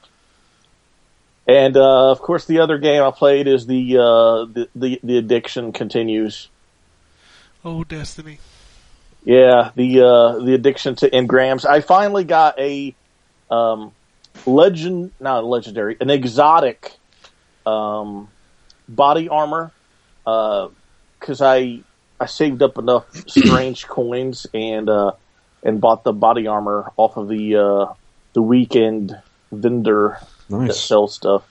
And 1.48 1.78
uh, 1.78 2.12
of 2.12 2.20
course, 2.20 2.46
the 2.46 2.60
other 2.60 2.78
game 2.78 3.04
I 3.04 3.12
played 3.12 3.48
is 3.48 3.68
the 3.68 3.98
uh, 3.98 4.46
the, 4.52 4.70
the 4.76 5.00
the 5.04 5.18
addiction 5.18 5.74
continues. 5.74 6.50
Oh, 7.64 7.84
Destiny. 7.84 8.40
Yeah, 9.24 9.72
the 9.76 10.02
uh, 10.02 10.40
the 10.44 10.54
addiction 10.54 10.96
to 10.98 11.10
engrams. 11.10 11.66
I 11.66 11.82
finally 11.82 12.24
got 12.24 12.60
a 12.60 12.96
um, 13.52 13.92
legend, 14.46 15.12
not 15.20 15.44
a 15.44 15.48
legendary, 15.48 15.98
an 16.00 16.10
exotic 16.10 16.94
um, 17.66 18.28
body 18.88 19.30
armor 19.30 19.72
because 20.24 21.42
I 21.42 21.82
I 22.20 22.26
saved 22.26 22.64
up 22.64 22.78
enough 22.78 23.06
strange 23.28 23.88
coins 23.88 24.48
and 24.54 24.90
uh, 24.90 25.12
and 25.64 25.80
bought 25.80 26.04
the 26.04 26.14
body 26.14 26.48
armor 26.48 26.92
off 26.98 27.18
of 27.18 27.28
the 27.28 27.56
uh, 27.56 27.94
the 28.34 28.42
weekend 28.42 29.16
vendor 29.52 30.20
that 30.66 30.76
Nice. 30.76 30.80
sells 30.80 31.16
stuff. 31.16 31.44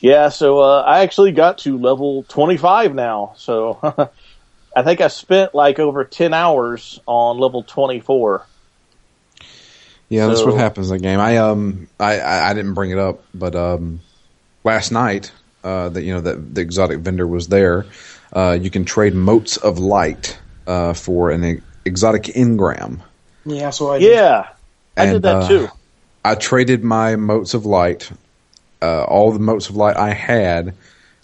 Yeah, 0.00 0.30
so 0.30 0.60
uh, 0.60 0.82
I 0.82 1.00
actually 1.00 1.32
got 1.32 1.58
to 1.58 1.78
level 1.78 2.24
twenty 2.24 2.56
five 2.56 2.94
now. 2.94 3.34
So 3.36 3.78
I 4.76 4.82
think 4.82 5.00
I 5.00 5.08
spent 5.08 5.54
like 5.54 5.78
over 5.78 6.04
ten 6.04 6.34
hours 6.34 7.00
on 7.06 7.38
level 7.38 7.64
twenty 7.64 8.00
four. 8.00 8.46
Yeah, 10.08 10.26
that's 10.26 10.44
what 10.44 10.54
happens 10.56 10.90
in 10.90 10.96
the 10.96 11.02
game. 11.02 11.20
I 11.20 11.38
um 11.38 11.88
I, 11.98 12.18
I, 12.18 12.50
I 12.50 12.54
didn't 12.54 12.74
bring 12.74 12.90
it 12.90 12.98
up, 12.98 13.24
but 13.32 13.54
um 13.54 14.00
last 14.64 14.90
night 14.92 15.32
uh 15.64 15.88
that 15.90 16.02
you 16.02 16.14
know 16.14 16.20
that 16.22 16.54
the 16.54 16.60
exotic 16.60 17.00
vendor 17.00 17.26
was 17.26 17.48
there. 17.48 17.86
Uh, 18.32 18.56
you 18.60 18.70
can 18.70 18.84
trade 18.84 19.14
motes 19.14 19.56
of 19.56 19.78
light 19.80 20.38
uh, 20.66 20.92
for 20.94 21.30
an 21.30 21.44
e- 21.44 21.60
exotic 21.84 22.24
engram. 22.24 23.02
Yeah, 23.44 23.70
so 23.70 23.90
I 23.90 23.98
did. 23.98 24.12
Yeah, 24.12 24.48
I 24.96 25.06
And, 25.06 25.14
did 25.14 25.22
that 25.22 25.40
uh, 25.42 25.42
too. 25.42 25.68
I 26.24 26.34
traded 26.36 26.84
my 26.84 27.16
motes 27.16 27.54
of 27.54 27.66
light, 27.66 28.10
uh, 28.82 29.04
all 29.04 29.32
the 29.32 29.38
motes 29.38 29.68
of 29.68 29.76
light 29.76 29.96
I 29.96 30.12
had 30.12 30.74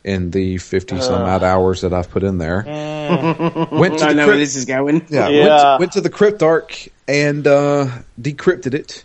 in 0.05 0.31
the 0.31 0.59
fifty 0.59 1.01
some 1.01 1.23
odd 1.23 1.43
hours 1.43 1.81
that 1.81 1.93
I've 1.93 2.11
put 2.11 2.23
in 2.23 2.39
there. 2.39 2.63
Went 3.73 3.99
to 3.99 4.05
I 4.05 4.09
the 4.09 4.15
know 4.15 4.27
where 4.27 4.35
crypt- 4.37 4.39
this 4.39 4.57
is 4.57 4.65
going. 4.65 5.07
yeah, 5.09 5.29
Yeah. 5.29 5.39
Went, 5.39 5.61
to, 5.61 5.77
went 5.81 5.93
to 5.93 6.01
the 6.01 6.11
cryptarch 6.11 6.89
and 7.09 7.47
uh, 7.47 7.89
decrypted 8.21 8.75
it, 8.75 9.05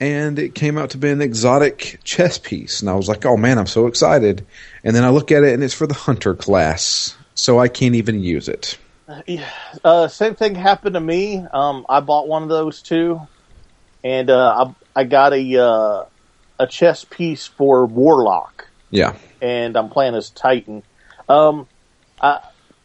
and 0.00 0.38
it 0.38 0.54
came 0.54 0.78
out 0.78 0.90
to 0.90 0.98
be 0.98 1.10
an 1.10 1.20
exotic 1.22 2.00
chess 2.04 2.38
piece. 2.38 2.80
And 2.80 2.90
I 2.90 2.94
was 2.94 3.08
like, 3.08 3.24
"Oh 3.26 3.36
man, 3.36 3.58
I'm 3.58 3.66
so 3.66 3.86
excited!" 3.86 4.44
And 4.84 4.94
then 4.96 5.04
I 5.04 5.10
look 5.10 5.30
at 5.32 5.44
it, 5.44 5.54
and 5.54 5.62
it's 5.62 5.74
for 5.74 5.86
the 5.86 5.94
hunter 5.94 6.34
class, 6.34 7.16
so 7.34 7.58
I 7.58 7.68
can't 7.68 7.94
even 7.94 8.20
use 8.20 8.48
it. 8.48 8.78
Uh, 9.84 10.06
same 10.08 10.36
thing 10.36 10.54
happened 10.54 10.94
to 10.94 11.00
me. 11.00 11.44
Um, 11.52 11.84
I 11.88 11.98
bought 12.00 12.28
one 12.28 12.44
of 12.44 12.48
those 12.48 12.80
too, 12.82 13.20
and 14.04 14.30
uh, 14.30 14.72
I, 14.94 15.00
I 15.00 15.04
got 15.04 15.32
a 15.32 15.56
uh, 15.62 16.04
a 16.60 16.66
chess 16.66 17.04
piece 17.04 17.46
for 17.46 17.86
Warlock, 17.86 18.66
Yeah. 18.90 19.16
and 19.40 19.76
I'm 19.76 19.88
playing 19.88 20.14
as 20.14 20.30
Titan. 20.30 20.82
Um, 21.28 21.66
I 22.20 22.40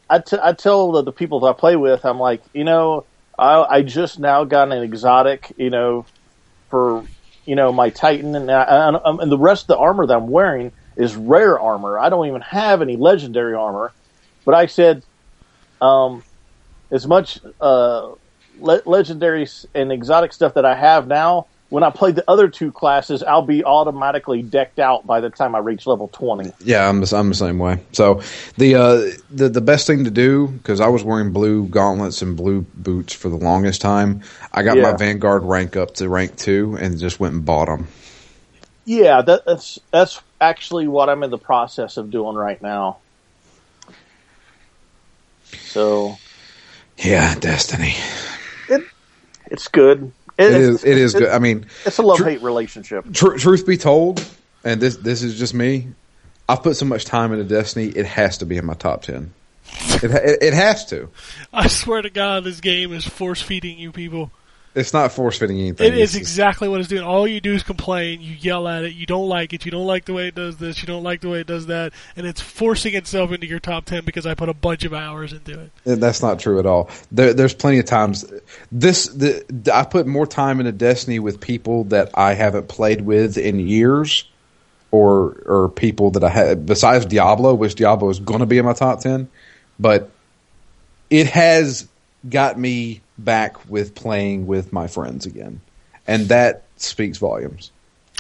I, 0.10 0.20
t- 0.20 0.38
I 0.42 0.54
tell 0.54 0.92
the, 0.94 1.04
the 1.04 1.12
people 1.12 1.42
that 1.42 1.48
I 1.48 1.54
play 1.54 1.76
with, 1.76 2.06
I'm 2.06 2.20
like, 2.20 2.44
you 2.54 2.64
know, 2.64 3.08
I, 3.38 3.64
I 3.64 3.82
just 3.82 4.20
now 4.20 4.44
got 4.46 4.72
an 4.72 4.84
exotic, 4.84 5.52
you 5.58 5.70
know, 5.70 6.06
for 6.70 7.04
you 7.46 7.56
know 7.56 7.72
my 7.74 7.90
Titan, 7.90 8.36
and, 8.36 8.50
I, 8.50 8.88
and, 8.88 8.98
um, 9.04 9.20
and 9.20 9.32
the 9.32 9.38
rest 9.38 9.64
of 9.64 9.68
the 9.68 9.78
armor 9.78 10.08
that 10.08 10.16
I'm 10.16 10.30
wearing 10.30 10.72
is 10.96 11.16
rare 11.16 11.60
armor. 11.60 12.00
I 12.00 12.10
don't 12.10 12.28
even 12.28 12.42
have 12.42 12.82
any 12.82 12.96
legendary 12.96 13.56
armor, 13.56 13.94
but 14.46 14.56
I 14.56 14.68
said, 14.68 15.04
um, 15.82 16.24
as 16.92 17.06
much 17.08 17.40
uh, 17.60 18.12
le- 18.58 18.82
legendary 18.86 19.48
and 19.74 19.92
exotic 19.92 20.32
stuff 20.34 20.54
that 20.54 20.66
I 20.66 20.76
have 20.76 21.08
now. 21.08 21.48
When 21.70 21.84
I 21.84 21.90
play 21.90 22.12
the 22.12 22.24
other 22.28 22.48
two 22.48 22.72
classes, 22.72 23.24
I'll 23.24 23.42
be 23.42 23.64
automatically 23.64 24.44
decked 24.44 24.78
out 24.78 25.08
by 25.08 25.20
the 25.20 25.30
time 25.32 25.56
I 25.56 25.60
reach 25.60 25.88
level 25.88 26.08
twenty. 26.10 26.52
Yeah, 26.60 26.88
I'm 26.88 27.02
the, 27.02 27.16
I'm 27.16 27.30
the 27.30 27.36
same 27.36 27.58
way. 27.58 27.80
So 27.92 28.22
the 28.58 28.76
uh, 28.76 29.12
the 29.32 29.50
the 29.50 29.62
best 29.62 29.88
thing 29.88 30.04
to 30.04 30.12
do 30.12 30.48
because 30.48 30.80
I 30.80 30.88
was 30.88 31.04
wearing 31.04 31.32
blue 31.34 31.68
gauntlets 31.68 32.22
and 32.22 32.38
blue 32.38 32.62
boots 32.62 33.14
for 33.14 33.30
the 33.30 33.38
longest 33.38 33.82
time. 33.82 34.22
I 34.52 34.62
got 34.64 34.78
my 34.78 34.96
Vanguard 34.96 35.44
rank 35.44 35.76
up 35.76 35.96
to 35.96 36.08
rank 36.08 36.38
two 36.38 36.78
and 36.80 37.00
just 37.00 37.20
went 37.20 37.34
and 37.34 37.44
bought 37.44 37.66
them. 37.66 37.88
Yeah, 38.86 39.24
that, 39.24 39.46
that's 39.46 39.80
that's 39.92 40.22
actually 40.40 40.88
what 40.88 41.10
I'm 41.10 41.24
in 41.24 41.32
the 41.32 41.40
process 41.40 41.98
of 41.98 42.12
doing 42.12 42.36
right 42.36 42.62
now. 42.62 43.00
So 45.52 46.16
Yeah, 46.98 47.36
Destiny. 47.36 47.96
It, 48.70 48.84
it's 49.52 49.68
good. 49.68 50.12
It 50.38 50.52
is. 50.52 50.84
It 50.84 50.98
is 50.98 51.14
good. 51.14 51.30
I 51.30 51.40
mean, 51.40 51.66
It's 51.86 51.98
a 51.98 52.02
love 52.02 52.20
hate 52.20 52.42
relationship. 52.42 53.06
tr- 53.14 53.36
truth 53.38 53.66
be 53.66 53.78
told, 53.78 54.26
and 54.64 54.82
this 54.82 54.98
this 54.98 55.24
is 55.24 55.38
just 55.40 55.54
me. 55.54 55.88
I've 56.48 56.62
put 56.62 56.76
so 56.76 56.86
much 56.86 57.06
time 57.06 57.32
into 57.32 57.46
Destiny. 57.46 57.86
It 57.88 58.06
has 58.06 58.38
to 58.40 58.46
be 58.46 58.58
in 58.58 58.66
my 58.66 58.74
top 58.76 59.02
ten. 59.04 59.34
It 60.04 60.04
it, 60.04 60.38
it 60.44 60.54
has 60.54 60.86
to. 60.88 61.10
I 61.54 61.68
swear 61.68 62.02
to 62.02 62.10
God, 62.10 62.44
this 62.44 62.62
game 62.62 62.92
is 62.94 63.06
force 63.06 63.42
feeding 63.42 63.80
you 63.80 63.92
people. 63.92 64.30
It's 64.76 64.92
not 64.92 65.14
force 65.14 65.38
fitting 65.38 65.58
anything. 65.58 65.88
It 65.88 65.98
is 65.98 66.18
exactly 66.18 66.68
what 66.68 66.82
it's 66.82 66.90
doing. 66.90 67.04
All 67.04 67.26
you 67.26 67.40
do 67.40 67.54
is 67.54 67.64
complain. 67.64 68.22
You 68.22 68.34
yell 68.34 68.68
at 68.68 68.84
it. 68.84 68.94
You 68.94 69.06
don't 69.06 69.30
like 69.30 69.54
it. 69.54 69.64
You 69.64 69.72
don't 69.72 69.88
like 69.88 70.04
the 70.04 70.14
way 70.14 70.28
it 70.28 70.36
does 70.36 70.58
this. 70.58 70.82
You 70.82 70.88
don't 70.88 71.04
like 71.04 71.22
the 71.22 71.30
way 71.30 71.40
it 71.40 71.48
does 71.48 71.68
that. 71.68 71.94
And 72.18 72.28
it's 72.28 72.42
forcing 72.42 72.94
itself 72.94 73.32
into 73.32 73.48
your 73.48 73.62
top 73.62 73.86
ten 73.86 74.04
because 74.04 74.26
I 74.26 74.34
put 74.34 74.50
a 74.50 74.54
bunch 74.54 74.84
of 74.84 74.94
hours 74.94 75.32
into 75.32 75.62
it. 75.62 75.72
That's 75.86 76.22
not 76.22 76.40
true 76.40 76.60
at 76.60 76.66
all. 76.66 76.90
There, 77.10 77.34
there's 77.34 77.54
plenty 77.54 77.80
of 77.80 77.86
times. 77.86 78.26
This 78.70 79.08
the, 79.08 79.46
I 79.74 79.86
put 79.86 80.08
more 80.08 80.28
time 80.28 80.60
into 80.60 80.74
Destiny 80.74 81.20
with 81.20 81.40
people 81.40 81.86
that 81.86 82.12
I 82.14 82.34
haven't 82.34 82.68
played 82.68 83.00
with 83.00 83.38
in 83.38 83.60
years, 83.60 84.30
or 84.92 85.42
or 85.46 85.70
people 85.70 86.12
that 86.12 86.24
I 86.26 86.30
had 86.30 86.66
besides 86.66 87.06
Diablo, 87.06 87.54
which 87.54 87.76
Diablo 87.76 88.10
is 88.10 88.20
going 88.20 88.42
to 88.42 88.46
be 88.46 88.58
in 88.58 88.66
my 88.66 88.74
top 88.74 89.00
ten, 89.00 89.30
but 89.80 90.12
it 91.10 91.28
has 91.28 91.88
got 92.30 92.60
me 92.60 93.02
back 93.18 93.70
with 93.70 93.96
playing 93.96 94.48
with 94.48 94.74
my 94.74 94.88
friends 94.88 95.26
again, 95.26 95.62
and 96.08 96.28
that 96.30 96.64
speaks 96.78 97.18
volumes. 97.18 97.72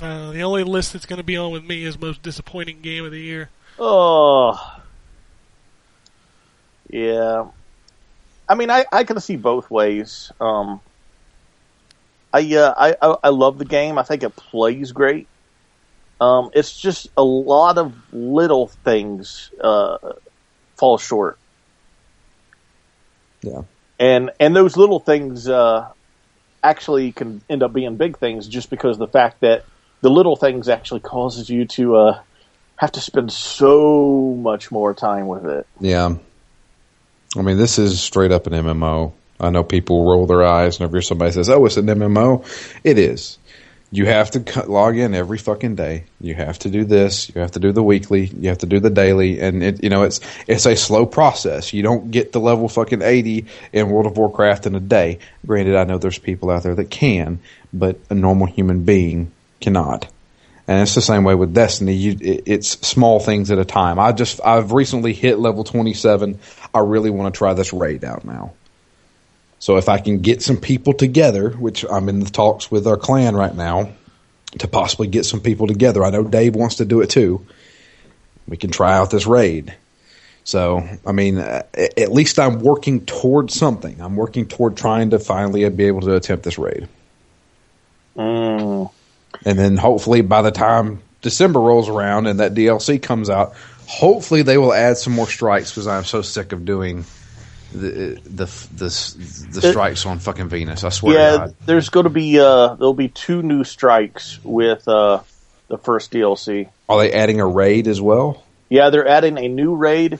Uh, 0.02 0.32
the 0.32 0.42
only 0.42 0.64
list 0.64 0.94
that's 0.94 1.06
going 1.06 1.18
to 1.18 1.24
be 1.24 1.38
on 1.38 1.52
with 1.52 1.64
me 1.64 1.84
is 1.84 1.98
most 1.98 2.22
disappointing 2.22 2.82
game 2.82 3.06
of 3.06 3.12
the 3.12 3.20
year. 3.20 3.50
Oh, 3.80 4.82
yeah. 6.90 7.48
I 8.48 8.56
mean, 8.56 8.70
I, 8.70 8.86
I 8.92 9.04
can 9.04 9.20
see 9.20 9.38
both 9.38 9.72
ways. 9.72 10.32
Um, 10.40 10.82
I, 12.34 12.56
uh, 12.56 12.74
I 12.78 12.96
I 13.02 13.16
I 13.24 13.30
love 13.30 13.58
the 13.58 13.66
game. 13.66 13.98
I 13.98 14.04
think 14.04 14.24
it 14.24 14.36
plays 14.36 14.92
great. 14.92 15.28
Um, 16.20 16.50
it's 16.54 16.80
just 16.80 17.08
a 17.18 17.24
lot 17.24 17.78
of 17.78 17.94
little 18.14 18.68
things 18.68 19.52
uh, 19.62 19.98
fall 20.76 20.98
short. 20.98 21.38
Yeah. 23.42 23.64
And 24.00 24.32
and 24.40 24.56
those 24.56 24.78
little 24.78 25.00
things 25.00 25.48
uh, 25.48 25.88
actually 26.64 27.12
can 27.12 27.42
end 27.50 27.64
up 27.64 27.74
being 27.74 27.96
big 27.96 28.18
things 28.18 28.48
just 28.48 28.70
because 28.70 28.98
the 28.98 29.08
fact 29.08 29.42
that 29.42 29.66
the 30.02 30.10
little 30.10 30.36
things 30.36 30.70
actually 30.70 31.00
causes 31.00 31.50
you 31.50 31.66
to 31.66 31.96
uh, 31.96 32.20
have 32.76 32.92
to 32.94 33.02
spend 33.02 33.32
so 33.32 34.36
much 34.40 34.72
more 34.72 34.94
time 34.94 35.28
with 35.28 35.46
it. 35.46 35.68
Yeah. 35.80 36.16
I 37.38 37.42
mean, 37.42 37.58
this 37.58 37.80
is 37.80 38.02
straight 38.02 38.32
up 38.32 38.48
an 38.48 38.54
MMO. 38.54 39.14
I 39.40 39.50
know 39.50 39.64
people 39.64 40.10
roll 40.10 40.26
their 40.26 40.44
eyes 40.44 40.80
whenever 40.80 41.02
somebody 41.02 41.32
says, 41.32 41.50
"Oh, 41.50 41.66
it's 41.66 41.78
an 41.78 41.88
MMO." 41.88 42.46
It 42.84 42.98
is. 42.98 43.38
You 43.96 44.06
have 44.08 44.32
to 44.32 44.66
log 44.68 44.98
in 44.98 45.16
every 45.16 45.38
fucking 45.38 45.76
day. 45.76 46.04
You 46.20 46.36
have 46.36 46.60
to 46.60 46.70
do 46.70 46.84
this. 46.84 47.34
You 47.34 47.40
have 47.40 47.52
to 47.52 47.60
do 47.60 47.72
the 47.72 47.82
weekly. 47.82 48.26
You 48.26 48.50
have 48.50 48.58
to 48.58 48.66
do 48.66 48.82
the 48.82 48.90
daily, 48.90 49.40
and 49.40 49.64
it, 49.64 49.84
you 49.84 49.90
know 49.90 50.04
it's 50.04 50.20
it's 50.48 50.66
a 50.66 50.76
slow 50.76 51.06
process. 51.06 51.72
You 51.72 51.82
don't 51.82 52.12
get 52.12 52.34
to 52.34 52.40
level 52.40 52.68
fucking 52.68 53.02
eighty 53.02 53.46
in 53.72 53.90
World 53.90 54.06
of 54.06 54.18
Warcraft 54.18 54.68
in 54.68 54.76
a 54.76 54.82
day. 54.82 55.20
Granted, 55.46 55.78
I 55.78 55.86
know 55.86 55.98
there's 55.98 56.20
people 56.20 56.50
out 56.50 56.64
there 56.64 56.76
that 56.76 56.90
can, 56.90 57.40
but 57.72 57.98
a 58.10 58.16
normal 58.16 58.48
human 58.48 58.84
being 58.84 59.32
cannot. 59.62 60.12
And 60.68 60.82
it's 60.82 60.96
the 60.96 61.02
same 61.02 61.24
way 61.24 61.36
with 61.36 61.54
Destiny. 61.54 61.94
You, 61.94 62.18
it, 62.20 62.44
it's 62.48 62.68
small 62.86 63.20
things 63.20 63.52
at 63.52 63.60
a 63.60 63.66
time. 63.66 64.00
I 64.00 64.12
just, 64.12 64.42
I've 64.44 64.72
recently 64.72 65.14
hit 65.14 65.38
level 65.38 65.64
27. 65.64 66.40
I 66.74 66.80
really 66.80 67.12
want 67.12 67.34
to 67.34 67.38
try 67.38 67.54
this 67.54 67.72
raid 67.72 68.04
out 68.04 68.26
now. 68.26 68.54
So 69.60 69.78
if 69.78 69.90
I 69.90 70.00
can 70.00 70.20
get 70.20 70.42
some 70.42 70.58
people 70.58 70.94
together, 70.94 71.50
which 71.52 71.86
I'm 71.90 72.10
in 72.10 72.20
the 72.20 72.30
talks 72.30 72.70
with 72.70 72.86
our 72.88 72.98
clan 72.98 73.36
right 73.36 73.56
now, 73.56 73.90
to 74.60 74.68
possibly 74.68 75.08
get 75.08 75.26
some 75.26 75.42
people 75.42 75.68
together. 75.68 76.04
I 76.04 76.10
know 76.10 76.24
Dave 76.24 76.56
wants 76.56 76.76
to 76.76 76.86
do 76.86 77.02
it 77.02 77.10
too. 77.10 77.46
We 78.48 78.58
can 78.58 78.72
try 78.72 78.94
out 78.96 79.12
this 79.12 79.26
raid. 79.26 79.76
So, 80.44 80.88
I 81.06 81.12
mean, 81.12 81.40
at 81.40 82.12
least 82.12 82.38
I'm 82.38 82.60
working 82.60 83.06
toward 83.06 83.50
something. 83.50 84.00
I'm 84.00 84.16
working 84.16 84.48
toward 84.48 84.78
trying 84.78 85.10
to 85.10 85.20
finally 85.20 85.68
be 85.70 85.86
able 85.86 86.02
to 86.02 86.16
attempt 86.16 86.44
this 86.44 86.60
raid. 86.60 86.88
Mm. 88.16 88.92
And 89.44 89.60
then 89.60 89.78
hopefully 89.78 90.22
by 90.22 90.44
the 90.44 90.52
time 90.52 91.02
December 91.22 91.60
rolls 91.60 91.90
around 91.90 92.28
and 92.28 92.40
that 92.40 92.54
DLC 92.54 93.02
comes 93.02 93.30
out, 93.30 93.56
hopefully 93.88 94.44
they 94.44 94.58
will 94.58 94.74
add 94.74 94.98
some 94.98 95.14
more 95.14 95.28
strikes 95.28 95.72
because 95.72 95.88
I'm 95.88 96.06
so 96.06 96.22
sick 96.22 96.52
of 96.52 96.64
doing 96.64 97.06
the 97.72 98.20
the 98.24 98.46
the, 98.76 98.86
the 99.52 99.62
strikes 99.70 100.06
on 100.06 100.20
fucking 100.20 100.50
Venus. 100.50 100.84
I 100.84 100.90
swear 100.90 101.14
to 101.14 101.20
Yeah, 101.20 101.38
God. 101.38 101.56
there's 101.66 101.90
going 101.90 102.06
to 102.06 102.10
be 102.10 102.40
uh, 102.40 102.76
there'll 102.76 102.94
be 102.94 103.10
two 103.10 103.42
new 103.42 103.64
strikes 103.64 104.40
with 104.44 104.88
uh, 104.88 105.22
the 105.68 105.78
first 105.78 106.12
DLC. 106.12 106.70
Are 106.88 107.00
they 107.00 107.12
adding 107.14 107.40
a 107.42 107.48
raid 107.48 107.88
as 107.88 108.00
well? 108.02 108.44
Yeah, 108.70 108.90
they're 108.90 109.08
adding 109.08 109.38
a 109.38 109.48
new 109.48 109.76
raid. 109.76 110.20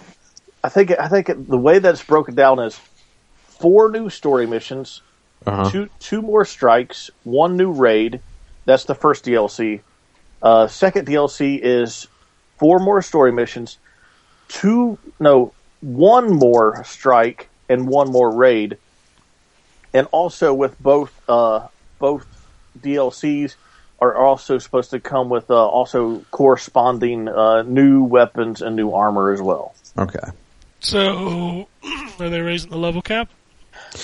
I 0.64 0.70
think 0.70 0.92
I 0.92 1.08
think 1.08 1.28
the 1.28 1.58
way 1.58 1.80
that's 1.80 2.04
broken 2.04 2.36
down 2.36 2.60
is 2.60 2.80
four 3.60 3.90
new 3.90 4.10
story 4.10 4.48
missions, 4.48 5.02
Uh-huh. 5.46 5.70
two 5.70 5.90
two 6.00 6.22
more 6.22 6.46
strikes, 6.46 7.10
one 7.24 7.56
new 7.58 7.72
raid. 7.72 8.20
That's 8.66 8.86
the 8.86 8.96
first 8.96 9.26
DLC. 9.26 9.82
Uh, 10.42 10.68
second 10.68 11.08
DLC 11.08 11.60
is 11.62 12.08
four 12.58 12.80
more 12.80 13.02
story 13.02 13.32
missions, 13.32 13.78
two 14.48 14.98
no 15.20 15.54
one 15.86 16.34
more 16.34 16.84
strike 16.84 17.48
and 17.70 17.88
one 17.88 18.12
more 18.12 18.32
raid, 18.32 18.78
and 19.94 20.08
also 20.12 20.54
with 20.54 20.80
both 20.82 21.14
uh, 21.30 21.68
both 22.00 22.26
DLCs 22.80 23.56
are 24.00 24.16
also 24.16 24.58
supposed 24.58 24.92
to 24.92 25.00
come 25.00 25.30
with 25.30 25.50
uh, 25.50 25.56
also 25.56 26.20
corresponding 26.32 27.28
uh, 27.30 27.62
new 27.62 28.04
weapons 28.04 28.62
and 28.62 28.76
new 28.76 28.92
armor 28.92 29.32
as 29.32 29.42
well. 29.42 29.74
Okay. 29.98 30.20
So, 30.80 31.68
are 32.20 32.30
they 32.30 32.42
raising 32.42 32.72
the 32.72 32.78
level 32.78 33.02
cap? 33.02 33.30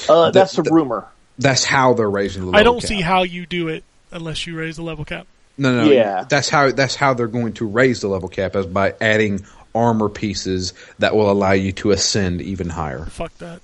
Uh, 0.08 0.32
that's 0.32 0.58
a 0.58 0.62
the- 0.62 0.72
rumor. 0.72 1.08
That's 1.40 1.64
how 1.66 1.94
they're 1.96 2.10
raising 2.10 2.44
the 2.44 2.50
I 2.52 2.58
level 2.60 2.74
don't 2.74 2.82
cap. 2.82 2.88
see 2.90 3.02
how 3.02 3.24
you 3.24 3.48
do 3.48 3.68
it 3.70 3.84
unless 4.12 4.46
you 4.46 4.56
raise 4.56 4.76
the 4.76 4.84
level 4.84 5.06
cap. 5.06 5.26
No, 5.58 5.74
no, 5.86 5.92
Yeah. 5.92 6.26
That's 6.30 6.50
how 6.50 6.72
that's 6.72 6.96
how 6.96 7.16
they're 7.16 7.28
going 7.28 7.54
to 7.54 7.66
raise 7.68 8.02
the 8.02 8.08
level 8.08 8.30
cap 8.30 8.56
is 8.56 8.68
by 8.68 8.94
adding 9.02 9.44
armor 9.74 10.10
pieces 10.10 10.74
that 11.00 11.16
will 11.16 11.30
allow 11.32 11.52
you 11.52 11.72
to 11.74 11.92
ascend 11.92 12.42
even 12.42 12.70
higher. 12.70 13.06
Fuck 13.06 13.38
that. 13.40 13.62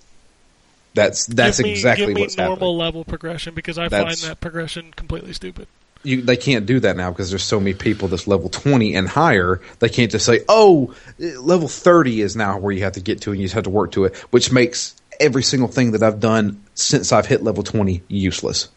That's 0.93 1.25
that's 1.27 1.57
give 1.57 1.65
me, 1.65 1.71
exactly 1.71 2.05
give 2.07 2.15
me 2.15 2.21
what's 2.21 2.37
normal 2.37 2.55
happening. 2.55 2.77
level 2.77 3.03
progression 3.05 3.53
because 3.53 3.77
I 3.77 3.87
That's- 3.87 4.21
find 4.21 4.31
that 4.31 4.39
progression 4.41 4.91
completely 4.95 5.33
stupid. 5.33 5.67
you, 6.03 6.21
they 6.23 6.37
can't 6.37 6.65
do 6.65 6.79
that 6.79 6.97
now 6.97 7.11
because 7.11 7.29
there's 7.29 7.43
so 7.43 7.59
many 7.59 7.73
people 7.75 8.07
that's 8.07 8.27
level 8.27 8.49
20 8.49 8.95
and 8.95 9.07
higher. 9.07 9.61
They 9.79 9.89
can't 9.89 10.09
just 10.11 10.25
say, 10.25 10.41
"Oh, 10.49 10.95
level 11.19 11.67
30 11.67 12.21
is 12.21 12.35
now 12.35 12.57
where 12.57 12.71
you 12.73 12.83
have 12.83 12.93
to 12.93 13.01
get 13.01 13.21
to, 13.21 13.31
and 13.31 13.39
you 13.39 13.45
just 13.45 13.55
have 13.55 13.65
to 13.65 13.69
work 13.69 13.91
to 13.91 14.05
it," 14.05 14.15
which 14.31 14.51
makes 14.51 14.95
every 15.19 15.43
single 15.43 15.67
thing 15.67 15.91
that 15.91 16.01
I've 16.01 16.19
done 16.19 16.61
since 16.73 17.11
I've 17.11 17.25
hit 17.27 17.43
level 17.43 17.63
20 17.63 18.01
useless. 18.07 18.69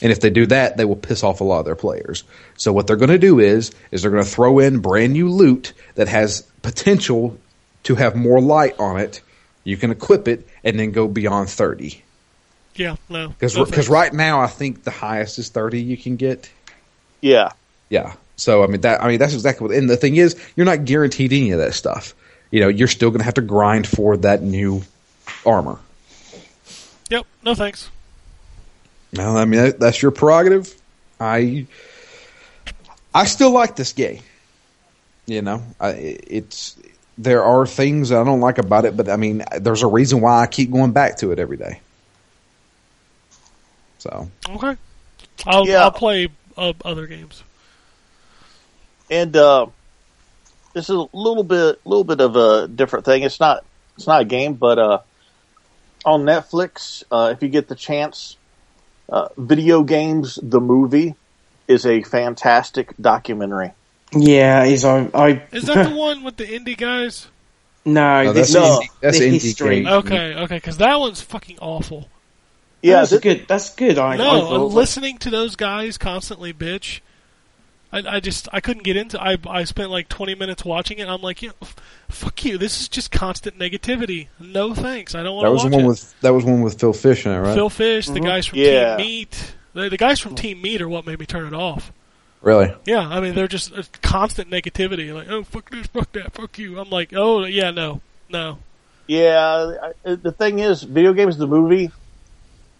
And 0.00 0.12
if 0.12 0.20
they 0.20 0.30
do 0.30 0.46
that, 0.46 0.76
they 0.76 0.84
will 0.84 0.94
piss 0.96 1.24
off 1.24 1.40
a 1.40 1.44
lot 1.44 1.58
of 1.60 1.64
their 1.64 1.74
players. 1.74 2.22
So 2.56 2.72
what 2.72 2.86
they're 2.86 2.96
going 2.96 3.10
to 3.10 3.18
do 3.18 3.40
is, 3.40 3.72
is 3.90 4.02
they're 4.02 4.12
going 4.12 4.22
to 4.22 4.28
throw 4.30 4.60
in 4.60 4.78
brand 4.78 5.12
new 5.12 5.28
loot 5.28 5.72
that 5.96 6.06
has 6.08 6.42
potential 6.68 7.38
to 7.84 7.94
have 7.94 8.14
more 8.14 8.42
light 8.42 8.78
on 8.78 9.00
it. 9.00 9.22
You 9.64 9.78
can 9.78 9.90
equip 9.90 10.28
it 10.28 10.46
and 10.62 10.78
then 10.78 10.92
go 10.92 11.08
beyond 11.08 11.48
thirty. 11.48 12.02
Yeah, 12.74 12.96
no. 13.08 13.28
Because 13.28 13.56
no 13.56 13.64
thanks. 13.64 13.88
right 13.88 14.12
now 14.12 14.40
I 14.40 14.48
think 14.48 14.84
the 14.84 14.90
highest 14.90 15.38
is 15.38 15.48
thirty 15.48 15.80
you 15.80 15.96
can 15.96 16.16
get. 16.16 16.50
Yeah. 17.22 17.52
Yeah. 17.88 18.12
So 18.36 18.62
I 18.62 18.66
mean 18.66 18.82
that 18.82 19.02
I 19.02 19.08
mean 19.08 19.18
that's 19.18 19.32
exactly 19.32 19.66
what. 19.66 19.76
And 19.76 19.88
the 19.88 19.96
thing 19.96 20.16
is, 20.16 20.36
you're 20.56 20.66
not 20.66 20.84
guaranteed 20.84 21.32
any 21.32 21.52
of 21.52 21.58
that 21.58 21.72
stuff. 21.72 22.14
You 22.50 22.60
know, 22.60 22.68
you're 22.68 22.88
still 22.88 23.10
going 23.10 23.20
to 23.20 23.24
have 23.24 23.34
to 23.34 23.42
grind 23.42 23.86
for 23.86 24.16
that 24.18 24.42
new 24.42 24.82
armor. 25.44 25.78
Yep, 27.10 27.26
no 27.44 27.54
thanks. 27.54 27.90
Well, 29.14 29.38
I 29.38 29.46
mean 29.46 29.60
that, 29.60 29.80
that's 29.80 30.02
your 30.02 30.10
prerogative. 30.10 30.74
I 31.18 31.66
I 33.14 33.24
still 33.24 33.50
like 33.50 33.74
this 33.74 33.94
game. 33.94 34.20
You 35.28 35.42
know, 35.42 35.62
I, 35.78 35.90
it's 35.90 36.74
there 37.18 37.44
are 37.44 37.66
things 37.66 38.12
I 38.12 38.24
don't 38.24 38.40
like 38.40 38.56
about 38.56 38.86
it, 38.86 38.96
but 38.96 39.10
I 39.10 39.16
mean, 39.16 39.44
there's 39.60 39.82
a 39.82 39.86
reason 39.86 40.22
why 40.22 40.40
I 40.40 40.46
keep 40.46 40.70
going 40.70 40.92
back 40.92 41.18
to 41.18 41.32
it 41.32 41.38
every 41.38 41.58
day. 41.58 41.80
So 43.98 44.30
Okay. 44.48 44.76
I'll, 45.46 45.68
Yeah. 45.68 45.82
I'll 45.82 45.90
play 45.90 46.28
uh, 46.56 46.72
other 46.82 47.06
games. 47.06 47.42
and 49.10 49.36
uh, 49.36 49.66
this 50.72 50.84
is 50.88 50.96
a 50.96 51.06
little 51.12 51.44
bit, 51.44 51.78
little 51.84 52.04
bit 52.04 52.22
of 52.22 52.34
a 52.36 52.66
different 52.66 53.04
thing. 53.04 53.22
It's 53.22 53.38
not, 53.38 53.66
it's 53.96 54.06
not 54.06 54.22
a 54.22 54.24
game, 54.24 54.54
but 54.54 54.78
uh, 54.78 55.00
on 56.06 56.22
Netflix, 56.22 57.04
uh, 57.10 57.34
if 57.34 57.42
you 57.42 57.50
get 57.50 57.68
the 57.68 57.74
chance, 57.74 58.38
uh, 59.10 59.28
video 59.36 59.82
games, 59.82 60.38
the 60.42 60.60
movie 60.60 61.16
is 61.66 61.84
a 61.84 62.02
fantastic 62.02 62.96
documentary. 62.98 63.72
Yeah, 64.12 64.64
is 64.64 64.84
I. 64.84 65.08
I 65.14 65.42
Is 65.52 65.64
that 65.64 65.88
the 65.90 65.94
one 65.96 66.24
with 66.24 66.36
the 66.36 66.44
indie 66.46 66.76
guys? 66.76 67.28
no, 67.84 68.24
No, 68.24 68.32
this 68.32 68.52
that's 68.52 68.64
is 68.66 68.78
indie- 68.78 69.00
that's 69.00 69.18
the 69.18 69.24
indie 69.28 69.42
history. 69.42 69.76
game. 69.82 69.86
Okay, 69.86 70.34
okay, 70.34 70.56
because 70.56 70.78
that 70.78 70.98
one's 70.98 71.20
fucking 71.20 71.58
awful. 71.60 72.08
Yeah, 72.82 73.04
that's 73.04 73.18
good. 73.18 73.46
That's 73.48 73.74
good. 73.74 73.98
I, 73.98 74.14
I 74.14 74.16
No, 74.16 74.40
thought. 74.40 74.58
listening 74.72 75.18
to 75.18 75.30
those 75.30 75.56
guys 75.56 75.98
constantly 75.98 76.52
bitch. 76.52 77.00
I, 77.90 78.16
I 78.16 78.20
just 78.20 78.48
I 78.52 78.60
couldn't 78.60 78.82
get 78.84 78.96
into. 78.96 79.20
I 79.22 79.36
I 79.48 79.64
spent 79.64 79.90
like 79.90 80.08
twenty 80.08 80.34
minutes 80.34 80.64
watching 80.64 80.98
it. 80.98 81.08
I'm 81.08 81.22
like, 81.22 81.40
yeah, 81.42 81.50
f- 81.62 81.74
fuck 82.08 82.44
you. 82.44 82.56
This 82.58 82.80
is 82.80 82.88
just 82.88 83.10
constant 83.10 83.58
negativity. 83.58 84.28
No 84.38 84.74
thanks. 84.74 85.14
I 85.14 85.22
don't 85.22 85.34
want 85.36 85.44
that 85.44 85.48
to 85.48 85.52
was 85.54 85.62
watch 85.64 85.70
the 85.70 85.76
one 85.76 85.84
it. 85.84 85.88
with 85.88 86.20
that 86.20 86.34
was 86.34 86.44
one 86.44 86.60
with 86.62 86.78
Phil 86.78 86.92
Fish 86.92 87.24
in 87.26 87.32
it, 87.32 87.38
right? 87.38 87.54
Phil 87.54 87.70
Fish, 87.70 88.06
the 88.06 88.14
mm-hmm. 88.14 88.24
guys 88.26 88.46
from 88.46 88.58
Yeah. 88.58 88.96
Team 88.96 89.06
Meat. 89.06 89.54
The, 89.74 89.88
the 89.88 89.96
guys 89.96 90.20
from 90.20 90.34
Team 90.34 90.60
Meat 90.62 90.80
are 90.82 90.88
what 90.88 91.06
made 91.06 91.18
me 91.18 91.26
turn 91.26 91.46
it 91.46 91.54
off. 91.54 91.92
Really? 92.40 92.72
Yeah, 92.86 93.00
I 93.08 93.20
mean 93.20 93.34
they're 93.34 93.48
just 93.48 93.72
uh, 93.72 93.82
constant 94.02 94.50
negativity. 94.50 95.12
Like, 95.12 95.28
oh 95.28 95.42
fuck 95.42 95.70
this, 95.70 95.86
fuck 95.88 96.12
that, 96.12 96.34
fuck 96.34 96.58
you. 96.58 96.78
I'm 96.78 96.90
like, 96.90 97.12
oh 97.14 97.44
yeah, 97.44 97.70
no, 97.70 98.00
no. 98.28 98.58
Yeah, 99.06 99.72
I- 100.04 100.14
the 100.14 100.32
thing 100.32 100.58
is, 100.58 100.82
video 100.82 101.12
games, 101.14 101.36
the 101.38 101.46
movie, 101.46 101.90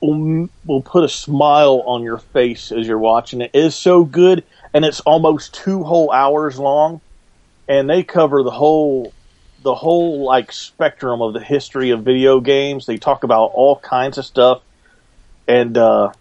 will, 0.01 0.49
will 0.67 0.83
put 0.83 1.03
a 1.05 1.09
smile 1.09 1.83
on 1.87 2.03
your 2.03 2.19
face 2.19 2.71
as 2.71 2.87
you're 2.87 2.99
watching 2.99 3.41
it. 3.41 3.51
It 3.55 3.65
is 3.65 3.75
so 3.75 4.05
good, 4.05 4.45
and 4.75 4.85
it's 4.85 5.01
almost 5.01 5.55
two 5.55 5.83
whole 5.85 6.13
hours 6.13 6.59
long, 6.59 7.01
and 7.67 7.89
they 7.89 8.03
cover 8.03 8.43
the 8.43 8.51
whole, 8.51 9.13
the 9.63 9.75
whole 9.75 10.23
like 10.25 10.53
spectrum 10.53 11.21
of 11.23 11.33
the 11.33 11.41
history 11.41 11.91
of 11.91 12.03
video 12.05 12.41
games. 12.41 12.87
They 12.87 12.99
talk 12.99 13.25
about 13.25 13.47
all 13.55 13.77
kinds 13.77 14.19
of 14.19 14.25
stuff, 14.27 14.63
and 15.49 15.77
uh, 15.79 16.13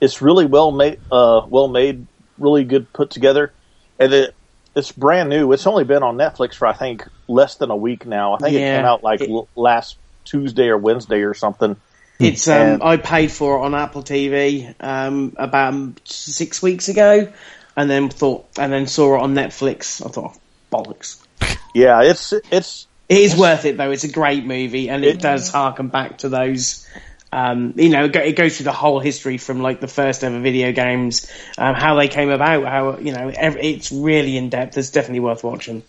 it's 0.00 0.20
really 0.22 0.46
well 0.46 0.70
made, 0.70 1.00
uh, 1.10 1.46
well 1.48 1.68
made, 1.68 2.06
really 2.38 2.64
good 2.64 2.92
put 2.92 3.10
together, 3.10 3.52
and 3.98 4.12
it. 4.12 4.34
It's 4.74 4.92
brand 4.92 5.30
new. 5.30 5.52
It's 5.52 5.66
only 5.66 5.84
been 5.84 6.02
on 6.02 6.18
Netflix 6.18 6.54
for 6.54 6.66
I 6.66 6.74
think 6.74 7.08
less 7.28 7.54
than 7.54 7.70
a 7.70 7.76
week 7.76 8.04
now. 8.04 8.34
I 8.34 8.38
think 8.38 8.56
it 8.56 8.58
came 8.76 8.84
out 8.84 9.02
like 9.02 9.22
It- 9.22 9.30
l- 9.30 9.48
last 9.56 9.96
Tuesday 10.26 10.68
or 10.68 10.76
Wednesday 10.76 11.22
or 11.22 11.32
something. 11.32 11.76
It's 12.18 12.46
um, 12.48 12.82
I 12.82 12.98
paid 12.98 13.32
for 13.32 13.56
it 13.56 13.60
on 13.62 13.74
Apple 13.74 14.02
TV 14.02 14.74
um, 14.80 15.34
about 15.38 15.98
six 16.04 16.62
weeks 16.62 16.88
ago, 16.90 17.32
and 17.74 17.88
then 17.90 18.10
thought, 18.10 18.46
and 18.58 18.70
then 18.70 18.86
saw 18.86 19.16
it 19.16 19.22
on 19.22 19.34
Netflix. 19.34 20.04
I 20.04 20.10
thought, 20.10 20.36
bollocks. 20.70 21.22
Yeah, 21.74 22.02
it's 22.02 22.32
it's 22.50 22.86
It 23.08 23.18
is 23.18 23.36
worth 23.36 23.64
it 23.66 23.76
though. 23.76 23.90
It's 23.90 24.04
a 24.04 24.12
great 24.12 24.44
movie, 24.46 24.88
and 24.90 25.04
it 25.04 25.20
does 25.20 25.50
harken 25.50 25.88
back 25.88 26.18
to 26.18 26.28
those. 26.30 26.86
Um, 27.32 27.74
you 27.76 27.90
know, 27.90 28.04
it 28.04 28.36
goes 28.36 28.56
through 28.56 28.64
the 28.64 28.72
whole 28.72 29.00
history 29.00 29.36
from 29.36 29.60
like 29.60 29.80
the 29.80 29.88
first 29.88 30.24
ever 30.24 30.40
video 30.40 30.72
games, 30.72 31.30
um, 31.58 31.74
how 31.74 31.96
they 31.96 32.08
came 32.08 32.30
about, 32.30 32.64
how 32.64 32.98
you 32.98 33.12
know, 33.12 33.30
it's 33.34 33.92
really 33.92 34.36
in 34.36 34.48
depth. 34.48 34.78
It's 34.78 34.90
definitely 34.90 35.20
worth 35.20 35.44
watching. 35.44 35.82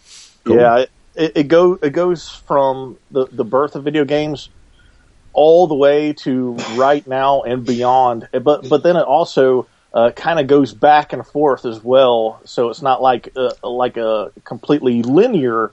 yeah 0.45 0.85
it, 1.17 1.31
it 1.35 1.47
go 1.47 1.77
it 1.81 1.89
goes 1.89 2.29
from 2.29 2.97
the 3.11 3.25
the 3.31 3.43
birth 3.43 3.75
of 3.75 3.83
video 3.83 4.05
games 4.05 4.49
all 5.33 5.67
the 5.67 5.75
way 5.75 6.13
to 6.13 6.53
right 6.75 7.05
now 7.05 7.41
and 7.41 7.65
beyond. 7.65 8.27
But 8.31 8.69
but 8.69 8.83
then 8.83 8.95
it 8.95 9.05
also 9.05 9.67
uh, 9.93 10.11
kind 10.15 10.39
of 10.39 10.47
goes 10.47 10.73
back 10.73 11.13
and 11.13 11.25
forth 11.25 11.65
as 11.65 11.83
well. 11.83 12.39
So 12.45 12.69
it's 12.69 12.81
not 12.81 13.01
like 13.01 13.29
uh, 13.35 13.53
like 13.63 13.97
a 13.97 14.31
completely 14.43 15.03
linear 15.03 15.71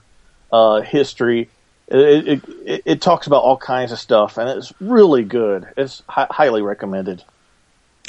uh, 0.51 0.81
history. 0.81 1.49
It, 1.87 2.27
it, 2.27 2.43
it, 2.65 2.81
it 2.85 3.01
talks 3.01 3.27
about 3.27 3.43
all 3.43 3.57
kinds 3.57 3.91
of 3.91 3.99
stuff, 3.99 4.37
and 4.37 4.49
it's 4.49 4.73
really 4.81 5.23
good. 5.23 5.67
It's 5.77 6.01
hi- 6.07 6.27
highly 6.29 6.61
recommended. 6.61 7.23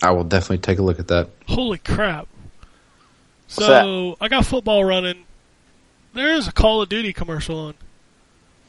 I 0.02 0.10
will 0.12 0.24
definitely 0.24 0.58
take 0.58 0.78
a 0.78 0.82
look 0.82 0.98
at 0.98 1.08
that. 1.08 1.28
Holy 1.46 1.78
crap! 1.78 2.26
What's 3.46 3.56
So 3.56 4.16
I 4.20 4.28
got 4.28 4.46
football 4.46 4.84
running. 4.84 5.24
There's 6.14 6.48
a 6.48 6.52
Call 6.52 6.80
of 6.80 6.88
Duty 6.88 7.12
commercial 7.12 7.58
on. 7.58 7.74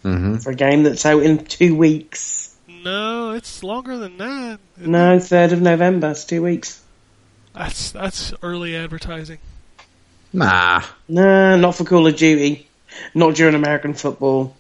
hmm 0.04 0.36
For 0.38 0.52
a 0.52 0.56
game 0.56 0.84
that's 0.84 1.06
out 1.06 1.24
in 1.24 1.46
two 1.46 1.76
weeks. 1.76 2.56
No, 2.68 3.32
it's 3.32 3.64
longer 3.64 3.98
than 3.98 4.18
that. 4.18 4.60
No, 4.78 5.20
third 5.20 5.54
of 5.54 5.62
November. 5.62 6.12
It's 6.12 6.26
two 6.26 6.44
weeks. 6.44 6.84
That's 7.54 7.92
that's 7.92 8.34
early 8.44 8.76
advertising. 8.76 9.40
Nah. 10.34 10.84
Nah, 11.08 11.56
not 11.56 11.76
for 11.76 11.86
Call 11.86 12.06
of 12.08 12.16
Duty. 12.18 12.68
Not 13.16 13.36
during 13.36 13.56
American 13.56 13.94
football. 13.94 14.56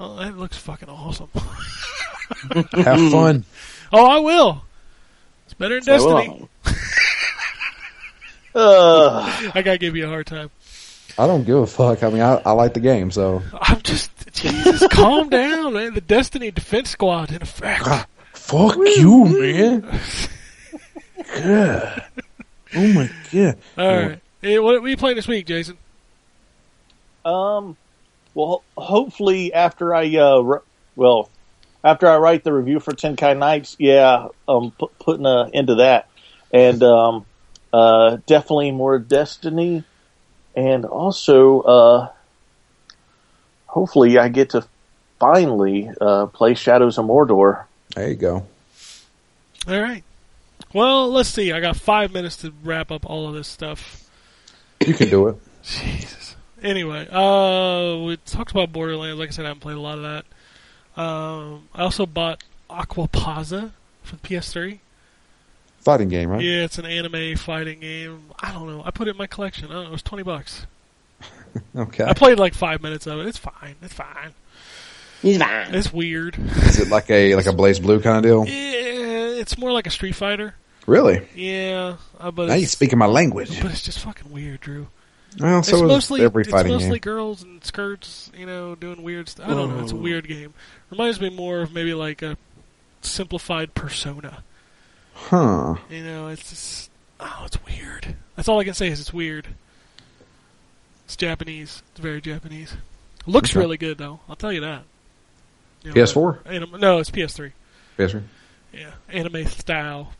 Oh, 0.00 0.16
that 0.16 0.36
looks 0.36 0.56
fucking 0.56 0.88
awesome. 0.88 1.28
Have 2.72 3.10
fun. 3.10 3.44
oh, 3.92 4.06
I 4.06 4.18
will. 4.18 4.64
It's 5.44 5.54
better 5.54 5.80
than 5.80 5.98
So 5.98 6.06
will 6.06 6.16
Destiny. 6.16 6.48
Uh, 8.54 9.50
I 9.54 9.62
gotta 9.62 9.78
give 9.78 9.96
you 9.96 10.04
a 10.04 10.08
hard 10.08 10.26
time. 10.26 10.50
I 11.18 11.26
don't 11.26 11.44
give 11.44 11.56
a 11.56 11.66
fuck. 11.66 12.02
I 12.02 12.10
mean, 12.10 12.22
I, 12.22 12.40
I 12.44 12.52
like 12.52 12.74
the 12.74 12.80
game, 12.80 13.10
so 13.10 13.42
I'm 13.52 13.80
just 13.82 14.10
Jesus, 14.32 14.86
calm 14.88 15.28
down, 15.28 15.74
man. 15.74 15.94
The 15.94 16.00
Destiny 16.00 16.50
Defense 16.50 16.90
Squad 16.90 17.30
in 17.30 17.42
effect. 17.42 17.84
fuck 18.32 18.76
you, 18.76 19.24
man. 19.24 20.00
God. 21.40 22.04
Oh 22.76 22.92
my 22.92 23.10
god. 23.32 23.58
All 23.78 23.96
right. 23.96 24.20
Hey, 24.40 24.58
what, 24.58 24.74
what 24.74 24.84
are 24.84 24.88
you 24.88 24.96
playing 24.96 25.16
this 25.16 25.28
week, 25.28 25.46
Jason? 25.46 25.78
Um, 27.24 27.76
well, 28.34 28.62
hopefully 28.76 29.52
after 29.52 29.94
I 29.94 30.14
uh, 30.16 30.42
r- 30.42 30.62
well, 30.96 31.30
after 31.82 32.08
I 32.08 32.16
write 32.18 32.44
the 32.44 32.52
review 32.52 32.80
for 32.80 32.92
Tenkai 32.92 33.36
Knights, 33.36 33.76
yeah, 33.78 34.28
um, 34.48 34.72
pu- 34.72 34.90
putting 34.98 35.26
uh, 35.26 35.50
into 35.52 35.76
that, 35.76 36.08
and 36.52 36.82
um, 36.82 37.26
uh, 37.72 38.18
definitely 38.26 38.70
more 38.70 38.98
Destiny, 38.98 39.84
and 40.54 40.84
also 40.84 41.60
uh, 41.60 42.08
hopefully 43.66 44.18
I 44.18 44.28
get 44.28 44.50
to 44.50 44.66
finally 45.18 45.90
uh, 46.00 46.26
play 46.26 46.54
Shadows 46.54 46.98
of 46.98 47.06
Mordor. 47.06 47.64
There 47.94 48.08
you 48.08 48.16
go. 48.16 48.46
All 49.68 49.80
right. 49.80 50.04
Well, 50.72 51.10
let's 51.10 51.28
see. 51.28 51.52
I 51.52 51.60
got 51.60 51.76
five 51.76 52.12
minutes 52.12 52.36
to 52.38 52.52
wrap 52.64 52.90
up 52.90 53.08
all 53.08 53.28
of 53.28 53.34
this 53.34 53.46
stuff. 53.46 54.10
You 54.84 54.92
can 54.94 55.08
do 55.08 55.28
it. 55.28 55.36
Jesus. 55.62 56.23
Anyway, 56.64 57.06
uh, 57.10 57.98
we 58.04 58.16
talked 58.24 58.50
about 58.50 58.72
Borderlands. 58.72 59.18
Like 59.20 59.28
I 59.28 59.32
said, 59.32 59.44
I 59.44 59.48
haven't 59.48 59.60
played 59.60 59.76
a 59.76 59.80
lot 59.80 59.98
of 59.98 60.02
that. 60.02 61.00
Um, 61.00 61.68
I 61.74 61.82
also 61.82 62.06
bought 62.06 62.42
Aquapazza 62.70 63.70
for 64.02 64.16
the 64.16 64.22
PS3. 64.22 64.78
Fighting 65.80 66.08
game, 66.08 66.30
right? 66.30 66.40
Yeah, 66.42 66.64
it's 66.64 66.78
an 66.78 66.86
anime 66.86 67.36
fighting 67.36 67.80
game. 67.80 68.22
I 68.40 68.52
don't 68.52 68.66
know. 68.66 68.82
I 68.84 68.90
put 68.90 69.06
it 69.06 69.12
in 69.12 69.16
my 69.18 69.26
collection. 69.26 69.66
I 69.70 69.74
don't 69.74 69.82
know. 69.82 69.88
It 69.90 69.92
was 69.92 70.02
twenty 70.02 70.24
bucks. 70.24 70.66
Okay. 71.76 72.02
I 72.02 72.14
played 72.14 72.36
like 72.40 72.52
five 72.52 72.82
minutes 72.82 73.06
of 73.06 73.20
it. 73.20 73.26
It's 73.26 73.38
fine. 73.38 73.76
It's 73.80 73.92
fine. 73.94 74.32
He's 75.22 75.38
fine. 75.38 75.72
It's 75.72 75.92
weird. 75.92 76.36
Is 76.36 76.80
it 76.80 76.88
like 76.88 77.08
a 77.10 77.36
like 77.36 77.46
a 77.46 77.52
BlazBlue 77.52 78.02
kind 78.02 78.16
of 78.16 78.22
deal? 78.24 78.44
Yeah, 78.44 79.40
it's 79.40 79.56
more 79.56 79.70
like 79.70 79.86
a 79.86 79.90
Street 79.90 80.16
Fighter. 80.16 80.56
Really? 80.88 81.28
Yeah, 81.32 81.96
uh, 82.18 82.32
but 82.32 82.48
Now 82.48 82.54
you're 82.54 82.66
speaking 82.66 82.98
my 82.98 83.06
language. 83.06 83.62
but 83.62 83.70
it's 83.70 83.82
just 83.82 84.00
fucking 84.00 84.32
weird, 84.32 84.62
Drew. 84.62 84.88
Well, 85.40 85.58
it's 85.60 85.68
so 85.68 85.76
is 85.76 85.82
mostly 85.82 86.22
every 86.22 86.42
it's 86.42 86.52
mostly 86.52 86.98
game. 86.98 86.98
girls 86.98 87.42
and 87.42 87.62
skirts, 87.64 88.30
you 88.36 88.46
know, 88.46 88.74
doing 88.74 89.02
weird 89.02 89.28
stuff. 89.28 89.48
I 89.48 89.54
don't 89.54 89.76
know. 89.76 89.82
It's 89.82 89.92
a 89.92 89.96
weird 89.96 90.28
game. 90.28 90.54
Reminds 90.90 91.20
me 91.20 91.30
more 91.30 91.60
of 91.62 91.72
maybe 91.72 91.94
like 91.94 92.22
a 92.22 92.36
simplified 93.02 93.74
Persona. 93.74 94.42
Huh. 95.14 95.76
You 95.90 96.04
know, 96.04 96.28
it's 96.28 96.50
just 96.50 96.90
oh, 97.20 97.42
it's 97.46 97.58
weird. 97.64 98.16
That's 98.36 98.48
all 98.48 98.60
I 98.60 98.64
can 98.64 98.74
say 98.74 98.88
is 98.88 99.00
it's 99.00 99.12
weird. 99.12 99.48
It's 101.04 101.16
Japanese. 101.16 101.82
It's 101.92 102.00
very 102.00 102.20
Japanese. 102.20 102.76
Looks 103.26 103.50
Okay. 103.50 103.60
really 103.60 103.76
good 103.76 103.98
though. 103.98 104.20
I'll 104.28 104.36
tell 104.36 104.52
you 104.52 104.60
that. 104.60 104.82
You 105.82 105.90
know, 105.90 105.94
PS4? 106.00 106.38
Anim- 106.46 106.80
no, 106.80 106.98
it's 106.98 107.10
PS3. 107.10 107.52
PS3. 107.98 108.22
Yeah, 108.72 108.92
anime 109.08 109.46
style. 109.46 110.12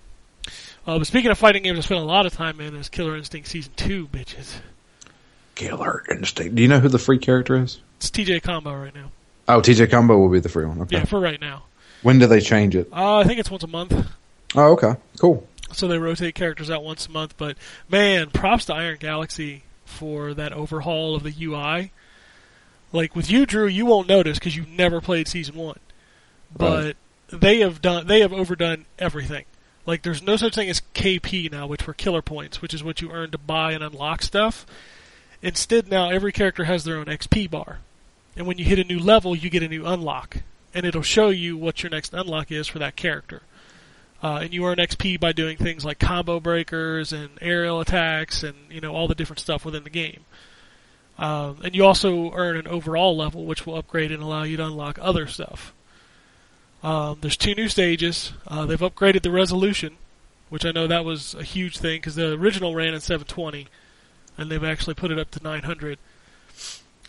Uh, 0.87 0.99
but 0.99 1.07
speaking 1.07 1.31
of 1.31 1.39
fighting 1.39 1.63
games, 1.63 1.79
I 1.79 1.81
spent 1.83 2.01
a 2.01 2.05
lot 2.05 2.27
of 2.27 2.35
time 2.35 2.61
in 2.61 2.77
is 2.77 2.89
Killer 2.91 3.17
Instinct 3.17 3.49
Season 3.49 3.73
Two, 3.77 4.07
bitches. 4.09 4.57
Killer 5.55 6.05
Instinct. 6.11 6.55
Do 6.55 6.63
you 6.63 6.69
know 6.69 6.81
who 6.81 6.89
the 6.89 6.99
free 6.99 7.19
character 7.19 7.57
is? 7.57 7.81
It's 7.97 8.11
TJ 8.11 8.43
Combo 8.43 8.75
right 8.75 8.95
now. 8.95 9.11
Oh, 9.49 9.61
TJ 9.61 9.91
Combo 9.91 10.19
will 10.19 10.29
be 10.29 10.41
the 10.41 10.49
free 10.49 10.65
one. 10.65 10.81
Okay. 10.83 10.99
Yeah, 10.99 11.05
for 11.05 11.21
right 11.21 11.41
now. 11.41 11.65
When 12.03 12.19
do 12.19 12.27
they 12.27 12.41
change 12.41 12.77
it? 12.77 12.89
Uh, 12.93 13.19
I 13.19 13.25
think 13.25 13.41
it's 13.41 13.51
once 13.51 13.63
a 13.63 13.69
month. 13.69 13.95
Oh, 14.55 14.73
okay. 14.73 14.95
Cool. 15.19 15.47
So 15.73 15.89
they 15.89 15.99
rotate 15.99 16.35
characters 16.35 16.71
out 16.71 16.85
once 16.85 17.07
a 17.07 17.11
month. 17.11 17.35
But 17.37 17.57
man, 17.89 18.31
props 18.31 18.67
to 18.67 18.75
Iron 18.75 18.99
Galaxy 19.01 19.65
for 19.85 20.35
that 20.35 20.53
overhaul 20.53 21.17
of 21.17 21.23
the 21.23 21.35
UI. 21.45 21.93
Like 22.93 23.17
with 23.17 23.31
you, 23.31 23.47
Drew, 23.47 23.67
you 23.67 23.87
won't 23.87 24.09
notice 24.09 24.39
because 24.39 24.57
you've 24.57 24.69
never 24.69 25.01
played 25.01 25.29
season 25.29 25.57
one. 25.57 25.79
But 26.57 26.97
they 27.29 27.61
have 27.61 27.83
done 27.83 28.07
they 28.07 28.21
have 28.21 28.33
overdone 28.33 28.87
everything. 28.99 29.45
Like 29.87 30.03
there's 30.03 30.23
no 30.23 30.37
such 30.37 30.55
thing 30.55 30.71
as 30.71 30.83
KP 30.95 31.51
now, 31.51 31.67
which 31.67 31.87
were 31.87 31.95
killer 31.95 32.23
points, 32.23 32.63
which 32.63 32.73
is 32.73 32.85
what 32.85 33.01
you 33.01 33.11
earn 33.11 33.31
to 33.33 33.39
buy 33.39 33.73
and 33.73 33.83
unlock 33.83 34.23
stuff. 34.23 34.65
Instead, 35.45 35.91
now 35.91 36.09
every 36.09 36.33
character 36.33 36.65
has 36.65 36.85
their 36.85 36.97
own 36.97 37.05
XP 37.05 37.51
bar, 37.51 37.81
and 38.35 38.47
when 38.47 38.57
you 38.57 38.65
hit 38.65 38.79
a 38.79 38.85
new 38.85 38.99
level, 38.99 39.37
you 39.37 39.51
get 39.51 39.63
a 39.63 39.69
new 39.69 39.85
unlock, 39.85 40.39
and 40.73 40.87
it'll 40.87 41.03
show 41.03 41.29
you 41.29 41.55
what 41.55 41.83
your 41.83 41.91
next 41.91 42.15
unlock 42.15 42.51
is 42.51 42.67
for 42.67 42.79
that 42.79 42.97
character. 42.97 43.43
Uh, 44.23 44.39
and 44.43 44.55
you 44.55 44.65
earn 44.65 44.79
XP 44.79 45.21
by 45.21 45.33
doing 45.33 45.59
things 45.59 45.85
like 45.85 45.99
combo 45.99 46.41
breakers 46.41 47.13
and 47.13 47.29
aerial 47.43 47.79
attacks 47.83 48.43
and 48.43 48.55
you 48.71 48.81
know 48.81 48.95
all 48.95 49.07
the 49.07 49.15
different 49.15 49.39
stuff 49.39 49.67
within 49.67 49.85
the 49.85 49.91
game. 49.91 50.25
Um, 51.19 51.59
and 51.63 51.75
you 51.75 51.85
also 51.85 52.33
earn 52.33 52.57
an 52.57 52.67
overall 52.67 53.15
level, 53.15 53.45
which 53.45 53.67
will 53.67 53.77
upgrade 53.77 54.11
and 54.11 54.23
allow 54.23 54.45
you 54.45 54.57
to 54.57 54.65
unlock 54.65 54.99
other 54.99 55.27
stuff. 55.27 55.75
Um, 56.83 57.19
there's 57.21 57.37
two 57.37 57.55
new 57.55 57.69
stages. 57.69 58.33
Uh, 58.49 58.65
they've 58.65 58.81
upgraded 58.81 59.21
the 59.21 59.31
resolution, 59.31 59.99
which 60.49 60.65
I 60.65 60.73
know 60.73 60.87
that 60.87 61.05
was 61.05 61.35
a 61.35 61.43
huge 61.43 61.77
thing 61.77 61.99
because 61.99 62.15
the 62.15 62.33
original 62.33 62.75
ran 62.75 62.95
in 62.95 63.01
720, 63.01 63.69
and 64.37 64.51
they've 64.51 64.65
actually 64.65 64.95
put 64.95 65.11
it 65.11 65.19
up 65.19 65.31
to 65.33 65.43
900. 65.43 65.99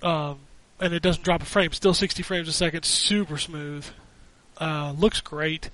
Um, 0.02 0.40
and 0.80 0.94
it 0.94 1.02
doesn't 1.02 1.24
drop 1.24 1.42
a 1.42 1.46
frame. 1.46 1.72
Still 1.72 1.94
60 1.94 2.22
frames 2.24 2.48
a 2.48 2.52
second, 2.54 2.84
super 2.86 3.38
smooth. 3.38 3.86
Uh, 4.60 4.94
looks 4.98 5.22
great. 5.22 5.70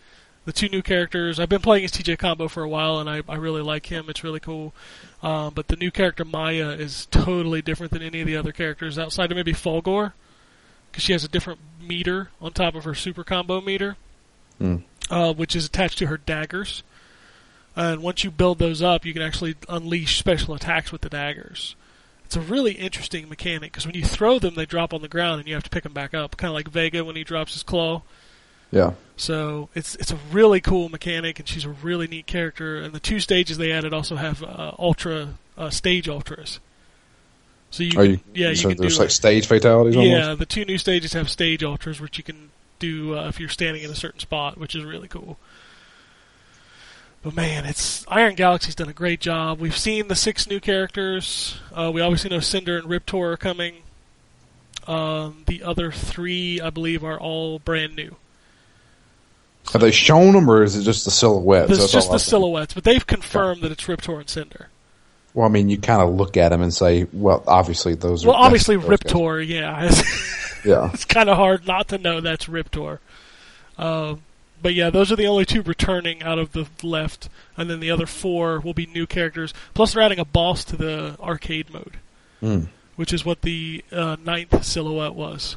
The 0.46 0.52
two 0.54 0.70
new 0.70 0.82
characters. 0.82 1.40
I've 1.40 1.50
been 1.50 1.62
playing 1.62 1.86
as 1.86 1.92
TJ 1.92 2.18
Combo 2.18 2.48
for 2.48 2.64
a 2.64 2.70
while, 2.70 3.00
and 3.00 3.08
I, 3.10 3.22
I 3.30 3.36
really 3.36 3.62
like 3.62 3.88
him. 3.88 4.06
It's 4.10 4.24
really 4.24 4.40
cool. 4.40 4.74
Um, 5.22 5.54
but 5.54 5.68
the 5.68 5.76
new 5.76 5.92
character 5.92 6.26
Maya 6.26 6.70
is 6.70 7.06
totally 7.12 7.62
different 7.62 7.92
than 7.92 8.02
any 8.02 8.22
of 8.22 8.28
the 8.28 8.36
other 8.38 8.52
characters 8.52 8.98
outside 8.98 9.32
of 9.32 9.36
maybe 9.36 9.54
Fulgore, 9.54 10.14
because 10.92 11.04
she 11.04 11.14
has 11.14 11.24
a 11.24 11.28
different 11.28 11.60
meter 11.80 12.30
on 12.42 12.54
top 12.54 12.74
of 12.74 12.86
her 12.86 12.96
super 12.96 13.24
combo 13.24 13.62
meter, 13.62 13.98
Hmm. 14.58 14.78
uh, 15.12 15.32
which 15.34 15.56
is 15.56 15.66
attached 15.68 16.00
to 16.00 16.08
her 16.08 16.18
daggers. 16.18 16.82
And 17.76 18.02
once 18.02 18.24
you 18.24 18.32
build 18.32 18.60
those 18.60 18.82
up, 18.82 19.06
you 19.06 19.14
can 19.14 19.22
actually 19.22 19.56
unleash 19.70 20.18
special 20.18 20.54
attacks 20.54 20.92
with 20.92 21.02
the 21.02 21.10
daggers. 21.10 21.76
It's 22.26 22.36
a 22.36 22.42
really 22.42 22.74
interesting 22.74 23.28
mechanic 23.30 23.72
because 23.72 23.86
when 23.86 23.96
you 23.96 24.04
throw 24.04 24.40
them, 24.40 24.56
they 24.56 24.66
drop 24.66 24.94
on 24.94 25.02
the 25.02 25.08
ground 25.08 25.40
and 25.40 25.48
you 25.48 25.54
have 25.54 25.64
to 25.64 25.70
pick 25.70 25.84
them 25.84 25.94
back 25.94 26.14
up, 26.14 26.38
kind 26.38 26.50
of 26.50 26.56
like 26.56 26.70
Vega 26.70 27.04
when 27.04 27.16
he 27.16 27.24
drops 27.24 27.54
his 27.54 27.64
claw. 27.64 28.04
Yeah. 28.72 28.94
So 29.18 29.70
it's 29.76 29.96
it's 29.96 30.12
a 30.12 30.18
really 30.32 30.62
cool 30.62 30.88
mechanic, 30.90 31.40
and 31.40 31.48
she's 31.48 31.66
a 31.66 31.70
really 31.70 32.08
neat 32.08 32.26
character. 32.26 32.78
And 32.78 32.94
the 32.94 33.00
two 33.02 33.20
stages 33.20 33.58
they 33.58 33.72
added 33.72 33.94
also 33.94 34.16
have 34.16 34.42
uh, 34.44 34.72
ultra 34.80 35.36
uh, 35.58 35.70
stage 35.70 36.08
ultras. 36.08 36.60
So 37.70 37.84
you, 37.84 38.00
Are 38.00 38.06
you? 38.06 38.20
yeah, 38.34 38.50
you 38.50 38.56
so 38.56 38.70
can 38.70 38.78
do 38.78 38.82
there's 38.82 38.98
like, 38.98 39.06
like 39.06 39.12
stage 39.12 39.48
fatalities. 39.48 39.96
yeah, 39.96 40.24
Almost? 40.24 40.40
the 40.40 40.46
two 40.46 40.66
new 40.66 40.78
stages 40.78 41.14
have 41.14 41.30
stage 41.30 41.64
ultras, 41.64 42.02
which 42.02 42.18
you 42.18 42.24
can 42.24 42.50
do 42.80 43.18
uh, 43.18 43.28
if 43.30 43.40
you're 43.40 43.50
standing 43.50 43.84
in 43.84 43.92
a 43.92 43.96
certain 43.96 44.20
spot, 44.20 44.58
which 44.58 44.76
is 44.76 44.84
really 44.84 45.08
cool. 45.08 45.38
But 47.24 47.36
man, 47.36 47.66
it's 47.66 48.04
Iron 48.08 48.34
Galaxy's 48.36 48.76
done 48.76 48.90
a 48.90 48.94
great 48.94 49.20
job. 49.22 49.60
We've 49.60 49.78
seen 49.78 50.08
the 50.08 50.16
six 50.16 50.48
new 50.48 50.60
characters. 50.60 51.60
Uh, 51.72 51.92
we 51.94 52.02
obviously 52.02 52.32
know 52.32 52.40
Cinder 52.40 52.78
and 52.78 52.90
Riptor 52.90 53.34
are 53.34 53.38
coming. 53.38 53.76
Um, 54.88 55.44
the 55.46 55.62
other 55.64 55.92
three, 55.92 56.60
I 56.60 56.72
believe, 56.72 57.04
are 57.04 57.20
all 57.20 57.60
brand 57.60 57.96
new. 57.96 58.16
Have 59.72 59.82
they 59.82 59.92
shown 59.92 60.34
them, 60.34 60.50
or 60.50 60.64
is 60.64 60.76
it 60.76 60.82
just 60.82 61.06
the 61.06 61.12
silhouettes? 61.12 61.70
That's 61.70 61.92
just 61.92 62.10
the 62.12 62.18
silhouettes, 62.18 62.74
but 62.74 62.84
they've 62.84 63.06
confirmed 63.06 63.62
that 63.62 63.72
it's 63.72 63.88
Riptor 63.88 64.20
and 64.20 64.28
Cinder. 64.28 64.70
Well, 65.36 65.46
I 65.46 65.50
mean, 65.50 65.70
you 65.70 65.78
kind 65.78 66.02
of 66.02 66.16
look 66.16 66.36
at 66.36 66.50
them 66.50 66.62
and 66.64 66.74
say, 66.74 67.06
well, 67.14 67.44
obviously 67.46 67.94
those 67.94 68.26
are. 68.26 68.30
Well, 68.30 68.38
obviously 68.38 68.76
that's 68.76 68.88
those 68.88 68.98
guys. 69.00 69.14
Riptor, 69.14 69.42
yeah. 69.44 69.86
It's, 69.86 70.42
Yeah. 70.66 70.92
it's 70.94 71.06
kind 71.06 71.30
of 71.30 71.38
hard 71.38 71.66
not 71.66 71.88
to 71.90 71.98
know 71.98 72.22
that's 72.22 72.48
Riptor. 72.50 73.00
Um, 73.78 74.22
but 74.62 74.74
yeah, 74.74 74.90
those 74.90 75.12
are 75.12 75.16
the 75.16 75.28
only 75.28 75.46
two 75.46 75.62
returning 75.62 76.22
out 76.24 76.38
of 76.40 76.52
the 76.54 76.68
left, 76.84 77.30
and 77.58 77.70
then 77.70 77.80
the 77.80 77.92
other 77.92 78.06
four 78.06 78.60
will 78.60 78.74
be 78.74 78.86
new 78.86 79.08
characters. 79.08 79.54
Plus, 79.74 79.94
they're 79.94 80.04
adding 80.04 80.20
a 80.20 80.26
boss 80.26 80.64
to 80.66 80.76
the 80.78 81.16
arcade 81.20 81.72
mode, 81.72 81.98
Mm. 82.42 82.68
which 82.96 83.14
is 83.14 83.24
what 83.26 83.42
the 83.42 83.84
uh, 83.92 84.18
ninth 84.24 84.64
silhouette 84.64 85.16
was. 85.16 85.56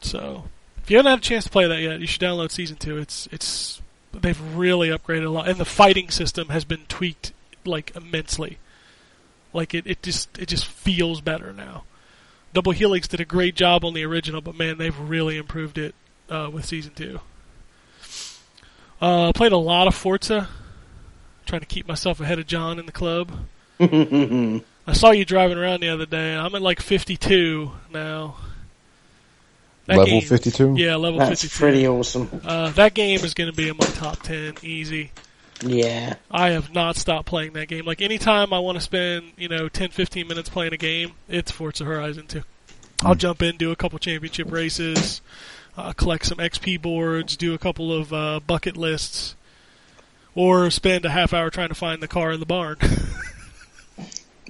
So, 0.00 0.44
if 0.82 0.90
you 0.90 0.96
haven't 0.96 1.10
had 1.10 1.18
a 1.18 1.22
chance 1.22 1.44
to 1.44 1.50
play 1.50 1.66
that 1.66 1.80
yet, 1.80 2.00
you 2.00 2.06
should 2.06 2.20
download 2.22 2.50
season 2.50 2.76
two. 2.76 2.96
It's 2.98 3.28
it's 3.30 3.80
they've 4.12 4.40
really 4.56 4.88
upgraded 4.88 5.26
a 5.26 5.30
lot, 5.30 5.48
and 5.48 5.58
the 5.58 5.64
fighting 5.64 6.10
system 6.10 6.48
has 6.48 6.64
been 6.64 6.84
tweaked 6.88 7.32
like 7.64 7.94
immensely. 7.94 8.58
Like 9.52 9.74
it, 9.74 9.86
it 9.86 10.02
just 10.02 10.38
it 10.38 10.46
just 10.46 10.66
feels 10.66 11.20
better 11.20 11.52
now. 11.52 11.84
Double 12.52 12.72
Helix 12.72 13.06
did 13.06 13.20
a 13.20 13.24
great 13.24 13.54
job 13.54 13.84
on 13.84 13.94
the 13.94 14.04
original, 14.04 14.40
but 14.40 14.56
man, 14.56 14.78
they've 14.78 14.98
really 14.98 15.36
improved 15.36 15.78
it 15.78 15.94
uh, 16.28 16.50
with 16.52 16.64
season 16.64 16.92
two. 16.94 17.20
Uh, 19.00 19.32
played 19.32 19.52
a 19.52 19.56
lot 19.56 19.86
of 19.86 19.94
Forza, 19.94 20.48
trying 21.46 21.60
to 21.60 21.66
keep 21.66 21.88
myself 21.88 22.20
ahead 22.20 22.38
of 22.38 22.46
John 22.46 22.78
in 22.78 22.86
the 22.86 22.92
club. 22.92 23.32
I 23.80 24.92
saw 24.92 25.10
you 25.10 25.24
driving 25.24 25.56
around 25.58 25.80
the 25.80 25.88
other 25.88 26.06
day. 26.06 26.34
I'm 26.36 26.54
at 26.54 26.62
like 26.62 26.80
52 26.80 27.70
now. 27.92 28.36
That 29.86 29.98
Level 29.98 30.20
game- 30.20 30.22
52? 30.22 30.74
Yeah, 30.76 30.96
level 30.96 31.18
That's 31.18 31.42
52. 31.42 31.58
pretty 31.58 31.88
awesome. 31.88 32.40
Uh, 32.44 32.70
that 32.72 32.94
game 32.94 33.20
is 33.20 33.34
going 33.34 33.50
to 33.50 33.56
be 33.56 33.68
in 33.68 33.76
my 33.76 33.86
top 33.86 34.22
10, 34.22 34.54
easy. 34.62 35.10
Yeah. 35.62 36.14
I 36.30 36.50
have 36.50 36.72
not 36.72 36.96
stopped 36.96 37.26
playing 37.26 37.54
that 37.54 37.68
game. 37.68 37.84
Like 37.86 38.00
anytime 38.00 38.52
I 38.52 38.58
want 38.60 38.76
to 38.76 38.80
spend, 38.82 39.32
you 39.36 39.48
know, 39.48 39.68
10, 39.68 39.90
15 39.90 40.28
minutes 40.28 40.48
playing 40.48 40.72
a 40.74 40.76
game, 40.76 41.12
it's 41.28 41.50
Forza 41.50 41.84
Horizon 41.84 42.26
2. 42.28 42.42
I'll 43.02 43.14
jump 43.14 43.42
in, 43.42 43.56
do 43.56 43.70
a 43.70 43.76
couple 43.76 43.98
championship 43.98 44.50
races, 44.52 45.22
uh, 45.88 45.92
collect 45.92 46.26
some 46.26 46.38
XP 46.38 46.80
boards, 46.80 47.36
do 47.36 47.54
a 47.54 47.58
couple 47.58 47.92
of 47.92 48.12
uh, 48.12 48.40
bucket 48.46 48.76
lists, 48.76 49.34
or 50.34 50.70
spend 50.70 51.04
a 51.04 51.10
half 51.10 51.32
hour 51.34 51.50
trying 51.50 51.68
to 51.70 51.74
find 51.74 52.02
the 52.02 52.08
car 52.08 52.32
in 52.32 52.40
the 52.40 52.46
barn. 52.46 52.76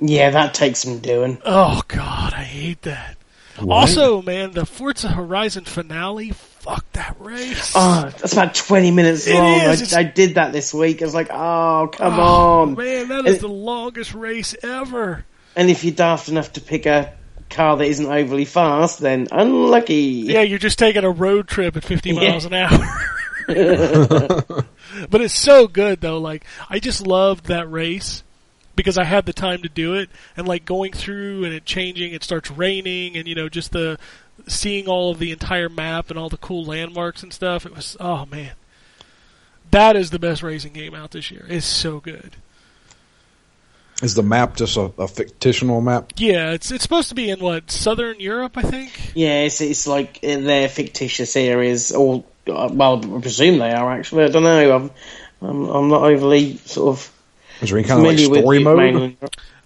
Yeah, 0.02 0.30
that 0.30 0.54
takes 0.54 0.78
some 0.78 1.00
doing. 1.00 1.42
oh 1.44 1.82
God, 1.86 2.32
I 2.32 2.42
hate 2.44 2.82
that. 2.82 3.16
Also, 3.58 4.22
man, 4.22 4.52
the 4.52 4.64
Forza 4.64 5.08
Horizon 5.08 5.64
finale, 5.66 6.30
fuck 6.30 6.90
that 6.92 7.16
race. 7.18 7.72
Oh, 7.74 8.04
that's 8.18 8.32
about 8.32 8.54
20 8.54 8.90
minutes 8.92 9.26
It 9.26 9.34
long. 9.34 9.60
is, 9.72 9.92
I, 9.92 10.00
I 10.00 10.02
did 10.04 10.36
that 10.36 10.52
this 10.52 10.72
week. 10.72 11.02
I 11.02 11.04
was 11.04 11.12
like, 11.14 11.28
oh, 11.30 11.90
come 11.92 12.14
Oh, 12.18 12.62
on. 12.62 12.74
man, 12.76 13.08
that 13.08 13.26
is 13.26 13.36
It- 13.36 13.40
the 13.42 13.48
longest 13.48 14.14
race 14.14 14.54
ever. 14.62 15.26
And 15.54 15.68
if 15.68 15.84
you're 15.84 15.92
daft 15.92 16.30
enough 16.30 16.54
to 16.54 16.62
pick 16.62 16.86
a 16.86 17.12
car 17.50 17.76
that 17.76 17.84
isn't 17.86 18.06
overly 18.06 18.44
fast, 18.44 19.00
then 19.00 19.28
unlucky. 19.30 19.94
Yeah, 20.26 20.42
you're 20.42 20.58
just 20.58 20.78
taking 20.78 21.04
a 21.04 21.10
road 21.10 21.48
trip 21.48 21.76
at 21.76 21.84
50 21.84 22.10
Yeah. 22.10 22.30
miles 22.30 22.44
an 22.44 22.54
hour. 22.54 22.86
but 25.10 25.20
it's 25.20 25.38
so 25.38 25.66
good 25.66 26.00
though. 26.00 26.18
Like 26.18 26.44
I 26.68 26.78
just 26.78 27.06
loved 27.06 27.46
that 27.46 27.70
race 27.70 28.22
because 28.76 28.96
I 28.96 29.04
had 29.04 29.26
the 29.26 29.32
time 29.32 29.62
to 29.62 29.68
do 29.68 29.94
it 29.94 30.08
and 30.36 30.46
like 30.46 30.64
going 30.64 30.92
through 30.92 31.44
and 31.44 31.52
it 31.52 31.64
changing, 31.64 32.12
it 32.12 32.22
starts 32.24 32.50
raining 32.50 33.16
and 33.16 33.26
you 33.26 33.34
know 33.34 33.48
just 33.48 33.72
the 33.72 33.98
seeing 34.46 34.86
all 34.88 35.10
of 35.10 35.18
the 35.18 35.32
entire 35.32 35.68
map 35.68 36.10
and 36.10 36.18
all 36.18 36.28
the 36.28 36.36
cool 36.36 36.64
landmarks 36.64 37.22
and 37.22 37.32
stuff. 37.32 37.66
It 37.66 37.74
was 37.74 37.96
oh 38.00 38.26
man. 38.26 38.52
That 39.70 39.94
is 39.96 40.10
the 40.10 40.18
best 40.18 40.42
racing 40.42 40.72
game 40.72 40.94
out 40.94 41.12
this 41.12 41.30
year. 41.30 41.46
It's 41.48 41.66
so 41.66 42.00
good. 42.00 42.32
Is 44.02 44.14
the 44.14 44.22
map 44.22 44.56
just 44.56 44.76
a, 44.76 44.92
a 44.98 45.06
fictional 45.08 45.80
map? 45.82 46.12
Yeah, 46.16 46.52
it's 46.52 46.70
it's 46.70 46.82
supposed 46.82 47.10
to 47.10 47.14
be 47.14 47.28
in 47.30 47.40
what 47.40 47.70
Southern 47.70 48.18
Europe, 48.18 48.56
I 48.56 48.62
think. 48.62 49.12
Yeah, 49.14 49.42
it's, 49.42 49.60
it's 49.60 49.86
like 49.86 50.20
uh, 50.22 50.38
their 50.40 50.68
fictitious 50.68 51.36
areas, 51.36 51.92
or 51.92 52.24
uh, 52.48 52.70
well, 52.72 53.16
I 53.16 53.20
presume 53.20 53.58
they 53.58 53.70
are 53.72 53.92
actually. 53.92 54.24
I 54.24 54.28
don't 54.28 54.42
know. 54.44 54.74
I'm, 54.76 54.90
I'm, 55.42 55.64
I'm 55.68 55.88
not 55.88 56.02
overly 56.02 56.56
sort 56.58 56.96
of 56.96 57.12
Is 57.60 57.68
there 57.70 57.78
any 57.78 57.86
kind 57.88 58.00
of 58.00 58.06
like 58.06 58.18
story 58.18 58.62
mode? 58.64 58.78
mainland- 58.78 59.16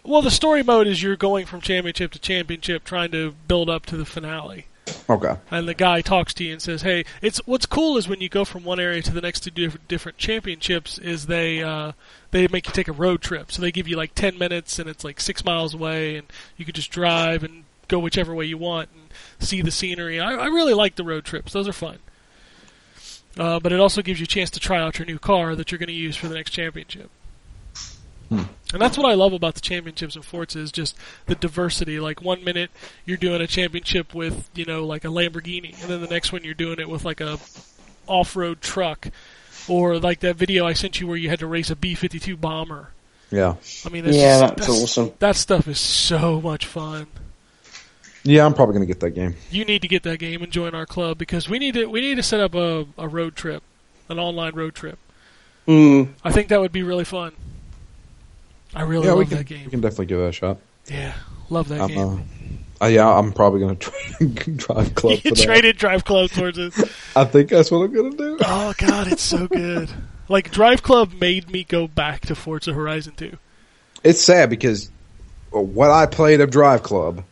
Well, 0.02 0.20
the 0.23 0.31
story 0.31 0.62
mode 0.65 0.86
is 0.89 1.02
you're 1.02 1.16
going 1.16 1.47
from 1.47 1.61
championship 1.61 2.11
to 2.12 2.19
championship, 2.19 2.85
trying 2.85 3.12
to 3.12 3.35
build 3.47 3.70
up 3.70 3.86
to 3.86 3.97
the 3.97 4.05
finale. 4.05 4.66
Okay. 5.09 5.36
and 5.51 5.69
the 5.69 5.74
guy 5.74 6.01
talks 6.01 6.35
to 6.35 6.44
you 6.44 6.52
and 6.52 6.62
says, 6.62 6.82
"Hey, 6.82 7.05
it's 7.23 7.39
what's 7.47 7.66
cool 7.66 7.97
is 7.97 8.09
when 8.09 8.20
you 8.20 8.28
go 8.28 8.44
from 8.44 8.65
one 8.65 8.81
area 8.81 9.02
to 9.02 9.12
the 9.12 9.20
next 9.20 9.40
to 9.40 9.51
different 9.51 9.89
different 9.89 10.19
championships 10.19 10.98
is 10.98 11.27
they 11.27 11.62
uh, 11.62 11.93
they 12.31 12.48
make 12.48 12.66
you 12.66 12.73
take 12.73 12.89
a 12.89 12.93
road 12.93 13.20
trip. 13.20 13.52
So 13.52 13.62
they 13.62 13.70
give 13.73 13.89
you 13.89 13.97
like 13.97 14.15
ten 14.15 14.39
minutes 14.39 14.78
and 14.78 14.89
it's 14.89 15.05
like 15.05 15.20
six 15.20 15.44
miles 15.44 15.74
away, 15.74 16.16
and 16.16 16.27
you 16.56 16.65
could 16.65 16.74
just 16.74 16.90
drive 16.90 17.43
and 17.43 17.65
go 17.89 17.98
whichever 17.98 18.35
way 18.35 18.47
you 18.47 18.59
want 18.59 18.89
and 18.94 19.09
see 19.47 19.62
the 19.62 19.70
scenery. 19.70 20.20
I, 20.20 20.32
I 20.32 20.47
really 20.47 20.74
like 20.74 20.97
the 20.97 21.05
road 21.05 21.24
trips; 21.24 21.52
those 21.52 21.69
are 21.69 21.73
fun. 21.73 21.98
Uh, 23.36 23.59
but 23.61 23.73
it 23.73 23.81
also 23.81 24.01
gives 24.01 24.20
you 24.20 24.24
a 24.24 24.28
chance 24.28 24.51
to 24.51 24.61
try 24.61 24.81
out 24.81 24.98
your 24.98 25.06
new 25.06 25.19
car 25.19 25.56
that 25.56 25.73
you're 25.73 25.78
going 25.78 25.89
to 25.89 25.93
use 25.93 26.16
for 26.16 26.28
the 26.28 26.35
next 26.35 26.51
championship. 26.51 27.11
And 28.72 28.80
that's 28.82 28.96
what 28.98 29.08
I 29.08 29.14
love 29.14 29.32
about 29.32 29.54
the 29.54 29.60
championships 29.60 30.16
in 30.16 30.22
Forza 30.22 30.58
is 30.58 30.72
just 30.72 30.96
the 31.26 31.34
diversity. 31.36 32.00
Like 32.00 32.22
one 32.22 32.42
minute 32.42 32.70
you're 33.04 33.16
doing 33.16 33.40
a 33.40 33.46
championship 33.46 34.14
with, 34.14 34.50
you 34.54 34.64
know, 34.64 34.84
like 34.84 35.04
a 35.04 35.08
Lamborghini, 35.08 35.80
and 35.80 35.90
then 35.90 36.00
the 36.00 36.08
next 36.08 36.32
one 36.32 36.42
you're 36.42 36.54
doing 36.54 36.80
it 36.80 36.88
with 36.88 37.04
like 37.04 37.20
a 37.20 37.38
off-road 38.06 38.60
truck, 38.60 39.08
or 39.68 39.98
like 39.98 40.20
that 40.20 40.36
video 40.36 40.66
I 40.66 40.72
sent 40.72 41.00
you 41.00 41.06
where 41.06 41.16
you 41.16 41.28
had 41.28 41.38
to 41.40 41.46
race 41.46 41.70
a 41.70 41.76
B-52 41.76 42.40
bomber. 42.40 42.88
Yeah. 43.30 43.54
I 43.84 43.88
mean, 43.90 44.04
that's 44.04 44.16
Yeah, 44.16 44.40
just- 44.40 44.56
that's 44.56 44.68
awesome. 44.68 45.12
That 45.20 45.36
stuff 45.36 45.68
is 45.68 45.78
so 45.80 46.40
much 46.40 46.66
fun. 46.66 47.06
Yeah, 48.26 48.46
I'm 48.46 48.54
probably 48.54 48.74
gonna 48.74 48.86
get 48.86 49.00
that 49.00 49.10
game. 49.10 49.34
You 49.50 49.64
need 49.66 49.82
to 49.82 49.88
get 49.88 50.02
that 50.04 50.18
game 50.18 50.42
and 50.42 50.50
join 50.50 50.74
our 50.74 50.86
club 50.86 51.18
because 51.18 51.48
we 51.48 51.58
need 51.58 51.74
to 51.74 51.84
we 51.86 52.00
need 52.00 52.14
to 52.16 52.22
set 52.22 52.40
up 52.40 52.54
a, 52.54 52.86
a 52.96 53.06
road 53.06 53.36
trip, 53.36 53.62
an 54.08 54.18
online 54.18 54.54
road 54.54 54.74
trip. 54.74 54.98
Mm. 55.68 56.08
I 56.24 56.32
think 56.32 56.48
that 56.48 56.60
would 56.60 56.72
be 56.72 56.82
really 56.82 57.04
fun. 57.04 57.32
I 58.74 58.82
really 58.82 59.06
yeah, 59.06 59.12
love 59.12 59.28
can 59.28 59.38
that 59.38 59.44
game. 59.44 59.64
we 59.64 59.70
can 59.70 59.80
definitely 59.80 60.06
give 60.06 60.18
that 60.18 60.28
a 60.28 60.32
shot. 60.32 60.59
Yeah, 60.86 61.14
love 61.51 61.68
that 61.68 61.88
game. 61.88 61.98
uh, 61.98 62.18
uh, 62.84 62.88
yeah, 62.88 63.09
I'm 63.09 63.32
probably 63.32 63.60
gonna 63.60 63.74
try 63.76 64.26
drive 64.56 64.94
club 64.94 65.20
You 65.24 65.32
traded 65.32 65.76
Drive 65.76 66.05
Club 66.05 66.30
towards 66.30 66.59
it. 66.59 66.74
I 67.16 67.24
think 67.24 67.51
that's 67.51 67.70
what 67.70 67.78
I'm 67.78 67.92
gonna 67.92 68.16
do. 68.16 68.38
Oh 68.44 68.74
god, 68.76 69.09
it's 69.09 69.22
so 69.22 69.46
good. 69.46 69.90
Like 70.28 70.51
Drive 70.51 70.82
Club 70.82 71.12
made 71.14 71.51
me 71.51 71.64
go 71.64 71.86
back 71.86 72.22
to 72.22 72.34
Forza 72.34 72.72
Horizon 72.72 73.14
2. 73.16 73.36
It's 74.02 74.20
sad 74.20 74.51
because 74.51 74.90
what 75.51 75.90
I 75.90 76.06
played 76.06 76.40
of 76.40 76.51
Drive 76.51 76.82
Club, 76.82 77.24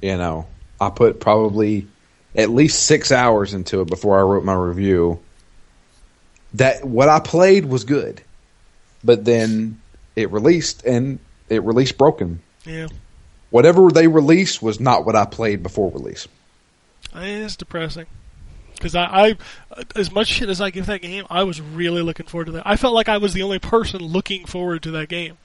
you 0.00 0.16
know, 0.16 0.46
I 0.80 0.90
put 0.90 1.20
probably 1.20 1.86
at 2.34 2.50
least 2.50 2.84
six 2.84 3.12
hours 3.12 3.54
into 3.54 3.80
it 3.82 3.88
before 3.88 4.18
I 4.18 4.22
wrote 4.22 4.44
my 4.44 4.54
review. 4.54 5.20
That 6.54 6.84
what 6.84 7.08
I 7.08 7.20
played 7.20 7.66
was 7.66 7.84
good, 7.84 8.20
but 9.04 9.24
then 9.24 9.80
it 10.16 10.30
released 10.30 10.84
and 10.84 11.18
it 11.48 11.62
released 11.62 11.98
broken. 11.98 12.40
Yeah, 12.64 12.88
Whatever 13.52 13.90
they 13.90 14.08
released 14.08 14.62
was 14.62 14.80
not 14.80 15.04
what 15.04 15.14
I 15.14 15.26
played 15.26 15.62
before 15.62 15.90
release. 15.90 16.26
it's 17.14 17.54
depressing. 17.54 18.06
Because 18.74 18.94
I, 18.94 19.04
I, 19.04 19.36
as 19.94 20.10
much 20.10 20.28
shit 20.28 20.48
as 20.48 20.58
I 20.60 20.70
give 20.70 20.86
that 20.86 21.02
game, 21.02 21.26
I 21.28 21.44
was 21.44 21.60
really 21.60 22.00
looking 22.00 22.24
forward 22.24 22.46
to 22.46 22.52
that. 22.52 22.62
I 22.66 22.76
felt 22.76 22.94
like 22.94 23.10
I 23.10 23.18
was 23.18 23.34
the 23.34 23.42
only 23.42 23.58
person 23.58 24.00
looking 24.00 24.46
forward 24.46 24.82
to 24.84 24.90
that 24.92 25.10
game 25.10 25.36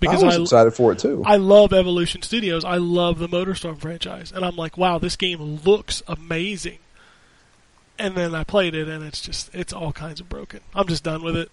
because 0.00 0.24
I 0.24 0.26
was 0.26 0.38
I, 0.38 0.42
excited 0.42 0.74
for 0.74 0.90
it 0.92 0.98
too. 0.98 1.22
I 1.24 1.36
love 1.36 1.72
Evolution 1.72 2.22
Studios. 2.22 2.64
I 2.64 2.78
love 2.78 3.20
the 3.20 3.28
MotorStorm 3.28 3.78
franchise, 3.78 4.32
and 4.32 4.44
I'm 4.44 4.56
like, 4.56 4.76
wow, 4.76 4.98
this 4.98 5.14
game 5.14 5.60
looks 5.64 6.02
amazing. 6.08 6.78
And 8.00 8.16
then 8.16 8.34
I 8.34 8.42
played 8.42 8.74
it, 8.74 8.88
and 8.88 9.04
it's 9.04 9.20
just 9.20 9.54
it's 9.54 9.72
all 9.72 9.92
kinds 9.92 10.18
of 10.18 10.28
broken. 10.28 10.60
I'm 10.74 10.88
just 10.88 11.04
done 11.04 11.22
with 11.22 11.36
it. 11.36 11.52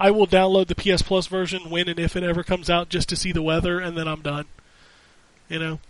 I 0.00 0.10
will 0.10 0.26
download 0.26 0.68
the 0.68 0.74
PS 0.74 1.02
Plus 1.02 1.26
version 1.26 1.70
when 1.70 1.88
and 1.88 1.98
if 1.98 2.14
it 2.16 2.22
ever 2.22 2.42
comes 2.44 2.70
out, 2.70 2.88
just 2.88 3.08
to 3.08 3.16
see 3.16 3.32
the 3.32 3.42
weather, 3.42 3.80
and 3.80 3.96
then 3.96 4.06
I'm 4.06 4.20
done. 4.22 4.46
You 5.48 5.58
know. 5.58 5.80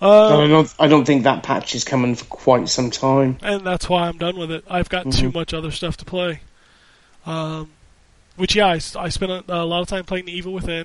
I 0.00 0.06
Uh, 0.06 0.46
don't. 0.46 0.74
I 0.78 0.86
don't 0.86 1.04
think 1.04 1.24
that 1.24 1.42
patch 1.42 1.74
is 1.74 1.82
coming 1.84 2.14
for 2.14 2.24
quite 2.26 2.68
some 2.68 2.90
time. 2.90 3.38
and 3.42 3.66
that's 3.66 3.88
why 3.88 4.06
I'm 4.06 4.18
done 4.18 4.36
with 4.38 4.50
it. 4.50 4.64
I've 4.68 4.88
got 4.88 5.10
too 5.10 5.30
much 5.32 5.52
other 5.52 5.70
stuff 5.72 5.96
to 5.98 6.04
play. 6.04 6.40
Um, 7.26 7.70
which 8.36 8.54
yeah, 8.54 8.68
I 8.68 8.78
spent 8.78 9.32
a, 9.32 9.44
a 9.48 9.64
lot 9.64 9.80
of 9.82 9.88
time 9.88 10.04
playing 10.04 10.26
The 10.26 10.32
Evil 10.32 10.52
Within 10.52 10.84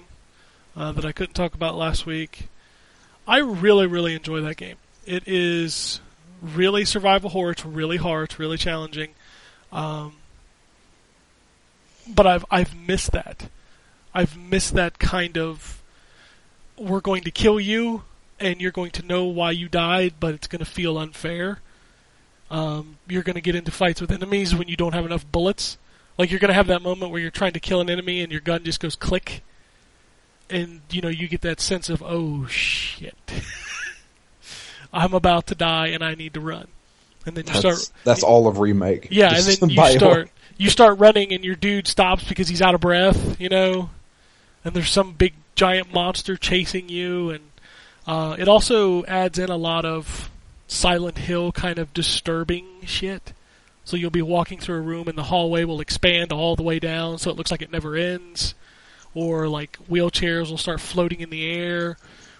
uh, 0.76 0.92
that 0.94 1.06
I 1.06 1.12
couldn't 1.12 1.36
talk 1.36 1.54
about 1.54 1.76
last 1.76 2.06
week. 2.08 2.48
I 3.28 3.38
really, 3.38 3.86
really 3.86 4.16
enjoy 4.16 4.42
that 4.42 4.58
game. 4.58 4.78
It 5.06 5.24
is 5.28 6.00
really 6.42 6.84
survival 6.84 7.30
horror. 7.30 7.52
It's 7.52 7.64
really 7.66 7.98
hard. 7.98 8.30
It's 8.32 8.40
really 8.40 8.58
challenging. 8.58 9.10
Um, 9.72 10.16
but 12.08 12.26
I've 12.28 12.46
I've 12.52 12.76
missed 12.76 13.12
that. 13.12 13.50
I've 14.14 14.38
missed 14.38 14.74
that 14.76 15.00
kind 15.00 15.38
of. 15.38 15.82
We're 16.78 17.02
going 17.02 17.24
to 17.24 17.32
kill 17.32 17.60
you, 17.60 18.04
and 18.40 18.60
you're 18.62 18.72
going 18.72 18.92
to 18.92 19.04
know 19.06 19.26
why 19.26 19.52
you 19.52 19.70
died, 19.70 20.16
but 20.20 20.34
it's 20.34 20.48
going 20.48 20.60
to 20.60 20.66
feel 20.66 20.98
unfair. 20.98 21.60
Um, 22.52 22.98
you're 23.08 23.24
going 23.24 23.36
to 23.36 23.42
get 23.42 23.56
into 23.56 23.72
fights 23.72 24.02
with 24.02 24.12
enemies 24.12 24.54
when 24.54 24.68
you 24.68 24.76
don't 24.76 24.94
have 24.94 25.06
enough 25.06 25.30
bullets. 25.32 25.78
Like 26.18 26.30
you're 26.30 26.40
going 26.40 26.50
to 26.50 26.56
have 26.56 26.68
that 26.68 26.82
moment 26.84 27.12
where 27.12 27.20
you're 27.22 27.32
trying 27.32 27.54
to 27.54 27.60
kill 27.60 27.82
an 27.82 27.90
enemy 27.90 28.22
and 28.22 28.32
your 28.32 28.42
gun 28.42 28.64
just 28.64 28.80
goes 28.80 28.96
click, 28.96 29.44
and 30.50 30.82
you 30.92 31.02
know 31.02 31.10
you 31.10 31.28
get 31.28 31.42
that 31.42 31.60
sense 31.60 31.90
of 31.90 32.04
oh 32.06 32.46
shit, 32.48 33.16
I'm 34.94 35.14
about 35.14 35.48
to 35.48 35.56
die 35.56 35.88
and 35.88 36.04
I 36.04 36.14
need 36.16 36.36
to 36.36 36.40
run, 36.40 36.68
and 37.26 37.36
then 37.36 37.46
you 37.48 37.54
That's, 37.54 37.60
start 37.60 37.92
that's 38.04 38.24
all 38.24 38.48
of 38.48 38.60
remake. 38.60 39.08
yeah, 39.10 39.30
Just 39.34 39.62
and 39.62 39.72
then 39.72 39.78
you 39.86 39.92
start 39.98 40.30
you 40.58 40.70
start 40.70 41.00
running, 41.00 41.34
and 41.34 41.44
your 41.44 41.56
dude 41.56 41.88
stops 41.88 42.24
because 42.24 42.48
he's 42.48 42.62
out 42.62 42.76
of 42.76 42.82
breath, 42.82 43.40
you 43.40 43.50
know, 43.50 43.90
and 44.64 44.74
there's 44.74 44.90
some 44.90 45.14
big 45.14 45.34
giant 45.56 45.94
monster 45.94 46.38
chasing 46.38 46.90
you, 46.90 47.30
and 47.30 47.44
uh, 48.08 48.36
it 48.38 48.48
also 48.48 49.04
adds 49.06 49.40
in 49.40 49.50
a 49.50 49.58
lot 49.58 49.86
of 49.86 50.30
Silent 50.68 51.20
Hill 51.20 51.52
kind 51.52 51.80
of 51.80 51.94
disturbing 51.94 52.66
shit. 52.86 53.34
So 53.86 53.98
you'll 53.98 54.12
be 54.12 54.22
walking 54.22 54.60
through 54.60 54.78
a 54.78 54.82
room, 54.82 55.08
and 55.08 55.18
the 55.18 55.24
hallway 55.24 55.66
will 55.66 55.82
expand 55.82 56.32
all 56.32 56.56
the 56.56 56.64
way 56.64 56.80
down, 56.80 57.18
so 57.18 57.30
it 57.30 57.38
looks 57.38 57.52
like 57.52 57.62
it 57.62 57.72
never 57.72 57.96
ends. 57.96 58.56
Or 59.14 59.48
like 59.48 59.78
wheelchairs 59.90 60.50
will 60.50 60.58
start 60.58 60.80
floating 60.80 61.20
in 61.20 61.30
the 61.30 61.46
air, 61.46 61.98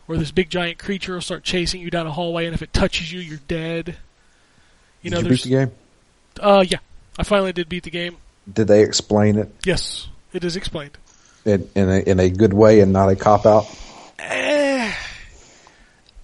or 0.08 0.18
this 0.18 0.32
big 0.32 0.50
giant 0.50 0.80
creature 0.80 1.14
will 1.14 1.22
start 1.22 1.44
chasing 1.44 1.82
you 1.82 1.92
down 1.92 2.08
a 2.08 2.12
hallway, 2.12 2.46
and 2.46 2.56
if 2.56 2.62
it 2.62 2.74
touches 2.74 3.12
you, 3.12 3.20
you're 3.20 3.40
dead. 3.48 3.98
You 5.02 5.12
know, 5.12 5.18
you 5.18 5.24
there's 5.24 5.44
beat 5.44 5.52
the 5.52 5.66
game? 5.66 5.72
uh, 6.40 6.66
yeah. 6.68 6.80
I 7.18 7.24
finally 7.24 7.54
did 7.54 7.70
beat 7.70 7.84
the 7.84 7.92
game. 7.92 8.18
Did 8.52 8.68
they 8.68 8.84
explain 8.84 9.38
it 9.38 9.54
Yes, 9.66 10.08
it 10.34 10.44
is 10.44 10.56
explained. 10.56 10.98
in, 11.46 11.70
in 11.76 11.90
a 11.90 12.00
in 12.00 12.20
a 12.20 12.30
good 12.30 12.54
way 12.54 12.80
and 12.82 12.92
not 12.92 13.10
a 13.10 13.16
cop 13.16 13.46
out? 13.46 13.66
Eh, 14.20 14.94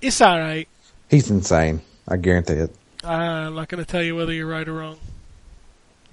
it's 0.01 0.21
alright. 0.21 0.67
He's 1.09 1.29
insane. 1.29 1.81
I 2.07 2.17
guarantee 2.17 2.53
it. 2.53 2.75
I'm 3.03 3.55
not 3.55 3.67
going 3.69 3.83
to 3.83 3.89
tell 3.89 4.03
you 4.03 4.15
whether 4.15 4.33
you're 4.33 4.47
right 4.47 4.67
or 4.67 4.73
wrong. 4.73 4.97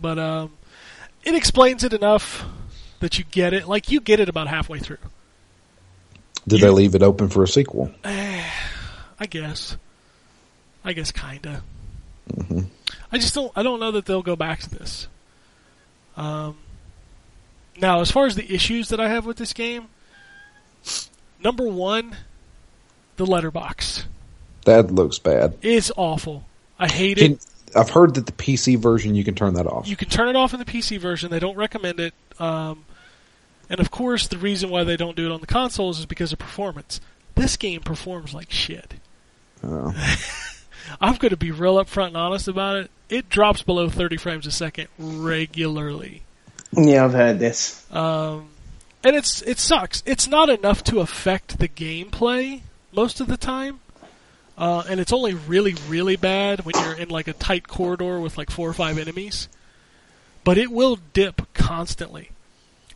But, 0.01 0.19
um, 0.19 0.53
it 1.25 1.35
explains 1.35 1.83
it 1.85 1.93
enough 1.93 2.45
that 3.01 3.19
you 3.19 3.25
get 3.31 3.53
it. 3.53 3.67
Like, 3.67 3.91
you 3.91 4.01
get 4.01 4.21
it 4.21 4.29
about 4.29 4.47
halfway 4.47 4.79
through. 4.79 4.99
Did 6.47 6.61
You- 6.61 6.67
they 6.67 6.71
leave 6.71 6.95
it 6.95 7.03
open 7.03 7.29
for 7.29 7.43
a 7.43 7.49
sequel? 7.49 7.91
I 8.05 9.27
guess. 9.29 9.77
I 10.85 10.93
guess 10.93 11.11
kinda. 11.13 11.63
I 13.13 13.19
just 13.19 13.35
don't. 13.35 13.53
I 13.57 13.63
don't 13.63 13.81
know 13.81 13.93
that 13.93 14.07
they'll 14.07 14.23
go 14.23 14.37
back 14.37 14.61
to 14.61 14.71
this. 14.71 15.09
Um, 16.17 16.57
now, 17.81 18.01
as 18.01 18.11
far 18.11 18.27
as 18.27 18.35
the 18.35 18.53
issues 18.53 18.89
that 18.89 19.01
I 19.01 19.09
have 19.09 19.27
with 19.27 19.37
this 19.37 19.53
game, 19.53 19.89
number 21.43 21.65
one, 21.69 22.17
the 23.17 23.27
letterbox 23.27 24.07
That 24.65 24.91
looks 24.91 25.19
bad. 25.19 25.57
is 25.63 25.93
awful. 25.97 26.45
I 26.79 26.89
hate 26.89 27.19
Can, 27.19 27.33
it. 27.33 27.47
I've 27.75 27.91
heard 27.91 28.15
that 28.15 28.27
the 28.27 28.33
PC 28.33 28.79
version 28.79 29.15
you 29.15 29.25
can 29.25 29.35
turn 29.35 29.55
that 29.55 29.67
off. 29.67 29.87
You 29.89 29.97
can 29.97 30.09
turn 30.09 30.29
it 30.29 30.37
off 30.37 30.53
in 30.55 30.59
the 30.59 30.65
PC 30.65 30.99
version. 30.99 31.31
They 31.31 31.39
don't 31.39 31.57
recommend 31.57 32.01
it. 32.01 32.15
Um, 32.39 32.85
and 33.69 33.81
of 33.81 33.91
course, 33.91 34.29
the 34.29 34.39
reason 34.39 34.71
why 34.71 34.85
they 34.85 34.97
don't 34.97 35.17
do 35.17 35.27
it 35.27 35.33
on 35.33 35.41
the 35.41 35.47
consoles 35.47 35.99
is 35.99 36.07
because 36.07 36.33
of 36.33 36.39
performance. 36.39 37.01
This 37.35 37.57
game 37.57 37.83
performs 37.83 38.33
like 38.33 38.51
shit. 38.51 38.95
Oh. 39.63 39.93
I'm 41.01 41.17
going 41.17 41.31
to 41.31 41.37
be 41.37 41.51
real 41.51 41.77
upfront 41.77 42.09
and 42.09 42.17
honest 42.17 42.49
about 42.49 42.77
it. 42.77 42.91
It 43.09 43.29
drops 43.29 43.63
below 43.63 43.89
30 43.89 44.17
frames 44.17 44.47
a 44.47 44.51
second 44.51 44.89
regularly. 44.99 46.23
Yeah, 46.73 47.05
I've 47.05 47.13
heard 47.13 47.39
this. 47.39 47.85
Um, 47.93 48.49
and 49.05 49.15
it's 49.15 49.43
it 49.43 49.59
sucks. 49.59 50.03
It's 50.05 50.27
not 50.27 50.51
enough 50.51 50.83
to 50.85 51.01
affect 51.01 51.59
the 51.59 51.69
gameplay 51.69 52.63
most 52.93 53.21
of 53.21 53.29
the 53.29 53.37
time. 53.37 53.81
Uh, 54.59 54.83
and 54.89 55.01
it's 55.01 55.13
only 55.13 55.35
really, 55.35 55.75
really 55.89 56.17
bad 56.17 56.65
when 56.65 56.75
you're 56.83 56.95
in 56.97 57.11
like 57.11 57.29
a 57.29 57.35
tight 57.35 57.69
corridor 57.69 58.19
with 58.19 58.39
like 58.39 58.51
four 58.51 58.69
or 58.69 58.73
five 58.73 58.99
enemies. 58.99 59.49
But 60.45 60.59
it 60.59 60.73
will 60.73 60.99
dip 61.13 61.53
constantly. 61.53 62.31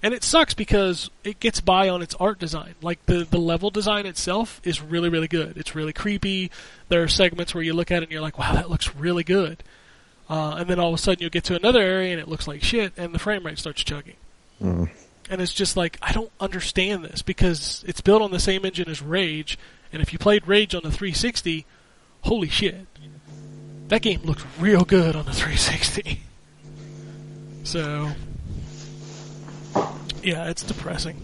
And 0.03 0.15
it 0.15 0.25
sucks 0.25 0.55
because 0.55 1.11
it 1.25 1.41
gets 1.41 1.61
by 1.61 1.89
on 1.89 2.01
its 2.01 2.15
art 2.15 2.39
design. 2.39 2.75
Like 2.81 3.05
the, 3.07 3.25
the 3.25 3.39
level 3.39 3.71
design 3.71 4.07
itself 4.07 4.61
is 4.65 4.81
really, 4.81 5.11
really 5.11 5.29
good. 5.29 5.59
It's 5.59 5.75
really 5.75 5.93
creepy. 5.93 6.51
There 6.89 7.03
are 7.03 7.09
segments 7.09 7.55
where 7.55 7.63
you 7.63 7.75
look 7.75 7.91
at 7.91 7.99
it 7.99 8.05
and 8.05 8.13
you're 8.13 8.23
like, 8.23 8.39
wow, 8.39 8.55
that 8.55 8.71
looks 8.71 8.95
really 8.97 9.25
good. 9.25 9.63
Uh, 10.29 10.55
and 10.59 10.71
then 10.71 10.79
all 10.79 10.89
of 10.89 10.95
a 10.95 10.99
sudden 10.99 11.21
you'll 11.21 11.31
get 11.31 11.45
to 11.45 11.57
another 11.57 11.81
area 11.81 12.13
and 12.13 12.21
it 12.21 12.29
looks 12.29 12.49
like 12.49 12.63
shit 12.63 12.93
and 12.97 13.15
the 13.15 13.19
frame 13.19 13.45
rate 13.45 13.59
starts 13.59 13.83
chugging. 13.85 14.17
And 15.29 15.41
it's 15.41 15.53
just 15.53 15.77
like, 15.77 15.99
I 16.01 16.13
don't 16.13 16.33
understand 16.41 17.05
this 17.05 17.21
because 17.23 17.85
it's 17.87 18.01
built 18.01 18.23
on 18.23 18.31
the 18.31 18.41
same 18.41 18.65
engine 18.65 18.89
as 18.89 19.03
Rage. 19.03 19.59
And 19.93 20.01
if 20.01 20.13
you 20.13 20.19
played 20.19 20.49
Rage 20.49 20.75
on 20.75 20.83
the 20.83 20.91
360, 20.91 21.67
holy 22.23 22.49
shit. 22.49 22.87
That 23.89 24.03
game 24.03 24.23
looks 24.23 24.45
real 24.59 24.85
good 24.85 25.15
on 25.15 25.27
the 25.27 25.33
360. 25.33 26.21
So, 27.63 28.11
yeah, 30.23 30.49
it's 30.49 30.63
depressing. 30.63 31.21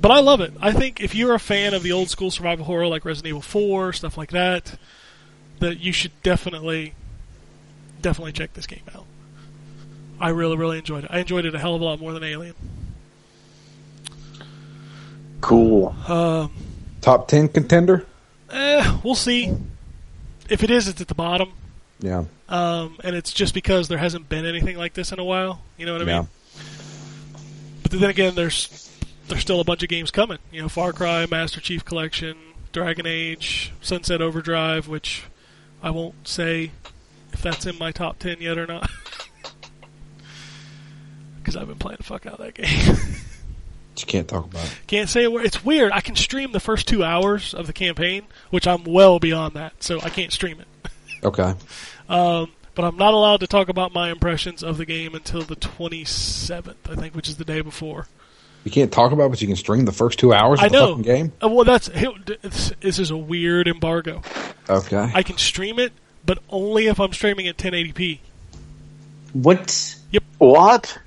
but 0.00 0.10
I 0.10 0.20
love 0.20 0.40
it. 0.40 0.52
I 0.60 0.72
think 0.72 1.00
if 1.00 1.14
you're 1.14 1.34
a 1.34 1.38
fan 1.40 1.74
of 1.74 1.82
the 1.82 1.92
old 1.92 2.08
school 2.10 2.30
survival 2.30 2.64
horror 2.64 2.86
like 2.86 3.04
Resident 3.04 3.28
Evil 3.28 3.42
4, 3.42 3.92
stuff 3.92 4.16
like 4.18 4.30
that, 4.30 4.78
that 5.60 5.80
you 5.80 5.92
should 5.92 6.12
definitely, 6.22 6.94
definitely 8.00 8.32
check 8.32 8.54
this 8.54 8.66
game 8.66 8.82
out. 8.94 9.04
I 10.18 10.30
really, 10.30 10.56
really 10.56 10.78
enjoyed 10.78 11.04
it. 11.04 11.10
I 11.12 11.18
enjoyed 11.20 11.44
it 11.46 11.54
a 11.54 11.58
hell 11.58 11.74
of 11.74 11.80
a 11.80 11.84
lot 11.84 12.00
more 12.00 12.12
than 12.12 12.24
Alien. 12.24 12.54
Cool. 15.40 15.94
Um, 16.06 16.52
Top 17.00 17.28
ten 17.28 17.48
contender. 17.48 18.06
eh, 18.50 18.98
we'll 19.02 19.14
see. 19.14 19.54
If 20.50 20.62
it 20.62 20.70
is, 20.70 20.88
it's 20.88 21.00
at 21.00 21.08
the 21.08 21.14
bottom. 21.14 21.52
Yeah. 22.00 22.24
Um, 22.48 22.98
and 23.04 23.14
it's 23.16 23.32
just 23.32 23.54
because 23.54 23.88
there 23.88 23.98
hasn't 23.98 24.28
been 24.28 24.44
anything 24.44 24.76
like 24.76 24.92
this 24.94 25.12
in 25.12 25.18
a 25.18 25.24
while. 25.24 25.62
You 25.78 25.86
know 25.86 25.92
what 25.92 26.02
I 26.02 26.04
mean? 26.04 26.28
But 27.90 28.00
then 28.00 28.10
again, 28.10 28.34
there's 28.34 28.90
there's 29.28 29.40
still 29.40 29.60
a 29.60 29.64
bunch 29.64 29.82
of 29.82 29.88
games 29.88 30.10
coming. 30.10 30.38
You 30.52 30.62
know, 30.62 30.68
Far 30.68 30.92
Cry, 30.92 31.26
Master 31.26 31.60
Chief 31.60 31.84
Collection, 31.84 32.36
Dragon 32.72 33.06
Age, 33.06 33.72
Sunset 33.80 34.22
Overdrive, 34.22 34.88
which 34.88 35.24
I 35.82 35.90
won't 35.90 36.26
say 36.26 36.70
if 37.32 37.42
that's 37.42 37.66
in 37.66 37.78
my 37.78 37.92
top 37.92 38.18
ten 38.18 38.36
yet 38.40 38.58
or 38.58 38.66
not, 38.66 38.90
because 41.38 41.56
I've 41.56 41.68
been 41.68 41.78
playing 41.78 41.98
the 41.98 42.04
fuck 42.04 42.26
out 42.26 42.40
of 42.40 42.46
that 42.46 42.54
game. 42.54 42.96
You 43.98 44.06
can't 44.06 44.28
talk 44.28 44.46
about 44.46 44.64
it. 44.64 44.72
Can't 44.86 45.10
say 45.10 45.24
a 45.24 45.30
word. 45.30 45.44
It's 45.44 45.62
weird. 45.62 45.92
I 45.92 46.00
can 46.00 46.16
stream 46.16 46.52
the 46.52 46.60
first 46.60 46.88
two 46.88 47.04
hours 47.04 47.52
of 47.52 47.66
the 47.66 47.74
campaign, 47.74 48.22
which 48.48 48.66
I'm 48.66 48.84
well 48.84 49.18
beyond 49.18 49.54
that, 49.56 49.82
so 49.82 50.00
I 50.00 50.08
can't 50.08 50.32
stream 50.32 50.58
it. 50.58 50.90
Okay. 51.22 51.54
Um, 52.08 52.50
but 52.80 52.86
I'm 52.86 52.96
not 52.96 53.12
allowed 53.12 53.40
to 53.40 53.46
talk 53.46 53.68
about 53.68 53.92
my 53.92 54.10
impressions 54.10 54.62
of 54.62 54.78
the 54.78 54.86
game 54.86 55.14
until 55.14 55.42
the 55.42 55.54
27th, 55.56 56.74
I 56.88 56.94
think, 56.94 57.14
which 57.14 57.28
is 57.28 57.36
the 57.36 57.44
day 57.44 57.60
before. 57.60 58.06
You 58.64 58.70
can't 58.70 58.90
talk 58.90 59.12
about, 59.12 59.26
it, 59.26 59.28
but 59.30 59.42
you 59.42 59.48
can 59.48 59.56
stream 59.56 59.84
the 59.84 59.92
first 59.92 60.18
two 60.18 60.32
hours 60.32 60.60
of 60.60 60.64
I 60.64 60.68
the 60.68 60.72
know. 60.78 60.86
fucking 60.96 61.02
game. 61.02 61.32
Uh, 61.42 61.48
well, 61.48 61.64
that's 61.64 61.88
this 61.88 62.72
this 62.80 62.98
is 62.98 63.10
a 63.10 63.16
weird 63.16 63.68
embargo. 63.68 64.22
Okay. 64.68 65.10
I 65.14 65.22
can 65.22 65.36
stream 65.36 65.78
it, 65.78 65.92
but 66.24 66.38
only 66.48 66.86
if 66.86 67.00
I'm 67.00 67.12
streaming 67.12 67.48
at 67.48 67.58
1080p. 67.58 68.20
What? 69.34 69.96
What? 70.38 70.98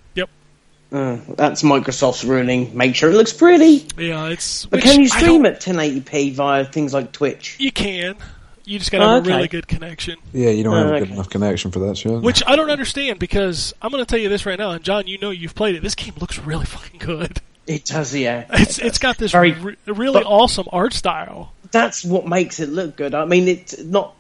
Uh, 0.92 1.18
that's 1.30 1.64
Microsoft's 1.64 2.24
ruling. 2.24 2.78
Make 2.78 2.96
sure 2.96 3.10
it 3.10 3.16
looks 3.16 3.34
pretty. 3.34 3.88
Yeah, 3.98 4.28
it's. 4.28 4.68
But 4.68 4.78
which 4.78 4.84
can 4.84 5.02
you 5.02 5.08
stream 5.08 5.42
don't- 5.42 5.54
at 5.56 5.60
1080p 5.60 6.34
via 6.36 6.66
things 6.66 6.94
like 6.94 7.12
Twitch? 7.12 7.56
You 7.60 7.72
can. 7.72 8.16
You 8.66 8.80
just 8.80 8.92
gotta 8.92 9.06
have 9.06 9.22
Okay. 9.24 9.32
a 9.34 9.36
really 9.36 9.48
good 9.50 9.68
connection. 9.68 10.18
yeah, 10.32 10.50
you 10.50 10.64
don't 10.64 10.76
have 10.76 10.88
a 10.88 10.90
Okay. 10.92 11.00
good 11.06 11.12
enough 11.12 11.30
connection 11.30 11.72
for 11.72 11.80
that 11.80 11.98
shit. 11.98 12.22
Which 12.22 12.42
I 12.48 12.56
don't 12.56 12.70
understand 12.70 13.20
because 13.20 13.74
I'm 13.82 13.92
going 13.92 14.02
to 14.04 14.10
tell 14.10 14.20
you 14.20 14.30
this 14.30 14.46
right 14.46 14.58
now, 14.58 14.72
and 14.72 14.84
John, 14.84 15.06
you 15.08 15.18
know 15.18 15.32
you've 15.32 15.54
played 15.56 15.76
it. 15.76 15.82
This 15.84 15.96
game 15.96 16.14
looks 16.20 16.40
really 16.40 16.66
fucking 16.66 17.00
good. 17.00 17.42
It 17.68 17.86
does, 17.86 18.14
yeah. 18.16 18.46
It's 18.52 18.78
it's 18.80 18.98
got 19.00 19.18
this 19.18 19.32
Very- 19.32 19.52
re- 19.54 19.76
really 19.88 20.22
but- 20.22 20.26
awesome 20.26 20.68
art 20.72 20.94
style. 20.94 21.54
That's 21.72 22.04
what 22.06 22.28
makes 22.28 22.60
it 22.60 22.70
look 22.70 22.96
good. 22.96 23.16
I 23.16 23.26
mean, 23.26 23.48
it's 23.48 23.78
not 23.82 24.14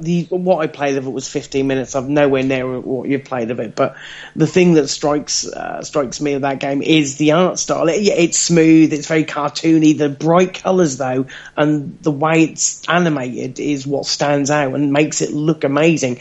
the 0.00 0.24
what 0.30 0.58
I 0.58 0.66
played 0.66 0.96
of 0.96 1.06
it 1.06 1.10
was 1.10 1.28
15 1.28 1.66
minutes. 1.66 1.94
I'm 1.94 2.14
nowhere 2.14 2.42
near 2.42 2.80
what 2.80 3.08
you 3.08 3.18
played 3.18 3.50
of 3.50 3.60
it, 3.60 3.74
but 3.74 3.96
the 4.36 4.46
thing 4.46 4.74
that 4.74 4.88
strikes 4.88 5.46
uh, 5.46 5.82
strikes 5.82 6.20
me 6.20 6.34
of 6.34 6.42
that 6.42 6.60
game 6.60 6.82
is 6.82 7.16
the 7.16 7.32
art 7.32 7.58
style. 7.58 7.88
It, 7.88 8.06
it's 8.06 8.38
smooth. 8.38 8.92
It's 8.92 9.06
very 9.06 9.24
cartoony. 9.24 9.96
The 9.96 10.08
bright 10.08 10.54
colours, 10.54 10.96
though, 10.96 11.26
and 11.56 11.98
the 12.02 12.12
way 12.12 12.44
it's 12.44 12.88
animated 12.88 13.58
is 13.58 13.86
what 13.86 14.06
stands 14.06 14.50
out 14.50 14.74
and 14.74 14.92
makes 14.92 15.20
it 15.20 15.32
look 15.32 15.64
amazing. 15.64 16.20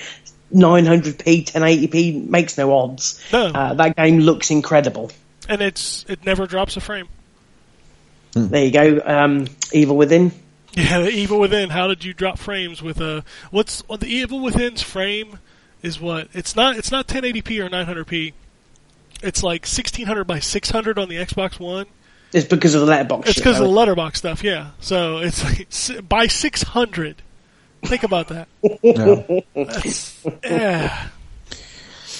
900p, 0.53 1.51
1080p 1.51 2.27
makes 2.27 2.57
no 2.57 2.73
odds. 2.73 3.21
No. 3.31 3.47
Uh, 3.47 3.73
that 3.75 3.95
game 3.95 4.19
looks 4.19 4.49
incredible. 4.49 5.11
And 5.49 5.61
it's 5.61 6.05
it 6.07 6.25
never 6.25 6.47
drops 6.47 6.77
a 6.77 6.81
frame. 6.81 7.07
There 8.33 8.65
you 8.65 8.71
go. 8.71 9.01
Um, 9.03 9.47
Evil 9.71 9.97
Within. 9.97 10.31
Yeah, 10.77 10.99
the 10.99 11.09
Evil 11.09 11.39
Within. 11.39 11.71
How 11.71 11.87
did 11.87 12.03
you 12.03 12.13
drop 12.13 12.37
frames 12.37 12.83
with 12.83 13.01
a 13.01 13.23
what's 13.49 13.87
well, 13.87 13.97
the 13.97 14.07
Evil 14.07 14.39
Within's 14.39 14.83
frame 14.83 15.39
is 15.81 15.99
what? 15.99 16.27
It's 16.33 16.55
not 16.55 16.77
it's 16.77 16.91
not 16.91 17.07
1080p 17.07 17.65
or 17.65 17.69
900p. 17.69 18.33
It's 19.23 19.41
like 19.41 19.61
1600 19.61 20.25
by 20.25 20.37
600 20.37 20.99
on 20.99 21.09
the 21.09 21.15
Xbox 21.15 21.59
One. 21.59 21.87
It's 22.31 22.45
because 22.45 22.75
of 22.75 22.81
the 22.81 22.87
letterbox. 22.87 23.29
It's 23.29 23.39
because 23.39 23.59
of 23.59 23.65
the 23.65 23.71
letterbox 23.71 24.19
stuff, 24.19 24.43
yeah. 24.43 24.71
So 24.79 25.17
it's 25.17 25.43
like 25.43 26.07
by 26.07 26.27
600. 26.27 27.23
Think 27.83 28.03
about 28.03 28.27
that. 28.27 28.47
Yeah. 28.83 30.31
Yeah. 30.43 31.07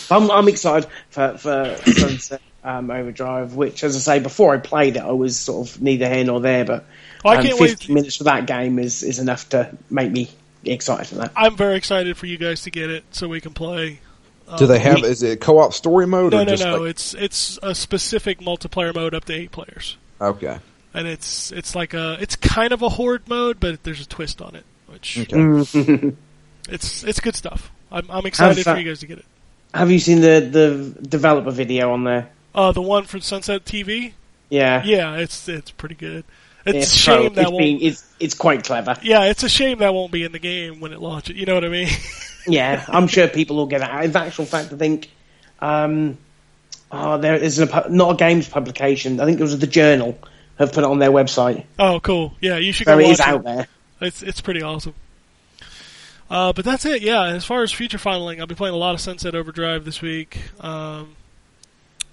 I'm, 0.10 0.32
I'm 0.32 0.48
excited 0.48 0.90
for, 1.10 1.38
for 1.38 1.76
Sunset 1.86 2.42
um, 2.64 2.90
Overdrive, 2.90 3.56
which, 3.56 3.84
as 3.84 3.96
I 3.96 4.00
say, 4.00 4.20
before 4.24 4.54
I 4.54 4.58
played 4.58 4.96
it, 4.96 5.04
I 5.04 5.12
was 5.12 5.38
sort 5.38 5.68
of 5.68 5.82
neither 5.82 6.08
here 6.08 6.24
nor 6.24 6.40
there. 6.40 6.66
But 6.66 6.86
I 7.26 7.38
um, 7.38 7.44
can't 7.44 7.58
50 7.58 7.62
wait. 7.62 7.90
minutes 7.94 8.16
for 8.18 8.26
that 8.26 8.46
game 8.48 8.80
is, 8.80 9.04
is 9.04 9.20
enough 9.20 9.50
to 9.50 9.76
make 9.90 10.12
me 10.12 10.30
excited 10.64 11.08
for 11.08 11.16
that. 11.16 11.32
I'm 11.36 11.56
very 11.56 11.78
excited 11.78 12.18
for 12.18 12.26
you 12.26 12.38
guys 12.38 12.62
to 12.64 12.72
get 12.72 12.90
it 12.90 13.04
so 13.12 13.28
we 13.28 13.42
can 13.42 13.54
play. 13.54 14.00
Do 14.58 14.66
they 14.66 14.80
have? 14.80 15.04
Is 15.04 15.24
it 15.24 15.42
co-op 15.42 15.74
story 15.74 16.08
mode 16.08 16.32
No, 16.32 16.40
or 16.42 16.46
no, 16.46 16.52
just 16.52 16.64
no. 16.64 16.78
like 16.78 16.90
It's 16.92 17.14
it's 17.14 17.60
a 17.62 17.76
specific 17.76 18.40
multiplayer 18.40 18.96
mode 18.96 19.14
up 19.14 19.26
to 19.26 19.34
eight 19.34 19.52
players. 19.52 19.98
okay? 20.22 20.60
and 20.94 21.06
it's 21.08 21.52
it's 21.52 21.76
like 21.76 21.94
a 21.94 22.18
it's 22.22 22.36
kind 22.38 22.72
of 22.74 22.82
a 22.82 22.90
horde 22.90 23.28
mode, 23.28 23.60
but 23.60 23.84
there's 23.84 24.02
a 24.02 24.08
twist 24.08 24.42
on 24.42 24.56
it, 24.56 24.64
which 24.88 25.20
Okay. 25.32 26.14
it's 26.70 27.04
it's 27.04 27.20
good 27.20 27.36
stuff. 27.36 27.72
I'm 27.92 28.10
I'm 28.10 28.26
excited 28.26 28.66
How's 28.66 28.74
for 28.76 28.80
you 28.80 28.88
guys 28.90 29.00
to 29.02 29.08
get 29.08 29.20
it. 29.20 29.26
Have 29.74 29.92
you 29.92 30.00
seen 30.00 30.22
the, 30.22 30.40
the 30.50 31.08
developer 31.08 31.52
video 31.52 31.92
on 31.92 32.04
there? 32.06 32.30
Uh, 32.56 32.72
the 32.72 32.82
one 32.82 33.04
from 33.04 33.22
Sunset 33.22 33.66
TV, 33.66 34.14
Yeah. 34.50 34.82
yeah, 34.86 35.16
it's 35.18 35.48
it's 35.50 35.72
pretty 35.72 35.96
good. 35.96 36.24
It's, 36.76 36.94
a 36.94 36.98
shame 36.98 37.24
so- 37.24 37.30
that 37.30 37.42
it's, 37.42 37.52
won't. 37.52 37.58
been, 37.58 37.80
it's, 37.82 38.06
it's 38.20 38.34
quite 38.34 38.64
clever. 38.64 38.98
yeah, 39.02 39.24
it's 39.26 39.44
a 39.44 39.50
shame 39.50 39.80
that 39.80 39.94
won't 39.94 40.12
be 40.12 40.24
in 40.24 40.32
the 40.32 40.40
game 40.40 40.80
when 40.80 40.94
it 40.94 41.00
launches. 41.00 41.36
You 41.36 41.46
know 41.46 41.54
what 41.56 41.66
I 41.66 41.70
mean? 41.70 41.90
Yeah, 42.50 42.86
I'm 42.88 43.08
sure 43.08 43.28
people 43.28 43.58
will 43.58 43.66
get 43.66 43.82
it. 43.82 44.06
In 44.06 44.16
actual 44.16 44.46
fact, 44.46 44.72
I 44.72 44.78
think 44.78 45.12
um, 45.60 46.18
oh, 46.90 47.18
there 47.18 47.36
is 47.36 47.60
a, 47.60 47.90
not 47.90 48.12
a 48.12 48.16
games 48.16 48.48
publication. 48.48 49.20
I 49.20 49.26
think 49.26 49.38
it 49.38 49.44
was 49.44 49.60
the 49.60 49.68
Journal 49.68 50.18
have 50.58 50.72
put 50.72 50.86
it 50.86 50.90
on 50.90 50.98
their 51.00 51.12
website. 51.12 51.66
oh, 51.78 52.00
cool. 52.00 52.36
Yeah, 52.40 52.56
you 52.56 52.72
should 52.72 52.88
So 52.88 52.94
go 52.96 53.00
it 53.00 53.04
watch 53.04 53.12
is 53.12 53.20
out 53.20 53.44
there. 53.44 53.68
It's 54.00 54.24
it's 54.24 54.40
pretty 54.40 54.62
awesome. 54.62 54.94
Uh, 56.30 56.54
but 56.54 56.66
that's 56.66 56.86
it. 56.86 57.02
Yeah, 57.02 57.26
as 57.26 57.46
far 57.46 57.64
as 57.64 57.72
future 57.72 57.98
finaling, 57.98 58.40
I'll 58.40 58.48
be 58.48 58.56
playing 58.56 58.74
a 58.76 58.78
lot 58.78 58.94
of 58.94 59.02
Sunset 59.02 59.36
Overdrive 59.36 59.86
this 59.86 60.02
week. 60.02 60.38
Um, 60.60 61.16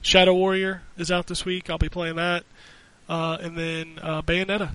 Shadow 0.03 0.35
Warrior 0.35 0.83
is 0.97 1.11
out 1.11 1.27
this 1.27 1.45
week. 1.45 1.71
I'll 1.71 1.79
be 1.79 1.89
playing 1.89 2.17
that, 2.17 2.45
uh, 3.09 3.39
and 3.41 3.57
then 3.57 3.99
uh, 4.03 4.23
Bayonetta 4.23 4.71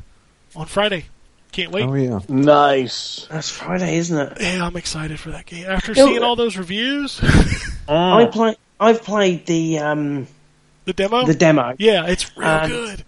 on 0.56 0.66
Friday. 0.66 1.06
Can't 1.52 1.72
wait. 1.72 1.84
Oh 1.86 1.94
yeah. 1.96 2.20
Nice. 2.30 3.28
That's 3.32 3.50
Friday, 3.50 3.98
isn't 3.98 4.18
it? 4.18 4.38
Yeah, 4.40 4.66
I'm 4.66 4.76
excited 4.78 5.20
for 5.20 5.32
that 5.32 5.46
game. 5.48 5.66
After 5.68 5.94
Yo, 5.94 6.06
seeing 6.06 6.22
uh, 6.22 6.26
all 6.28 6.36
those 6.36 6.58
reviews, 6.58 7.20
I 7.90 8.26
play. 8.32 8.56
I've 8.80 9.04
played 9.04 9.46
the 9.48 9.80
um, 9.80 10.28
the 10.86 10.94
demo. 10.94 11.26
the 11.26 11.34
demo. 11.34 11.76
yeah, 11.80 12.06
it's 12.06 12.36
real 12.38 12.48
And- 12.48 12.72
good. 12.72 13.04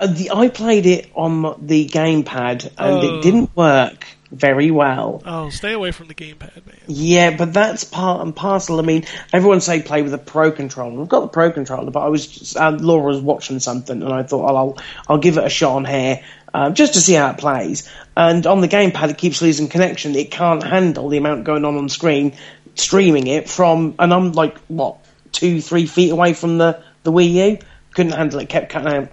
Uh, 0.00 0.06
the, 0.06 0.30
I 0.30 0.48
played 0.48 0.86
it 0.86 1.10
on 1.16 1.42
the 1.66 1.88
gamepad, 1.88 2.70
and 2.78 3.02
it 3.02 3.20
didn't 3.22 3.56
work 3.56 4.06
very 4.30 4.70
well. 4.70 5.22
Oh, 5.24 5.48
stay 5.50 5.72
away 5.72 5.90
from 5.90 6.08
the 6.08 6.14
gamepad, 6.14 6.66
man. 6.66 6.76
Yeah, 6.86 7.36
but 7.36 7.52
that's 7.52 7.84
part 7.84 8.20
and 8.20 8.34
parcel. 8.36 8.78
I 8.78 8.82
mean, 8.82 9.04
everyone 9.32 9.60
say 9.60 9.82
play 9.82 10.02
with 10.02 10.12
a 10.12 10.18
pro 10.18 10.52
controller. 10.52 11.00
I've 11.00 11.08
got 11.08 11.20
the 11.20 11.28
pro 11.28 11.50
controller, 11.50 11.90
but 11.90 12.00
I 12.00 12.08
was 12.08 12.26
just, 12.26 12.56
uh, 12.56 12.70
Laura 12.70 13.06
was 13.06 13.20
watching 13.20 13.58
something, 13.58 14.02
and 14.02 14.12
I 14.12 14.22
thought, 14.22 14.50
oh, 14.50 14.56
I'll 14.56 14.78
I'll 15.08 15.18
give 15.18 15.38
it 15.38 15.44
a 15.44 15.48
shot 15.48 15.76
on 15.76 15.84
here 15.84 16.22
uh, 16.52 16.70
just 16.70 16.94
to 16.94 17.00
see 17.00 17.14
how 17.14 17.30
it 17.30 17.38
plays. 17.38 17.90
And 18.16 18.46
on 18.46 18.60
the 18.60 18.68
gamepad, 18.68 19.10
it 19.10 19.18
keeps 19.18 19.40
losing 19.40 19.68
connection. 19.68 20.14
It 20.14 20.30
can't 20.30 20.62
handle 20.62 21.08
the 21.08 21.18
amount 21.18 21.44
going 21.44 21.64
on 21.64 21.76
on 21.76 21.88
screen, 21.88 22.36
streaming 22.74 23.26
it 23.26 23.48
from, 23.48 23.94
and 23.98 24.12
I'm 24.12 24.32
like 24.32 24.58
what 24.68 24.98
two, 25.32 25.60
three 25.60 25.86
feet 25.86 26.10
away 26.10 26.34
from 26.34 26.58
the 26.58 26.82
the 27.02 27.12
Wii 27.12 27.32
U. 27.32 27.58
Couldn't 27.92 28.12
handle 28.12 28.40
it. 28.40 28.48
Kept 28.48 28.70
cutting 28.70 28.92
out. 28.92 29.12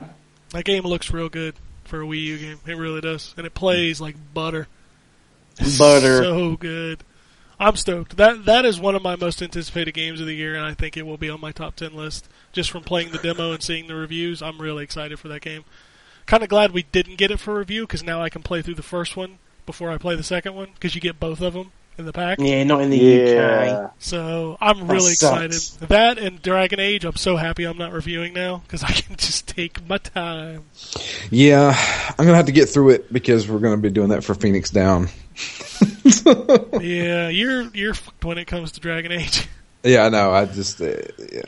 That 0.50 0.66
game 0.66 0.84
looks 0.84 1.12
real 1.12 1.30
good 1.30 1.56
for 1.86 2.02
a 2.02 2.06
Wii 2.06 2.22
U 2.22 2.38
game. 2.38 2.60
It 2.66 2.76
really 2.76 3.02
does, 3.02 3.34
and 3.38 3.46
it 3.46 3.54
plays 3.54 4.02
like 4.02 4.16
butter. 4.34 4.68
Butter. 5.60 6.24
so 6.24 6.56
good. 6.56 7.04
I'm 7.60 7.76
stoked. 7.76 8.18
That 8.18 8.46
that 8.46 8.66
is 8.66 8.80
one 8.80 8.96
of 8.96 9.02
my 9.02 9.16
most 9.16 9.42
anticipated 9.42 9.94
games 9.94 10.20
of 10.20 10.28
the 10.28 10.36
year, 10.36 10.56
and 10.56 10.66
I 10.66 10.74
think 10.74 10.98
it 10.98 11.06
will 11.06 11.18
be 11.18 11.30
on 11.30 11.40
my 11.40 11.52
top 11.52 11.76
ten 11.76 11.96
list. 11.96 12.28
Just 12.52 12.70
from 12.70 12.84
playing 12.84 13.12
the 13.12 13.18
demo 13.18 13.52
and 13.52 13.64
seeing 13.64 13.88
the 13.88 13.96
reviews, 13.96 14.42
I'm 14.42 14.60
really 14.60 14.84
excited 14.84 15.20
for 15.20 15.28
that 15.30 15.42
game. 15.42 15.64
Kind 16.26 16.44
of 16.44 16.50
glad 16.50 16.72
we 16.72 16.84
didn't 16.84 17.18
get 17.18 17.32
it 17.32 17.40
for 17.40 17.58
review 17.58 17.84
because 17.84 18.04
now 18.04 18.22
I 18.22 18.30
can 18.30 18.42
play 18.42 18.62
through 18.62 18.76
the 18.76 18.84
first 18.84 19.16
one 19.16 19.40
before 19.66 19.92
I 19.92 19.98
play 19.98 20.16
the 20.16 20.24
second 20.24 20.56
one 20.56 20.70
because 20.74 20.96
you 20.96 21.02
get 21.02 21.20
both 21.20 21.42
of 21.42 21.54
them 21.54 21.72
in 21.98 22.06
the 22.06 22.14
pack. 22.14 22.40
Yeah, 22.40 22.64
not 22.64 22.82
in 22.82 22.90
the 22.90 22.98
Yeah. 22.98 23.84
UK. 23.86 23.92
So 24.00 24.58
I'm 24.60 24.88
really 24.88 25.12
excited. 25.14 25.62
That 25.88 26.18
and 26.18 26.42
Dragon 26.42 26.80
Age, 26.80 27.06
I'm 27.06 27.16
so 27.16 27.36
happy 27.38 27.64
I'm 27.66 27.78
not 27.78 27.92
reviewing 27.94 28.34
now 28.34 28.62
because 28.66 28.84
I 28.84 28.92
can 28.92 29.16
just 29.18 29.48
take 29.48 29.88
my 29.88 29.98
time. 29.98 30.64
Yeah, 31.32 31.74
I'm 32.18 32.26
gonna 32.26 32.38
have 32.38 32.48
to 32.48 32.52
get 32.52 32.70
through 32.70 32.90
it 32.92 33.12
because 33.14 33.48
we're 33.48 33.60
gonna 33.60 33.78
be 33.78 33.90
doing 33.90 34.10
that 34.10 34.24
for 34.24 34.36
Phoenix 34.36 34.70
Down. 34.70 35.08
yeah, 36.82 37.30
you're 37.30 37.64
you're 37.74 37.94
fucked 37.94 38.24
when 38.26 38.38
it 38.38 38.46
comes 38.46 38.72
to 38.74 38.80
Dragon 38.80 39.12
Age. 39.12 39.48
Yeah, 39.88 40.06
I 40.06 40.10
know. 40.10 40.32
I 40.32 40.46
just, 40.46 40.82
uh, 40.82 40.96
yeah. 41.32 41.44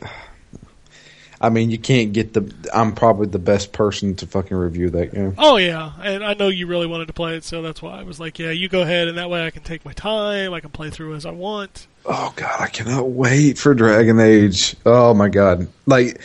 I 1.40 1.50
mean, 1.50 1.70
you 1.70 1.78
can't 1.78 2.12
get 2.12 2.32
the. 2.32 2.52
I'm 2.74 2.92
probably 2.92 3.28
the 3.28 3.38
best 3.38 3.72
person 3.72 4.16
to 4.16 4.26
fucking 4.26 4.56
review 4.56 4.90
that 4.90 5.14
game. 5.14 5.34
Oh 5.38 5.56
yeah, 5.56 5.92
and 6.02 6.24
I 6.24 6.34
know 6.34 6.48
you 6.48 6.66
really 6.66 6.86
wanted 6.86 7.06
to 7.06 7.12
play 7.12 7.36
it, 7.36 7.44
so 7.44 7.62
that's 7.62 7.80
why 7.80 8.00
I 8.00 8.02
was 8.02 8.18
like, 8.18 8.38
yeah, 8.38 8.50
you 8.50 8.68
go 8.68 8.82
ahead, 8.82 9.06
and 9.06 9.18
that 9.18 9.30
way 9.30 9.46
I 9.46 9.50
can 9.50 9.62
take 9.62 9.84
my 9.84 9.92
time. 9.92 10.52
I 10.52 10.60
can 10.60 10.70
play 10.70 10.90
through 10.90 11.14
as 11.14 11.24
I 11.24 11.30
want. 11.30 11.86
Oh 12.04 12.32
god, 12.34 12.60
I 12.60 12.66
cannot 12.66 13.10
wait 13.10 13.56
for 13.56 13.72
Dragon 13.72 14.18
Age. 14.18 14.74
Oh 14.84 15.14
my 15.14 15.28
god, 15.28 15.68
like 15.86 16.20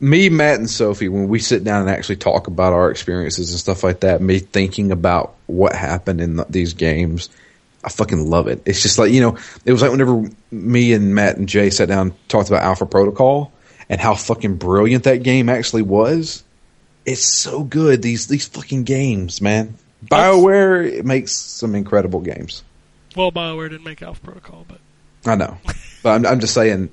me, 0.00 0.28
Matt, 0.28 0.58
and 0.58 0.68
Sophie, 0.68 1.08
when 1.08 1.28
we 1.28 1.38
sit 1.38 1.62
down 1.62 1.82
and 1.82 1.90
actually 1.90 2.16
talk 2.16 2.48
about 2.48 2.72
our 2.72 2.90
experiences 2.90 3.50
and 3.50 3.60
stuff 3.60 3.84
like 3.84 4.00
that, 4.00 4.20
me 4.20 4.40
thinking 4.40 4.90
about 4.90 5.34
what 5.46 5.72
happened 5.72 6.20
in 6.20 6.36
th- 6.36 6.48
these 6.48 6.74
games, 6.74 7.28
I 7.84 7.90
fucking 7.90 8.28
love 8.28 8.48
it. 8.48 8.60
It's 8.66 8.82
just 8.82 8.98
like 8.98 9.12
you 9.12 9.20
know, 9.20 9.38
it 9.64 9.70
was 9.70 9.82
like 9.82 9.92
whenever 9.92 10.28
me 10.50 10.92
and 10.94 11.14
Matt 11.14 11.36
and 11.36 11.48
Jay 11.48 11.70
sat 11.70 11.86
down 11.86 12.08
and 12.08 12.28
talked 12.28 12.48
about 12.48 12.64
Alpha 12.64 12.86
Protocol 12.86 13.52
and 13.88 14.00
how 14.00 14.14
fucking 14.14 14.56
brilliant 14.56 15.04
that 15.04 15.22
game 15.22 15.48
actually 15.48 15.82
was. 15.82 16.44
It's 17.06 17.24
so 17.24 17.64
good. 17.64 18.02
These 18.02 18.26
these 18.26 18.46
fucking 18.46 18.84
games, 18.84 19.40
man. 19.40 19.74
Bioware 20.04 21.02
makes 21.04 21.32
some 21.32 21.74
incredible 21.74 22.20
games. 22.20 22.62
Well, 23.16 23.32
Bioware 23.32 23.70
didn't 23.70 23.84
make 23.84 24.02
Alpha 24.02 24.20
Protocol, 24.20 24.66
but 24.68 24.78
I 25.24 25.34
know, 25.34 25.58
but 26.02 26.10
I'm, 26.10 26.26
I'm 26.26 26.40
just 26.40 26.54
saying, 26.54 26.90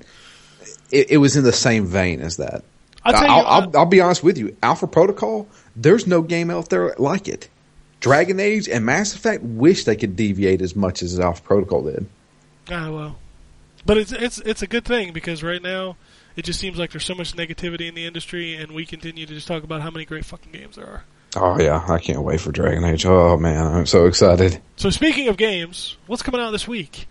it, 0.90 1.10
it 1.10 1.16
was 1.18 1.36
in 1.36 1.44
the 1.44 1.52
same 1.52 1.86
vein 1.86 2.20
as 2.20 2.38
that. 2.38 2.64
I'll 3.04 3.12
you, 3.12 3.28
I'll, 3.28 3.40
uh, 3.40 3.44
I'll, 3.44 3.76
I'll 3.78 3.86
be 3.86 4.00
honest 4.00 4.24
with 4.24 4.38
you. 4.38 4.56
Alpha 4.62 4.86
Protocol, 4.86 5.46
there's 5.76 6.06
no 6.06 6.22
game 6.22 6.50
out 6.50 6.70
there 6.70 6.94
like 6.98 7.28
it. 7.28 7.48
Dragon 8.00 8.40
Age 8.40 8.68
and 8.68 8.84
Mass 8.84 9.14
Effect 9.14 9.42
wish 9.42 9.84
they 9.84 9.96
could 9.96 10.16
deviate 10.16 10.60
as 10.60 10.74
much 10.76 11.02
as 11.02 11.18
Alpha 11.18 11.42
Protocol 11.42 11.82
did. 11.84 12.06
Ah, 12.70 12.90
well. 12.90 13.16
But 13.84 13.98
it's 13.98 14.12
it's 14.12 14.38
it's 14.38 14.62
a 14.62 14.66
good 14.66 14.84
thing 14.84 15.12
because 15.12 15.42
right 15.42 15.62
now 15.62 15.96
it 16.36 16.44
just 16.44 16.60
seems 16.60 16.78
like 16.78 16.90
there's 16.92 17.04
so 17.04 17.14
much 17.14 17.34
negativity 17.34 17.88
in 17.88 17.94
the 17.94 18.06
industry, 18.06 18.54
and 18.54 18.72
we 18.72 18.84
continue 18.86 19.26
to 19.26 19.34
just 19.34 19.48
talk 19.48 19.62
about 19.64 19.82
how 19.82 19.90
many 19.90 20.04
great 20.04 20.24
fucking 20.24 20.52
games 20.52 20.76
there 20.76 20.86
are. 20.86 21.04
Oh 21.36 21.60
yeah, 21.60 21.84
I 21.88 21.98
can't 21.98 22.22
wait 22.22 22.40
for 22.40 22.52
Dragon 22.52 22.84
Age. 22.84 23.04
Oh 23.04 23.36
man, 23.36 23.66
I'm 23.66 23.86
so 23.86 24.06
excited. 24.06 24.60
So 24.76 24.90
speaking 24.90 25.28
of 25.28 25.36
games, 25.36 25.96
what's 26.06 26.22
coming 26.22 26.40
out 26.40 26.50
this 26.50 26.66
week? 26.68 27.06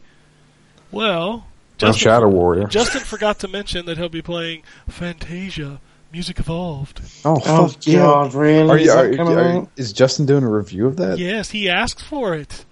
Well, 0.91 1.45
I'm 1.81 1.93
Shadow 1.93 2.29
Warrior. 2.29 2.67
Justin 2.67 3.01
forgot 3.01 3.39
to 3.39 3.47
mention 3.47 3.85
that 3.87 3.97
he'll 3.97 4.09
be 4.09 4.21
playing 4.21 4.63
Fantasia 4.87 5.79
Music 6.11 6.39
Evolved. 6.39 7.01
oh 7.25 7.39
Oh 7.45 7.67
fuck 7.67 7.85
yeah! 7.85 7.99
God, 7.99 8.33
really? 8.33 8.69
Are 8.69 8.77
you, 8.79 8.91
are, 8.91 9.15
coming 9.15 9.37
are- 9.37 9.57
out? 9.57 9.69
is 9.75 9.91
Justin 9.93 10.25
doing 10.25 10.43
a 10.43 10.49
review 10.49 10.87
of 10.87 10.97
that? 10.97 11.17
Yes, 11.19 11.49
he 11.51 11.69
asked 11.69 12.01
for 12.01 12.33
it. 12.33 12.65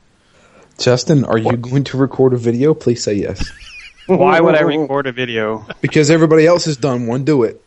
Justin, 0.80 1.24
are 1.26 1.38
you 1.38 1.56
going 1.58 1.84
to 1.84 1.98
record 1.98 2.34
a 2.34 2.38
video? 2.38 2.74
Please 2.74 3.04
say 3.04 3.14
yes. 3.14 3.52
Why 4.08 4.40
would 4.40 4.56
I 4.56 4.62
record 4.64 5.08
a 5.08 5.12
video? 5.12 5.66
Because 5.82 6.10
everybody 6.10 6.46
else 6.46 6.66
has 6.66 6.78
done 6.78 7.08
one. 7.08 7.24
Do 7.24 7.44
it. 7.44 7.62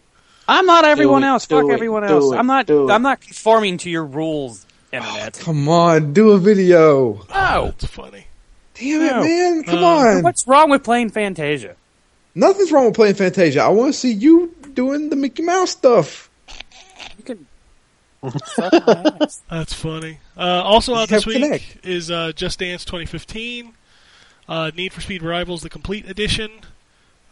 I'm 0.48 0.66
not 0.66 0.84
everyone 0.84 1.24
it, 1.24 1.28
else. 1.28 1.46
Fuck 1.46 1.64
it, 1.64 1.72
everyone 1.72 2.04
else. 2.04 2.32
it, 2.32 2.36
I'm 2.36 2.46
not. 2.46 2.70
I'm 2.70 3.02
not 3.02 3.20
conforming 3.20 3.78
to 3.78 3.90
your 3.90 4.04
rules, 4.04 4.64
internet. 4.92 5.34
Come 5.40 5.68
on, 5.68 6.12
do 6.12 6.30
a 6.32 6.38
video. 6.38 7.14
no. 7.28 7.66
That's 7.66 7.86
funny. 7.86 8.26
Damn 8.74 9.00
it, 9.02 9.24
man! 9.24 9.62
Come 9.64 9.78
Uh, 9.82 9.86
on. 9.86 10.22
What's 10.22 10.46
wrong 10.46 10.68
with 10.70 10.84
playing 10.84 11.10
Fantasia? 11.10 11.74
Nothing's 12.34 12.70
wrong 12.70 12.84
with 12.86 12.94
playing 12.94 13.14
Fantasia. 13.14 13.62
I 13.62 13.68
want 13.68 13.94
to 13.94 13.98
see 13.98 14.12
you 14.12 14.54
doing 14.74 15.08
the 15.08 15.16
Mickey 15.16 15.42
Mouse 15.42 15.70
stuff. 15.70 16.28
You 17.18 17.24
can. 17.24 17.46
suck 18.46 18.72
my 18.86 19.12
ass. 19.22 19.42
That's 19.50 19.72
funny. 19.72 20.18
Uh, 20.36 20.40
also 20.62 20.94
out 20.94 21.08
this 21.08 21.24
week 21.24 21.40
Connect. 21.42 21.86
is 21.86 22.10
uh, 22.10 22.32
Just 22.36 22.58
Dance 22.58 22.84
2015, 22.84 23.72
uh, 24.48 24.70
Need 24.76 24.92
for 24.92 25.00
Speed 25.00 25.22
Rivals: 25.22 25.62
The 25.62 25.68
Complete 25.70 26.08
Edition, 26.08 26.50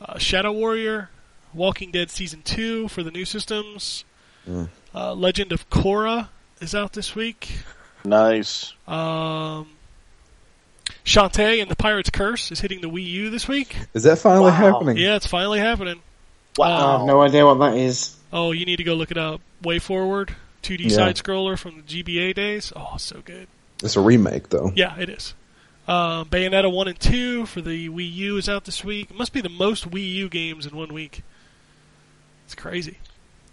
uh, 0.01 0.19
Shadow 0.19 0.53
Warrior, 0.53 1.11
Walking 1.53 1.91
Dead 1.91 2.11
Season 2.11 2.43
2 2.43 2.89
for 2.89 3.03
the 3.03 3.11
new 3.11 3.25
systems, 3.25 4.05
Mm. 4.49 4.69
uh, 4.95 5.15
Legend 5.15 5.53
of 5.53 5.69
Korra 5.71 6.29
is 6.61 6.75
out 6.75 6.93
this 6.93 7.15
week. 7.15 7.51
Nice. 8.05 8.75
Um, 8.87 9.69
Shantae 11.05 11.61
and 11.63 11.71
the 11.71 11.77
Pirate's 11.77 12.11
Curse 12.11 12.51
is 12.53 12.61
hitting 12.61 12.81
the 12.81 12.89
Wii 12.91 13.07
U 13.07 13.31
this 13.31 13.49
week. 13.49 13.77
Is 13.95 14.03
that 14.05 14.19
finally 14.19 14.51
Wow. 14.51 14.73
happening? 14.73 14.97
Yeah, 14.99 15.17
it's 15.17 15.27
finally 15.27 15.59
happening. 15.61 16.01
Wow. 16.59 16.67
I 16.67 16.99
have 16.99 17.07
no 17.07 17.23
idea 17.23 17.45
what 17.47 17.59
that 17.61 17.77
is. 17.79 18.15
Oh, 18.33 18.53
you 18.53 18.67
need 18.67 18.77
to 18.77 18.85
go 18.85 18.95
look 18.95 19.11
it 19.11 19.19
up. 19.19 19.41
WayForward, 19.63 20.31
2D 20.63 20.85
Yeah. 20.85 20.97
side 20.97 21.17
scroller 21.17 21.59
from 21.59 21.77
the 21.77 21.83
GBA 21.83 22.33
days. 22.35 22.73
Oh, 22.77 22.97
so 22.99 23.23
good. 23.25 23.49
It's 23.83 23.97
a 23.97 24.01
remake, 24.01 24.51
though. 24.51 24.73
Yeah, 24.77 24.95
it 24.99 25.09
is. 25.09 25.35
Um, 25.87 26.27
Bayonetta 26.31 26.73
1 26.73 26.89
and 26.89 26.99
2 26.99 27.47
for 27.47 27.61
the 27.61 27.89
Wii 27.91 28.11
U 28.15 28.37
is 28.39 28.49
out 28.49 28.65
this 28.65 28.83
week. 28.83 29.11
It 29.11 29.17
must 29.19 29.33
be 29.33 29.41
the 29.43 29.49
most 29.51 29.91
Wii 29.91 30.13
U 30.15 30.29
games 30.29 30.65
in 30.67 30.75
one 30.77 30.93
week. 30.95 31.23
It's 32.47 32.55
crazy. 32.55 32.99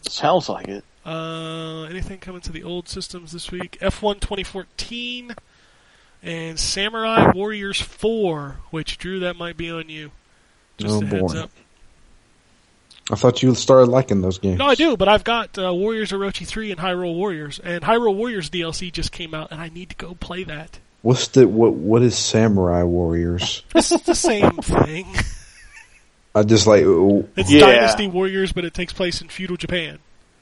Sounds 0.03 0.47
like 0.49 0.67
it. 0.67 0.83
Uh, 1.05 1.83
anything 1.89 2.19
coming 2.19 2.41
to 2.41 2.51
the 2.51 2.63
old 2.63 2.87
systems 2.87 3.31
this 3.31 3.51
week? 3.51 3.77
F1 3.81 4.19
2014 4.21 5.35
and 6.23 6.59
Samurai 6.59 7.31
Warriors 7.33 7.81
4, 7.81 8.57
which, 8.69 8.97
Drew, 8.97 9.19
that 9.21 9.35
might 9.35 9.57
be 9.57 9.69
on 9.71 9.89
you. 9.89 10.11
Just 10.77 10.95
Oh, 10.95 11.01
a 11.01 11.05
heads 11.05 11.33
boy. 11.33 11.39
up. 11.39 11.51
I 13.11 13.15
thought 13.15 13.43
you 13.43 13.53
started 13.55 13.89
liking 13.89 14.21
those 14.21 14.37
games. 14.37 14.57
No, 14.59 14.67
I 14.67 14.75
do, 14.75 14.95
but 14.95 15.09
I've 15.09 15.23
got 15.25 15.57
uh, 15.57 15.73
Warriors 15.73 16.11
Orochi 16.11 16.45
3 16.47 16.71
and 16.71 16.79
Hyrule 16.79 17.15
Warriors. 17.15 17.59
And 17.59 17.83
Hyrule 17.83 18.15
Warriors 18.15 18.49
DLC 18.49 18.91
just 18.91 19.11
came 19.11 19.33
out, 19.33 19.51
and 19.51 19.59
I 19.59 19.67
need 19.69 19.89
to 19.89 19.95
go 19.97 20.13
play 20.13 20.43
that. 20.45 20.79
What's 21.01 21.29
the 21.29 21.47
what? 21.47 21.73
What 21.73 22.01
is 22.03 22.17
Samurai 22.17 22.83
Warriors? 22.83 23.63
It's 23.75 23.89
the 24.03 24.13
same 24.15 24.51
thing. 24.57 25.07
I 26.35 26.43
just 26.43 26.67
like. 26.67 26.83
oh, 26.85 27.27
It's 27.35 27.51
Yeah. 27.51 27.61
Dynasty 27.61 28.07
Warriors, 28.07 28.51
but 28.51 28.65
it 28.65 28.73
takes 28.73 28.93
place 28.93 29.21
in 29.21 29.27
feudal 29.29 29.57
Japan. 29.57 29.99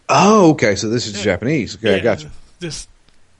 Oh, 0.09 0.51
okay. 0.51 0.75
So 0.75 0.89
this 0.89 1.07
is 1.07 1.17
Yeah. 1.17 1.23
Japanese. 1.23 1.75
Okay, 1.75 1.93
I 1.93 1.97
Yeah, 1.97 2.03
gotcha. 2.03 2.31
Just 2.59 2.89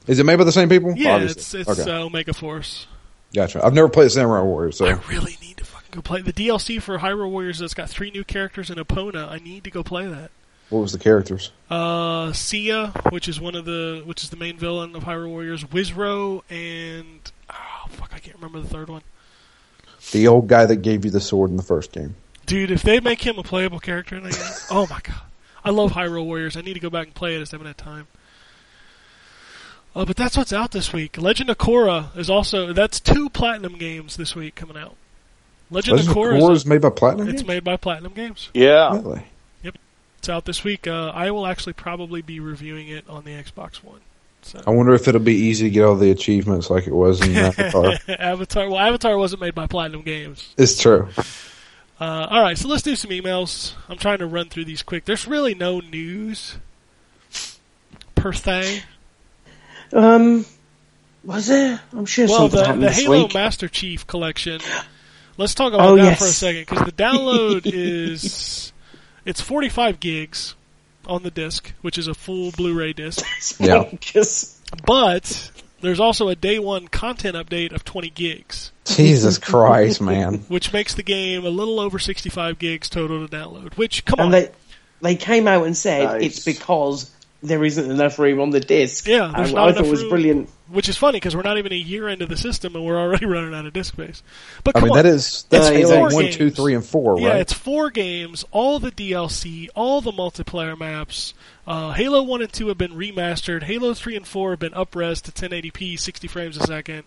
Is 0.08 0.20
it 0.20 0.26
made 0.26 0.38
by 0.38 0.44
the 0.46 0.52
same 0.52 0.70
people? 0.70 0.94
yeah, 0.96 1.16
Obviously. 1.16 1.62
it's 1.62 1.70
it's 1.70 1.80
okay. 1.82 1.92
uh, 1.92 2.06
Omega 2.06 2.34
Force. 2.34 2.88
gotcha. 3.36 3.64
I've 3.64 3.74
never 3.74 3.90
played 3.90 4.12
Samurai 4.12 4.42
Warriors, 4.42 4.78
so 4.78 4.86
I 4.86 4.94
really 5.10 5.36
need 5.42 5.58
to 5.58 5.66
fucking 5.66 5.90
go 5.92 6.02
play 6.02 6.22
the 6.22 6.34
DLC 6.34 6.82
for 6.82 6.98
Hyrule 7.00 7.30
Warriors. 7.30 7.60
That's 7.60 7.74
got 7.74 7.90
three 7.90 8.12
new 8.12 8.24
characters 8.24 8.70
and 8.70 8.80
Epona. 8.80 9.30
I 9.30 9.38
need 9.40 9.64
to 9.66 9.72
go 9.72 9.84
play 9.84 10.08
that. 10.08 10.32
What 10.70 10.80
was 10.82 10.92
the 10.92 11.00
characters? 11.00 11.52
Uh, 11.70 12.32
Cia, 12.32 12.88
which 13.10 13.28
is 13.28 13.40
one 13.40 13.56
of 13.56 13.66
the 13.66 14.04
which 14.06 14.24
is 14.24 14.30
the 14.30 14.38
main 14.38 14.58
villain 14.58 14.96
of 14.96 15.04
Hyrule 15.04 15.30
Warriors, 15.30 15.64
Wizro, 15.64 16.44
and 16.50 17.32
oh 17.50 17.86
fuck, 17.90 18.12
I 18.14 18.20
can't 18.20 18.36
remember 18.36 18.60
the 18.62 18.68
third 18.68 18.90
one. 18.90 19.02
The 20.12 20.28
old 20.28 20.48
guy 20.48 20.66
that 20.66 20.78
gave 20.78 21.06
you 21.06 21.12
the 21.12 21.20
sword 21.20 21.50
in 21.50 21.58
the 21.58 21.64
first 21.64 21.92
game. 21.92 22.16
Dude, 22.46 22.72
if 22.72 22.84
they 22.84 23.00
make 23.00 23.22
him 23.26 23.38
a 23.38 23.44
playable 23.44 23.80
character 23.80 24.16
in 24.16 24.24
that 24.24 24.34
game, 24.34 24.52
oh 24.72 24.88
my 24.90 25.00
god, 25.04 25.22
I 25.64 25.72
love 25.72 25.92
Hyrule 25.94 26.26
Warriors. 26.26 26.56
I 26.56 26.62
need 26.62 26.76
to 26.76 26.80
go 26.80 26.90
back 26.90 27.06
and 27.08 27.16
play 27.16 27.34
it. 27.34 27.38
I 27.38 27.40
just 27.42 27.52
haven't 27.52 27.68
had 27.68 27.78
time. 27.78 28.08
Uh, 29.96 30.06
but 30.06 30.16
that's 30.16 30.38
what's 30.38 30.54
out 30.54 30.72
this 30.72 30.94
week. 30.94 31.18
Legend 31.20 31.50
of 31.50 31.58
Korra 31.58 32.16
is 32.16 32.30
also 32.30 32.74
that's 32.74 33.00
two 33.00 33.28
platinum 33.30 33.74
games 33.78 34.18
this 34.18 34.36
week 34.36 34.54
coming 34.54 34.78
out. 34.78 34.96
Legend, 35.72 35.98
Legend 35.98 36.00
of 36.00 36.18
of 36.18 36.24
Korra 36.24 36.40
Korra 36.40 36.52
is 36.52 36.62
is 36.62 36.66
made 36.68 36.82
by 36.82 36.90
Platinum. 36.92 37.28
it's 37.28 37.42
Games? 37.42 37.48
made 37.48 37.64
by 37.64 37.76
Platinum 37.76 38.14
Games. 38.14 38.50
Yeah. 38.54 38.94
Really? 38.94 39.24
It's 40.20 40.30
out 40.30 40.46
this 40.46 40.64
week. 40.64 40.86
Uh, 40.88 41.12
I 41.16 41.32
will 41.32 41.48
actually 41.48 41.74
probably 41.74 42.22
be 42.22 42.40
reviewing 42.42 42.90
it 42.90 43.08
on 43.10 43.24
the 43.24 43.32
Xbox 43.32 43.78
One. 43.84 44.02
So 44.42 44.62
I 44.68 44.70
wonder 44.72 44.94
if 44.94 45.08
it'll 45.08 45.20
be 45.22 45.34
easy 45.36 45.66
to 45.66 45.70
get 45.70 45.84
all 45.84 45.96
the 45.96 46.12
achievements 46.12 46.70
like 46.70 46.88
it 46.88 46.94
was 46.94 47.26
in 47.26 47.36
Avatar. 47.36 47.94
Avatar. 48.20 48.70
Well, 48.70 48.80
Avatar 48.80 49.18
wasn't 49.18 49.42
made 49.42 49.56
by 49.56 49.68
Platinum 49.68 50.02
Games. 50.02 50.54
it's 50.58 50.80
true. 50.82 51.08
Uh, 52.02 52.28
all 52.30 52.42
right, 52.42 52.58
so 52.58 52.68
let's 52.70 52.82
do 52.84 52.96
some 52.96 53.12
emails. 53.12 53.74
I'm 53.90 53.98
trying 53.98 54.20
to 54.20 54.26
run 54.28 54.48
through 54.50 54.64
these 54.66 54.82
quick. 54.84 55.04
There's 55.06 55.28
really 55.28 55.56
no 55.56 55.80
news 55.82 56.58
per 58.16 58.32
se. 58.34 58.84
Um, 59.92 60.46
was 61.24 61.48
there? 61.48 61.82
I'm 61.94 62.06
sure 62.06 62.28
Well, 62.28 62.48
the, 62.48 62.64
the 62.64 62.74
this 62.74 63.00
Halo 63.02 63.24
week. 63.24 63.34
Master 63.34 63.68
Chief 63.68 64.06
collection. 64.08 64.62
Let's 65.38 65.54
talk 65.56 65.74
about 65.74 65.90
Oh, 65.90 65.96
that 65.98 66.04
yes. 66.04 66.20
for 66.20 66.26
a 66.26 66.28
second 66.28 66.62
because 66.68 66.86
the 66.86 66.92
download 66.94 67.62
is 67.66 68.72
it's 69.30 69.42
45 69.42 70.00
gigs 70.00 70.56
on 71.06 71.24
the 71.24 71.32
disc, 71.32 71.72
which 71.82 71.98
is 71.98 72.08
a 72.08 72.14
full 72.14 72.52
Blu-ray 72.52 72.94
disc. 72.94 73.24
Yeah. 73.60 73.90
But 74.86 75.52
there's 75.82 76.00
also 76.00 76.28
a 76.30 76.36
day 76.36 76.60
one 76.60 76.88
content 76.88 77.36
update 77.36 77.74
of 77.74 77.84
20 77.84 78.10
gigs, 78.12 78.72
Jesus 78.86 79.38
Christ, 79.38 80.02
man. 80.02 80.40
which 80.48 80.74
makes 80.74 80.94
the 80.94 81.04
game 81.04 81.46
a 81.46 81.50
little 81.50 81.80
over 81.80 82.00
65 82.00 82.60
gigs 82.60 82.90
total 82.90 83.28
to 83.28 83.36
download. 83.36 83.76
Which 83.78 84.06
come 84.06 84.20
on, 84.20 84.26
and 84.26 84.34
they 84.34 84.52
they 85.02 85.16
came 85.16 85.48
out 85.48 85.66
and 85.66 85.76
said 85.78 86.04
Nice. 86.06 86.24
it's 86.24 86.46
because 86.46 87.10
there 87.42 87.64
isn't 87.64 87.90
enough 87.90 88.20
room 88.20 88.40
on 88.42 88.50
the 88.50 88.60
disc. 88.60 89.08
Yeah, 89.08 89.32
there's 89.36 89.50
And 89.50 89.56
not 89.56 89.70
I 89.70 89.74
thought 89.74 89.86
it 89.86 89.90
was 89.90 90.02
room. 90.02 90.10
brilliant. 90.10 90.50
Which 90.72 90.88
is 90.90 90.98
funny 90.98 91.18
because 91.18 91.36
we're 91.36 91.42
not 91.42 91.58
even 91.58 91.72
a 91.72 91.76
year 91.76 92.08
into 92.08 92.26
the 92.26 92.38
system 92.38 92.76
and 92.76 92.86
we're 92.86 92.98
already 93.00 93.26
running 93.28 93.54
out 93.54 93.66
of 93.66 93.74
disk 93.74 93.94
space. 93.94 94.22
But 94.64 94.76
I 94.76 94.80
come 94.80 94.90
mean, 94.90 94.98
on, 94.98 95.04
that 95.04 95.10
is 95.10 95.46
that's 95.50 95.68
Uh, 95.68 95.72
Halo 95.74 95.96
four 95.96 96.10
one, 96.16 96.24
games. 96.26 96.38
two, 96.38 96.50
three, 96.50 96.76
and 96.76 96.86
four, 96.86 97.20
Yeah, 97.20 97.28
right? 97.30 97.42
it's 97.42 97.54
four 97.54 97.90
games, 97.90 98.46
all 98.52 98.80
the 98.80 98.92
DLC, 98.92 99.68
all 99.76 100.02
the 100.02 100.12
multiplayer 100.12 100.78
maps. 100.78 101.34
Uh, 101.68 101.92
Halo 101.92 102.24
1 102.24 102.42
and 102.42 102.52
2 102.52 102.70
have 102.70 102.80
been 102.80 102.94
remastered. 102.94 103.62
Halo 103.64 103.94
3 103.94 104.16
and 104.16 104.28
4 104.28 104.50
have 104.52 104.60
been 104.60 104.72
upres 104.74 105.22
to 105.22 105.32
1080p, 105.32 106.00
60 106.00 106.28
frames 106.28 106.58
a 106.58 106.64
second. 106.66 107.04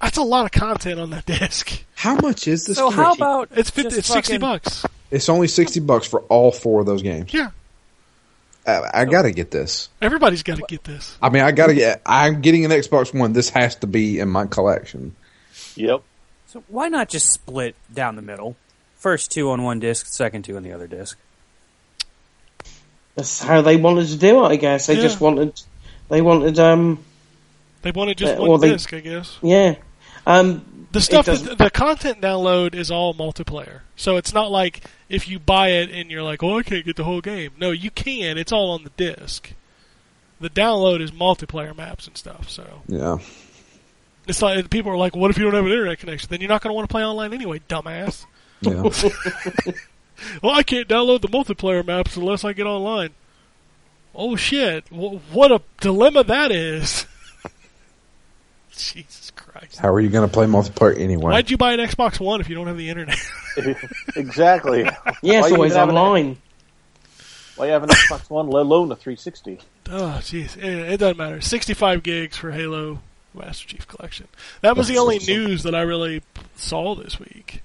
That's 0.00 0.18
a 0.18 0.22
lot 0.22 0.44
of 0.44 0.52
content 0.52 1.00
on 1.00 1.10
that 1.10 1.24
disc. 1.26 1.84
How 1.94 2.16
much 2.16 2.46
is 2.48 2.66
this? 2.66 2.76
So 2.76 2.90
for? 2.90 2.96
how 3.02 3.12
about 3.14 3.48
It's 3.56 3.70
50, 3.70 3.82
just 3.88 3.98
it's 3.98 4.08
60 4.08 4.32
fucking- 4.34 4.40
bucks. 4.40 4.84
It's 5.10 5.28
only 5.28 5.46
sixty 5.46 5.78
bucks 5.78 6.04
for 6.06 6.20
all 6.22 6.50
four 6.50 6.80
of 6.80 6.86
those 6.86 7.00
games. 7.00 7.32
Yeah, 7.32 7.50
I, 8.66 9.02
I 9.02 9.04
got 9.04 9.22
to 9.22 9.30
get 9.32 9.50
this. 9.50 9.88
everybody's 10.02 10.42
got 10.42 10.56
to 10.56 10.64
get 10.68 10.82
this. 10.84 11.16
I 11.22 11.28
mean, 11.30 11.42
I 11.42 11.52
got 11.52 11.68
to 11.68 11.74
get. 11.74 12.02
I'm 12.04 12.40
getting 12.40 12.64
an 12.64 12.70
Xbox 12.70 13.18
One. 13.18 13.32
This 13.32 13.50
has 13.50 13.76
to 13.76 13.86
be 13.86 14.18
in 14.18 14.28
my 14.28 14.46
collection. 14.46 15.14
Yep. 15.76 16.02
So 16.48 16.62
why 16.68 16.88
not 16.88 17.08
just 17.08 17.30
split 17.30 17.76
down 17.92 18.16
the 18.16 18.22
middle? 18.22 18.56
First 18.96 19.30
two 19.30 19.50
on 19.50 19.62
one 19.62 19.78
disc, 19.78 20.06
second 20.06 20.42
two 20.44 20.56
on 20.56 20.62
the 20.62 20.72
other 20.72 20.86
disc. 20.86 21.18
That's 23.14 23.40
how 23.42 23.62
they 23.62 23.76
wanted 23.76 24.08
to 24.08 24.16
do 24.16 24.44
it. 24.44 24.48
I 24.48 24.56
guess 24.56 24.86
they 24.86 24.94
Yeah. 24.94 25.02
just 25.02 25.20
wanted. 25.20 25.60
They 26.08 26.20
wanted. 26.22 26.58
Um. 26.58 27.02
They 27.82 27.90
wanted 27.92 28.18
just 28.18 28.34
Uh, 28.34 28.40
one 28.40 28.48
well, 28.48 28.58
they- 28.58 28.70
disc, 28.72 28.92
I 28.92 29.00
guess. 29.00 29.38
Yeah. 29.42 29.76
Um. 30.26 30.64
The 30.92 31.00
stuff, 31.00 31.26
that, 31.26 31.58
the 31.58 31.70
content 31.70 32.20
download 32.20 32.74
is 32.74 32.90
all 32.90 33.12
multiplayer. 33.14 33.80
So 33.96 34.16
it's 34.16 34.32
not 34.32 34.50
like 34.50 34.82
if 35.08 35.28
you 35.28 35.38
buy 35.38 35.68
it 35.68 35.90
and 35.90 36.10
you're 36.10 36.22
like, 36.22 36.42
"Oh, 36.42 36.58
I 36.58 36.62
can't 36.62 36.84
get 36.84 36.96
the 36.96 37.04
whole 37.04 37.20
game." 37.20 37.50
No, 37.58 37.70
you 37.70 37.90
can. 37.90 38.38
It's 38.38 38.52
all 38.52 38.70
on 38.70 38.84
the 38.84 38.90
disc. 38.96 39.52
The 40.40 40.48
download 40.50 41.00
is 41.00 41.10
multiplayer 41.10 41.76
maps 41.76 42.06
and 42.06 42.16
stuff. 42.16 42.48
So 42.48 42.82
Yeah. 42.88 43.18
it's 44.26 44.40
like 44.40 44.70
people 44.70 44.90
are 44.92 44.96
like, 44.96 45.14
"What 45.16 45.30
if 45.30 45.36
you 45.38 45.44
don't 45.44 45.54
have 45.54 45.64
an 45.66 45.70
internet 45.72 45.98
connection?" 45.98 46.28
Then 46.30 46.40
you're 46.40 46.48
not 46.48 46.62
going 46.62 46.70
to 46.70 46.74
want 46.74 46.88
to 46.88 46.92
play 46.92 47.04
online 47.04 47.32
anyway, 47.34 47.60
dumbass. 47.68 48.24
Yeah. 48.62 48.82
Well, 50.42 50.54
I 50.54 50.62
can't 50.62 50.88
download 50.88 51.20
the 51.20 51.28
multiplayer 51.28 51.84
maps 51.86 52.16
unless 52.16 52.42
I 52.42 52.54
get 52.54 52.66
online. 52.66 53.10
Oh 54.14 54.34
shit! 54.34 54.88
Wh- 54.88 55.20
what 55.30 55.52
a 55.52 55.60
dilemma 55.82 56.24
that 56.24 56.50
is. 56.50 57.04
Jesus 58.72 59.25
Christ! 59.58 59.78
How 59.78 59.92
are 59.92 60.00
you 60.00 60.08
going 60.08 60.28
to 60.28 60.32
play 60.32 60.46
multiplayer 60.46 60.98
anyway? 60.98 61.32
Why'd 61.32 61.50
you 61.50 61.56
buy 61.56 61.72
an 61.72 61.80
Xbox 61.80 62.20
One 62.20 62.40
if 62.40 62.48
you 62.48 62.54
don't 62.54 62.66
have 62.66 62.76
the 62.76 62.90
internet? 62.90 63.18
exactly. 64.16 64.88
Yeah, 65.22 65.40
it's 65.40 65.52
always 65.52 65.72
even 65.72 65.82
an- 65.82 65.96
online. 65.96 66.36
Why 67.56 67.66
you 67.66 67.72
have 67.72 67.82
an 67.82 67.88
Xbox 67.88 68.28
One, 68.28 68.48
let 68.48 68.62
alone 68.62 68.92
a 68.92 68.96
360? 68.96 69.60
Oh, 69.88 70.18
jeez. 70.20 70.56
It, 70.56 70.64
it 70.64 70.96
doesn't 70.98 71.16
matter. 71.16 71.40
65 71.40 72.02
gigs 72.02 72.36
for 72.36 72.50
Halo 72.50 73.00
Master 73.34 73.66
Chief 73.66 73.88
Collection. 73.88 74.28
That 74.60 74.76
was 74.76 74.88
the 74.88 74.98
only 74.98 75.16
awesome. 75.16 75.34
news 75.34 75.62
that 75.62 75.74
I 75.74 75.82
really 75.82 76.22
saw 76.56 76.94
this 76.94 77.18
week. 77.18 77.62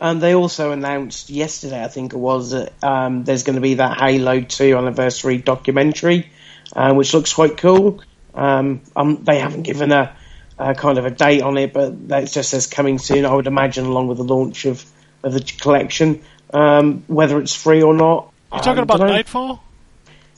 And 0.00 0.22
they 0.22 0.34
also 0.34 0.70
announced 0.70 1.28
yesterday, 1.28 1.82
I 1.82 1.88
think 1.88 2.12
it 2.12 2.18
was, 2.18 2.52
that 2.52 2.72
um, 2.84 3.24
there's 3.24 3.42
going 3.42 3.56
to 3.56 3.62
be 3.62 3.74
that 3.74 3.98
Halo 3.98 4.40
2 4.40 4.76
anniversary 4.76 5.38
documentary, 5.38 6.30
uh, 6.74 6.94
which 6.94 7.12
looks 7.12 7.32
quite 7.34 7.56
cool. 7.56 8.00
Um, 8.34 8.82
um, 8.94 9.24
they 9.24 9.40
haven't 9.40 9.62
given 9.62 9.90
a, 9.92 10.16
a 10.58 10.74
kind 10.74 10.98
of 10.98 11.06
a 11.06 11.10
date 11.10 11.42
on 11.42 11.56
it, 11.58 11.72
but 11.72 12.08
that 12.08 12.30
just 12.30 12.50
says 12.50 12.66
coming 12.66 12.98
soon. 12.98 13.24
I 13.24 13.34
would 13.34 13.46
imagine 13.46 13.86
along 13.86 14.08
with 14.08 14.18
the 14.18 14.24
launch 14.24 14.64
of, 14.64 14.84
of 15.22 15.32
the 15.32 15.40
collection, 15.40 16.22
um, 16.52 17.04
whether 17.06 17.40
it's 17.40 17.54
free 17.54 17.82
or 17.82 17.94
not. 17.94 18.30
You're 18.52 18.62
talking 18.62 18.78
um, 18.78 18.84
about. 18.84 19.00
Nightfall? 19.00 19.62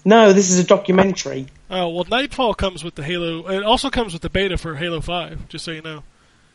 No, 0.04 0.32
this 0.32 0.50
is 0.50 0.58
a 0.58 0.64
documentary. 0.64 1.46
Oh, 1.70 1.88
well, 1.88 2.04
Nightfall 2.08 2.54
comes 2.54 2.84
with 2.84 2.94
the 2.94 3.02
Halo. 3.02 3.48
It 3.48 3.62
also 3.62 3.90
comes 3.90 4.12
with 4.12 4.22
the 4.22 4.30
beta 4.30 4.58
for 4.58 4.76
Halo 4.76 5.00
5, 5.00 5.48
just 5.48 5.64
so 5.64 5.70
you 5.70 5.82
know. 5.82 6.02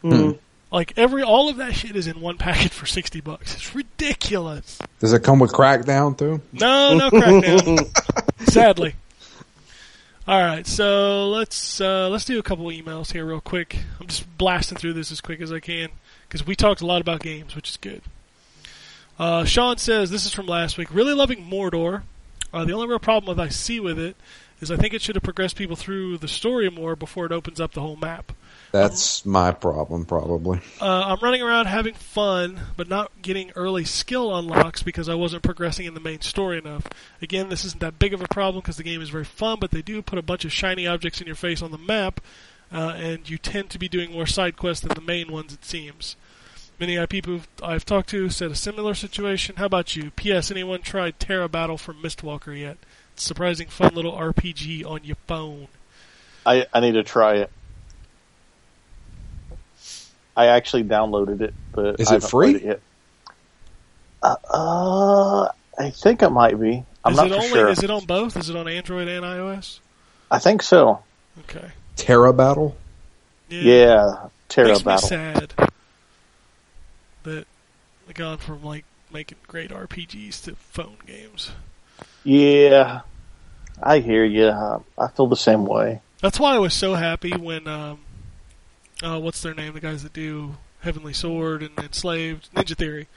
Mm. 0.04 0.40
Like, 0.72 0.94
every 0.98 1.24
all 1.24 1.50
of 1.50 1.58
that 1.58 1.74
shit 1.74 1.96
is 1.96 2.06
in 2.06 2.22
one 2.22 2.38
packet 2.38 2.72
for 2.72 2.86
60 2.86 3.22
bucks. 3.22 3.56
It's 3.56 3.74
ridiculous. 3.74 4.80
Does 5.00 5.14
it 5.14 5.24
come 5.24 5.40
with 5.40 5.52
Crackdown 5.52 6.18
too? 6.18 6.42
No, 6.54 6.96
no 6.96 7.10
crackdown. 7.10 8.50
Sadly. 8.50 8.94
All 10.30 10.40
right, 10.40 10.68
so 10.68 11.28
let's 11.30 11.82
uh, 11.82 12.08
let's 12.08 12.24
do 12.24 12.38
a 12.38 12.44
couple 12.44 12.68
emails 12.68 13.14
here 13.14 13.26
real 13.26 13.42
quick. 13.42 13.78
I'm 14.00 14.06
just 14.06 14.38
blasting 14.38 14.78
through 14.78 14.94
this 14.94 15.12
as 15.12 15.22
quick 15.22 15.42
as 15.42 15.52
I 15.52 15.60
can 15.60 15.90
because 16.28 16.46
we 16.46 16.56
talked 16.56 16.82
a 16.82 16.86
lot 16.86 17.02
about 17.02 17.22
games, 17.22 17.56
which 17.56 17.68
is 17.68 17.78
good. 17.78 18.04
Uh, 19.18 19.44
Sean 19.44 19.80
says 19.80 20.12
this 20.12 20.28
is 20.28 20.32
from 20.32 20.46
last 20.46 20.78
week. 20.78 20.94
Really 20.94 21.16
loving 21.16 21.44
Mordor. 21.50 22.04
Uh, 22.54 22.64
the 22.64 22.74
only 22.74 22.88
real 22.88 23.00
problem 23.00 23.36
that 23.36 23.42
I 23.42 23.50
see 23.50 23.80
with 23.80 23.98
it 23.98 24.16
is 24.62 24.70
I 24.70 24.78
think 24.78 24.94
it 24.94 25.02
should 25.02 25.16
have 25.16 25.24
progressed 25.24 25.56
people 25.56 25.76
through 25.76 26.20
the 26.20 26.28
story 26.28 26.70
more 26.70 26.96
before 26.96 27.26
it 27.26 27.32
opens 27.32 27.60
up 27.60 27.72
the 27.72 27.82
whole 27.82 27.96
map. 27.96 28.32
That's 28.72 29.26
my 29.26 29.52
problem, 29.52 30.06
probably. 30.06 30.60
Uh, 30.80 30.86
I'm 31.08 31.20
running 31.22 31.42
around 31.42 31.66
having 31.66 31.96
fun, 31.96 32.60
but 32.78 32.88
not 32.88 33.12
getting 33.22 33.52
early 33.56 33.84
skill 33.84 34.36
unlocks 34.36 34.84
because 34.84 35.10
I 35.10 35.16
wasn't 35.16 35.44
progressing 35.44 35.88
in 35.88 35.96
the 35.96 36.00
main 36.00 36.22
story 36.22 36.60
enough. 36.60 36.88
Again, 37.22 37.50
this 37.50 37.66
isn't 37.66 37.82
that 37.82 37.98
big 37.98 38.14
of 38.14 38.22
a 38.22 38.28
problem 38.28 38.62
because 38.62 38.78
the 38.78 38.84
game 38.84 39.02
is 39.02 39.10
very 39.10 39.26
fun, 39.26 39.58
but 39.60 39.72
they 39.72 39.82
do 39.82 40.02
put 40.02 40.20
a 40.20 40.24
bunch 40.24 40.46
of 40.46 40.54
shiny 40.54 40.86
objects 40.86 41.20
in 41.20 41.26
your 41.26 41.36
face 41.36 41.64
on 41.64 41.72
the 41.72 41.80
map, 41.80 42.22
uh, 42.72 42.94
and 42.96 43.28
you 43.28 43.40
tend 43.40 43.72
to 43.72 43.80
be 43.80 43.90
doing 43.90 44.12
more 44.12 44.28
side 44.28 44.56
quests 44.56 44.86
than 44.86 44.94
the 44.94 45.02
main 45.02 45.32
ones, 45.32 45.54
it 45.54 45.66
seems. 45.66 46.16
Many 46.80 47.06
people 47.08 47.42
I've 47.62 47.84
talked 47.84 48.10
to 48.10 48.30
said 48.30 48.52
a 48.52 48.56
similar 48.56 48.94
situation. 48.94 49.58
How 49.58 49.66
about 49.66 49.98
you? 49.98 50.12
P.S. 50.12 50.50
Anyone 50.50 50.82
tried 50.82 51.20
Terra 51.20 51.50
Battle 51.50 51.78
from 51.78 52.02
Mistwalker 52.02 52.58
yet? 52.58 52.78
It's 53.14 53.24
a 53.24 53.28
surprising, 53.28 53.68
fun 53.68 53.96
little 53.96 54.14
RPG 54.14 54.86
on 54.86 55.04
your 55.04 55.18
phone. 55.28 55.68
I, 56.46 56.68
I 56.74 56.80
need 56.80 56.94
to 56.94 57.04
try 57.04 57.36
it. 57.38 57.52
I 60.40 60.46
actually 60.48 60.86
downloaded 60.86 61.42
it, 61.42 61.54
but 61.74 62.00
Is 62.00 62.08
I 62.08 62.16
it 62.16 62.16
haven't 62.24 62.30
free? 62.30 62.56
it 62.56 62.64
yet. 62.64 62.80
Uh, 64.24 64.36
uh, 64.50 65.48
I 65.78 65.90
think 65.90 66.22
it 66.22 66.30
might 66.30 66.58
be. 66.60 66.84
I'm 67.04 67.12
is 67.12 67.18
not 67.18 67.28
it 67.28 67.30
for 67.32 67.36
only? 67.36 67.50
sure. 67.50 67.68
Is 67.70 67.84
it 67.84 67.90
on 67.92 68.06
both? 68.06 68.38
Is 68.38 68.50
it 68.50 68.56
on 68.56 68.68
Android 68.68 69.08
and 69.10 69.26
iOS? 69.26 69.80
I 70.32 70.40
think 70.40 70.62
so. 70.62 71.04
Okay. 71.40 71.70
Terra 71.98 72.32
Battle. 72.32 72.78
Yeah, 73.50 74.28
Terra 74.48 74.70
makes 74.70 74.84
Battle. 74.84 75.04
me 75.04 75.08
sad 75.10 75.54
that 77.24 77.48
they 78.08 78.14
gone 78.14 78.38
from 78.38 78.64
like 78.64 78.86
making 79.12 79.40
great 79.48 79.72
RPGs 79.72 80.44
to 80.46 80.56
phone 80.56 80.98
games. 81.06 81.52
Yeah, 82.24 83.02
I 83.84 84.00
hear 84.00 84.24
you. 84.24 84.50
I 84.50 85.08
feel 85.16 85.28
the 85.28 85.36
same 85.36 85.66
way. 85.66 86.02
That's 86.22 86.40
why 86.40 86.56
I 86.56 86.60
was 86.60 86.74
so 86.74 86.94
happy 86.96 87.32
when 87.32 87.68
um, 87.68 88.00
uh, 89.04 89.20
what's 89.20 89.42
their 89.42 89.54
name? 89.54 89.74
The 89.74 89.80
guys 89.80 90.04
that 90.04 90.14
do 90.14 90.56
Heavenly 90.82 91.14
Sword 91.14 91.64
and 91.64 91.78
Enslaved, 91.78 92.54
Ninja 92.54 92.76
Theory. 92.76 93.08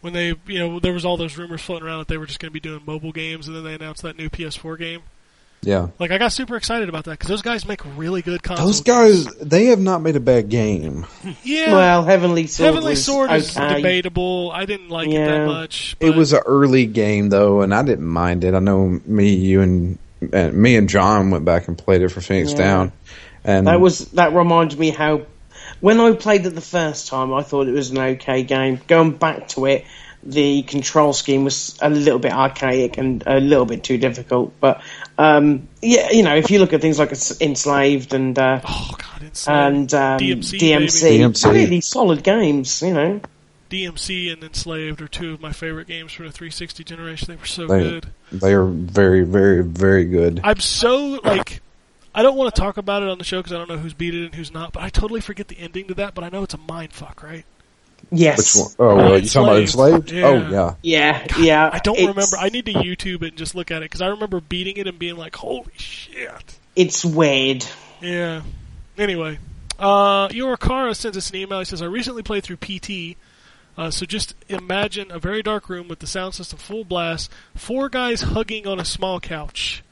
When 0.00 0.12
they, 0.12 0.34
you 0.46 0.58
know, 0.58 0.78
there 0.78 0.92
was 0.92 1.04
all 1.04 1.16
those 1.16 1.36
rumors 1.36 1.62
floating 1.62 1.86
around 1.86 1.98
that 2.00 2.08
they 2.08 2.18
were 2.18 2.26
just 2.26 2.38
going 2.38 2.50
to 2.50 2.52
be 2.52 2.60
doing 2.60 2.82
mobile 2.86 3.12
games, 3.12 3.48
and 3.48 3.56
then 3.56 3.64
they 3.64 3.74
announced 3.74 4.02
that 4.02 4.16
new 4.16 4.28
PS4 4.28 4.78
game. 4.78 5.02
Yeah. 5.62 5.88
Like, 5.98 6.12
I 6.12 6.18
got 6.18 6.28
super 6.28 6.54
excited 6.56 6.88
about 6.88 7.06
that 7.06 7.12
because 7.12 7.28
those 7.28 7.42
guys 7.42 7.66
make 7.66 7.80
really 7.96 8.22
good 8.22 8.42
console. 8.42 8.66
Those 8.66 8.82
games. 8.82 9.24
guys, 9.26 9.34
they 9.38 9.66
have 9.66 9.80
not 9.80 10.02
made 10.02 10.14
a 10.14 10.20
bad 10.20 10.48
game. 10.48 11.06
yeah. 11.42 11.72
Well, 11.72 12.04
Heavenly 12.04 12.46
Sword 12.46 12.66
Heavenly 12.66 12.92
was 12.92 13.04
Sword 13.04 13.32
is 13.32 13.56
okay. 13.56 13.76
debatable. 13.76 14.52
I 14.54 14.64
didn't 14.64 14.90
like 14.90 15.08
it 15.08 15.14
that 15.14 15.38
Yeah. 15.38 15.46
much. 15.46 15.96
It 15.98 16.14
was 16.14 16.32
an 16.34 16.42
early 16.46 16.86
game 16.86 17.30
though, 17.30 17.62
and 17.62 17.74
I 17.74 17.82
didn't 17.82 18.06
mind 18.06 18.44
it. 18.44 18.54
I 18.54 18.60
know 18.60 19.00
me, 19.06 19.34
you, 19.34 19.60
and, 19.62 19.98
and 20.32 20.54
me 20.54 20.76
and 20.76 20.88
John 20.88 21.30
went 21.30 21.44
back 21.44 21.66
and 21.66 21.76
played 21.76 22.02
it 22.02 22.10
for 22.10 22.20
Phoenix 22.20 22.52
Yeah. 22.52 22.58
Down, 22.58 22.92
and 23.46 23.66
That 23.66 23.80
was 23.80 24.00
that 24.12 24.34
reminded 24.34 24.78
me 24.78 24.90
how 24.90 25.22
when 25.80 26.00
I 26.00 26.12
played 26.12 26.44
it 26.46 26.50
the 26.54 26.60
first 26.60 27.08
time, 27.08 27.32
I 27.32 27.42
thought 27.42 27.68
it 27.68 27.72
was 27.72 27.90
an 27.90 27.98
okay 27.98 28.42
game. 28.42 28.80
Going 28.86 29.12
back 29.12 29.48
to 29.48 29.66
it, 29.66 29.84
the 30.22 30.62
control 30.62 31.12
scheme 31.12 31.44
was 31.44 31.78
a 31.80 31.88
little 31.90 32.18
bit 32.18 32.32
archaic 32.32 32.98
and 32.98 33.22
a 33.26 33.38
little 33.40 33.66
bit 33.66 33.84
too 33.84 33.96
difficult. 33.98 34.52
But 34.60 34.82
um, 35.18 35.68
yeah, 35.82 36.10
you 36.10 36.22
know, 36.22 36.34
if 36.36 36.50
you 36.50 36.58
look 36.58 36.72
at 36.72 36.80
things 36.80 36.98
like 36.98 37.12
Enslaved 37.40 38.12
and 38.14 38.38
uh, 38.38 38.60
oh 38.66 38.90
god, 38.98 39.22
insane. 39.22 39.54
and 39.54 39.94
um, 39.94 40.18
DMC, 40.20 40.58
DMC, 40.58 41.02
baby. 41.02 41.24
DMC. 41.24 41.52
really 41.52 41.80
solid 41.80 42.22
games. 42.22 42.82
You 42.82 42.94
know, 42.94 43.20
DMC 43.70 44.32
and 44.32 44.42
Enslaved 44.44 45.00
are 45.02 45.08
two 45.08 45.34
of 45.34 45.40
my 45.40 45.52
favorite 45.52 45.86
games 45.88 46.12
from 46.12 46.26
the 46.26 46.32
360 46.32 46.84
generation. 46.84 47.28
They 47.28 47.36
were 47.36 47.46
so 47.46 47.66
They- 47.66 47.82
good. 47.82 48.06
they 48.32 48.52
are 48.54 48.64
very, 48.64 49.22
very, 49.24 49.62
very 49.62 50.04
good. 50.04 50.40
I'm 50.44 50.60
so 50.60 51.20
like, 51.24 51.60
I 52.16 52.22
don't 52.22 52.36
want 52.36 52.52
to 52.54 52.60
talk 52.60 52.78
about 52.78 53.02
it 53.04 53.08
on 53.08 53.18
the 53.18 53.24
show 53.24 53.38
because 53.38 53.52
I 53.52 53.58
don't 53.58 53.68
know 53.68 53.76
who's 53.78 53.94
beat 53.94 54.14
it 54.14 54.24
and 54.24 54.34
who's 54.34 54.50
not. 54.50 54.72
But 54.72 54.82
I 54.82 54.88
totally 54.88 55.20
forget 55.20 55.46
the 55.48 55.58
ending 55.58 55.86
to 55.88 55.94
that. 55.94 56.14
But 56.14 56.24
I 56.24 56.30
know 56.30 56.42
it's 56.42 56.54
a 56.54 56.58
mind 56.58 56.92
fuck, 56.92 57.22
right? 57.22 57.44
yes, 58.12 58.56
Which 58.56 58.78
one? 58.78 58.90
Oh, 58.90 58.96
well, 58.96 59.18
you 59.18 59.28
talking 59.28 59.48
about 59.48 59.60
Enslaved. 59.60 60.10
enslaved? 60.10 60.12
Yeah. 60.12 60.26
Oh, 60.26 60.50
yeah. 60.50 60.74
yeah, 60.82 61.36
yeah. 61.38 61.70
I 61.72 61.78
don't 61.78 61.96
it's- 61.98 62.08
remember. 62.08 62.36
I 62.38 62.48
need 62.48 62.66
to 62.66 62.72
YouTube 62.72 63.22
it 63.22 63.28
and 63.28 63.36
just 63.36 63.54
look 63.54 63.70
at 63.70 63.78
it 63.78 63.86
because 63.86 64.02
I 64.02 64.08
remember 64.08 64.40
beating 64.40 64.76
it 64.76 64.86
and 64.86 64.98
being 64.98 65.16
like, 65.16 65.36
"Holy 65.36 65.64
shit!" 65.76 66.58
It's 66.74 67.04
weird. 67.04 67.64
Yeah. 68.00 68.42
Anyway, 68.98 69.38
uh, 69.78 70.28
Yorakara 70.28 70.94
sends 70.96 71.16
us 71.16 71.30
an 71.30 71.36
email. 71.36 71.58
He 71.58 71.64
says, 71.66 71.82
I 71.82 71.86
recently 71.86 72.22
played 72.22 72.44
through 72.44 72.56
PT. 72.56 73.16
Uh, 73.78 73.90
so 73.90 74.06
just 74.06 74.34
imagine 74.48 75.10
a 75.10 75.18
very 75.18 75.42
dark 75.42 75.68
room 75.68 75.86
with 75.88 75.98
the 75.98 76.06
sound 76.06 76.32
system 76.34 76.58
full 76.58 76.82
blast, 76.84 77.30
four 77.54 77.88
guys 77.90 78.22
hugging 78.22 78.66
on 78.66 78.80
a 78.80 78.84
small 78.86 79.20
couch. 79.20 79.82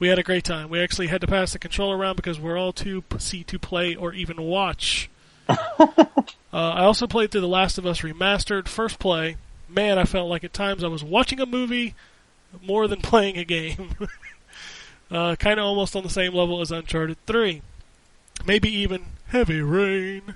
We 0.00 0.08
had 0.08 0.18
a 0.18 0.24
great 0.24 0.42
time. 0.42 0.68
We 0.70 0.80
actually 0.80 1.06
had 1.06 1.20
to 1.20 1.28
pass 1.28 1.52
the 1.52 1.60
controller 1.60 1.96
around 1.96 2.16
because 2.16 2.40
we're 2.40 2.58
all 2.58 2.72
too 2.72 3.02
pussy 3.02 3.44
to 3.44 3.58
play 3.58 3.94
or 3.94 4.12
even 4.12 4.42
watch. 4.42 5.08
uh, 5.48 6.16
I 6.52 6.82
also 6.82 7.06
played 7.06 7.30
through 7.30 7.42
The 7.42 7.48
Last 7.48 7.78
of 7.78 7.86
Us 7.86 8.00
Remastered, 8.00 8.66
first 8.66 8.98
play. 8.98 9.36
Man, 9.68 9.98
I 9.98 10.04
felt 10.04 10.28
like 10.28 10.42
at 10.42 10.52
times 10.52 10.82
I 10.82 10.88
was 10.88 11.04
watching 11.04 11.38
a 11.38 11.46
movie 11.46 11.94
more 12.60 12.88
than 12.88 13.00
playing 13.02 13.36
a 13.36 13.44
game. 13.44 13.94
uh, 15.12 15.36
kind 15.36 15.60
of 15.60 15.66
almost 15.66 15.94
on 15.94 16.02
the 16.02 16.10
same 16.10 16.34
level 16.34 16.60
as 16.60 16.72
Uncharted 16.72 17.18
3 17.26 17.62
maybe 18.46 18.70
even 18.70 19.04
Heavy 19.28 19.60
Rain. 19.60 20.34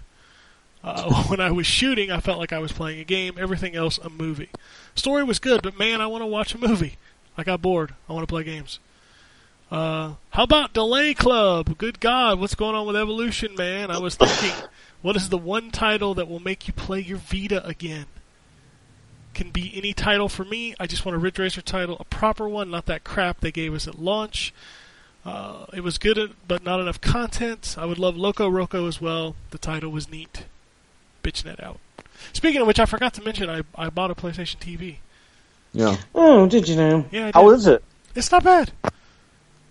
Uh, 0.83 1.25
when 1.25 1.41
I 1.41 1.51
was 1.51 1.67
shooting, 1.67 2.11
I 2.11 2.21
felt 2.21 2.39
like 2.39 2.53
I 2.53 2.59
was 2.59 2.73
playing 2.73 3.01
a 3.01 3.05
game. 3.05 3.37
Everything 3.39 3.75
else, 3.75 3.99
a 3.99 4.11
movie. 4.11 4.51
Story 4.95 5.25
was 5.25 5.39
good, 5.39 5.63
but 5.63 5.79
man, 5.79 6.01
I 6.01 6.07
want 6.07 6.23
to 6.23 6.27
watch 6.27 6.55
a 6.55 6.59
movie. 6.59 6.97
I 7.39 7.43
got 7.43 7.63
bored. 7.63 7.95
I 8.09 8.13
want 8.13 8.29
to 8.29 8.33
play 8.33 8.45
games. 8.45 8.79
Uh, 9.71 10.15
how 10.31 10.45
about 10.45 10.73
Delay 10.73 11.15
Club? 11.15 11.77
Good 11.79 12.01
God, 12.01 12.39
what's 12.39 12.55
going 12.55 12.75
on 12.75 12.87
with 12.87 12.97
Evolution, 12.97 13.55
man? 13.57 13.91
I 13.91 13.99
was 13.99 14.15
thinking, 14.15 14.53
what 15.03 15.17
is 15.17 15.29
the 15.31 15.39
one 15.39 15.71
title 15.71 16.15
that 16.15 16.29
will 16.29 16.41
make 16.41 16.69
you 16.69 16.75
play 16.75 17.01
your 17.01 17.19
Vita 17.19 17.65
again? 17.67 18.07
Can 19.33 19.51
be 19.51 19.73
any 19.75 19.93
title 19.93 20.29
for 20.29 20.45
me. 20.45 20.75
I 20.79 20.87
just 20.87 21.05
want 21.05 21.17
a 21.17 21.19
Ridge 21.19 21.39
Racer 21.41 21.63
title, 21.63 21.97
a 21.99 22.05
proper 22.05 22.49
one, 22.49 22.71
not 22.71 22.87
that 22.87 23.03
crap 23.03 23.41
they 23.41 23.51
gave 23.51 23.75
us 23.75 23.89
at 23.89 23.99
launch. 23.99 24.55
Uh, 25.25 25.65
it 25.73 25.81
was 25.81 25.99
good, 25.99 26.19
at, 26.19 26.31
but 26.47 26.63
not 26.63 26.79
enough 26.81 27.01
content. 27.01 27.75
I 27.79 27.87
would 27.87 27.99
love 27.99 28.17
Loco 28.17 28.49
Roco 28.49 28.87
as 28.87 29.01
well. 29.01 29.35
The 29.51 29.59
title 29.59 29.91
was 29.91 30.09
neat. 30.11 30.45
Bitchnet 31.25 31.61
out. 31.65 31.81
Speaking 32.33 32.61
of 32.61 32.67
which, 32.67 32.79
I 32.79 32.85
forgot 32.85 33.15
to 33.15 33.23
mention 33.25 33.49
I, 33.51 33.63
I 33.75 33.89
bought 33.91 34.11
a 34.11 34.15
PlayStation 34.15 34.57
TV. 34.59 34.97
Yeah. 35.73 35.97
Oh, 36.15 36.47
did 36.47 36.69
you 36.69 36.77
know? 36.77 37.07
Yeah, 37.11 37.33
I 37.35 37.39
How 37.41 37.49
did. 37.49 37.57
is 37.57 37.67
it? 37.67 37.83
It's 38.15 38.31
not 38.31 38.45
bad. 38.45 38.71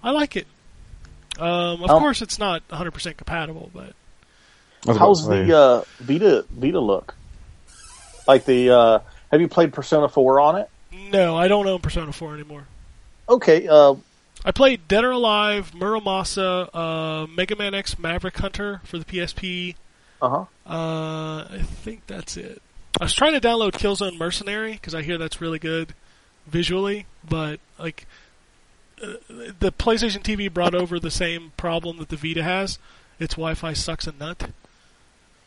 I 0.04 0.12
like 0.12 0.36
it. 0.36 0.48
Um, 1.40 1.84
of 1.84 1.90
Um, 1.90 2.00
course, 2.00 2.22
it's 2.22 2.38
not 2.38 2.68
100% 2.68 3.18
compatible, 3.18 3.72
but 3.74 3.94
How's 4.86 4.98
about 4.98 5.16
to 5.16 5.44
say, 5.46 5.46
the 5.46 5.58
uh, 5.58 5.84
Vita 6.00 6.46
Vita 6.52 6.80
look? 6.80 7.16
Like 8.28 8.46
the 8.46 8.70
uh, 8.70 9.00
have 9.32 9.42
you 9.42 9.48
played 9.48 9.74
Persona 9.74 10.10
Four 10.10 10.40
on 10.40 10.58
it? 10.58 10.70
no, 11.12 11.36
I 11.36 11.48
don't 11.48 11.66
own 11.68 11.80
Persona 11.80 12.12
4 12.12 12.36
anymore. 12.36 12.66
Okay, 13.28 13.68
uh, 13.68 13.96
I 14.46 14.52
played 14.52 14.88
Dead 14.88 15.04
or 15.04 15.12
Alive, 15.12 15.72
Muramasa, 15.74 16.70
uh, 16.74 17.28
Mega 17.28 17.56
Man 17.56 17.74
X 17.74 17.98
Maverick 17.98 18.38
Hunter 18.38 18.82
for 18.84 18.98
the 19.00 19.06
PSP. 19.06 19.76
uh 20.22 20.30
huh. 20.30 20.46
Uh, 20.70 21.48
I 21.50 21.60
think 21.64 22.06
that's 22.08 22.38
it. 22.38 22.62
I 23.02 23.06
was 23.06 23.14
trying 23.14 23.34
to 23.34 23.42
download 23.42 23.72
Killzone 23.72 24.18
Mercenary 24.20 24.74
because 24.74 24.94
I 24.94 25.02
hear 25.02 25.18
that's 25.18 25.42
really 25.42 25.60
good 25.60 25.94
visually, 26.46 27.06
but 27.28 27.60
like 27.80 28.06
uh, 29.02 29.14
the 29.60 29.72
PlayStation 29.72 30.22
TV 30.22 30.52
brought 30.53 30.76
over 30.76 30.99
the 30.99 31.11
same 31.11 31.52
problem 31.57 31.98
that 31.98 32.10
the 32.10 32.15
Vita 32.18 32.44
has. 32.44 32.80
Its 33.20 33.36
Wi-Fi 33.36 33.74
sucks 33.74 34.07
a 34.07 34.11
nut. 34.11 34.49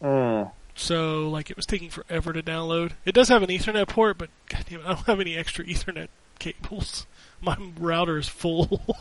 Mm. 0.03 0.51
So 0.75 1.29
like 1.29 1.51
it 1.51 1.57
was 1.57 1.67
taking 1.67 1.91
forever 1.91 2.33
to 2.33 2.43
download. 2.43 2.93
It 3.05 3.15
does 3.15 3.29
have 3.29 3.43
an 3.43 3.49
Ethernet 3.49 3.89
port, 3.89 4.19
but 4.19 4.31
goddamn, 4.49 4.81
I 4.85 4.95
don't 4.95 5.07
have 5.07 5.21
any 5.21 5.37
extra 5.37 5.65
Ethernet 5.65 6.09
cables. 6.39 7.07
My 7.41 7.57
router 7.79 8.19
is 8.19 8.29
full. 8.29 8.83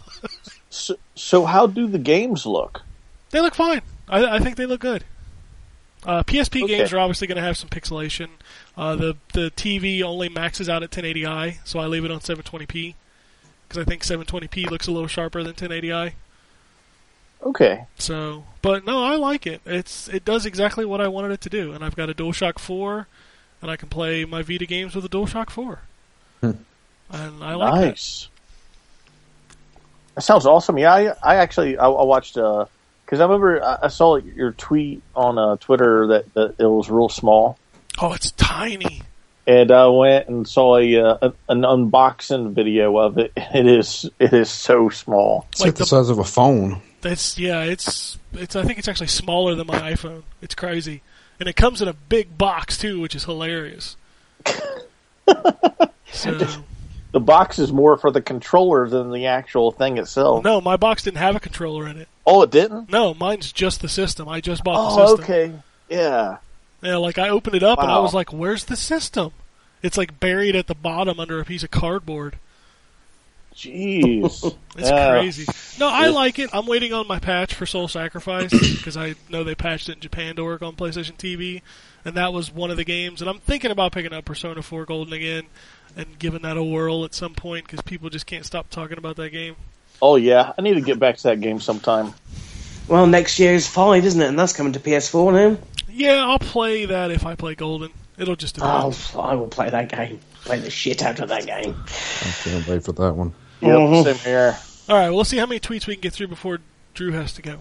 So, 0.70 0.98
so 1.16 1.46
how 1.46 1.68
do 1.68 1.88
the 1.88 2.00
games 2.00 2.46
look? 2.46 2.82
they 3.30 3.40
look 3.40 3.56
fine. 3.56 3.82
I, 4.10 4.26
I 4.36 4.40
think 4.40 4.58
they 4.58 4.66
look 4.66 4.82
good. 4.82 5.06
Uh, 6.06 6.22
PSP 6.24 6.64
Okay. 6.64 6.78
games 6.80 6.92
are 6.92 7.00
obviously 7.00 7.28
going 7.28 7.38
to 7.38 7.42
have 7.42 7.56
some 7.56 7.70
pixelation. 7.70 8.28
Uh, 8.76 8.96
the 8.96 9.16
the 9.32 9.52
TV 9.52 10.02
only 10.04 10.28
maxes 10.28 10.68
out 10.68 10.84
at 10.84 10.92
1080i, 10.92 11.58
so 11.64 11.80
I 11.80 11.86
leave 11.88 12.04
it 12.04 12.12
on 12.12 12.20
720p 12.20 12.96
because 13.68 13.82
I 13.82 13.86
think 13.86 14.04
720p 14.04 14.70
looks 14.70 14.88
a 14.88 14.92
little 14.92 15.08
sharper 15.08 15.44
than 15.44 15.54
1080i. 15.54 16.14
Okay, 17.44 17.86
So, 18.00 18.46
but 18.64 18.86
no, 18.86 19.04
I 19.04 19.18
like 19.18 19.46
it. 19.46 19.62
It's 19.66 20.08
it 20.08 20.26
does 20.26 20.46
exactly 20.48 20.84
what 20.84 21.00
I 21.00 21.08
wanted 21.08 21.32
it 21.32 21.42
to 21.42 21.50
do, 21.50 21.74
and 21.74 21.84
I've 21.84 21.96
got 21.96 22.10
a 22.10 22.14
DualShock 22.16 22.58
4, 22.58 23.08
and 23.62 23.70
I 23.70 23.76
can 23.76 23.88
play 23.90 24.26
my 24.26 24.42
Vita 24.42 24.66
games 24.66 24.96
with 24.96 25.06
a 25.06 25.10
DualShock 25.10 25.52
4. 25.52 25.80
and 26.42 26.66
I 27.12 27.54
like 27.54 27.74
that. 27.82 27.86
nice. 27.88 28.30
That 30.16 30.22
sounds 30.22 30.46
awesome. 30.46 30.78
Yeah, 30.80 30.94
I, 30.94 31.14
I 31.22 31.36
actually 31.36 31.78
I, 31.78 31.86
I 31.88 32.04
watched 32.04 32.34
because 32.36 33.20
I 33.20 33.24
remember 33.24 33.64
I, 33.64 33.80
I 33.84 33.88
saw 33.90 34.16
your 34.16 34.54
tweet 34.54 35.04
on 35.16 35.38
uh, 35.38 35.58
Twitter 35.58 36.08
that, 36.08 36.34
that 36.34 36.56
it 36.58 36.66
was 36.66 36.90
real 36.90 37.10
small, 37.10 37.60
Oh, 38.02 38.14
it's 38.14 38.32
tiny. 38.32 39.04
And 39.48 39.72
I 39.72 39.88
went 39.88 40.28
and 40.28 40.48
saw 40.48 40.78
a, 40.78 40.96
uh, 40.98 41.32
an 41.50 41.62
unboxing 41.62 42.54
video 42.54 42.98
of 42.98 43.18
it. 43.18 43.32
It 43.54 43.68
is 43.68 44.10
it 44.20 44.34
is 44.34 44.50
so 44.50 44.90
small. 44.90 45.46
it's 45.52 45.62
like 45.62 45.68
like 45.68 45.76
the 45.76 45.80
the- 45.80 45.86
size 45.88 46.10
of 46.10 46.20
a 46.20 46.24
phone. 46.24 46.82
That's 47.02 47.38
yeah, 47.38 47.62
it's 47.64 48.18
it's 48.34 48.56
I 48.56 48.64
think 48.64 48.80
it's 48.80 48.88
actually 48.88 49.08
smaller 49.08 49.54
than 49.56 49.68
my 49.68 49.80
iPhone. 49.94 50.24
It's 50.42 50.56
crazy. 50.56 51.02
And 51.40 51.48
it 51.50 51.56
comes 51.56 51.82
in 51.82 51.88
a 51.88 51.94
big 51.94 52.38
box 52.38 52.78
too, 52.78 53.00
which 53.00 53.14
is 53.16 53.26
hilarious. 53.26 53.96
so 56.12 56.38
The 57.12 57.20
box 57.20 57.60
is 57.60 57.72
more 57.72 57.98
for 57.98 58.12
the 58.12 58.22
controller 58.22 58.88
than 58.90 59.12
the 59.12 59.28
actual 59.28 59.72
thing 59.72 59.98
itself. 59.98 60.44
no, 60.44 60.60
my 60.62 60.78
box 60.78 61.04
didn't 61.04 61.18
have 61.18 61.36
a 61.36 61.40
controller 61.40 61.88
in 61.88 61.98
it. 61.98 62.08
Oh, 62.26 62.42
it 62.44 62.52
didn't. 62.52 62.90
No, 62.92 63.14
mine's 63.14 63.52
just 63.52 63.82
the 63.82 63.90
system. 63.90 64.28
I 64.28 64.42
just 64.42 64.64
bought 64.64 64.96
the 64.96 65.02
Oh, 65.02 65.16
system. 65.16 65.24
okay. 65.24 65.54
Yeah. 65.90 66.38
Yeah, 66.86 66.98
like 66.98 67.18
I 67.18 67.30
opened 67.30 67.56
it 67.56 67.64
up 67.64 67.80
and 67.80 67.92
I 67.92 68.00
was 68.00 68.14
like, 68.14 68.32
"Where's 68.32 68.66
the 68.66 68.76
system?" 68.76 69.32
It's 69.82 69.98
like 69.98 70.20
buried 70.20 70.56
at 70.56 70.68
the 70.68 70.76
bottom 70.76 71.20
under 71.20 71.40
a 71.40 71.46
piece 71.46 71.64
of 71.64 71.72
cardboard. 71.72 72.38
Jeez. 73.56 74.56
It's 74.78 74.90
crazy. 74.90 75.46
No, 75.80 75.88
I 75.88 76.08
Yeah. 76.08 76.12
like 76.12 76.38
it. 76.38 76.50
I'm 76.52 76.66
waiting 76.66 76.92
on 76.92 77.08
my 77.08 77.18
patch 77.18 77.54
for 77.54 77.66
Soul 77.66 77.88
Sacrifice 77.88 78.52
because 78.76 78.98
I 78.98 79.16
know 79.30 79.46
they 79.46 79.56
patched 79.56 79.88
it 79.88 79.94
in 79.94 80.00
Japan 80.02 80.36
to 80.36 80.44
work 80.44 80.62
on 80.62 80.76
PlayStation 80.76 81.16
TV, 81.16 81.62
and 82.04 82.16
that 82.16 82.34
was 82.34 82.52
one 82.52 82.70
of 82.72 82.76
the 82.76 82.84
games. 82.84 83.22
And 83.22 83.30
I'm 83.30 83.40
thinking 83.40 83.72
about 83.72 83.94
picking 83.94 84.12
up 84.12 84.26
Persona 84.26 84.62
4 84.62 84.84
Golden 84.86 85.14
again 85.14 85.44
and 85.96 86.20
giving 86.20 86.42
that 86.42 86.58
a 86.58 86.64
whirl 86.64 87.06
at 87.06 87.14
some 87.14 87.34
point 87.36 87.64
because 87.66 87.80
people 87.84 88.10
just 88.10 88.26
can't 88.26 88.46
stop 88.46 88.70
talking 88.70 88.98
about 88.98 89.16
that 89.16 89.30
game. 89.30 89.56
Oh 90.02 90.18
yeah. 90.18 90.52
I 90.58 90.62
need 90.62 90.74
to 90.74 90.82
get 90.82 91.00
back 91.00 91.16
to 91.16 91.24
that 91.24 91.40
game 91.40 91.62
sometime. 91.62 92.14
Well, 92.88 93.08
next 93.08 93.40
year 93.40 93.54
is 93.54 93.68
five, 93.68 94.06
isn't 94.06 94.22
it? 94.22 94.28
And 94.28 94.38
that's 94.38 94.54
coming 94.54 94.74
to 94.74 94.80
PS4 94.80 95.34
now. 95.34 95.58
Yeah, 95.90 96.26
I'll 96.26 96.40
play 96.40 96.86
that 96.86 97.12
if 97.12 97.26
I 97.26 97.36
play 97.36 97.56
Golden. 97.56 97.92
It'll 98.18 98.36
just 98.36 98.58
Oh, 98.62 98.92
depend. 98.92 99.26
I 99.28 99.36
will 99.36 99.48
play 99.48 99.70
that 99.70 99.90
game. 99.90 100.20
Play 100.44 100.60
the 100.60 100.70
shit 100.70 101.02
out 101.04 101.20
of 101.20 101.30
that 101.30 101.46
game. 101.46 101.76
I 102.22 102.32
can't 102.44 102.68
wait 102.68 102.84
for 102.84 102.92
that 102.94 103.14
one. 103.14 103.34
Yep. 103.62 103.72
Mhm. 103.72 104.04
Same 104.04 104.16
here. 104.18 104.58
All 104.88 104.96
right, 104.96 105.10
well, 105.10 105.18
let's 105.18 105.30
see 105.30 105.38
how 105.38 105.46
many 105.48 105.60
tweets 105.60 105.88
we 105.88 105.96
can 105.96 106.02
get 106.02 106.14
through 106.14 106.28
before 106.28 106.60
Drew 106.94 107.12
has 107.12 107.34
to 107.34 107.42
go. 107.42 107.60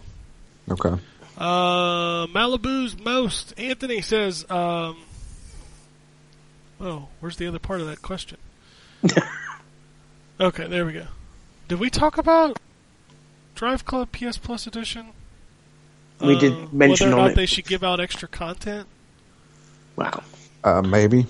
Okay. 0.71 0.91
Uh, 1.39 2.27
Malibu's 2.27 2.99
most. 2.99 3.55
Anthony 3.59 4.01
says, 4.03 4.45
um, 4.51 4.97
oh, 6.81 7.09
where's 7.21 7.37
the 7.37 7.47
other 7.47 7.59
part 7.59 7.81
of 7.81 7.87
that 7.87 8.03
question? 8.03 8.39
okay, 10.41 10.67
there 10.67 10.85
we 10.87 10.93
go. 10.93 11.07
Did 11.69 11.81
we 11.81 11.91
talk 11.91 12.19
about 12.19 12.59
Drive 13.65 13.87
Club 13.87 14.13
PS 14.13 14.37
Plus 14.37 14.67
Edition? 14.67 15.07
We 16.21 16.39
did 16.39 16.53
Uh, 16.53 16.67
mention 16.71 17.07
whether 17.09 17.17
or 17.17 17.19
on 17.21 17.25
not 17.25 17.31
it. 17.31 17.37
they 17.37 17.47
should 17.47 17.65
give 17.67 17.83
out 17.83 17.99
extra 17.99 18.29
content. 18.29 18.87
Wow. 19.97 20.23
Uh, 20.63 20.83
maybe. 20.83 21.25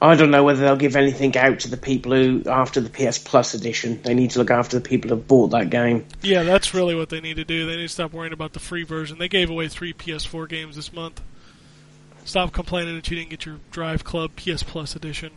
I 0.00 0.14
don't 0.14 0.30
know 0.30 0.42
whether 0.42 0.62
they'll 0.62 0.76
give 0.76 0.96
anything 0.96 1.36
out 1.36 1.60
to 1.60 1.68
the 1.68 1.76
people 1.76 2.12
who, 2.12 2.42
after 2.48 2.80
the 2.80 2.88
PS 2.88 3.18
Plus 3.18 3.52
edition, 3.52 4.00
they 4.02 4.14
need 4.14 4.30
to 4.30 4.38
look 4.38 4.50
after 4.50 4.78
the 4.78 4.88
people 4.88 5.10
who 5.10 5.16
have 5.16 5.28
bought 5.28 5.48
that 5.50 5.68
game. 5.68 6.06
Yeah, 6.22 6.44
that's 6.44 6.72
really 6.72 6.94
what 6.94 7.10
they 7.10 7.20
need 7.20 7.36
to 7.36 7.44
do. 7.44 7.66
They 7.66 7.76
need 7.76 7.82
to 7.82 7.88
stop 7.90 8.14
worrying 8.14 8.32
about 8.32 8.54
the 8.54 8.58
free 8.60 8.84
version. 8.84 9.18
They 9.18 9.28
gave 9.28 9.50
away 9.50 9.68
three 9.68 9.92
PS4 9.92 10.48
games 10.48 10.76
this 10.76 10.94
month. 10.94 11.20
Stop 12.24 12.52
complaining 12.54 12.94
that 12.96 13.10
you 13.10 13.18
didn't 13.18 13.28
get 13.28 13.44
your 13.44 13.58
Drive 13.70 14.02
Club 14.02 14.30
PS 14.36 14.62
Plus 14.62 14.96
edition. 14.96 15.32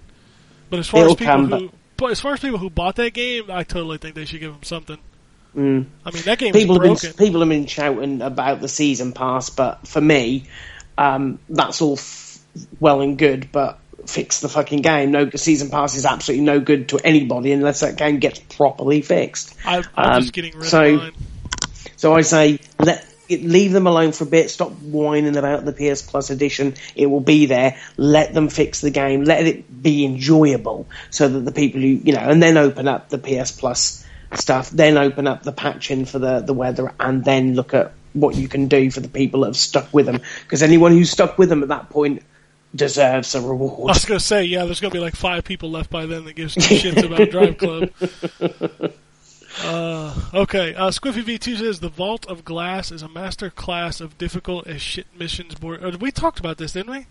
But 0.69 0.79
as 0.79 0.87
far 0.87 1.01
It'll 1.01 1.11
as 1.11 1.17
people 1.17 1.33
come, 1.33 1.51
who, 1.51 1.71
but 1.97 2.11
as 2.11 2.19
far 2.19 2.33
as 2.33 2.39
people 2.39 2.57
who 2.57 2.69
bought 2.69 2.95
that 2.97 3.13
game, 3.13 3.45
I 3.49 3.63
totally 3.63 3.97
think 3.97 4.15
they 4.15 4.25
should 4.25 4.39
give 4.39 4.53
them 4.53 4.63
something. 4.63 4.97
Mm. 5.55 5.85
I 6.03 6.11
mean, 6.11 6.23
that 6.23 6.39
game 6.39 6.53
People 6.53 6.81
have 6.81 7.01
been 7.01 7.13
people 7.13 7.39
have 7.41 7.49
been 7.49 7.67
shouting 7.67 8.21
about 8.21 8.59
the 8.59 8.67
season 8.67 9.13
pass, 9.13 9.49
but 9.49 9.87
for 9.87 10.01
me, 10.01 10.45
um, 10.97 11.39
that's 11.47 11.81
all 11.81 11.93
f- 11.93 12.39
well 12.79 13.01
and 13.01 13.17
good. 13.17 13.51
But 13.51 13.79
fix 14.07 14.39
the 14.39 14.49
fucking 14.49 14.81
game. 14.81 15.11
No, 15.11 15.25
the 15.25 15.37
season 15.37 15.69
pass 15.69 15.95
is 15.95 16.05
absolutely 16.05 16.45
no 16.45 16.59
good 16.59 16.89
to 16.89 16.99
anybody 17.03 17.51
unless 17.51 17.81
that 17.81 17.97
game 17.97 18.17
gets 18.19 18.39
properly 18.39 19.01
fixed. 19.01 19.55
I, 19.65 19.83
I'm 19.95 20.15
um, 20.15 20.21
just 20.21 20.33
getting 20.33 20.57
rid 20.57 20.65
so- 20.67 20.83
of 20.83 21.01
mine. 21.01 21.13
So 21.97 22.13
I 22.13 22.21
say 22.21 22.59
let 22.79 23.05
leave 23.37 23.71
them 23.71 23.87
alone 23.87 24.11
for 24.11 24.23
a 24.23 24.27
bit. 24.27 24.49
Stop 24.49 24.71
whining 24.71 25.35
about 25.37 25.65
the 25.65 25.73
PS 25.73 26.01
Plus 26.01 26.29
edition. 26.29 26.75
It 26.95 27.07
will 27.07 27.21
be 27.21 27.45
there. 27.45 27.77
Let 27.97 28.33
them 28.33 28.49
fix 28.49 28.81
the 28.81 28.91
game. 28.91 29.23
Let 29.23 29.45
it 29.47 29.81
be 29.81 30.05
enjoyable, 30.05 30.87
so 31.09 31.27
that 31.27 31.39
the 31.39 31.51
people 31.51 31.81
who 31.81 31.87
you 31.87 32.13
know, 32.13 32.19
and 32.19 32.41
then 32.41 32.57
open 32.57 32.87
up 32.87 33.09
the 33.09 33.17
PS 33.17 33.51
Plus 33.51 34.05
stuff. 34.33 34.69
Then 34.69 34.97
open 34.97 35.27
up 35.27 35.43
the 35.43 35.51
patching 35.51 36.05
for 36.05 36.19
the 36.19 36.39
the 36.39 36.53
weather, 36.53 36.93
and 36.99 37.23
then 37.23 37.55
look 37.55 37.73
at 37.73 37.93
what 38.13 38.35
you 38.35 38.47
can 38.47 38.67
do 38.67 38.91
for 38.91 38.99
the 38.99 39.09
people 39.09 39.41
that 39.41 39.47
have 39.47 39.57
stuck 39.57 39.93
with 39.93 40.05
them. 40.05 40.21
Because 40.43 40.61
anyone 40.61 40.91
who's 40.91 41.09
stuck 41.09 41.37
with 41.37 41.49
them 41.49 41.63
at 41.63 41.69
that 41.69 41.89
point 41.89 42.23
deserves 42.75 43.35
a 43.35 43.41
reward. 43.41 43.89
I 43.89 43.93
was 43.93 44.05
gonna 44.05 44.19
say, 44.19 44.45
yeah, 44.45 44.65
there's 44.65 44.79
gonna 44.79 44.93
be 44.93 44.99
like 44.99 45.15
five 45.15 45.43
people 45.43 45.71
left 45.71 45.89
by 45.89 46.05
then 46.05 46.25
that 46.25 46.33
gives 46.33 46.55
two 46.55 46.61
shits 46.61 47.03
about 47.03 47.29
Drive 47.29 47.57
Club. 47.57 48.93
Uh, 49.61 50.12
okay, 50.33 50.73
uh, 50.75 50.89
Squiffy 50.89 51.23
V2 51.23 51.57
says 51.57 51.79
the 51.79 51.89
Vault 51.89 52.25
of 52.27 52.43
Glass 52.45 52.91
is 52.91 53.01
a 53.01 53.09
master 53.09 53.49
class 53.49 54.01
of 54.01 54.17
difficult 54.17 54.67
as 54.67 54.81
shit 54.81 55.07
missions. 55.17 55.55
Board. 55.55 55.83
Uh, 55.83 55.97
we 55.99 56.11
talked 56.11 56.39
about 56.39 56.57
this, 56.57 56.73
didn't 56.73 56.91
we? 56.91 57.05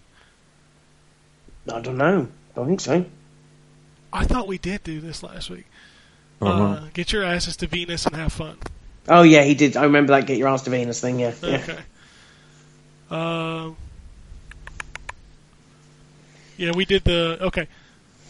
I 1.72 1.80
don't 1.80 1.96
know. 1.96 2.28
I 2.52 2.56
don't 2.56 2.66
think 2.66 2.80
so. 2.80 3.04
I 4.12 4.24
thought 4.24 4.46
we 4.46 4.58
did 4.58 4.82
do 4.82 5.00
this 5.00 5.22
last 5.22 5.48
week. 5.48 5.66
Uh-huh. 6.40 6.62
Uh, 6.62 6.84
get 6.92 7.12
your 7.12 7.24
asses 7.24 7.56
to 7.58 7.66
Venus 7.66 8.04
and 8.04 8.16
have 8.16 8.32
fun. 8.32 8.58
Oh 9.08 9.22
yeah, 9.22 9.42
he 9.42 9.54
did. 9.54 9.76
I 9.76 9.84
remember 9.84 10.12
that. 10.12 10.26
Get 10.26 10.38
your 10.38 10.48
ass 10.48 10.62
to 10.62 10.70
Venus 10.70 11.00
thing. 11.00 11.20
Yeah. 11.20 11.32
yeah. 11.42 11.56
Okay. 11.56 11.78
Um, 13.10 13.76
yeah, 16.56 16.72
we 16.74 16.84
did 16.84 17.04
the 17.04 17.38
okay. 17.42 17.68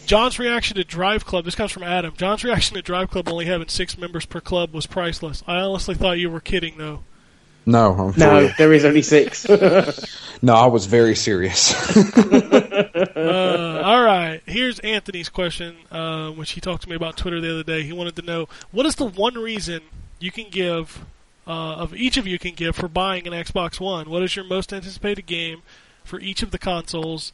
John's 0.05 0.37
reaction 0.39 0.75
to 0.77 0.83
Drive 0.83 1.25
Club. 1.25 1.45
This 1.45 1.55
comes 1.55 1.71
from 1.71 1.83
Adam. 1.83 2.13
John's 2.17 2.43
reaction 2.43 2.75
to 2.75 2.81
Drive 2.81 3.09
Club 3.09 3.27
only 3.29 3.45
having 3.45 3.67
six 3.69 3.97
members 3.97 4.25
per 4.25 4.39
club 4.41 4.73
was 4.73 4.85
priceless. 4.85 5.43
I 5.47 5.57
honestly 5.57 5.95
thought 5.95 6.19
you 6.19 6.29
were 6.29 6.39
kidding, 6.41 6.77
though. 6.77 7.03
No, 7.65 7.93
I'm 7.93 8.13
No, 8.19 8.39
real. 8.41 8.51
there 8.57 8.73
is 8.73 8.83
only 8.85 9.01
six. 9.01 9.47
No, 10.41 10.55
I 10.55 10.65
was 10.65 10.85
very 10.87 11.15
serious. 11.15 11.73
Uh, 13.15 13.81
all 13.85 14.03
right. 14.03 14.41
Here's 14.45 14.79
Anthony's 14.79 15.29
question, 15.29 15.75
uh, 15.91 16.31
which 16.31 16.51
he 16.51 16.61
talked 16.61 16.83
to 16.83 16.89
me 16.89 16.95
about 16.95 17.15
Twitter 17.15 17.39
the 17.39 17.51
other 17.51 17.63
day. 17.63 17.83
He 17.83 17.93
wanted 17.93 18.15
to 18.17 18.21
know 18.23 18.47
what 18.71 18.85
is 18.85 18.95
the 18.95 19.05
one 19.05 19.35
reason 19.35 19.81
you 20.19 20.31
can 20.31 20.49
give, 20.49 21.05
uh, 21.47 21.51
of 21.75 21.93
each 21.95 22.17
of 22.17 22.25
you 22.27 22.39
can 22.39 22.53
give 22.55 22.75
for 22.75 22.87
buying 22.87 23.27
an 23.27 23.33
Xbox 23.33 23.79
One. 23.79 24.09
What 24.09 24.23
is 24.23 24.35
your 24.35 24.45
most 24.45 24.73
anticipated 24.73 25.25
game 25.25 25.61
for 26.03 26.19
each 26.19 26.41
of 26.43 26.51
the 26.51 26.57
consoles, 26.59 27.31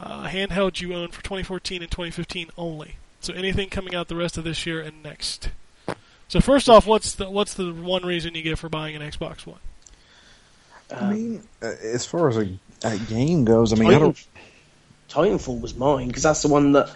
uh, 0.00 0.28
handheld 0.28 0.80
you 0.80 0.94
own 0.94 1.08
for 1.08 1.22
2014 1.22 1.82
and 1.82 1.90
2015 1.90 2.50
only? 2.56 2.96
So 3.20 3.32
anything 3.32 3.68
coming 3.68 3.94
out 3.94 4.08
the 4.08 4.16
rest 4.16 4.38
of 4.38 4.44
this 4.44 4.64
year 4.66 4.80
and 4.80 5.02
next. 5.02 5.50
So 6.28 6.40
first 6.40 6.68
off, 6.68 6.86
what's 6.86 7.14
the 7.14 7.30
what's 7.30 7.54
the 7.54 7.72
one 7.72 8.04
reason 8.04 8.34
you 8.34 8.42
give 8.42 8.60
for 8.60 8.68
buying 8.68 8.94
an 8.94 9.02
Xbox 9.02 9.46
One? 9.46 9.58
I 10.94 11.12
mean, 11.12 11.42
uh, 11.62 11.66
as 11.66 12.06
far 12.06 12.28
as 12.28 12.36
a, 12.36 12.58
a 12.84 12.98
game 12.98 13.44
goes, 13.44 13.72
I 13.72 13.76
mean, 13.76 13.92
I 13.92 13.98
don't. 13.98 14.26
Titanfall 15.08 15.60
was 15.60 15.74
mine 15.74 16.08
because 16.08 16.22
that's 16.22 16.42
the 16.42 16.48
one 16.48 16.72
that 16.72 16.90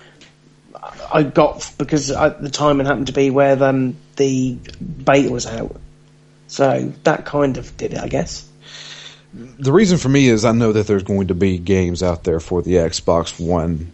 I 1.13 1.23
got 1.23 1.73
because 1.79 2.11
at 2.11 2.43
the 2.43 2.51
time 2.51 2.81
it 2.81 2.87
happened 2.87 3.07
to 3.07 3.13
be 3.13 3.31
where 3.31 3.63
um, 3.63 3.97
the 4.17 4.55
beta 5.05 5.31
was 5.31 5.47
out. 5.47 5.81
So 6.49 6.93
that 7.05 7.25
kind 7.25 7.57
of 7.57 7.77
did 7.77 7.95
it, 7.95 8.01
I 8.01 8.09
guess. 8.09 8.47
The 9.35 9.73
reason 9.73 9.99
for 9.99 10.09
me 10.09 10.29
is 10.29 10.45
I 10.45 10.53
know 10.53 10.73
that 10.73 10.87
there's 10.87 11.03
going 11.03 11.29
to 11.29 11.35
be 11.35 11.59
games 11.59 12.03
out 12.03 12.25
there 12.25 12.41
for 12.41 12.63
the 12.63 12.75
Xbox 12.75 13.41
One. 13.41 13.93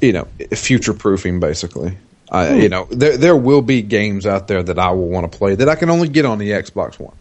You 0.00 0.12
know, 0.12 0.28
future 0.54 0.92
proofing 0.92 1.40
basically. 1.40 1.96
I, 2.30 2.54
you 2.54 2.68
know, 2.68 2.86
there 2.90 3.16
there 3.16 3.36
will 3.36 3.62
be 3.62 3.82
games 3.82 4.26
out 4.26 4.48
there 4.48 4.62
that 4.62 4.78
I 4.78 4.90
will 4.90 5.08
want 5.08 5.30
to 5.30 5.38
play 5.38 5.54
that 5.54 5.68
I 5.68 5.74
can 5.74 5.90
only 5.90 6.08
get 6.08 6.24
on 6.24 6.38
the 6.38 6.50
Xbox 6.50 6.98
One. 6.98 7.14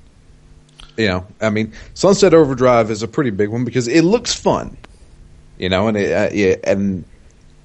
You 0.97 1.07
know, 1.07 1.27
I 1.41 1.49
mean, 1.49 1.73
Sunset 1.93 2.33
Overdrive 2.33 2.91
is 2.91 3.03
a 3.03 3.07
pretty 3.07 3.31
big 3.31 3.49
one 3.49 3.65
because 3.65 3.87
it 3.87 4.03
looks 4.03 4.33
fun. 4.33 4.77
You 5.57 5.69
know, 5.69 5.87
and 5.87 5.97
it, 5.97 6.11
uh, 6.11 6.33
yeah, 6.33 6.55
and 6.63 7.03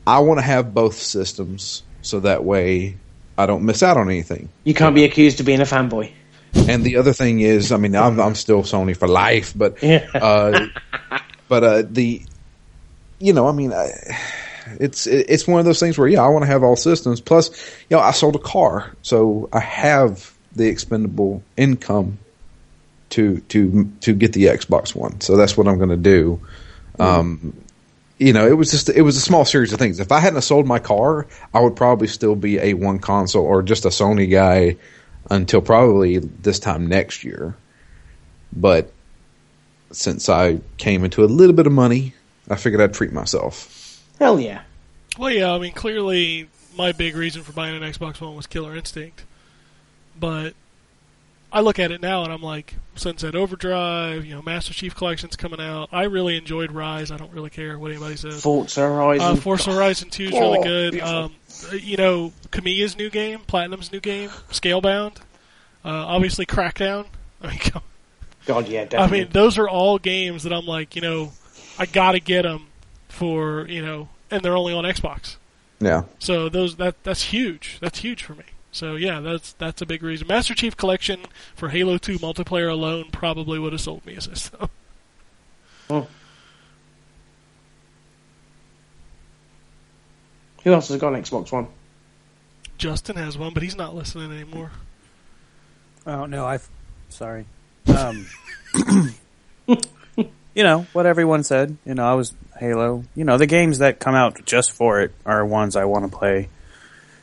I 0.06 0.20
want 0.20 0.38
to 0.38 0.42
have 0.42 0.72
both 0.74 0.94
systems 0.94 1.82
so 2.02 2.20
that 2.20 2.44
way 2.44 2.96
I 3.36 3.46
don't 3.46 3.64
miss 3.64 3.82
out 3.82 3.96
on 3.96 4.08
anything. 4.08 4.48
You 4.64 4.74
can't 4.74 4.94
be 4.94 5.04
accused 5.04 5.40
of 5.40 5.46
being 5.46 5.60
a 5.60 5.64
fanboy. 5.64 6.10
And 6.54 6.84
the 6.84 6.96
other 6.96 7.12
thing 7.12 7.40
is, 7.40 7.72
I 7.72 7.76
mean, 7.76 7.94
I'm, 7.94 8.18
I'm 8.20 8.34
still 8.34 8.62
Sony 8.62 8.96
for 8.96 9.08
life, 9.08 9.52
but 9.56 9.82
uh, 9.82 10.66
but 11.48 11.64
uh, 11.64 11.82
the 11.88 12.22
you 13.18 13.32
know, 13.32 13.48
I 13.48 13.52
mean, 13.52 13.72
I, 13.72 13.90
it's 14.80 15.06
it's 15.06 15.46
one 15.46 15.60
of 15.60 15.66
those 15.66 15.80
things 15.80 15.98
where 15.98 16.08
yeah, 16.08 16.22
I 16.22 16.28
want 16.28 16.42
to 16.42 16.46
have 16.46 16.62
all 16.62 16.76
systems. 16.76 17.20
Plus, 17.20 17.50
you 17.88 17.96
know, 17.96 18.02
I 18.02 18.12
sold 18.12 18.36
a 18.36 18.40
car, 18.40 18.92
so 19.02 19.48
I 19.52 19.60
have 19.60 20.34
the 20.54 20.68
expendable 20.68 21.42
income 21.56 22.18
to 23.10 23.40
to 23.40 23.90
to 24.00 24.12
get 24.12 24.32
the 24.32 24.46
Xbox 24.46 24.94
One. 24.94 25.20
So 25.20 25.36
that's 25.36 25.56
what 25.56 25.68
I'm 25.68 25.78
going 25.78 25.90
to 25.90 25.96
do. 25.96 26.40
Um, 26.98 27.54
you 28.18 28.32
know, 28.32 28.46
it 28.46 28.54
was 28.54 28.70
just 28.70 28.88
it 28.88 29.02
was 29.02 29.16
a 29.16 29.20
small 29.20 29.44
series 29.44 29.72
of 29.72 29.78
things. 29.78 30.00
If 30.00 30.12
I 30.12 30.18
hadn't 30.20 30.42
sold 30.42 30.66
my 30.66 30.78
car, 30.78 31.26
I 31.54 31.60
would 31.60 31.76
probably 31.76 32.08
still 32.08 32.34
be 32.34 32.58
a 32.58 32.74
one 32.74 32.98
console 32.98 33.44
or 33.44 33.62
just 33.62 33.84
a 33.84 33.88
Sony 33.88 34.30
guy 34.30 34.76
until 35.30 35.60
probably 35.60 36.18
this 36.18 36.58
time 36.58 36.86
next 36.86 37.24
year. 37.24 37.56
But 38.52 38.92
since 39.92 40.28
I 40.28 40.60
came 40.76 41.04
into 41.04 41.24
a 41.24 41.26
little 41.26 41.54
bit 41.54 41.66
of 41.66 41.72
money, 41.72 42.14
I 42.48 42.56
figured 42.56 42.80
I'd 42.80 42.94
treat 42.94 43.12
myself. 43.12 44.02
Hell 44.18 44.40
yeah. 44.40 44.62
Well, 45.18 45.30
yeah, 45.30 45.52
I 45.52 45.58
mean, 45.58 45.72
clearly 45.72 46.48
my 46.76 46.92
big 46.92 47.16
reason 47.16 47.42
for 47.42 47.52
buying 47.52 47.76
an 47.76 47.82
Xbox 47.82 48.20
One 48.20 48.36
was 48.36 48.46
Killer 48.46 48.74
Instinct. 48.76 49.24
But 50.18 50.54
I 51.52 51.60
look 51.60 51.78
at 51.78 51.90
it 51.90 52.00
now 52.02 52.24
and 52.24 52.32
I'm 52.32 52.42
like, 52.42 52.74
Sunset 52.94 53.34
Overdrive, 53.34 54.24
you 54.24 54.34
know, 54.34 54.42
Master 54.42 54.72
Chief 54.74 54.94
Collection's 54.94 55.36
coming 55.36 55.60
out. 55.60 55.88
I 55.92 56.04
really 56.04 56.36
enjoyed 56.36 56.70
Ryse. 56.70 57.10
I 57.12 57.16
don't 57.16 57.32
really 57.32 57.50
care 57.50 57.78
what 57.78 57.90
anybody 57.90 58.16
says. 58.16 58.42
Forza 58.42 58.80
Horizon. 58.82 59.26
Uh, 59.26 59.36
Forza 59.36 59.72
Horizon 59.72 60.10
2 60.10 60.24
is 60.24 60.30
really 60.32 60.58
Oh, 60.58 60.62
good. 60.62 60.92
beautiful. 60.92 61.16
Um, 61.16 61.34
you 61.72 61.96
know, 61.96 62.32
Kamiya's 62.50 62.96
new 62.96 63.10
game, 63.10 63.40
Platinum's 63.40 63.92
new 63.92 64.00
game, 64.00 64.30
Scalebound. 64.50 65.16
Uh, 65.84 65.90
obviously, 66.06 66.46
Crackdown. 66.46 67.06
I 67.42 67.48
mean, 67.48 67.58
come 67.58 67.82
God, 68.48 68.66
yeah, 68.66 68.84
definitely. 68.84 69.20
I 69.20 69.24
mean, 69.24 69.32
those 69.32 69.58
are 69.58 69.68
all 69.68 69.98
games 69.98 70.42
that 70.44 70.54
I'm 70.54 70.64
like, 70.64 70.96
you 70.96 71.02
know, 71.02 71.32
I 71.78 71.84
gotta 71.84 72.18
get 72.18 72.42
them 72.42 72.68
for, 73.08 73.66
you 73.68 73.84
know, 73.84 74.08
and 74.30 74.42
they're 74.42 74.56
only 74.56 74.72
on 74.72 74.84
Xbox. 74.84 75.36
Yeah. 75.80 76.04
So 76.18 76.48
those 76.48 76.76
that 76.76 76.96
that's 77.04 77.24
huge. 77.24 77.78
That's 77.80 77.98
huge 77.98 78.22
for 78.22 78.34
me. 78.34 78.44
So 78.72 78.96
yeah, 78.96 79.20
that's 79.20 79.52
that's 79.52 79.82
a 79.82 79.86
big 79.86 80.02
reason. 80.02 80.26
Master 80.26 80.54
Chief 80.54 80.76
Collection 80.76 81.26
for 81.54 81.68
Halo 81.68 81.98
2 81.98 82.18
multiplayer 82.18 82.70
alone 82.70 83.10
probably 83.12 83.58
would 83.58 83.72
have 83.72 83.82
sold 83.82 84.04
me 84.06 84.14
a 84.14 84.20
system. 84.22 84.70
Who 90.64 90.72
else 90.72 90.88
has 90.88 91.00
got 91.00 91.14
an 91.14 91.22
Xbox 91.22 91.52
One? 91.52 91.68
Justin 92.78 93.16
has 93.16 93.36
one, 93.36 93.54
but 93.54 93.62
he's 93.62 93.76
not 93.76 93.94
listening 93.94 94.30
anymore. 94.32 94.70
Oh 96.06 96.26
no, 96.26 96.44
I. 96.46 96.58
Sorry. 97.08 97.46
Um, 97.86 98.26
you 99.66 100.62
know 100.64 100.86
what 100.92 101.06
everyone 101.06 101.42
said. 101.44 101.76
You 101.84 101.94
know, 101.94 102.04
I 102.04 102.14
was 102.14 102.34
Halo. 102.58 103.04
You 103.14 103.24
know, 103.24 103.38
the 103.38 103.46
games 103.46 103.78
that 103.78 103.98
come 103.98 104.14
out 104.14 104.44
just 104.44 104.72
for 104.72 105.00
it 105.00 105.12
are 105.24 105.44
ones 105.44 105.76
I 105.76 105.84
want 105.84 106.10
to 106.10 106.16
play 106.16 106.48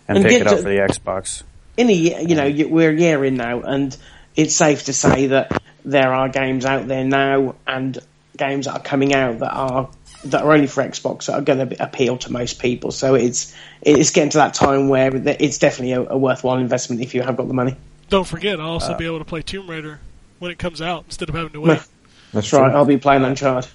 and, 0.07 0.17
And 0.17 0.25
pick 0.27 0.41
it 0.41 0.47
up 0.47 0.57
to- 0.57 0.63
for 0.63 0.69
the 0.69 0.77
Xbox. 0.77 1.43
in 1.77 1.89
a 1.89 1.93
year, 1.93 2.19
you 2.21 2.35
know, 2.35 2.67
we're 2.69 2.91
a 2.91 2.95
year 2.99 3.23
in 3.25 3.35
now, 3.35 3.61
and 3.61 3.95
it's 4.35 4.55
safe 4.55 4.85
to 4.85 4.93
say 4.93 5.27
that 5.27 5.61
there 5.83 6.11
are 6.13 6.29
games 6.29 6.65
out 6.65 6.87
there 6.87 7.03
now 7.03 7.55
and 7.67 7.97
games 8.37 8.65
that 8.65 8.73
are 8.73 8.81
coming 8.83 9.13
out 9.13 9.39
that 9.39 9.51
are 9.53 9.89
that 10.25 10.43
are 10.43 10.51
only 10.53 10.67
for 10.67 10.83
Xbox 10.83 11.25
that 11.27 11.33
are 11.35 11.41
going 11.41 11.69
to 11.69 11.83
appeal 11.83 12.17
to 12.19 12.31
most 12.31 12.59
people. 12.59 12.91
So 12.91 13.15
it's 13.15 13.55
it's 13.81 14.11
getting 14.11 14.31
to 14.31 14.37
that 14.39 14.53
time 14.53 14.89
where 14.89 15.15
it's 15.15 15.57
definitely 15.57 15.93
a, 15.93 16.01
a 16.01 16.17
worthwhile 16.17 16.57
investment 16.57 17.01
if 17.01 17.13
you 17.15 17.21
have 17.21 17.37
got 17.37 17.47
the 17.47 17.53
money. 17.53 17.75
Don't 18.09 18.27
forget, 18.27 18.59
I'll 18.59 18.69
also 18.71 18.93
Uh, 18.93 18.97
be 18.97 19.05
able 19.05 19.19
to 19.19 19.25
play 19.25 19.41
Tomb 19.41 19.69
Raider 19.69 19.99
when 20.39 20.51
it 20.51 20.59
comes 20.59 20.81
out 20.81 21.05
instead 21.05 21.29
of 21.29 21.35
having 21.35 21.51
to 21.53 21.61
wait. 21.61 21.67
That's 21.69 21.89
That's 22.33 22.53
right. 22.53 22.71
I'll 22.73 22.85
be 22.85 22.97
playing 22.97 23.23
Uncharted. 23.23 23.69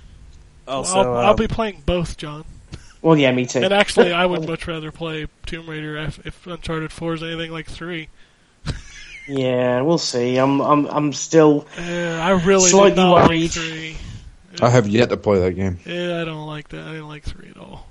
Also, 0.68 0.98
I'll, 1.00 1.16
I'll 1.16 1.30
um, 1.30 1.36
be 1.36 1.48
playing 1.48 1.82
both, 1.84 2.16
John. 2.16 2.44
Well, 3.02 3.16
yeah, 3.16 3.32
me 3.32 3.46
too. 3.46 3.60
And 3.62 3.72
actually, 3.72 4.12
I 4.12 4.26
would 4.26 4.46
much 4.48 4.68
rather 4.68 4.92
play 4.92 5.26
Tomb 5.46 5.68
Raider 5.68 5.96
if, 5.96 6.24
if 6.26 6.46
Uncharted 6.46 6.92
4 6.92 7.14
is 7.14 7.22
anything 7.22 7.50
like 7.50 7.66
3. 7.66 8.08
Yeah, 9.28 9.82
we'll 9.82 9.98
see. 9.98 10.36
I'm 10.36 10.60
I'm 10.60 10.86
I'm 10.86 11.12
still 11.12 11.66
Uh, 11.78 11.82
I 11.82 12.30
really 12.30 12.68
Slightly 12.68 12.96
did 12.96 13.02
like 13.08 13.28
worried. 13.28 13.52
3. 13.52 13.89
I 14.62 14.70
have 14.70 14.88
yet 14.88 15.08
to 15.10 15.16
play 15.16 15.40
that 15.40 15.52
game. 15.52 15.78
Yeah, 15.84 16.20
I 16.20 16.24
don't 16.24 16.46
like 16.46 16.68
that. 16.70 16.80
I 16.80 16.92
didn't 16.92 17.08
like 17.08 17.24
3 17.24 17.50
at 17.50 17.56
all. 17.58 17.86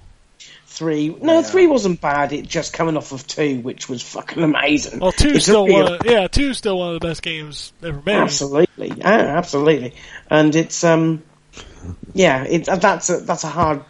three. 0.67 1.09
No, 1.09 1.41
three 1.43 1.67
wasn't 1.67 1.99
bad. 1.99 2.31
It 2.31 2.47
just 2.47 2.71
coming 2.73 2.95
off 2.95 3.11
of 3.11 3.27
two, 3.27 3.59
which 3.59 3.89
was 3.89 4.01
fucking 4.01 4.41
amazing. 4.41 4.99
Well, 4.99 5.11
2 5.11 5.39
still 5.39 5.67
one. 5.67 5.93
Of, 5.93 6.01
yeah, 6.05 6.27
2 6.27 6.53
still 6.53 6.77
one 6.79 6.95
of 6.95 7.01
the 7.01 7.07
best 7.07 7.21
games 7.21 7.73
ever 7.83 8.01
made. 8.05 8.15
Absolutely, 8.15 8.93
yeah, 8.95 9.05
absolutely, 9.37 9.95
and 10.29 10.55
it's 10.55 10.83
um, 10.83 11.23
yeah, 12.13 12.43
it 12.43 12.65
that's 12.65 13.09
a 13.09 13.17
that's 13.17 13.43
a 13.43 13.49
hard 13.49 13.83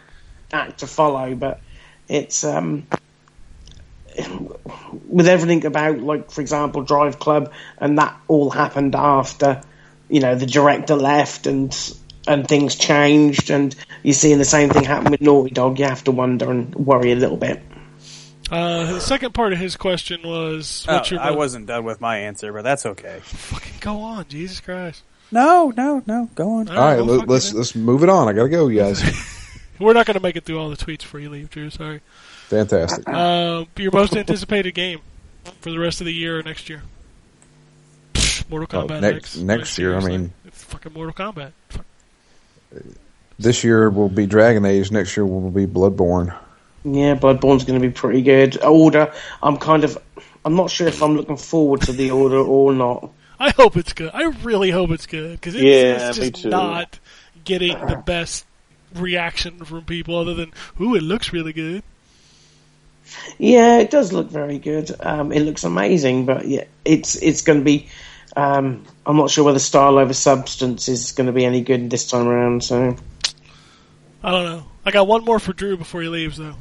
act 0.52 0.80
to 0.80 0.86
follow, 0.86 1.34
but 1.34 1.60
it's 2.08 2.42
um, 2.44 2.86
with 5.06 5.28
everything 5.28 5.64
about 5.66 6.00
like 6.00 6.30
for 6.30 6.40
example 6.40 6.82
Drive 6.82 7.18
Club, 7.18 7.52
and 7.78 7.98
that 7.98 8.18
all 8.26 8.50
happened 8.50 8.94
after 8.94 9.62
you 10.08 10.20
know 10.20 10.34
the 10.34 10.46
director 10.46 10.96
left 10.96 11.46
and 11.46 11.72
and 12.30 12.46
things 12.46 12.76
changed, 12.76 13.50
and 13.50 13.74
you're 14.02 14.14
seeing 14.14 14.38
the 14.38 14.44
same 14.44 14.70
thing 14.70 14.84
happen 14.84 15.10
with 15.10 15.20
Naughty 15.20 15.50
Dog. 15.50 15.78
You 15.78 15.86
have 15.86 16.04
to 16.04 16.10
wonder 16.12 16.50
and 16.50 16.74
worry 16.74 17.12
a 17.12 17.16
little 17.16 17.36
bit. 17.36 17.60
Uh, 18.50 18.92
the 18.94 19.00
second 19.00 19.32
part 19.32 19.52
of 19.52 19.58
his 19.58 19.76
question 19.76 20.20
was, 20.24 20.84
oh, 20.88 21.02
your 21.06 21.20
I 21.20 21.30
wasn't 21.32 21.66
done 21.66 21.84
with 21.84 22.00
my 22.00 22.18
answer, 22.18 22.52
but 22.52 22.62
that's 22.62 22.84
okay. 22.86 23.20
Fucking 23.22 23.74
go 23.80 24.00
on, 24.00 24.26
Jesus 24.28 24.60
Christ. 24.60 25.02
No, 25.30 25.72
no, 25.76 26.02
no. 26.06 26.28
Go 26.34 26.54
on. 26.54 26.68
All 26.68 26.76
All 26.76 26.84
right, 26.84 26.96
well, 26.96 27.06
let, 27.06 27.20
fuck 27.20 27.28
let's 27.28 27.52
let's 27.52 27.74
move 27.76 28.02
it 28.02 28.08
on. 28.08 28.26
I 28.28 28.32
gotta 28.32 28.48
go, 28.48 28.66
you 28.68 28.80
guys. 28.80 29.02
We're 29.78 29.92
not 29.94 30.04
going 30.04 30.16
to 30.16 30.20
make 30.20 30.36
it 30.36 30.44
through 30.44 30.58
all 30.58 30.68
the 30.68 30.76
tweets 30.76 30.98
before 30.98 31.20
you 31.20 31.30
leave, 31.30 31.48
Drew. 31.48 31.70
Sorry. 31.70 32.00
Fantastic. 32.48 33.04
Uh, 33.08 33.64
your 33.78 33.92
most 33.92 34.14
anticipated 34.14 34.72
game 34.74 35.00
for 35.62 35.70
the 35.70 35.78
rest 35.78 36.02
of 36.02 36.04
the 36.04 36.12
year 36.12 36.38
or 36.38 36.42
next 36.42 36.68
year? 36.68 36.82
Pfft, 38.12 38.50
Mortal 38.50 38.68
Oh, 38.78 38.86
Kombat 38.86 39.00
next- 39.00 39.36
X. 39.36 39.38
next 39.38 39.78
year, 39.78 39.96
I 39.96 40.04
mean- 40.04 40.32
It's 40.44 40.64
fucking 40.64 40.92
Mortal 40.92 41.14
Kombat. 41.14 41.52
Fuck. 41.70 41.86
This 43.38 43.64
year 43.64 43.88
will 43.90 44.08
be 44.08 44.26
Dragon 44.26 44.64
Age. 44.64 44.90
Next 44.90 45.16
year 45.16 45.24
will 45.24 45.50
be 45.50 45.66
Bloodborne. 45.66 46.36
Yeah, 46.84 47.14
Bloodborne's 47.14 47.64
going 47.64 47.80
to 47.80 47.86
be 47.86 47.92
pretty 47.92 48.22
good. 48.22 48.62
Order, 48.62 49.12
I'm 49.42 49.56
kind 49.56 49.84
of, 49.84 49.98
I'm 50.44 50.56
not 50.56 50.70
sure 50.70 50.88
if 50.88 51.02
I'm 51.02 51.16
looking 51.16 51.36
forward 51.36 51.82
to 51.82 51.92
the 51.92 52.10
order 52.10 52.38
or 52.38 52.72
not. 52.72 53.10
I 53.38 53.50
hope 53.50 53.76
it's 53.76 53.94
good. 53.94 54.10
I 54.12 54.24
really 54.42 54.70
hope 54.70 54.90
it's 54.90 55.06
good 55.06 55.32
because 55.32 55.54
it's, 55.54 55.64
Yeah, 55.64 56.08
it's 56.08 56.18
just 56.18 56.44
not 56.44 56.98
getting 57.44 57.78
the 57.86 57.96
best 57.96 58.44
reaction 58.94 59.64
from 59.64 59.84
people 59.84 60.16
other 60.16 60.34
than 60.34 60.52
"Ooh, 60.80 60.94
it 60.94 61.02
looks 61.02 61.32
really 61.32 61.54
good." 61.54 61.82
Yeah, 63.38 63.78
it 63.78 63.90
does 63.90 64.12
look 64.12 64.28
very 64.28 64.58
good. 64.58 64.90
Um, 65.00 65.32
it 65.32 65.40
looks 65.40 65.64
amazing, 65.64 66.26
but 66.26 66.46
yeah, 66.46 66.64
it's 66.84 67.16
it's 67.16 67.42
going 67.42 67.60
to 67.60 67.64
be. 67.64 67.88
Um, 68.36 68.84
I'm 69.10 69.16
not 69.16 69.28
sure 69.30 69.44
whether 69.44 69.58
style 69.58 69.98
over 69.98 70.12
substance 70.14 70.88
is 70.88 71.12
going 71.12 71.26
to 71.26 71.32
be 71.32 71.44
any 71.44 71.62
good 71.62 71.90
this 71.90 72.06
time 72.08 72.28
around. 72.28 72.62
So 72.62 72.96
I 74.22 74.30
don't 74.30 74.44
know. 74.44 74.64
I 74.84 74.90
got 74.90 75.06
one 75.06 75.24
more 75.24 75.38
for 75.40 75.52
Drew 75.52 75.76
before 75.76 76.02
he 76.02 76.08
leaves, 76.08 76.36
though. 76.38 76.54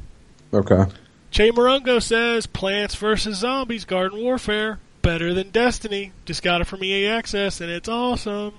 Okay. 0.54 0.86
Che 1.32 1.52
Morongo 1.52 2.02
says 2.02 2.48
Plants 2.48 2.96
vs. 2.96 3.38
Zombies 3.38 3.86
Garden 3.86 4.20
Warfare 4.24 4.80
better 5.02 5.34
than 5.34 5.52
Destiny. 5.52 6.12
Just 6.26 6.42
got 6.42 6.62
it 6.62 6.66
from 6.66 6.84
EA 6.84 7.06
Access, 7.08 7.62
and 7.62 7.70
it's 7.70 7.88
awesome. 7.88 8.54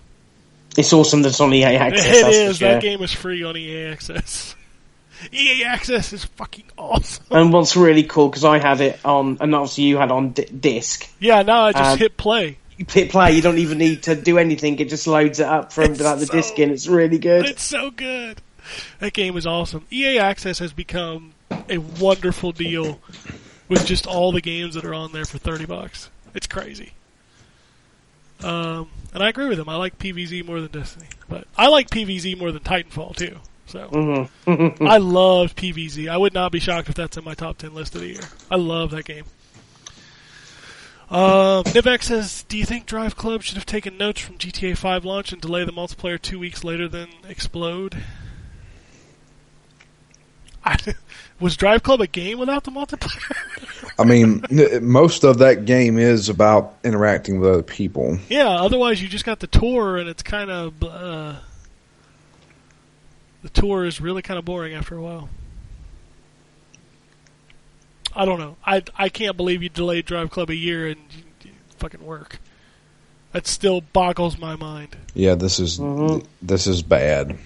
it's 0.77 0.93
awesome 0.93 1.23
that 1.23 1.31
it's 1.31 1.41
on 1.41 1.53
EA 1.53 1.65
Access. 1.77 2.07
it 2.07 2.11
that's 2.23 2.23
for 2.23 2.43
is. 2.43 2.57
sure. 2.59 2.69
That 2.69 2.83
game 2.83 3.03
is 3.03 3.13
free 3.13 3.43
on 3.43 3.57
EA 3.57 3.87
Access. 3.87 4.55
EA 5.33 5.65
Access 5.65 6.13
is 6.13 6.25
fucking 6.25 6.65
awesome. 6.79 7.25
And 7.31 7.53
what's 7.53 7.77
really 7.77 8.05
cool 8.05 8.29
because 8.29 8.45
I 8.45 8.59
had 8.59 8.81
it 8.81 9.05
on, 9.05 9.39
and 9.41 9.55
obviously 9.55 9.85
you 9.85 9.97
had 9.99 10.11
on 10.13 10.31
d- 10.31 10.45
disc. 10.45 11.11
Yeah, 11.19 11.43
now 11.43 11.65
I 11.65 11.73
just 11.73 11.85
Um, 11.93 11.99
hit 11.99 12.17
play. 12.17 12.57
Play, 12.87 13.33
you 13.33 13.43
don't 13.43 13.59
even 13.59 13.79
need 13.79 14.05
to 14.05 14.15
do 14.17 14.39
anything. 14.39 14.79
It 14.79 14.89
just 14.89 15.07
loads 15.07 15.39
it 15.41 15.47
up 15.47 15.73
from 15.73 15.85
It's 15.91 15.99
without 15.99 16.19
the 16.19 16.27
so- 16.27 16.33
disc 16.33 16.59
in. 16.59 16.71
It's 16.71 16.87
really 16.87 17.19
good. 17.19 17.47
It's 17.47 17.63
so 17.63 17.91
good. 17.91 18.41
That 19.01 19.13
game 19.13 19.37
is 19.37 19.47
awesome. 19.47 19.87
EA 19.91 20.19
Access 20.19 20.59
has 20.61 20.73
become 20.73 21.33
a 21.69 21.79
wonderful 21.79 22.53
deal 22.53 23.01
with 23.69 23.85
just 23.87 24.07
all 24.07 24.33
the 24.33 24.41
games 24.41 24.75
that 24.75 24.85
are 24.85 24.95
on 24.95 25.13
there 25.13 25.25
for 25.25 25.39
thirty 25.39 25.67
bucks. 25.67 26.09
It's 26.35 26.47
crazy. 26.47 26.93
Um, 28.43 28.89
and 29.13 29.23
I 29.23 29.29
agree 29.29 29.47
with 29.47 29.59
him. 29.59 29.69
I 29.69 29.77
like 29.77 29.99
PVZ 29.99 30.45
more 30.47 30.61
than 30.61 30.71
Destiny, 30.71 31.07
but 31.29 31.47
I 31.59 31.69
like 31.69 31.91
PVZ 31.91 32.39
more 32.39 32.53
than 32.53 32.63
Titanfall 32.63 33.17
too. 33.17 33.37
So 33.67 33.89
Mm-hmm. 33.89 34.87
I 34.87 34.97
loved 34.99 35.57
PVZ. 35.57 36.09
I 36.09 36.17
would 36.17 36.35
not 36.35 36.51
be 36.53 36.59
shocked 36.61 36.89
if 36.89 36.95
that's 36.95 37.17
in 37.17 37.25
my 37.25 37.35
top 37.35 37.59
ten 37.59 37.75
list 37.75 37.95
of 37.95 38.01
the 38.01 38.09
year. 38.09 38.21
I 38.51 38.57
love 38.57 38.91
that 38.93 39.05
game. 39.05 39.25
Um, 41.11 41.65
Nivek 41.65 42.05
says, 42.05 42.45
"Do 42.45 42.57
you 42.57 42.65
think 42.65 42.87
Drive 42.87 43.17
Club 43.17 43.43
should 43.43 43.57
have 43.57 43.67
taken 43.67 43.97
notes 43.97 44.21
from 44.21 44.39
GTA 44.39 44.77
5 44.77 45.05
launch 45.05 45.33
and 45.33 45.43
delay 45.43 45.65
the 45.65 45.73
multiplayer 45.73 46.21
two 46.21 46.39
weeks 46.39 46.63
later 46.63 46.87
than 46.87 47.09
Explode?" 47.29 47.97
I, 50.65 50.77
was 51.41 51.57
Drive 51.57 51.83
Club 51.83 52.01
a 52.01 52.07
game 52.07 52.39
without 52.39 52.63
the 52.63 52.71
multiplayer? 52.71 53.93
I 53.99 54.05
mean, 54.05 54.45
most 54.83 55.25
of 55.25 55.39
that 55.39 55.65
game 55.65 55.99
is 55.99 56.29
about 56.29 56.77
interacting 56.85 57.41
with 57.41 57.51
other 57.51 57.63
people. 57.63 58.19
yeah. 58.29 58.49
Otherwise, 58.49 59.03
you 59.03 59.09
just 59.09 59.25
got 59.25 59.41
the 59.41 59.47
tour, 59.49 59.97
and 59.97 60.09
it's 60.09 60.23
kind 60.23 60.51
of 60.51 60.83
uh, 60.85 61.35
the 63.43 63.49
tour 63.49 63.85
is 63.85 64.01
really 64.01 64.23
kind 64.23 64.39
of 64.39 64.45
boring 64.45 64.75
after 64.75 64.97
a 64.97 65.03
while. 65.03 65.29
I 68.15 68.25
don't 68.25 68.39
know. 68.39 68.57
I 68.65 68.83
I 68.97 69.09
can't 69.09 69.37
believe 69.37 69.63
you 69.63 69.69
delayed 69.69 70.05
Drive 70.05 70.31
Club 70.31 70.51
a 70.51 70.55
year 70.55 70.89
and 70.89 71.01
you, 71.11 71.25
you 71.45 71.51
fucking 71.79 72.05
work. 72.05 72.39
That 73.33 73.47
still 73.47 73.81
boggles 73.81 74.39
my 74.39 74.57
mind. 74.57 74.97
Yeah, 75.15 75.37
this 75.37 75.61
is 75.61 75.81
this 76.43 76.67
is 76.67 76.83
bad. 76.83 77.39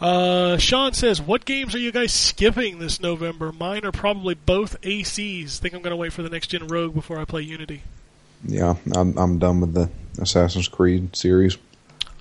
Uh, 0.00 0.56
Sean 0.58 0.92
says, 0.92 1.20
"What 1.20 1.44
games 1.44 1.74
are 1.74 1.80
you 1.80 1.90
guys 1.90 2.12
skipping 2.12 2.78
this 2.78 3.00
November? 3.00 3.50
Mine 3.50 3.84
are 3.84 3.90
probably 3.90 4.34
both 4.34 4.80
ACs. 4.82 5.58
Think 5.58 5.74
I'm 5.74 5.82
going 5.82 5.90
to 5.90 5.96
wait 5.96 6.12
for 6.12 6.22
the 6.22 6.30
next 6.30 6.48
gen 6.48 6.68
Rogue 6.68 6.94
before 6.94 7.18
I 7.18 7.24
play 7.24 7.42
Unity. 7.42 7.82
Yeah, 8.44 8.76
I'm 8.94 9.18
I'm 9.18 9.38
done 9.38 9.60
with 9.60 9.74
the 9.74 9.90
Assassin's 10.20 10.68
Creed 10.68 11.16
series. 11.16 11.58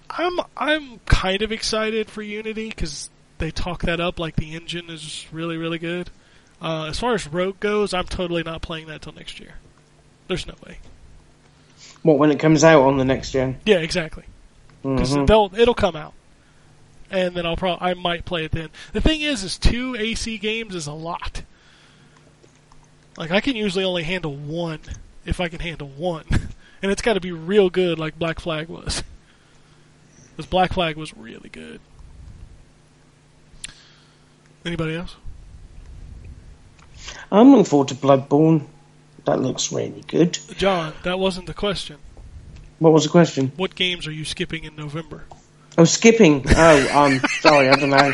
I'm 0.10 0.40
I'm 0.56 1.00
kind 1.06 1.44
of 1.44 1.52
excited 1.52 2.10
for 2.10 2.24
Unity 2.24 2.70
because 2.70 3.12
they 3.38 3.52
talk 3.52 3.84
that 3.84 4.00
up 4.00 4.18
like 4.18 4.36
the 4.36 4.56
engine 4.56 4.90
is 4.90 5.28
really 5.32 5.58
really 5.58 5.78
good. 5.78 6.10
Uh, 6.62 6.86
as 6.86 7.00
far 7.00 7.14
as 7.14 7.28
Rogue 7.28 7.60
goes, 7.60 7.94
I'm 7.94 8.06
totally 8.06 8.44
not 8.44 8.62
playing 8.62 8.88
that 8.88 9.02
till 9.04 9.14
next 9.14 9.40
year. 9.40 9.56
There's 10.28 10.48
no 10.48 10.56
way. 10.66 10.80
What 12.04 12.18
when 12.18 12.32
it 12.32 12.40
comes 12.40 12.64
out 12.64 12.84
on 12.84 12.98
the 12.98 13.06
next 13.06 13.32
gen? 13.32 13.60
Yeah, 13.66 13.78
exactly. 13.78 14.24
Because 14.82 15.16
Mhm. 15.16 15.28
they'll 15.28 15.52
it'll 15.58 15.74
come 15.74 15.96
out, 15.96 16.14
and 17.12 17.36
then 17.36 17.46
I'll 17.46 17.58
probably 17.58 17.88
I 17.88 17.94
might 17.94 18.26
play 18.26 18.46
it 18.46 18.52
then. 18.52 18.70
The 18.94 19.02
thing 19.02 19.22
is, 19.22 19.44
is 19.44 19.58
two 19.58 19.96
AC 19.98 20.38
games 20.38 20.74
is 20.76 20.88
a 20.88 20.94
lot. 20.94 21.44
Like 23.18 23.32
I 23.32 23.42
can 23.42 23.56
usually 23.56 23.84
only 23.84 24.04
handle 24.04 24.36
one 24.36 24.80
if 25.26 25.40
I 25.40 25.48
can 25.50 25.60
handle 25.60 25.88
one, 25.90 26.26
and 26.82 26.92
it's 26.92 27.02
got 27.02 27.14
to 27.14 27.20
be 27.22 27.32
real 27.32 27.70
good, 27.70 28.00
like 28.00 28.18
Black 28.18 28.40
Flag 28.40 28.68
was. 28.68 29.04
Because 30.36 30.46
Black 30.50 30.74
Flag 30.74 30.96
was 30.98 31.16
really 31.18 31.50
good. 31.50 31.80
Anybody 34.66 34.96
else? 34.96 35.16
I'm 37.32 37.52
looking 37.52 37.66
forward 37.66 37.90
to 37.90 37.96
Bloodborne. 37.96 38.66
That 39.26 39.40
looks 39.42 39.72
really 39.72 40.04
good. 40.08 40.38
John, 40.58 40.94
that 41.04 41.20
wasn't 41.20 41.48
the 41.48 41.54
question. 41.54 41.98
What 42.80 42.94
was 42.94 43.04
the 43.04 43.10
question? 43.10 43.52
What 43.58 43.76
games 43.76 44.08
are 44.08 44.12
you 44.12 44.24
skipping 44.24 44.64
in 44.64 44.76
November? 44.76 45.26
Oh, 45.78 45.84
skipping. 45.84 46.46
Oh, 46.48 46.98
um, 46.98 47.20
sorry, 47.42 47.70
I 47.70 47.76
don't 47.76 47.90
know. 47.90 48.14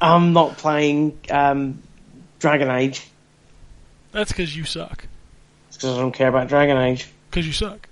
I'm 0.00 0.32
not 0.32 0.58
playing 0.58 1.18
um, 1.30 1.82
Dragon 2.40 2.70
Age 2.70 3.06
That's 4.10 4.32
because 4.32 4.54
you 4.54 4.64
suck. 4.64 5.06
because 5.70 5.96
I 5.96 6.00
don't 6.00 6.12
care 6.12 6.28
about 6.28 6.48
Dragon 6.48 6.76
Age. 6.76 7.08
Because 7.30 7.46
you 7.46 7.52
suck. 7.52 7.88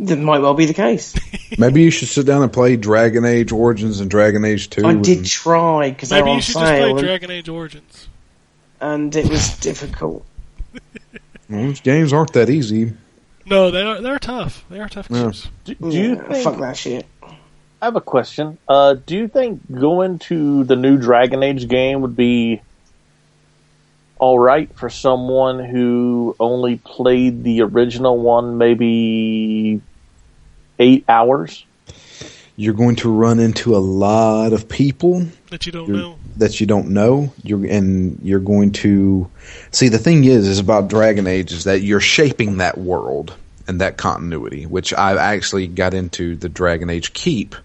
That 0.00 0.18
might 0.18 0.40
well 0.40 0.54
be 0.54 0.66
the 0.66 0.74
case. 0.74 1.14
Maybe 1.58 1.82
you 1.82 1.90
should 1.90 2.08
sit 2.08 2.26
down 2.26 2.42
and 2.42 2.52
play 2.52 2.76
Dragon 2.76 3.24
Age 3.24 3.52
Origins 3.52 4.00
and 4.00 4.10
Dragon 4.10 4.44
Age 4.44 4.68
Two. 4.70 4.84
I 4.84 4.92
and- 4.92 5.04
did 5.04 5.24
try 5.24 5.90
because 5.90 6.10
they 6.10 6.16
Maybe 6.16 6.24
were 6.24 6.30
on 6.30 6.36
you 6.36 6.42
should 6.42 6.54
just 6.54 6.64
play 6.64 6.90
and, 6.90 6.98
Dragon 6.98 7.30
Age 7.30 7.48
Origins. 7.48 8.08
And 8.84 9.14
it 9.16 9.28
was 9.28 9.56
difficult. 9.58 10.24
Well, 11.50 11.60
these 11.68 11.80
games 11.82 12.12
aren't 12.12 12.32
that 12.32 12.48
easy. 12.48 12.94
No, 13.44 13.70
they 13.70 13.82
are 13.82 14.00
they're 14.00 14.18
tough. 14.18 14.64
They 14.70 14.80
are 14.80 14.88
tough 14.88 15.08
Yeah. 15.10 15.24
games. 15.24 15.48
Do, 15.64 15.74
do 15.74 15.88
you 15.90 16.14
Yeah, 16.14 16.22
think? 16.28 16.42
fuck 16.44 16.58
that 16.60 16.74
shit. 16.76 17.04
I 17.22 17.84
have 17.84 17.96
a 17.96 18.00
question. 18.00 18.56
Uh, 18.66 18.94
do 18.94 19.14
you 19.14 19.28
think 19.28 19.60
going 19.70 20.18
to 20.30 20.64
the 20.64 20.74
new 20.74 20.96
Dragon 20.96 21.42
Age 21.42 21.68
game 21.68 22.00
would 22.00 22.16
be 22.16 22.62
all 24.18 24.38
right 24.38 24.74
for 24.74 24.88
someone 24.88 25.58
who 25.62 26.34
only 26.40 26.76
played 26.78 27.44
the 27.44 27.60
original 27.60 28.16
one 28.18 28.56
maybe 28.56 29.82
eight 30.78 31.04
hours? 31.10 31.66
You're 32.56 32.74
going 32.74 32.96
to 32.96 33.10
run 33.10 33.40
into 33.40 33.74
a 33.74 33.78
lot 33.78 34.52
of 34.52 34.68
people 34.68 35.26
That 35.50 35.66
you 35.66 35.72
don't 35.72 35.88
know. 35.88 36.18
that 36.36 36.60
you 36.60 36.66
don't 36.66 36.90
know. 36.90 37.32
You're 37.42 37.66
and 37.66 38.20
you're 38.22 38.38
going 38.40 38.72
to 38.72 39.28
see. 39.72 39.88
The 39.88 39.98
thing 39.98 40.24
is, 40.24 40.46
is 40.46 40.60
about 40.60 40.88
Dragon 40.88 41.26
Age 41.26 41.52
is 41.52 41.64
that 41.64 41.82
you're 41.82 42.00
shaping 42.00 42.58
that 42.58 42.78
world 42.78 43.34
and 43.66 43.80
that 43.80 43.96
continuity, 43.96 44.66
which 44.66 44.94
I've 44.94 45.16
actually 45.16 45.66
got 45.66 45.94
into 45.94 46.36
the 46.36 46.48
Dragon 46.48 46.90
Age 46.90 47.12
Keep, 47.12 47.56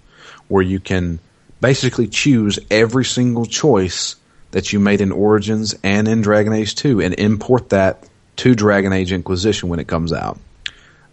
where 0.47 0.63
you 0.63 0.79
can 0.79 1.19
basically 1.61 2.07
choose 2.07 2.57
every 2.71 3.05
single 3.05 3.45
choice 3.45 4.15
that 4.51 4.73
you 4.73 4.79
made 4.79 5.01
in 5.01 5.11
Origins 5.11 5.75
and 5.83 6.07
in 6.07 6.21
Dragon 6.21 6.53
Age 6.53 6.73
2 6.75 7.01
and 7.01 7.13
import 7.13 7.69
that 7.69 8.07
to 8.37 8.55
Dragon 8.55 8.93
Age 8.93 9.11
Inquisition 9.11 9.69
when 9.69 9.79
it 9.79 9.87
comes 9.87 10.13
out. 10.13 10.39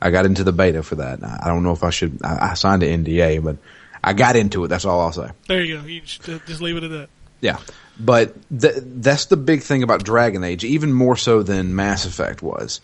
I 0.00 0.10
got 0.10 0.26
into 0.26 0.44
the 0.44 0.52
beta 0.52 0.82
for 0.82 0.96
that. 0.96 1.22
I 1.24 1.48
don't 1.48 1.62
know 1.62 1.72
if 1.72 1.82
I 1.82 1.90
should. 1.90 2.18
I, 2.24 2.50
I 2.50 2.54
signed 2.54 2.82
an 2.82 3.04
NDA, 3.04 3.42
but 3.42 3.56
I 4.02 4.12
got 4.12 4.36
into 4.36 4.64
it. 4.64 4.68
That's 4.68 4.84
all 4.84 5.00
I'll 5.00 5.12
say. 5.12 5.30
There 5.48 5.62
you 5.62 5.80
go. 5.80 5.86
You 5.86 6.00
just, 6.00 6.28
uh, 6.28 6.38
just 6.46 6.60
leave 6.60 6.76
it 6.76 6.84
at 6.84 6.90
that. 6.90 7.08
Yeah, 7.40 7.58
but 7.98 8.34
th- 8.58 8.76
that's 8.78 9.26
the 9.26 9.36
big 9.36 9.62
thing 9.62 9.82
about 9.82 10.04
Dragon 10.04 10.44
Age, 10.44 10.64
even 10.64 10.92
more 10.92 11.16
so 11.16 11.42
than 11.42 11.74
Mass 11.74 12.06
Effect 12.06 12.42
was. 12.42 12.80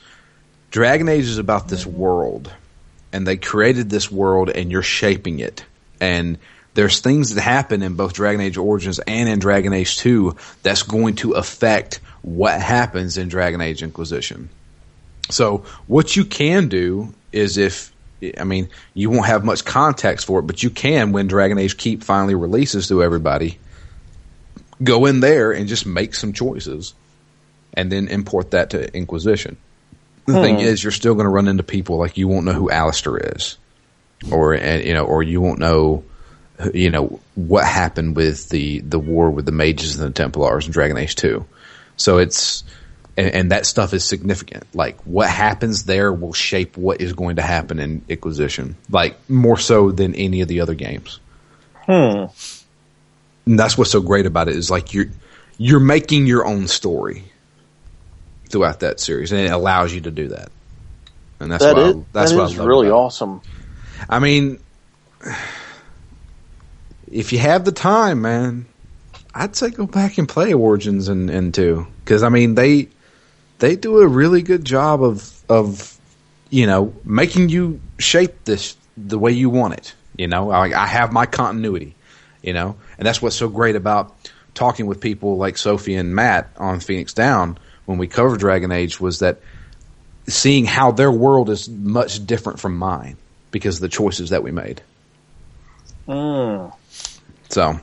Dragon 0.70 1.08
Age 1.08 1.24
is 1.24 1.38
about 1.38 1.68
this 1.68 1.86
world, 1.86 2.52
and 3.12 3.26
they 3.26 3.36
created 3.36 3.90
this 3.90 4.10
world, 4.10 4.50
and 4.50 4.70
you're 4.70 4.82
shaping 4.82 5.38
it. 5.38 5.64
And 6.00 6.38
there's 6.74 7.00
things 7.00 7.34
that 7.34 7.42
happen 7.42 7.82
in 7.82 7.94
both 7.94 8.14
Dragon 8.14 8.40
Age 8.40 8.56
Origins 8.56 8.98
and 8.98 9.28
in 9.28 9.38
Dragon 9.38 9.72
Age 9.72 9.98
2 9.98 10.36
that's 10.62 10.82
going 10.82 11.16
to 11.16 11.32
affect 11.32 12.00
what 12.22 12.60
happens 12.60 13.18
in 13.18 13.28
Dragon 13.28 13.60
Age 13.60 13.82
Inquisition. 13.82 14.48
So 15.30 15.64
what 15.86 16.16
you 16.16 16.24
can 16.24 16.68
do 16.68 17.14
is 17.32 17.56
if 17.56 17.92
I 18.38 18.44
mean 18.44 18.68
you 18.94 19.10
won't 19.10 19.26
have 19.26 19.44
much 19.44 19.64
context 19.64 20.26
for 20.26 20.40
it, 20.40 20.42
but 20.42 20.62
you 20.62 20.70
can 20.70 21.12
when 21.12 21.26
Dragon 21.26 21.58
Age 21.58 21.76
Keep 21.76 22.04
finally 22.04 22.34
releases 22.34 22.88
to 22.88 23.02
everybody, 23.02 23.58
go 24.82 25.06
in 25.06 25.20
there 25.20 25.52
and 25.52 25.68
just 25.68 25.86
make 25.86 26.14
some 26.14 26.32
choices, 26.32 26.94
and 27.74 27.90
then 27.90 28.08
import 28.08 28.52
that 28.52 28.70
to 28.70 28.94
Inquisition. 28.94 29.56
The 30.26 30.34
thing 30.34 30.56
hmm. 30.56 30.60
is, 30.60 30.84
you're 30.84 30.92
still 30.92 31.14
going 31.14 31.24
to 31.24 31.30
run 31.30 31.48
into 31.48 31.64
people 31.64 31.96
like 31.96 32.16
you 32.16 32.28
won't 32.28 32.44
know 32.44 32.52
who 32.52 32.70
Alistair 32.70 33.16
is, 33.34 33.58
or 34.30 34.54
and, 34.54 34.84
you 34.84 34.94
know, 34.94 35.04
or 35.04 35.22
you 35.22 35.40
won't 35.40 35.58
know, 35.58 36.04
you 36.72 36.90
know, 36.90 37.18
what 37.34 37.64
happened 37.64 38.14
with 38.14 38.48
the 38.50 38.80
the 38.80 39.00
war 39.00 39.30
with 39.30 39.46
the 39.46 39.52
mages 39.52 39.98
and 39.98 40.08
the 40.08 40.12
Templars 40.12 40.66
in 40.66 40.72
Dragon 40.72 40.96
Age 40.96 41.16
Two. 41.16 41.44
So 41.96 42.18
it's 42.18 42.62
and, 43.16 43.28
and 43.28 43.52
that 43.52 43.66
stuff 43.66 43.92
is 43.94 44.04
significant. 44.04 44.64
Like 44.74 45.00
what 45.02 45.28
happens 45.28 45.84
there 45.84 46.12
will 46.12 46.32
shape 46.32 46.76
what 46.76 47.00
is 47.00 47.12
going 47.12 47.36
to 47.36 47.42
happen 47.42 47.78
in 47.78 48.02
Inquisition, 48.08 48.76
like 48.90 49.16
more 49.28 49.58
so 49.58 49.90
than 49.90 50.14
any 50.14 50.40
of 50.40 50.48
the 50.48 50.60
other 50.60 50.74
games. 50.74 51.20
Hmm. 51.86 52.26
And 53.44 53.58
that's 53.58 53.76
what's 53.76 53.90
so 53.90 54.00
great 54.00 54.26
about 54.26 54.48
it 54.48 54.56
is 54.56 54.70
like 54.70 54.94
you're 54.94 55.06
you're 55.58 55.80
making 55.80 56.26
your 56.26 56.46
own 56.46 56.68
story 56.68 57.24
throughout 58.48 58.80
that 58.80 59.00
series, 59.00 59.32
and 59.32 59.40
it 59.40 59.50
allows 59.50 59.92
you 59.92 60.00
to 60.02 60.10
do 60.10 60.28
that. 60.28 60.50
And 61.40 61.50
that's 61.50 61.64
That 61.64 61.76
what 61.76 61.86
is 61.86 61.96
I, 61.96 62.04
that's 62.12 62.30
that 62.30 62.38
what 62.38 62.52
is 62.52 62.58
I 62.58 62.64
really 62.64 62.90
awesome. 62.90 63.40
I 64.08 64.18
mean, 64.20 64.58
if 67.10 67.32
you 67.32 67.38
have 67.40 67.64
the 67.64 67.72
time, 67.72 68.22
man, 68.22 68.66
I'd 69.34 69.56
say 69.56 69.70
go 69.70 69.86
back 69.86 70.18
and 70.18 70.28
play 70.28 70.54
Origins 70.54 71.08
and, 71.08 71.30
and 71.30 71.52
two 71.52 71.86
because 72.04 72.22
I 72.22 72.28
mean 72.28 72.54
they 72.54 72.88
they 73.62 73.76
do 73.76 74.00
a 74.00 74.08
really 74.08 74.42
good 74.42 74.64
job 74.64 75.04
of 75.04 75.32
of 75.48 75.96
you 76.50 76.66
know 76.66 76.92
making 77.04 77.48
you 77.48 77.80
shape 77.98 78.44
this 78.44 78.76
the 78.96 79.18
way 79.18 79.30
you 79.30 79.48
want 79.48 79.74
it. 79.74 79.94
You 80.16 80.26
know, 80.26 80.50
I, 80.50 80.82
I 80.82 80.86
have 80.86 81.12
my 81.12 81.26
continuity. 81.26 81.94
You 82.42 82.52
know, 82.52 82.76
and 82.98 83.06
that's 83.06 83.22
what's 83.22 83.36
so 83.36 83.48
great 83.48 83.76
about 83.76 84.16
talking 84.54 84.86
with 84.86 85.00
people 85.00 85.36
like 85.36 85.56
Sophie 85.56 85.94
and 85.94 86.12
Matt 86.12 86.50
on 86.56 86.80
Phoenix 86.80 87.14
Down 87.14 87.56
when 87.84 87.98
we 87.98 88.08
covered 88.08 88.40
Dragon 88.40 88.72
Age 88.72 89.00
was 89.00 89.20
that 89.20 89.38
seeing 90.26 90.64
how 90.64 90.90
their 90.90 91.12
world 91.12 91.48
is 91.48 91.68
much 91.68 92.26
different 92.26 92.58
from 92.58 92.76
mine 92.76 93.16
because 93.52 93.76
of 93.76 93.82
the 93.82 93.88
choices 93.88 94.30
that 94.30 94.42
we 94.42 94.50
made. 94.50 94.82
Mm. 96.08 96.74
So, 97.48 97.78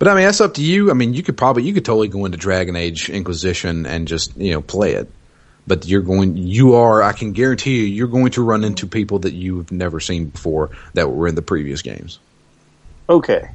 but 0.00 0.08
I 0.08 0.14
mean, 0.14 0.24
that's 0.24 0.40
up 0.40 0.54
to 0.54 0.62
you. 0.62 0.90
I 0.90 0.94
mean, 0.94 1.14
you 1.14 1.22
could 1.22 1.36
probably, 1.36 1.62
you 1.62 1.72
could 1.72 1.84
totally 1.84 2.08
go 2.08 2.24
into 2.24 2.36
Dragon 2.36 2.74
Age 2.74 3.08
Inquisition 3.08 3.86
and 3.86 4.08
just, 4.08 4.36
you 4.36 4.50
know, 4.50 4.60
play 4.60 4.94
it. 4.94 5.08
But 5.66 5.86
you're 5.86 6.00
going, 6.00 6.36
you 6.36 6.74
are, 6.74 7.02
I 7.02 7.12
can 7.12 7.32
guarantee 7.32 7.76
you, 7.76 7.84
you're 7.84 8.08
going 8.08 8.32
to 8.32 8.42
run 8.42 8.64
into 8.64 8.86
people 8.86 9.20
that 9.20 9.32
you've 9.32 9.70
never 9.70 10.00
seen 10.00 10.26
before 10.26 10.70
that 10.94 11.10
were 11.10 11.28
in 11.28 11.34
the 11.34 11.42
previous 11.42 11.82
games. 11.82 12.18
Okay. 13.08 13.50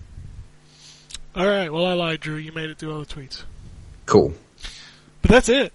All 1.35 1.45
right. 1.45 1.71
Well, 1.71 1.85
I 1.85 1.93
lied, 1.93 2.21
Drew. 2.21 2.35
You 2.35 2.51
made 2.53 2.69
it 2.69 2.77
through 2.77 2.93
all 2.93 2.99
the 2.99 3.05
tweets. 3.05 3.43
Cool. 4.05 4.33
But 5.21 5.31
that's 5.31 5.49
it. 5.49 5.73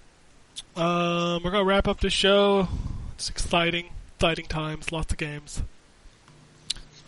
Um, 0.75 1.43
we're 1.43 1.51
gonna 1.51 1.65
wrap 1.65 1.87
up 1.87 1.99
this 1.99 2.13
show. 2.13 2.67
It's 3.15 3.29
exciting, 3.29 3.89
exciting 4.15 4.45
times. 4.45 4.91
Lots 4.91 5.11
of 5.11 5.17
games. 5.17 5.61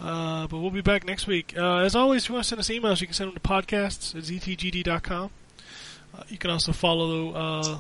Uh, 0.01 0.47
but 0.47 0.59
we'll 0.59 0.69
be 0.69 0.81
back 0.81 1.05
next 1.05 1.27
week. 1.27 1.53
Uh, 1.57 1.77
as 1.77 1.95
always, 1.95 2.23
if 2.23 2.29
you 2.29 2.33
want 2.33 2.43
to 2.43 2.49
send 2.49 2.59
us 2.59 2.69
emails, 2.69 2.99
you 2.99 3.07
can 3.07 3.13
send 3.13 3.29
them 3.29 3.35
to 3.35 3.41
podcasts 3.41 4.13
at 4.15 4.23
ztgd.com. 4.23 5.29
Uh, 6.15 6.23
you 6.27 6.37
can 6.37 6.49
also 6.51 6.73
follow 6.73 7.31
uh, 7.31 7.77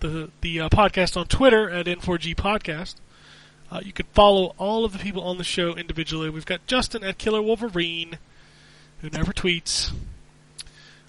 the 0.00 0.30
the 0.40 0.60
uh, 0.60 0.68
podcast 0.68 1.16
on 1.16 1.26
Twitter 1.26 1.70
at 1.70 1.86
N4G 1.86 2.34
Podcast. 2.34 2.96
Uh, 3.70 3.80
you 3.84 3.92
can 3.92 4.06
follow 4.12 4.54
all 4.58 4.84
of 4.84 4.92
the 4.92 4.98
people 4.98 5.22
on 5.22 5.38
the 5.38 5.44
show 5.44 5.74
individually. 5.76 6.28
We've 6.28 6.46
got 6.46 6.66
Justin 6.66 7.04
at 7.04 7.18
Killer 7.18 7.40
Wolverine, 7.40 8.18
who 9.00 9.10
never 9.10 9.32
tweets. 9.32 9.92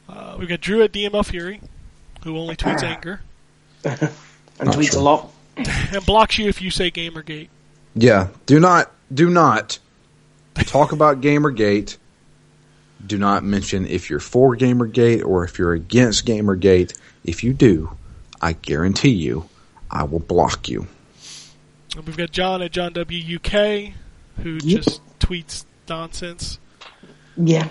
Uh, 0.07 0.35
we've 0.37 0.47
got 0.49 0.61
Drew 0.61 0.83
at 0.83 0.91
DML 0.91 1.25
Fury, 1.25 1.59
who 2.23 2.37
only 2.37 2.55
tweets 2.55 2.83
anger 2.83 3.21
and 3.83 3.99
Not 4.61 4.75
tweets 4.75 4.91
true. 4.91 4.99
a 4.99 5.01
lot. 5.01 5.31
and 5.57 6.05
blocks 6.05 6.37
you 6.37 6.47
if 6.47 6.61
you 6.61 6.69
say 6.69 6.91
Gamergate. 6.91 7.49
Yeah. 7.95 8.27
Do 8.45 8.59
not, 8.59 8.91
do 9.13 9.29
not 9.29 9.79
talk 10.55 10.91
about 10.91 11.21
Gamergate. 11.21 11.97
Do 13.05 13.17
not 13.17 13.43
mention 13.43 13.87
if 13.87 14.09
you're 14.09 14.19
for 14.19 14.55
Gamergate 14.55 15.25
or 15.25 15.43
if 15.43 15.57
you're 15.57 15.73
against 15.73 16.25
Gamergate. 16.27 16.95
If 17.23 17.43
you 17.43 17.53
do, 17.53 17.95
I 18.41 18.53
guarantee 18.53 19.09
you, 19.11 19.47
I 19.89 20.03
will 20.03 20.19
block 20.19 20.67
you. 20.67 20.87
And 21.95 22.05
we've 22.05 22.17
got 22.17 22.31
John 22.31 22.61
at 22.61 22.71
John 22.71 22.93
W 22.93 23.35
UK, 23.37 23.93
who 24.41 24.53
Yep. 24.63 24.81
just 24.83 25.01
tweets 25.19 25.65
nonsense, 25.87 26.57
Yeah. 27.37 27.67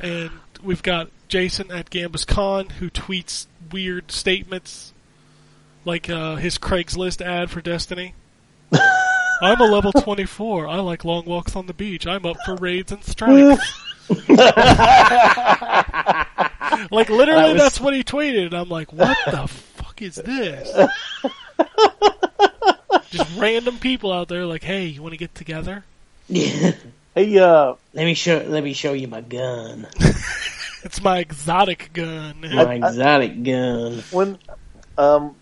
and 0.00 0.30
we've 0.62 0.82
got 0.82 1.08
Jason 1.28 1.70
at 1.72 1.90
Gambus 1.90 2.26
Con, 2.26 2.68
who 2.78 2.88
tweets 2.90 3.46
weird 3.72 4.10
statements, 4.12 4.92
like 5.84 6.08
uh, 6.08 6.36
his 6.36 6.56
Craigslist 6.58 7.20
ad 7.20 7.50
for 7.50 7.60
Destiny. 7.60 8.14
I'm 9.42 9.60
a 9.60 9.64
level 9.66 9.92
24. 9.92 10.68
I 10.68 10.76
like 10.76 11.04
long 11.04 11.24
walks 11.26 11.56
on 11.56 11.66
the 11.66 11.74
beach. 11.74 12.06
I'm 12.06 12.24
up 12.24 12.36
for 12.46 12.54
raids 12.54 12.92
and 12.92 13.02
strikes. 13.04 13.60
like 16.90 17.08
literally, 17.10 17.42
That 17.42 17.52
was- 17.54 17.62
that's 17.62 17.80
what 17.80 17.94
he 17.94 18.04
tweeted. 18.04 18.54
I'm 18.54 18.68
like, 18.68 18.92
what 18.92 19.16
the 19.26 19.50
fuck 19.94 20.02
is 20.02 20.16
this? 20.16 20.70
Just 23.10 23.38
random 23.38 23.78
people 23.78 24.12
out 24.12 24.28
there, 24.28 24.46
like, 24.46 24.64
hey, 24.64 24.86
you 24.86 25.02
want 25.02 25.12
to 25.12 25.18
get 25.18 25.34
together? 25.34 25.84
Yeah. 26.28 26.72
Hey, 27.16 27.38
uh, 27.38 27.74
Let 27.92 28.06
me 28.06 28.14
show. 28.14 28.44
Let 28.44 28.64
me 28.64 28.72
show 28.72 28.92
you 28.92 29.06
my 29.06 29.20
gun. 29.20 29.86
It's 30.82 31.00
my 31.00 31.20
exotic 31.20 31.90
gun. 31.92 32.40
My 32.40 32.74
exotic 32.74 33.44
gun. 33.44 34.02
when 34.10 34.36
um 34.98 35.36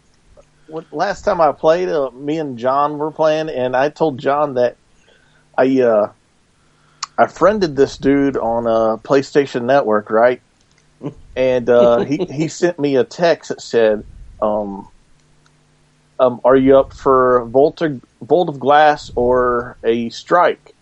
when, 0.66 0.84
last 0.92 1.22
time 1.22 1.40
I 1.40 1.52
played, 1.52 1.88
uh, 1.88 2.10
me 2.10 2.38
and 2.38 2.58
John 2.58 2.98
were 2.98 3.10
playing, 3.10 3.48
and 3.48 3.74
I 3.74 3.88
told 3.88 4.18
John 4.18 4.52
that 4.54 4.76
I 5.56 5.80
uh 5.80 6.12
I 7.16 7.26
friended 7.26 7.74
this 7.74 7.96
dude 7.96 8.36
on 8.36 8.66
uh, 8.66 8.98
PlayStation 8.98 9.64
Network, 9.64 10.10
right? 10.10 10.42
And 11.34 11.70
uh, 11.70 12.00
he 12.00 12.18
he 12.26 12.48
sent 12.48 12.78
me 12.78 12.96
a 12.96 13.04
text 13.04 13.48
that 13.48 13.62
said, 13.62 14.04
um, 14.42 14.88
um, 16.20 16.40
"Are 16.44 16.56
you 16.56 16.78
up 16.78 16.92
for 16.94 17.46
Vault 17.46 17.82
of, 17.82 18.02
Vault 18.22 18.50
of 18.50 18.60
Glass 18.60 19.10
or 19.16 19.78
a 19.84 20.10
Strike?" 20.10 20.74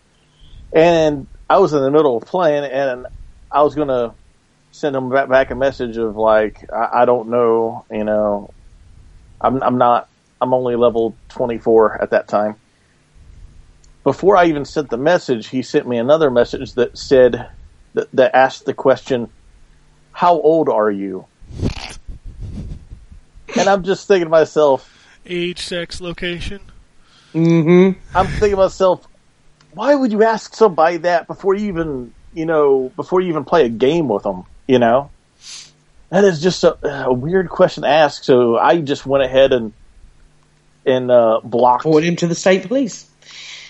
And 0.74 1.28
I 1.48 1.58
was 1.58 1.72
in 1.72 1.82
the 1.82 1.90
middle 1.90 2.16
of 2.16 2.24
playing, 2.24 2.64
and 2.64 3.06
I 3.52 3.62
was 3.62 3.74
gonna 3.74 4.14
send 4.72 4.96
him 4.96 5.10
back, 5.10 5.28
back 5.28 5.50
a 5.50 5.56
message 5.56 5.96
of 5.98 6.16
like, 6.16 6.64
I, 6.72 7.02
I 7.02 7.04
don't 7.04 7.30
know, 7.30 7.86
you 7.90 8.04
know, 8.04 8.54
I'm 9.40 9.62
I'm 9.62 9.78
not, 9.78 10.08
I'm 10.40 10.54
only 10.54 10.76
level 10.76 11.18
24 11.30 12.02
at 12.02 12.10
that 12.10 12.28
time. 12.28 12.56
Before 14.04 14.36
I 14.36 14.46
even 14.46 14.64
sent 14.64 14.90
the 14.90 14.98
message, 14.98 15.48
he 15.48 15.62
sent 15.62 15.86
me 15.88 15.98
another 15.98 16.30
message 16.30 16.74
that 16.74 16.96
said 16.96 17.48
that, 17.94 18.08
that 18.14 18.36
asked 18.36 18.64
the 18.64 18.74
question, 18.74 19.32
"How 20.12 20.40
old 20.40 20.68
are 20.70 20.90
you?" 20.90 21.28
And 23.59 23.68
I'm 23.68 23.82
just 23.82 24.06
thinking 24.06 24.27
to 24.27 24.31
myself, 24.31 24.97
Age, 25.27 25.60
sex, 25.60 26.01
location. 26.01 26.60
Mm-hmm. 27.35 27.98
I'm 28.16 28.27
thinking 28.27 28.51
to 28.51 28.56
myself, 28.56 29.06
why 29.72 29.94
would 29.94 30.12
you 30.12 30.22
ask 30.24 30.55
somebody 30.55 30.98
that 30.98 31.27
before 31.27 31.55
you 31.55 31.68
even, 31.68 32.12
you 32.35 32.47
know, 32.47 32.90
before 32.97 33.20
you 33.20 33.28
even 33.28 33.44
play 33.44 33.66
a 33.66 33.68
game 33.68 34.09
with 34.09 34.22
them? 34.22 34.44
You 34.66 34.78
know, 34.78 35.10
that 36.09 36.24
is 36.24 36.40
just 36.40 36.64
a, 36.64 37.06
a 37.06 37.12
weird 37.12 37.48
question 37.48 37.82
to 37.82 37.89
ask. 37.89 38.24
So 38.24 38.56
I 38.56 38.81
just 38.81 39.06
went 39.06 39.24
ahead 39.24 39.52
and 39.52 39.72
and 40.86 41.10
uh, 41.10 41.40
blocked. 41.44 41.82
Forward 41.85 42.05
him 42.05 42.16
to 42.16 42.27
the 42.27 42.35
state 42.35 42.66
police. 42.66 43.09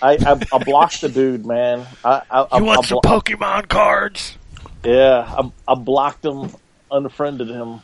I, 0.01 0.13
I, 0.13 0.31
I 0.51 0.63
blocked 0.63 1.01
the 1.01 1.09
dude, 1.09 1.45
man. 1.45 1.85
I, 2.03 2.21
I, 2.31 2.47
I, 2.53 2.61
want 2.61 2.85
I 2.85 2.87
some 2.87 2.99
Pokemon 2.99 3.67
cards? 3.67 4.35
Yeah, 4.83 5.23
I, 5.27 5.51
I 5.67 5.75
blocked 5.75 6.25
him, 6.25 6.51
unfriended 6.89 7.49
him. 7.49 7.81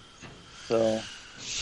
So 0.65 0.99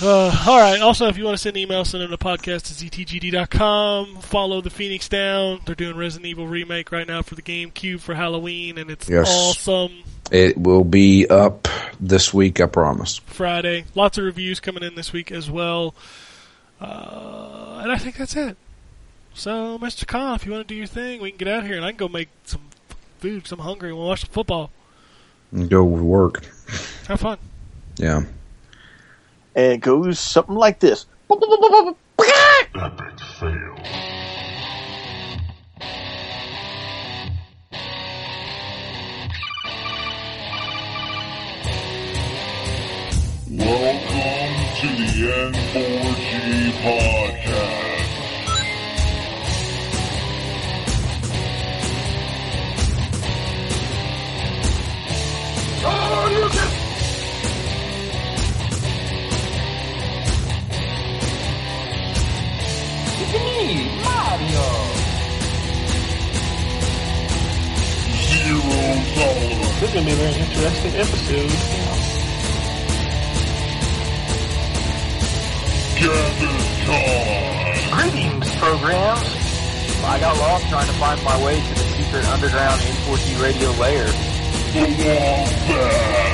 Uh, 0.01 0.43
all 0.47 0.59
right. 0.59 0.81
Also, 0.81 1.07
if 1.07 1.17
you 1.17 1.23
want 1.23 1.35
to 1.37 1.41
send 1.41 1.55
emails, 1.55 1.87
send 1.87 2.03
them 2.03 2.11
to 2.11 2.17
podcast 2.17 2.69
at 2.69 2.91
ztgd.com. 2.91 4.17
Follow 4.21 4.61
the 4.61 4.69
Phoenix 4.69 5.07
Down. 5.07 5.61
They're 5.65 5.75
doing 5.75 5.95
Resident 5.95 6.25
Evil 6.27 6.47
remake 6.47 6.91
right 6.91 7.07
now 7.07 7.21
for 7.21 7.35
the 7.35 7.41
GameCube 7.41 8.01
for 8.01 8.13
Halloween, 8.13 8.77
and 8.77 8.89
it's 8.89 9.07
Yes. 9.09 9.27
awesome. 9.29 10.03
It 10.31 10.57
will 10.57 10.83
be 10.83 11.27
up 11.29 11.67
this 11.99 12.33
week, 12.33 12.59
I 12.59 12.65
promise. 12.65 13.19
Friday. 13.25 13.85
Lots 13.95 14.17
of 14.17 14.25
reviews 14.25 14.59
coming 14.59 14.83
in 14.83 14.95
this 14.95 15.13
week 15.13 15.31
as 15.31 15.49
well. 15.49 15.93
Uh, 16.81 17.79
and 17.81 17.91
I 17.91 17.97
think 17.97 18.17
that's 18.17 18.35
it. 18.35 18.57
So, 19.33 19.77
Mr. 19.79 20.05
Khan, 20.07 20.35
if 20.35 20.45
you 20.45 20.51
want 20.51 20.67
to 20.67 20.73
do 20.73 20.77
your 20.77 20.87
thing, 20.87 21.21
we 21.21 21.29
can 21.31 21.37
get 21.37 21.47
out 21.47 21.59
of 21.59 21.65
here, 21.67 21.75
and 21.77 21.85
I 21.85 21.91
can 21.91 21.97
go 21.97 22.07
make 22.09 22.29
some 22.45 22.61
food 23.19 23.43
'cause 23.43 23.51
I'm 23.51 23.59
hungry. 23.59 23.93
We'll 23.93 24.07
watch 24.07 24.21
the 24.21 24.27
football. 24.31 24.71
And 25.51 25.69
go 25.69 25.83
work. 25.83 26.43
Have 27.07 27.19
fun. 27.21 27.37
Yeah. 27.97 28.23
And 29.55 29.73
it 29.73 29.81
goes 29.81 30.19
something 30.19 30.55
like 30.55 30.79
this. 30.79 31.05
Epic 31.31 33.19
fail. 33.39 33.75
Welcome 43.47 44.55
to 44.75 44.87
the 44.97 45.09
N4G 45.31 46.71
podcast. 46.83 47.75
Mario! 63.35 64.65
Zero 68.29 68.79
dollars. 69.15 69.79
This 69.79 69.89
is 69.89 69.93
going 69.93 70.05
to 70.05 70.09
be 70.09 70.11
a 70.11 70.15
very 70.15 70.35
interesting 70.39 70.93
episode. 70.95 71.51
Gather 75.99 76.55
time. 76.85 77.99
Greetings, 77.99 78.55
programs. 78.55 79.29
I 80.03 80.19
got 80.19 80.37
lost 80.37 80.67
trying 80.69 80.87
to 80.87 80.93
find 80.93 81.23
my 81.23 81.43
way 81.43 81.55
to 81.55 81.73
the 81.73 81.85
secret 81.97 82.25
underground 82.27 82.79
N4G 82.81 83.41
radio 83.41 83.71
layer. 83.71 84.05
The 84.71 84.79
Wombat. 84.79 86.25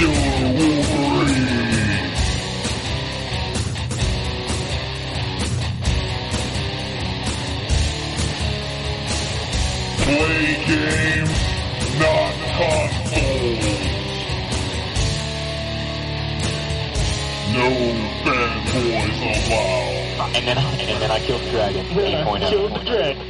Killer 0.00 0.14
Wolverine. 0.56 2.08
Play 10.00 10.46
games, 10.70 11.40
not 12.00 12.32
consoles. 12.56 13.66
No 17.52 17.68
fanboys 18.24 19.20
allowed. 19.20 20.34
And 20.34 20.48
then, 20.48 20.56
and 20.56 21.02
then 21.02 21.10
I 21.10 21.18
killed 21.18 21.42
the 21.42 21.50
dragon. 21.50 21.84
Then 21.94 22.26
I 22.26 22.48
killed 22.48 22.72
the 22.72 22.84
dragon. 22.84 23.29